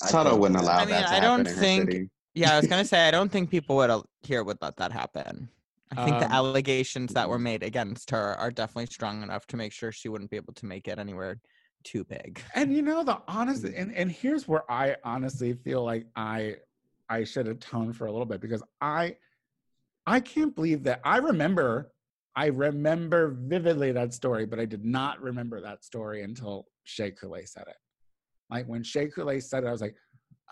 I 0.04 0.10
Tuttle 0.10 0.32
think- 0.34 0.42
wouldn't 0.42 0.60
allow 0.62 0.78
I 0.78 0.86
mean, 0.86 0.90
that 0.90 1.08
to 1.08 1.14
I 1.16 1.20
don't 1.20 1.42
in 1.42 1.46
her 1.48 1.52
think- 1.54 1.92
city. 1.92 2.10
yeah, 2.34 2.54
I 2.54 2.58
was 2.60 2.68
gonna 2.68 2.86
say 2.94 3.08
I 3.08 3.12
don't 3.12 3.32
think 3.32 3.50
people 3.50 3.76
would 3.78 3.92
here 4.24 4.44
would 4.44 4.58
let 4.62 4.76
that 4.78 4.92
happen. 4.92 5.50
I 5.96 6.04
think 6.04 6.20
the 6.20 6.26
Um, 6.26 6.32
allegations 6.32 7.14
that 7.14 7.30
were 7.30 7.40
made 7.40 7.62
against 7.64 8.10
her 8.12 8.34
are 8.36 8.50
definitely 8.52 8.88
strong 8.88 9.22
enough 9.24 9.46
to 9.48 9.56
make 9.58 9.72
sure 9.72 9.92
she 9.92 10.10
wouldn't 10.10 10.32
be 10.32 10.36
able 10.38 10.54
to 10.54 10.66
make 10.66 10.88
it 10.88 10.98
anywhere 11.00 11.40
too 11.84 12.04
big. 12.04 12.42
And 12.56 12.74
you 12.74 12.82
know 12.82 13.04
the 13.04 13.22
honest 13.28 13.64
and, 13.64 13.94
and 13.96 14.12
here's 14.12 14.48
where 14.48 14.70
I 14.72 14.96
honestly 15.04 15.54
feel 15.54 15.84
like 15.84 16.08
I 16.16 16.56
I 17.08 17.24
should 17.24 17.48
atone 17.48 17.94
for 17.94 18.08
a 18.08 18.12
little 18.12 18.26
bit 18.26 18.42
because 18.42 18.64
I 18.82 19.16
I 20.08 20.20
can't 20.20 20.54
believe 20.56 20.84
that 20.84 21.02
I 21.04 21.18
remember 21.18 21.92
I 22.36 22.48
remember 22.48 23.30
vividly 23.40 23.92
that 23.94 24.14
story, 24.14 24.46
but 24.46 24.60
I 24.60 24.66
did 24.66 24.84
not 24.84 25.22
remember 25.22 25.62
that 25.62 25.86
story 25.86 26.24
until 26.24 26.66
Shea 26.84 27.12
Coulee 27.12 27.46
said 27.46 27.64
it. 27.68 27.78
Like 28.50 28.68
when 28.68 28.84
Shea 28.84 29.08
Coulee 29.08 29.40
said 29.40 29.64
it, 29.64 29.68
I 29.68 29.72
was 29.72 29.82
like, 29.82 29.96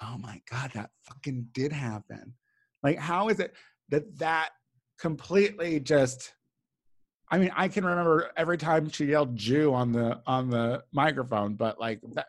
oh 0.02 0.18
my 0.18 0.42
God, 0.50 0.72
that 0.74 0.90
fucking 1.04 1.48
did 1.54 1.72
happen. 1.72 2.34
Like, 2.82 2.98
how 2.98 3.30
is 3.30 3.40
it 3.40 3.54
that 3.90 4.18
that 4.20 4.50
completely 5.00 5.80
just 5.80 6.34
I 7.32 7.40
mean, 7.40 7.52
I 7.56 7.68
can 7.68 7.84
remember 7.84 8.30
every 8.38 8.58
time 8.58 8.90
she 8.90 9.06
yelled 9.06 9.36
Jew 9.36 9.74
on 9.74 9.92
the 9.92 10.22
on 10.28 10.50
the 10.50 10.84
microphone, 10.94 11.56
but 11.56 11.80
like 11.80 12.00
that 12.14 12.28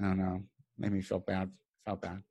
I 0.00 0.04
don't 0.04 0.18
know. 0.18 0.42
Made 0.78 0.92
me 0.92 1.02
feel 1.02 1.20
bad. 1.20 1.50
Felt 1.84 2.02
bad. 2.02 2.22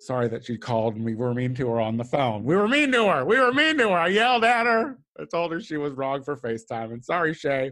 Sorry 0.00 0.28
that 0.28 0.44
she 0.44 0.56
called 0.56 0.96
and 0.96 1.04
we 1.04 1.14
were 1.14 1.34
mean 1.34 1.54
to 1.54 1.68
her 1.68 1.80
on 1.80 1.96
the 1.96 2.04
phone. 2.04 2.44
We 2.44 2.56
were 2.56 2.68
mean 2.68 2.92
to 2.92 3.06
her. 3.08 3.24
We 3.24 3.38
were 3.38 3.52
mean 3.52 3.78
to 3.78 3.90
her. 3.90 3.98
I 3.98 4.08
yelled 4.08 4.44
at 4.44 4.66
her. 4.66 4.98
I 5.18 5.24
told 5.24 5.52
her 5.52 5.60
she 5.60 5.76
was 5.76 5.94
wrong 5.94 6.22
for 6.22 6.36
FaceTime. 6.36 6.92
And 6.92 7.04
sorry, 7.04 7.32
Shea. 7.32 7.70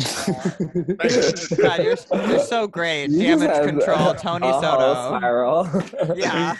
God, 1.56 1.78
you're, 1.82 1.96
you're 2.28 2.38
so 2.44 2.66
great. 2.66 3.10
You 3.10 3.36
Damage 3.38 3.66
control, 3.68 4.10
a 4.10 4.16
Tony 4.18 4.48
whole 4.48 4.60
Soto. 4.62 5.16
Spiral. 5.18 6.16
Yeah. 6.16 6.56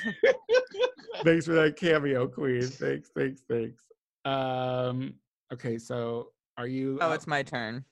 thanks 1.24 1.47
for 1.47 1.53
that 1.55 1.76
cameo, 1.76 2.26
Queen. 2.28 2.62
Thanks, 2.62 3.11
thanks, 3.16 3.43
thanks. 3.49 3.82
Um, 4.24 5.14
okay, 5.53 5.78
so 5.78 6.28
are 6.59 6.66
you 6.66 6.99
Oh, 7.01 7.11
uh, 7.11 7.14
it's 7.14 7.26
my 7.26 7.43
turn. 7.43 7.84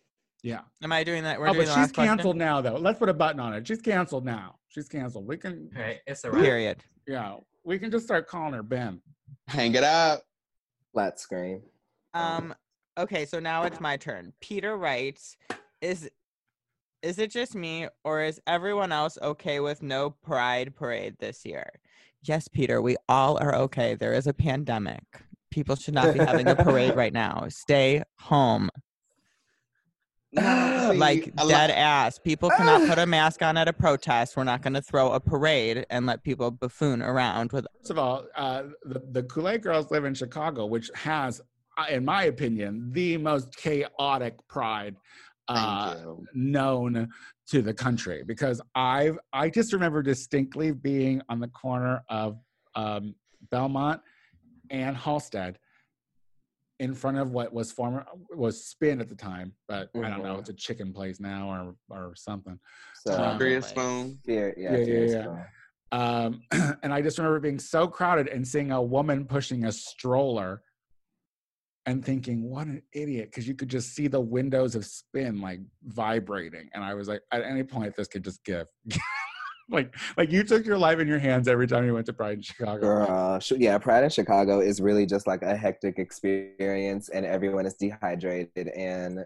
yeah. 0.42 0.60
Am 0.82 0.92
I 0.92 1.04
doing 1.04 1.24
that? 1.24 1.38
We're 1.40 1.48
Oh, 1.48 1.52
doing 1.52 1.66
but 1.66 1.66
the 1.66 1.72
she's 1.72 1.76
last 1.82 1.94
question? 1.94 2.16
canceled 2.16 2.36
now 2.36 2.60
though. 2.60 2.76
Let's 2.76 2.98
put 2.98 3.08
a 3.08 3.14
button 3.14 3.40
on 3.40 3.54
it. 3.54 3.66
She's 3.66 3.80
canceled 3.80 4.24
now. 4.24 4.56
She's 4.68 4.88
canceled. 4.88 5.26
We 5.26 5.36
can 5.36 5.70
Right, 5.76 5.98
it's 6.06 6.24
a 6.24 6.30
wrap. 6.30 6.42
Period. 6.42 6.84
yeah, 7.06 7.36
we 7.64 7.78
can 7.78 7.90
just 7.90 8.04
start 8.04 8.26
calling 8.28 8.52
her 8.54 8.62
Ben. 8.62 9.00
Hang 9.48 9.74
it 9.74 9.84
up. 9.84 10.22
Flat 10.92 11.18
screen. 11.20 11.62
Um. 12.14 12.54
Okay, 12.98 13.24
so 13.26 13.38
now 13.38 13.62
it's 13.62 13.80
my 13.80 13.96
turn. 13.96 14.32
Peter 14.40 14.76
writes, 14.76 15.36
"Is 15.80 16.10
is 17.00 17.20
it 17.20 17.30
just 17.30 17.54
me, 17.54 17.86
or 18.02 18.22
is 18.22 18.40
everyone 18.48 18.90
else 18.90 19.16
okay 19.22 19.60
with 19.60 19.82
no 19.82 20.10
Pride 20.10 20.74
parade 20.74 21.14
this 21.20 21.46
year?" 21.46 21.70
Yes, 22.22 22.48
Peter, 22.48 22.82
we 22.82 22.96
all 23.08 23.38
are 23.38 23.54
okay. 23.54 23.94
There 23.94 24.12
is 24.12 24.26
a 24.26 24.34
pandemic. 24.34 25.04
People 25.50 25.76
should 25.76 25.94
not 25.94 26.12
be 26.12 26.18
having 26.18 26.48
a 26.48 26.56
parade 26.56 26.96
right 27.02 27.12
now. 27.12 27.46
Stay 27.48 28.02
home. 28.18 28.68
No, 30.32 30.90
see, 30.92 30.98
like 30.98 31.34
dead 31.36 31.70
ass. 31.70 32.18
People 32.18 32.50
cannot 32.50 32.88
put 32.88 32.98
a 32.98 33.06
mask 33.16 33.42
on 33.42 33.56
at 33.56 33.68
a 33.68 33.72
protest. 33.72 34.36
We're 34.36 34.44
not 34.44 34.62
going 34.62 34.74
to 34.74 34.82
throw 34.82 35.12
a 35.12 35.20
parade 35.20 35.86
and 35.88 36.04
let 36.04 36.24
people 36.24 36.50
buffoon 36.50 37.00
around 37.00 37.52
with. 37.52 37.66
First 37.78 37.90
of 37.92 37.98
all, 37.98 38.26
uh, 38.36 38.64
the 38.84 39.00
the 39.12 39.22
Kool-Aid 39.22 39.62
girls 39.62 39.90
live 39.92 40.04
in 40.04 40.14
Chicago, 40.14 40.66
which 40.66 40.90
has, 40.96 41.40
in 41.86 42.04
my 42.04 42.24
opinion, 42.24 42.90
the 42.92 43.16
most 43.16 43.54
chaotic 43.56 44.34
pride 44.48 44.96
uh, 45.48 45.94
known 46.34 47.08
to 47.48 47.62
the 47.62 47.72
country. 47.72 48.22
Because 48.26 48.60
I've 48.74 49.18
I 49.32 49.48
just 49.48 49.72
remember 49.72 50.02
distinctly 50.02 50.72
being 50.72 51.22
on 51.28 51.40
the 51.40 51.48
corner 51.48 52.02
of 52.08 52.38
um, 52.74 53.14
Belmont 53.50 54.00
and 54.70 54.96
Halsted, 54.96 55.56
in 56.80 56.94
front 56.94 57.18
of 57.18 57.32
what 57.32 57.52
was 57.52 57.72
former 57.72 58.06
was 58.36 58.64
Spin 58.64 59.00
at 59.00 59.08
the 59.08 59.14
time, 59.14 59.52
but 59.66 59.90
I 59.96 60.08
don't 60.10 60.22
know, 60.22 60.34
Mhm. 60.34 60.38
it's 60.40 60.48
a 60.48 60.54
chicken 60.54 60.92
place 60.92 61.18
now 61.20 61.48
or 61.50 61.74
or 61.90 62.14
something. 62.14 62.58
So 62.94 63.14
Um, 63.14 63.38
Korea 63.38 63.60
Nice. 63.60 63.70
spoon. 63.70 64.20
yeah, 64.24 64.50
Yeah, 64.56 64.76
yeah, 64.78 65.04
yeah. 65.04 65.22
Spoon. 65.22 65.44
um, 65.90 66.42
and 66.82 66.92
I 66.92 67.00
just 67.02 67.18
remember 67.18 67.40
being 67.40 67.58
so 67.58 67.88
crowded 67.88 68.28
and 68.28 68.46
seeing 68.46 68.70
a 68.70 68.80
woman 68.82 69.24
pushing 69.24 69.64
a 69.64 69.72
stroller 69.72 70.62
and 71.88 72.04
thinking, 72.04 72.42
what 72.42 72.66
an 72.66 72.82
idiot, 72.92 73.30
because 73.30 73.48
you 73.48 73.54
could 73.54 73.70
just 73.70 73.94
see 73.94 74.08
the 74.08 74.20
windows 74.20 74.74
of 74.74 74.84
spin 74.84 75.40
like 75.40 75.60
vibrating. 75.84 76.68
And 76.74 76.84
I 76.84 76.92
was 76.92 77.08
like, 77.08 77.22
at 77.32 77.42
any 77.42 77.62
point, 77.62 77.96
this 77.96 78.08
could 78.08 78.22
just 78.22 78.44
give. 78.44 78.66
like, 79.70 79.94
like 80.18 80.30
you 80.30 80.42
took 80.42 80.66
your 80.66 80.76
life 80.76 80.98
in 80.98 81.08
your 81.08 81.18
hands 81.18 81.48
every 81.48 81.66
time 81.66 81.86
you 81.86 81.94
went 81.94 82.04
to 82.04 82.12
Pride 82.12 82.36
in 82.36 82.42
Chicago. 82.42 82.80
Girl, 82.80 83.40
yeah, 83.56 83.78
Pride 83.78 84.04
in 84.04 84.10
Chicago 84.10 84.60
is 84.60 84.82
really 84.82 85.06
just 85.06 85.26
like 85.26 85.40
a 85.40 85.56
hectic 85.56 85.98
experience, 85.98 87.08
and 87.08 87.24
everyone 87.24 87.64
is 87.64 87.72
dehydrated. 87.72 88.68
And 88.68 89.24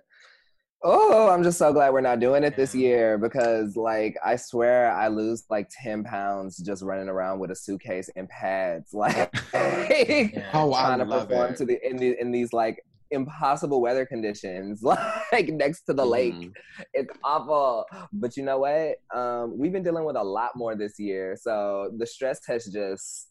oh, 0.85 1.29
I'm 1.31 1.43
just 1.43 1.59
so 1.59 1.73
glad 1.73 1.93
we're 1.93 2.01
not 2.01 2.21
doing 2.21 2.43
it 2.45 2.57
this 2.57 2.75
year 2.75 3.19
because, 3.19 3.77
like, 3.77 4.17
I 4.25 4.37
swear 4.37 4.91
I 4.93 5.09
lose 5.09 5.45
like 5.51 5.69
ten 5.83 6.05
pounds 6.05 6.57
just 6.59 6.83
running 6.83 7.09
around 7.09 7.39
with 7.39 7.51
a 7.51 7.57
suitcase 7.57 8.11
and 8.17 8.29
pads, 8.29 8.93
like 8.95 9.33
Yeah. 9.55 10.51
Oh, 10.55 10.73
I 10.73 10.83
trying 10.97 10.99
to 11.01 11.07
perform 11.07 11.53
it. 11.53 11.57
to 11.59 11.65
the 11.65 11.79
in 11.89 11.97
the 11.97 12.21
in 12.21 12.31
these 12.33 12.53
like 12.53 12.83
impossible 13.11 13.81
weather 13.83 14.07
conditions, 14.07 14.83
like 15.33 15.49
next 15.49 15.83
to 15.85 15.93
the 15.93 16.05
lake. 16.05 16.35
Mhm. 16.35 16.53
It's 16.95 17.13
awful. 17.23 17.85
But 18.13 18.37
you 18.37 18.43
know 18.43 18.59
what? 18.59 18.97
Um, 19.15 19.59
we've 19.59 19.73
been 19.73 19.83
dealing 19.83 20.05
with 20.05 20.17
a 20.17 20.23
lot 20.25 20.57
more 20.57 20.75
this 20.75 20.99
year, 20.99 21.37
so 21.41 21.93
the 21.99 22.07
stress 22.07 22.41
has 22.47 22.65
just 22.67 23.29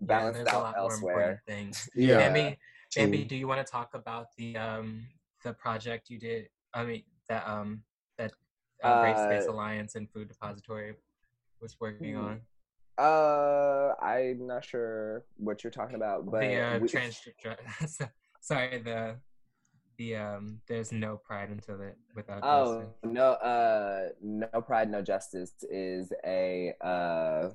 Yeah, 0.00 0.06
balanced 0.06 0.38
there's 0.44 0.48
a 0.48 0.56
out 0.56 0.62
lot 0.62 0.74
more 0.76 0.82
elsewhere. 0.92 1.42
things. 1.46 1.88
Yeah. 1.94 2.16
Bambi, 2.18 2.58
Bambi, 2.96 3.24
Mm. 3.24 3.28
do 3.28 3.36
you 3.36 3.46
want 3.48 3.64
to 3.64 3.70
talk 3.70 3.90
about 3.94 4.26
the 4.36 4.56
um 4.56 5.06
the 5.44 5.52
project 5.54 6.10
you 6.10 6.18
did? 6.18 6.48
I 6.74 6.84
mean 6.84 7.02
that 7.28 7.46
um 7.48 7.82
that 8.18 8.32
uh, 8.84 9.00
Race 9.02 9.22
Space 9.22 9.46
Alliance 9.46 9.94
and 9.94 10.10
Food 10.10 10.28
Depository 10.28 10.94
was 11.60 11.76
working 11.80 12.14
Mm, 12.14 12.18
on. 12.18 12.40
Uh, 12.98 13.94
I'm 14.02 14.46
not 14.46 14.64
sure 14.64 15.24
what 15.36 15.64
you're 15.64 15.70
talking 15.70 15.96
about, 15.96 16.26
but 16.30 16.40
the 16.40 16.60
uh, 16.60 16.78
we- 16.78 16.88
trans 16.88 17.20
sorry 18.40 18.78
the 18.78 19.16
the 19.98 20.16
um 20.16 20.60
there's 20.66 20.92
no 20.92 21.16
pride 21.16 21.50
until 21.50 21.80
it 21.80 21.96
without 22.14 22.42
oh 22.42 22.78
justice. 22.78 22.94
no, 23.04 23.32
uh, 23.32 24.08
no 24.22 24.46
pride, 24.62 24.90
no 24.90 25.02
justice 25.02 25.52
is 25.70 26.12
a 26.24 26.74
uh 26.80 27.50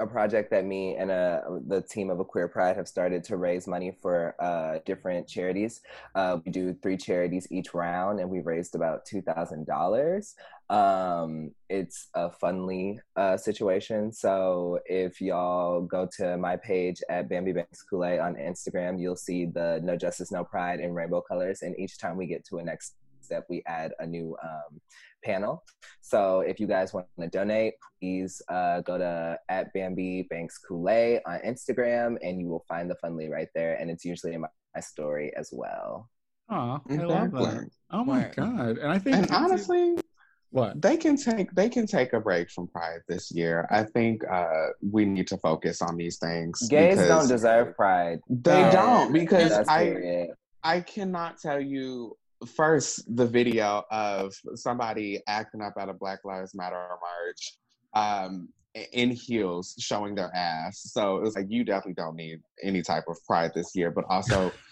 a 0.00 0.06
project 0.06 0.50
that 0.50 0.64
me 0.64 0.96
and 0.96 1.10
uh, 1.10 1.40
the 1.66 1.80
team 1.80 2.10
of 2.10 2.18
a 2.18 2.24
queer 2.24 2.48
pride 2.48 2.76
have 2.76 2.88
started 2.88 3.22
to 3.24 3.36
raise 3.36 3.66
money 3.66 3.96
for 4.02 4.34
uh, 4.40 4.78
different 4.84 5.28
charities. 5.28 5.80
Uh, 6.14 6.38
we 6.44 6.50
do 6.50 6.74
three 6.82 6.96
charities 6.96 7.46
each 7.50 7.72
round 7.74 8.18
and 8.18 8.28
we 8.28 8.40
raised 8.40 8.74
about 8.74 9.06
$2000 9.06 10.34
um, 10.72 11.50
it's 11.68 12.08
a 12.14 12.30
Fundly 12.30 12.98
uh, 13.16 13.36
situation. 13.36 14.10
So 14.10 14.78
if 14.86 15.20
y'all 15.20 15.82
go 15.82 16.08
to 16.16 16.38
my 16.38 16.56
page 16.56 17.02
at 17.10 17.28
bambi 17.28 17.52
banks 17.52 17.82
kool-aid 17.82 18.20
on 18.20 18.34
instagram 18.36 18.98
you'll 18.98 19.16
see 19.16 19.44
the 19.44 19.80
no 19.82 19.96
justice 19.96 20.32
no 20.32 20.44
pride 20.44 20.80
in 20.80 20.94
rainbow 20.94 21.20
colors 21.20 21.62
and 21.62 21.78
each 21.78 21.98
time 21.98 22.16
we 22.16 22.26
get 22.26 22.44
to 22.46 22.58
a 22.58 22.64
next 22.64 22.94
step 23.22 23.44
we 23.48 23.62
add 23.66 23.92
a 24.00 24.06
new 24.06 24.36
um, 24.42 24.80
panel 25.24 25.62
so 26.12 26.40
if 26.40 26.58
you 26.58 26.66
guys 26.66 26.92
want 26.92 27.06
to 27.20 27.28
donate, 27.28 27.74
please 27.98 28.42
uh, 28.48 28.80
go 28.80 28.98
to 28.98 29.38
at 29.48 29.72
Bambi 29.72 30.26
Banks 30.28 30.58
Kool-Aid 30.58 31.20
on 31.26 31.38
Instagram, 31.40 32.16
and 32.22 32.40
you 32.40 32.48
will 32.48 32.64
find 32.68 32.90
the 32.90 32.96
Fundly 33.02 33.30
right 33.30 33.48
there. 33.54 33.76
And 33.76 33.90
it's 33.90 34.04
usually 34.04 34.34
in 34.34 34.42
my, 34.42 34.48
my 34.74 34.80
story 34.80 35.32
as 35.36 35.50
well. 35.52 36.10
Aw, 36.50 36.80
I 36.90 36.94
love 36.96 37.30
that. 37.30 37.70
Oh 37.92 38.04
my 38.04 38.30
God. 38.36 38.78
And 38.78 38.90
I 38.92 38.98
think 38.98 39.16
And 39.16 39.30
honestly, 39.30 39.96
what? 40.50 40.82
they 40.82 40.96
can 40.96 41.16
take 41.16 41.50
they 41.52 41.68
can 41.68 41.86
take 41.86 42.12
a 42.12 42.20
break 42.20 42.50
from 42.50 42.66
Pride 42.66 43.00
this 43.08 43.30
year. 43.30 43.66
I 43.70 43.84
think 43.84 44.22
uh, 44.30 44.70
we 44.82 45.04
need 45.04 45.28
to 45.28 45.38
focus 45.38 45.80
on 45.80 45.96
these 45.96 46.18
things. 46.18 46.68
Gays 46.68 46.98
don't 46.98 47.28
deserve 47.28 47.76
pride. 47.76 48.20
They 48.28 48.64
And 48.64 48.72
don't 48.72 49.12
because 49.12 49.52
I. 49.68 50.28
I 50.64 50.80
cannot 50.80 51.38
tell 51.40 51.60
you 51.60 52.16
first 52.46 53.04
the 53.16 53.26
video 53.26 53.84
of 53.90 54.34
somebody 54.54 55.20
acting 55.26 55.60
up 55.60 55.74
at 55.78 55.88
a 55.88 55.94
Black 55.94 56.20
Lives 56.24 56.54
Matter 56.54 56.88
march 57.00 57.56
um, 57.94 58.48
in 58.92 59.10
heels 59.10 59.74
showing 59.78 60.14
their 60.14 60.34
ass. 60.34 60.80
So 60.92 61.16
it 61.16 61.22
was 61.22 61.36
like 61.36 61.46
you 61.48 61.64
definitely 61.64 61.94
don't 61.94 62.16
need 62.16 62.40
any 62.62 62.82
type 62.82 63.04
of 63.08 63.16
pride 63.26 63.52
this 63.54 63.74
year, 63.74 63.90
but 63.90 64.04
also 64.08 64.52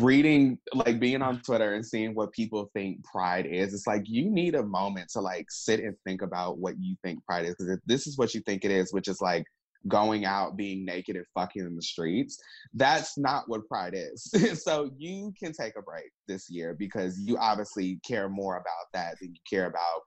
reading 0.00 0.58
like 0.74 1.00
being 1.00 1.22
on 1.22 1.40
Twitter 1.40 1.74
and 1.74 1.86
seeing 1.86 2.14
what 2.14 2.32
people 2.32 2.70
think 2.74 3.02
pride 3.04 3.46
is, 3.46 3.72
it's 3.72 3.86
like 3.86 4.02
you 4.06 4.28
need 4.28 4.54
a 4.54 4.62
moment 4.62 5.08
to 5.10 5.20
like 5.20 5.46
sit 5.50 5.80
and 5.80 5.96
think 6.04 6.22
about 6.22 6.58
what 6.58 6.74
you 6.78 6.96
think 7.02 7.24
pride 7.24 7.46
is. 7.46 7.54
Because 7.54 7.70
if 7.70 7.80
this 7.86 8.06
is 8.06 8.18
what 8.18 8.34
you 8.34 8.40
think 8.42 8.64
it 8.64 8.70
is, 8.70 8.92
which 8.92 9.08
is 9.08 9.20
like 9.20 9.44
going 9.86 10.24
out, 10.24 10.56
being 10.56 10.84
naked, 10.84 11.16
and 11.16 11.24
fucking 11.34 11.62
in 11.62 11.76
the 11.76 11.82
streets, 11.82 12.38
that's 12.74 13.16
not 13.16 13.44
what 13.46 13.66
pride 13.68 13.94
is. 13.94 14.30
so 14.62 14.90
you 14.98 15.32
can 15.38 15.52
take 15.52 15.74
a 15.78 15.82
break 15.82 16.10
this 16.26 16.50
year 16.50 16.74
because 16.78 17.18
you 17.20 17.36
obviously 17.38 18.00
care 18.06 18.28
more 18.28 18.56
about 18.56 18.86
that 18.92 19.16
than 19.20 19.30
you 19.30 19.40
care 19.48 19.66
about 19.66 20.02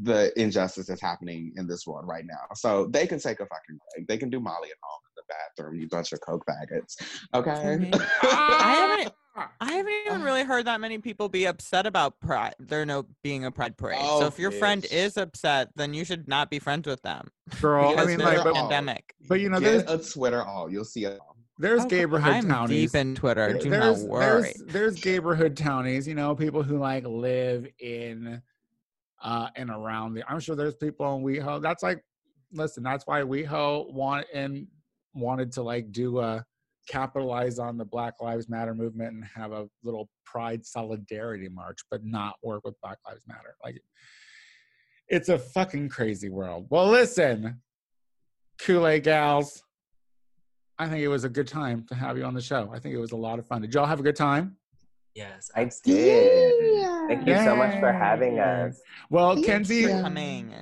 the 0.00 0.32
injustice 0.40 0.86
that's 0.86 1.02
happening 1.02 1.52
in 1.56 1.66
this 1.66 1.86
world 1.86 2.06
right 2.08 2.24
now. 2.26 2.46
So 2.54 2.86
they 2.86 3.06
can 3.06 3.18
take 3.18 3.40
a 3.40 3.46
fucking 3.46 3.78
break. 3.94 4.08
They 4.08 4.16
can 4.16 4.30
do 4.30 4.40
Molly 4.40 4.70
at 4.70 4.76
home 4.82 5.00
in 5.06 5.12
the 5.16 5.22
bathroom, 5.28 5.80
you 5.80 5.88
bunch 5.88 6.12
of 6.12 6.20
coke 6.20 6.44
faggots. 6.48 6.96
Okay. 7.34 7.90
Mhm. 7.90 8.08
I 8.22 8.74
haven't 8.74 9.14
I 9.34 9.72
haven't 9.72 9.92
even 10.06 10.22
really 10.22 10.44
heard 10.44 10.66
that 10.66 10.80
many 10.80 10.98
people 10.98 11.28
be 11.28 11.46
upset 11.46 11.86
about 11.86 12.20
pride. 12.20 12.54
There 12.58 12.84
no 12.84 13.06
being 13.22 13.44
a 13.44 13.50
pride 13.50 13.76
parade. 13.76 13.98
so 14.00 14.04
Oh, 14.24 14.26
if 14.26 14.38
your 14.38 14.50
friend 14.50 14.84
is 14.90 15.16
upset, 15.16 15.70
then 15.74 15.94
you 15.94 16.04
should 16.04 16.28
not 16.28 16.50
be 16.50 16.58
friends 16.58 16.86
with 16.86 17.00
them. 17.02 17.28
Girl, 17.60 17.94
I 17.98 18.04
mean, 18.04 18.18
like, 18.18 18.38
a 18.38 18.44
but, 18.44 18.54
pandemic. 18.54 19.14
but 19.28 19.40
you 19.40 19.48
know, 19.48 19.58
Get 19.58 19.86
there's 19.86 20.08
a 20.08 20.12
Twitter 20.12 20.42
all. 20.42 20.70
You'll 20.70 20.84
see 20.84 21.04
it 21.04 21.18
all. 21.18 21.36
there's 21.58 21.84
Oh, 21.84 21.88
neighborhood 21.88 22.32
I'm 22.34 22.48
townies. 22.48 22.92
deep 22.92 23.00
in 23.00 23.14
Twitter. 23.14 23.58
Do 23.58 23.70
there's, 23.70 24.02
not 24.02 24.10
worry. 24.10 24.42
There's, 24.42 24.62
there's 24.66 25.04
neighborhood 25.04 25.56
townies, 25.56 26.06
you 26.06 26.14
know, 26.14 26.34
people 26.34 26.62
who 26.62 26.78
like 26.78 27.06
live 27.06 27.66
in 27.78 28.42
uh 29.22 29.48
and 29.56 29.70
around 29.70 30.14
the 30.14 30.28
I'm 30.30 30.40
sure 30.40 30.56
there's 30.56 30.74
people 30.74 31.14
in 31.16 31.22
WeHo. 31.22 31.62
That's 31.62 31.82
like 31.82 32.04
listen, 32.52 32.82
that's 32.82 33.06
why 33.06 33.20
WeHo 33.22 33.90
want 33.92 34.26
and 34.34 34.66
wanted 35.14 35.52
to 35.52 35.62
like 35.62 35.90
do 35.92 36.18
a 36.20 36.44
capitalize 36.88 37.58
on 37.58 37.76
the 37.76 37.84
Black 37.84 38.14
Lives 38.20 38.48
Matter 38.48 38.74
movement 38.74 39.14
and 39.14 39.24
have 39.24 39.52
a 39.52 39.68
little 39.82 40.08
pride 40.24 40.64
solidarity 40.64 41.48
march, 41.48 41.78
but 41.90 42.04
not 42.04 42.34
work 42.42 42.64
with 42.64 42.74
Black 42.82 42.98
Lives 43.06 43.22
Matter. 43.26 43.54
Like 43.64 43.80
it's 45.08 45.28
a 45.28 45.38
fucking 45.38 45.88
crazy 45.88 46.28
world. 46.28 46.66
Well, 46.70 46.88
listen, 46.88 47.60
Kool-Aid 48.60 49.04
gals. 49.04 49.62
I 50.78 50.88
think 50.88 51.02
it 51.02 51.08
was 51.08 51.24
a 51.24 51.28
good 51.28 51.46
time 51.46 51.84
to 51.88 51.94
have 51.94 52.16
you 52.16 52.24
on 52.24 52.34
the 52.34 52.40
show. 52.40 52.70
I 52.72 52.78
think 52.78 52.94
it 52.94 52.98
was 52.98 53.12
a 53.12 53.16
lot 53.16 53.38
of 53.38 53.46
fun. 53.46 53.60
Did 53.62 53.74
y'all 53.74 53.86
have 53.86 54.00
a 54.00 54.02
good 54.02 54.16
time? 54.16 54.56
Yes. 55.14 55.50
I 55.54 55.62
absolutely. 55.62 56.04
did. 56.04 57.08
Thank 57.08 57.26
you 57.26 57.36
so 57.36 57.54
much 57.54 57.78
for 57.78 57.92
having 57.92 58.38
us. 58.38 58.80
Well, 59.10 59.34
Thank 59.34 59.46
Kenzie, 59.46 59.86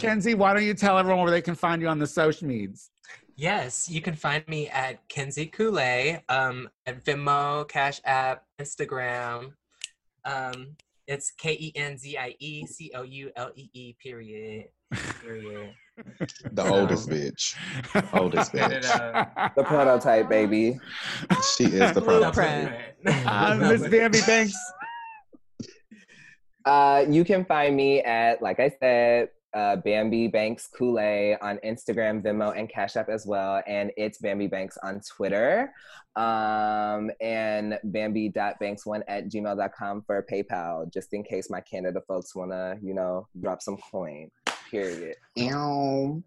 Kenzie, 0.01 0.35
why 0.35 0.53
don't 0.53 0.65
you 0.65 0.75
tell 0.75 0.99
everyone 0.99 1.23
where 1.23 1.31
they 1.31 1.43
can 1.43 1.55
find 1.55 1.81
you 1.81 1.89
on 1.89 1.99
the 1.99 2.07
social 2.07 2.49
medias? 2.49 2.91
Yes, 3.41 3.89
you 3.89 4.03
can 4.03 4.17
find 4.17 4.47
me 4.49 4.69
at 4.69 5.09
Kenzie 5.09 5.47
Coulee, 5.47 6.23
um, 6.29 6.69
at 6.85 7.03
Venmo, 7.03 7.67
Cash 7.67 8.03
App, 8.05 8.45
Instagram. 8.61 9.53
Um, 10.27 10.77
it's 11.07 11.31
K 11.39 11.57
E 11.59 11.73
N 11.75 11.97
Z 11.97 12.19
I 12.19 12.35
E 12.39 12.67
C 12.67 12.93
O 12.95 13.03
U 13.03 13.31
L 13.37 13.51
E 13.57 13.71
E 13.73 13.97
period. 14.03 14.67
Period. 15.23 15.73
The 16.53 16.65
oldest 16.65 17.11
bitch. 17.11 17.57
Oldest 18.19 18.55
bitch. 18.55 19.55
The 19.55 19.65
prototype, 19.65 20.31
baby. 20.31 20.79
She 21.55 21.65
is 21.65 21.93
the 21.93 22.01
prototype. 22.03 22.97
Uh, 23.05 23.57
Miss 23.59 23.87
Bambi 23.87 24.21
Banks. 24.27 24.55
Uh, 26.65 27.05
you 27.07 27.23
can 27.23 27.45
find 27.45 27.77
me 27.77 28.01
at, 28.01 28.41
like 28.41 28.61
I 28.61 28.73
said, 28.81 29.29
uh, 29.55 29.77
Bambi 29.77 30.29
Banks 30.29 30.69
Kool-Aid 30.77 31.39
on 31.43 31.59
Instagram, 31.65 32.23
Venmo, 32.23 32.57
and 32.57 32.69
Cash 32.69 32.97
App 32.97 33.09
as 33.09 33.27
well. 33.27 33.63
And 33.67 33.91
it's 33.97 34.19
Bambi 34.19 34.47
Banks 34.47 34.79
on 34.83 35.01
Twitter. 35.01 35.73
Um, 36.17 37.11
and 37.21 37.79
Bambi.banks1 37.85 39.03
at 39.09 39.29
gmail.com 39.29 40.03
for 40.07 40.27
PayPal, 40.31 40.93
just 40.93 41.13
in 41.13 41.23
case 41.23 41.49
my 41.51 41.61
Canada 41.61 42.01
folks 42.07 42.35
want 42.35 42.51
to, 42.51 42.79
you 42.83 42.95
know, 42.95 43.27
drop 43.41 43.63
some 43.63 43.77
coin. 43.91 44.29
Period. 44.71 45.17
Ew. 45.37 46.23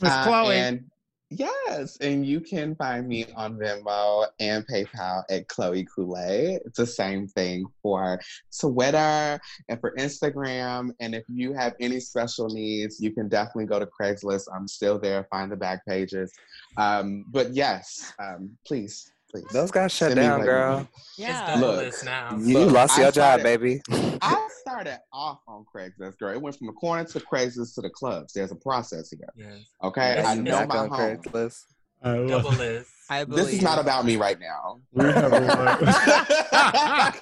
Miss 0.00 0.12
Uh, 0.12 0.24
Chloe. 0.24 0.56
and 0.56 0.84
yes, 1.30 1.96
and 2.00 2.26
you 2.26 2.40
can 2.40 2.74
find 2.76 3.08
me 3.08 3.26
on 3.36 3.56
Venmo 3.56 4.26
and 4.40 4.66
PayPal 4.66 5.22
at 5.30 5.48
Chloe 5.48 5.86
Kool-Aid. 5.94 6.60
It's 6.64 6.78
the 6.78 6.86
same 6.86 7.26
thing 7.28 7.64
for 7.82 8.20
Twitter 8.60 9.40
and 9.68 9.80
for 9.80 9.94
Instagram. 9.96 10.90
And 11.00 11.14
if 11.14 11.24
you 11.28 11.52
have 11.54 11.74
any 11.80 12.00
special 12.00 12.48
needs, 12.48 13.00
you 13.00 13.12
can 13.12 13.28
definitely 13.28 13.66
go 13.66 13.78
to 13.78 13.86
Craigslist. 13.86 14.48
I'm 14.54 14.68
still 14.68 14.98
there. 14.98 15.26
Find 15.30 15.50
the 15.50 15.56
back 15.56 15.84
pages. 15.86 16.32
Um, 16.76 17.24
but 17.28 17.54
yes, 17.54 18.12
um, 18.18 18.56
please, 18.66 19.13
please. 19.34 19.44
Those 19.52 19.70
got 19.70 19.90
shut 19.90 20.10
Send 20.12 20.20
down, 20.20 20.42
girl. 20.42 20.88
Yeah. 21.16 21.54
It's 21.54 21.60
Look, 21.60 22.04
now. 22.04 22.36
You 22.38 22.60
Look, 22.60 22.72
lost 22.74 22.98
I 22.98 23.02
your 23.02 23.12
job, 23.12 23.42
baby. 23.42 23.80
I 23.90 24.48
started 24.60 24.98
off 25.12 25.40
on 25.48 25.64
Craigslist, 25.74 26.18
girl. 26.18 26.32
It 26.32 26.40
went 26.40 26.56
from 26.56 26.68
the 26.68 26.72
corner 26.74 27.04
to 27.04 27.20
Craigslist 27.20 27.74
to 27.74 27.80
the 27.80 27.90
clubs. 27.90 28.32
There's 28.32 28.52
a 28.52 28.56
process 28.56 29.10
here. 29.10 29.28
Yes. 29.36 29.58
Okay, 29.82 30.14
Yes, 30.16 30.26
I 30.26 30.34
know 30.36 30.52
back 30.52 30.68
my 30.68 30.76
on 30.78 30.88
home. 30.88 31.16
Craigslist. 31.18 31.62
Double 32.02 32.52
it. 32.52 32.58
Liz. 32.58 32.86
I 33.10 33.24
believe. 33.24 33.44
This 33.46 33.54
is 33.54 33.62
not 33.62 33.78
about 33.78 34.04
me 34.04 34.16
right 34.16 34.38
now. 34.38 34.80
We 34.92 35.04
have 35.04 35.32
learned- 35.32 35.48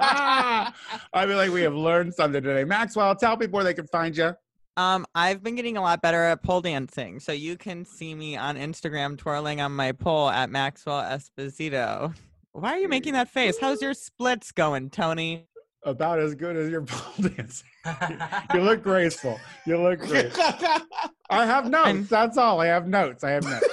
I 0.04 0.72
feel 1.26 1.36
like 1.36 1.50
we 1.50 1.62
have 1.62 1.74
learned 1.74 2.14
something 2.14 2.42
today. 2.42 2.64
Maxwell, 2.64 3.14
tell 3.16 3.36
people 3.36 3.56
where 3.56 3.64
they 3.64 3.74
can 3.74 3.86
find 3.88 4.16
you. 4.16 4.34
Um, 4.76 5.04
I've 5.14 5.42
been 5.42 5.54
getting 5.54 5.76
a 5.76 5.82
lot 5.82 6.00
better 6.00 6.22
at 6.24 6.42
pole 6.42 6.62
dancing, 6.62 7.20
so 7.20 7.32
you 7.32 7.56
can 7.56 7.84
see 7.84 8.14
me 8.14 8.36
on 8.36 8.56
Instagram 8.56 9.18
twirling 9.18 9.60
on 9.60 9.72
my 9.72 9.92
pole 9.92 10.30
at 10.30 10.48
Maxwell 10.48 11.02
Esposito. 11.02 12.14
Why 12.52 12.72
are 12.72 12.78
you 12.78 12.88
making 12.88 13.12
that 13.14 13.28
face? 13.28 13.58
How's 13.60 13.82
your 13.82 13.94
splits 13.94 14.52
going, 14.52 14.90
Tony? 14.90 15.46
About 15.84 16.20
as 16.20 16.34
good 16.36 16.56
as 16.56 16.70
your 16.70 16.82
pole 16.86 17.28
dancing. 17.36 17.66
You 18.54 18.60
look 18.60 18.82
graceful. 18.82 19.40
You 19.66 19.78
look 19.82 20.00
great. 20.00 20.32
I 21.30 21.44
have 21.46 21.68
notes. 21.68 22.08
That's 22.08 22.36
all. 22.38 22.60
I 22.60 22.66
have 22.66 22.86
notes. 22.86 23.24
I 23.24 23.30
have 23.30 23.42
notes. 23.44 23.66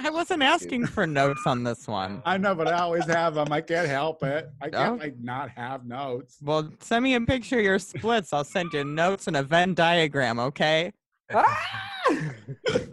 I 0.00 0.10
wasn't 0.10 0.42
asking 0.42 0.86
for 0.86 1.06
notes 1.06 1.42
on 1.46 1.62
this 1.62 1.86
one. 1.86 2.22
I 2.24 2.38
know, 2.38 2.54
but 2.54 2.68
I 2.68 2.78
always 2.80 3.04
have 3.06 3.34
them. 3.34 3.52
I 3.52 3.60
can't 3.60 3.86
help 3.88 4.22
it. 4.24 4.50
I 4.60 4.70
can't 4.70 5.00
Oh. 5.00 5.04
like 5.04 5.16
not 5.20 5.50
have 5.50 5.84
notes. 5.84 6.38
Well, 6.42 6.70
send 6.80 7.04
me 7.04 7.14
a 7.14 7.20
picture 7.20 7.58
of 7.58 7.64
your 7.64 7.78
splits. 7.78 8.32
I'll 8.32 8.44
send 8.44 8.72
you 8.72 8.82
notes 8.84 9.26
and 9.28 9.36
a 9.36 9.42
Venn 9.42 9.74
diagram, 9.74 10.38
okay? 10.40 10.92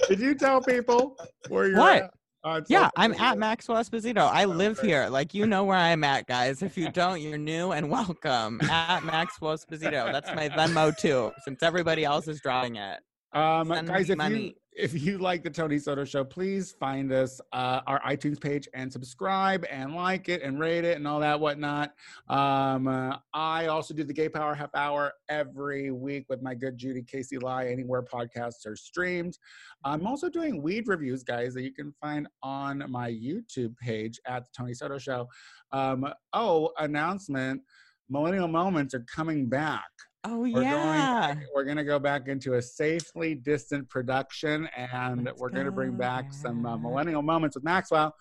Did 0.07 0.19
you 0.19 0.35
tell 0.35 0.61
people 0.61 1.17
where 1.47 1.67
you're 1.67 1.77
What? 1.79 2.03
at? 2.03 2.13
On 2.43 2.65
Yeah, 2.67 2.89
I'm 2.95 3.13
at 3.13 3.37
Maxwell 3.37 3.81
Esposito. 3.81 4.19
I 4.19 4.45
live 4.45 4.79
here. 4.79 5.07
Like 5.09 5.33
you 5.33 5.45
know 5.45 5.63
where 5.63 5.77
I'm 5.77 6.03
at, 6.03 6.27
guys. 6.27 6.61
If 6.61 6.77
you 6.77 6.89
don't, 6.91 7.21
you're 7.21 7.37
new 7.37 7.71
and 7.71 7.89
welcome. 7.89 8.59
At 8.63 9.03
Maxwell 9.03 9.57
Esposito. 9.57 10.11
That's 10.11 10.33
my 10.35 10.49
Venmo 10.49 10.95
too, 10.97 11.31
since 11.43 11.63
everybody 11.63 12.05
else 12.05 12.27
is 12.27 12.39
drawing 12.41 12.75
it. 12.75 12.99
Um, 13.33 13.67
Send 13.69 13.87
guys, 13.87 14.09
if 14.09 14.17
money. 14.17 14.41
you 14.41 14.53
if 14.79 15.03
you 15.03 15.17
like 15.17 15.43
the 15.43 15.49
Tony 15.49 15.77
Soto 15.77 16.05
Show, 16.05 16.23
please 16.23 16.71
find 16.71 17.11
us 17.11 17.41
uh, 17.51 17.81
our 17.85 17.99
iTunes 18.01 18.39
page 18.39 18.67
and 18.73 18.91
subscribe 18.91 19.65
and 19.69 19.93
like 19.93 20.29
it 20.29 20.41
and 20.41 20.57
rate 20.57 20.85
it 20.85 20.95
and 20.95 21.05
all 21.05 21.19
that 21.19 21.37
whatnot. 21.37 21.93
Um, 22.29 22.87
uh, 22.87 23.17
I 23.33 23.67
also 23.67 23.93
do 23.93 24.05
the 24.05 24.13
Gay 24.13 24.29
Power 24.29 24.55
Half 24.55 24.73
Hour 24.75 25.11
every 25.27 25.91
week 25.91 26.27
with 26.29 26.41
my 26.41 26.55
good 26.55 26.77
Judy 26.77 27.03
Casey 27.03 27.37
Lie 27.37 27.67
anywhere 27.67 28.01
podcasts 28.01 28.65
are 28.65 28.75
streamed. 28.77 29.37
I'm 29.83 30.07
also 30.07 30.29
doing 30.29 30.61
weed 30.61 30.87
reviews, 30.87 31.23
guys, 31.23 31.53
that 31.55 31.63
you 31.63 31.73
can 31.73 31.93
find 32.01 32.27
on 32.41 32.85
my 32.89 33.11
YouTube 33.11 33.75
page 33.77 34.17
at 34.25 34.45
the 34.45 34.49
Tony 34.55 34.73
Soto 34.73 34.97
Show. 34.97 35.27
Um, 35.73 36.07
oh, 36.31 36.71
announcement! 36.79 37.61
Millennial 38.09 38.47
Moments 38.47 38.93
are 38.95 39.05
coming 39.13 39.47
back 39.47 39.83
Oh 40.25 40.39
we're 40.39 40.63
yeah. 40.63 41.33
going 41.33 41.45
we're 41.55 41.63
going 41.63 41.77
to 41.77 41.85
go 41.85 41.97
back 41.97 42.27
into 42.27 42.55
a 42.55 42.61
safely 42.61 43.35
distant 43.35 43.89
production 43.89 44.67
and 44.75 45.23
Let's 45.25 45.39
we're 45.39 45.49
going 45.49 45.65
to 45.65 45.71
bring 45.71 45.95
back 45.95 46.33
some 46.33 46.65
uh, 46.65 46.77
millennial 46.77 47.21
moments 47.21 47.55
with 47.55 47.63
maxwell. 47.63 48.13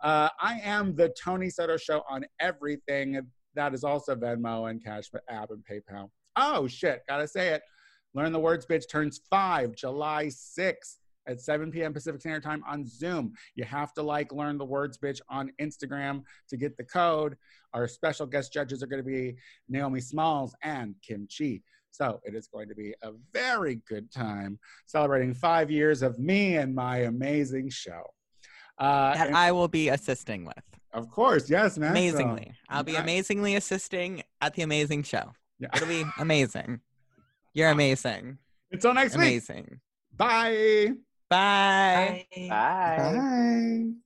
Uh, 0.00 0.28
i 0.40 0.58
am 0.64 0.96
the 0.96 1.14
tony 1.22 1.48
soto 1.48 1.76
show 1.76 2.02
on 2.08 2.24
everything 2.40 3.20
that 3.54 3.72
is 3.72 3.84
also 3.84 4.16
venmo 4.16 4.68
and 4.68 4.82
cash 4.82 5.04
app 5.28 5.50
and 5.50 5.64
paypal. 5.64 6.10
Oh 6.34 6.66
shit 6.66 7.02
gotta 7.08 7.28
say 7.28 7.50
it. 7.50 7.62
Learn 8.14 8.32
the 8.32 8.40
words 8.40 8.66
bitch 8.66 8.88
turns 8.88 9.20
five 9.30 9.76
july 9.76 10.26
6th 10.26 10.96
at 11.26 11.40
7 11.40 11.70
p.m. 11.70 11.92
Pacific 11.92 12.20
Standard 12.20 12.42
Time 12.42 12.62
on 12.68 12.86
Zoom. 12.86 13.32
You 13.54 13.64
have 13.64 13.92
to 13.94 14.02
like 14.02 14.32
learn 14.32 14.58
the 14.58 14.64
words 14.64 14.98
bitch 14.98 15.20
on 15.28 15.50
Instagram 15.60 16.22
to 16.48 16.56
get 16.56 16.76
the 16.76 16.84
code. 16.84 17.36
Our 17.72 17.88
special 17.88 18.26
guest 18.26 18.52
judges 18.52 18.82
are 18.82 18.86
going 18.86 19.02
to 19.02 19.08
be 19.08 19.36
Naomi 19.68 20.00
Smalls 20.00 20.54
and 20.62 20.94
Kim 21.02 21.26
Chi. 21.36 21.60
So 21.90 22.20
it 22.24 22.34
is 22.34 22.48
going 22.48 22.68
to 22.68 22.74
be 22.74 22.92
a 23.02 23.12
very 23.32 23.76
good 23.88 24.10
time 24.10 24.58
celebrating 24.86 25.32
five 25.32 25.70
years 25.70 26.02
of 26.02 26.18
me 26.18 26.56
and 26.56 26.74
my 26.74 26.98
amazing 26.98 27.70
show. 27.70 28.02
Uh, 28.78 29.14
That 29.14 29.28
and 29.28 29.36
I 29.36 29.52
will 29.52 29.68
be 29.68 29.88
assisting 29.90 30.44
with. 30.44 30.64
of 30.92 31.08
course, 31.10 31.48
yes, 31.48 31.78
man. 31.78 31.92
Amazingly. 31.92 32.52
I'll 32.68 32.82
be 32.82 32.96
amazingly 32.96 33.54
assisting 33.54 34.22
at 34.40 34.54
the 34.54 34.62
amazing 34.62 35.04
show. 35.04 35.32
Yeah. 35.60 35.68
It'll 35.74 35.86
be 35.88 36.04
amazing. 36.18 36.80
You're 37.52 37.70
amazing. 37.70 38.38
Until 38.72 38.92
next 38.94 39.12
week. 39.16 39.26
Amazing. 39.28 39.80
Bye. 40.16 40.94
Bye. 41.34 42.20
Bye. 42.36 42.62
Bye. 42.96 43.24
Bye. 43.34 44.03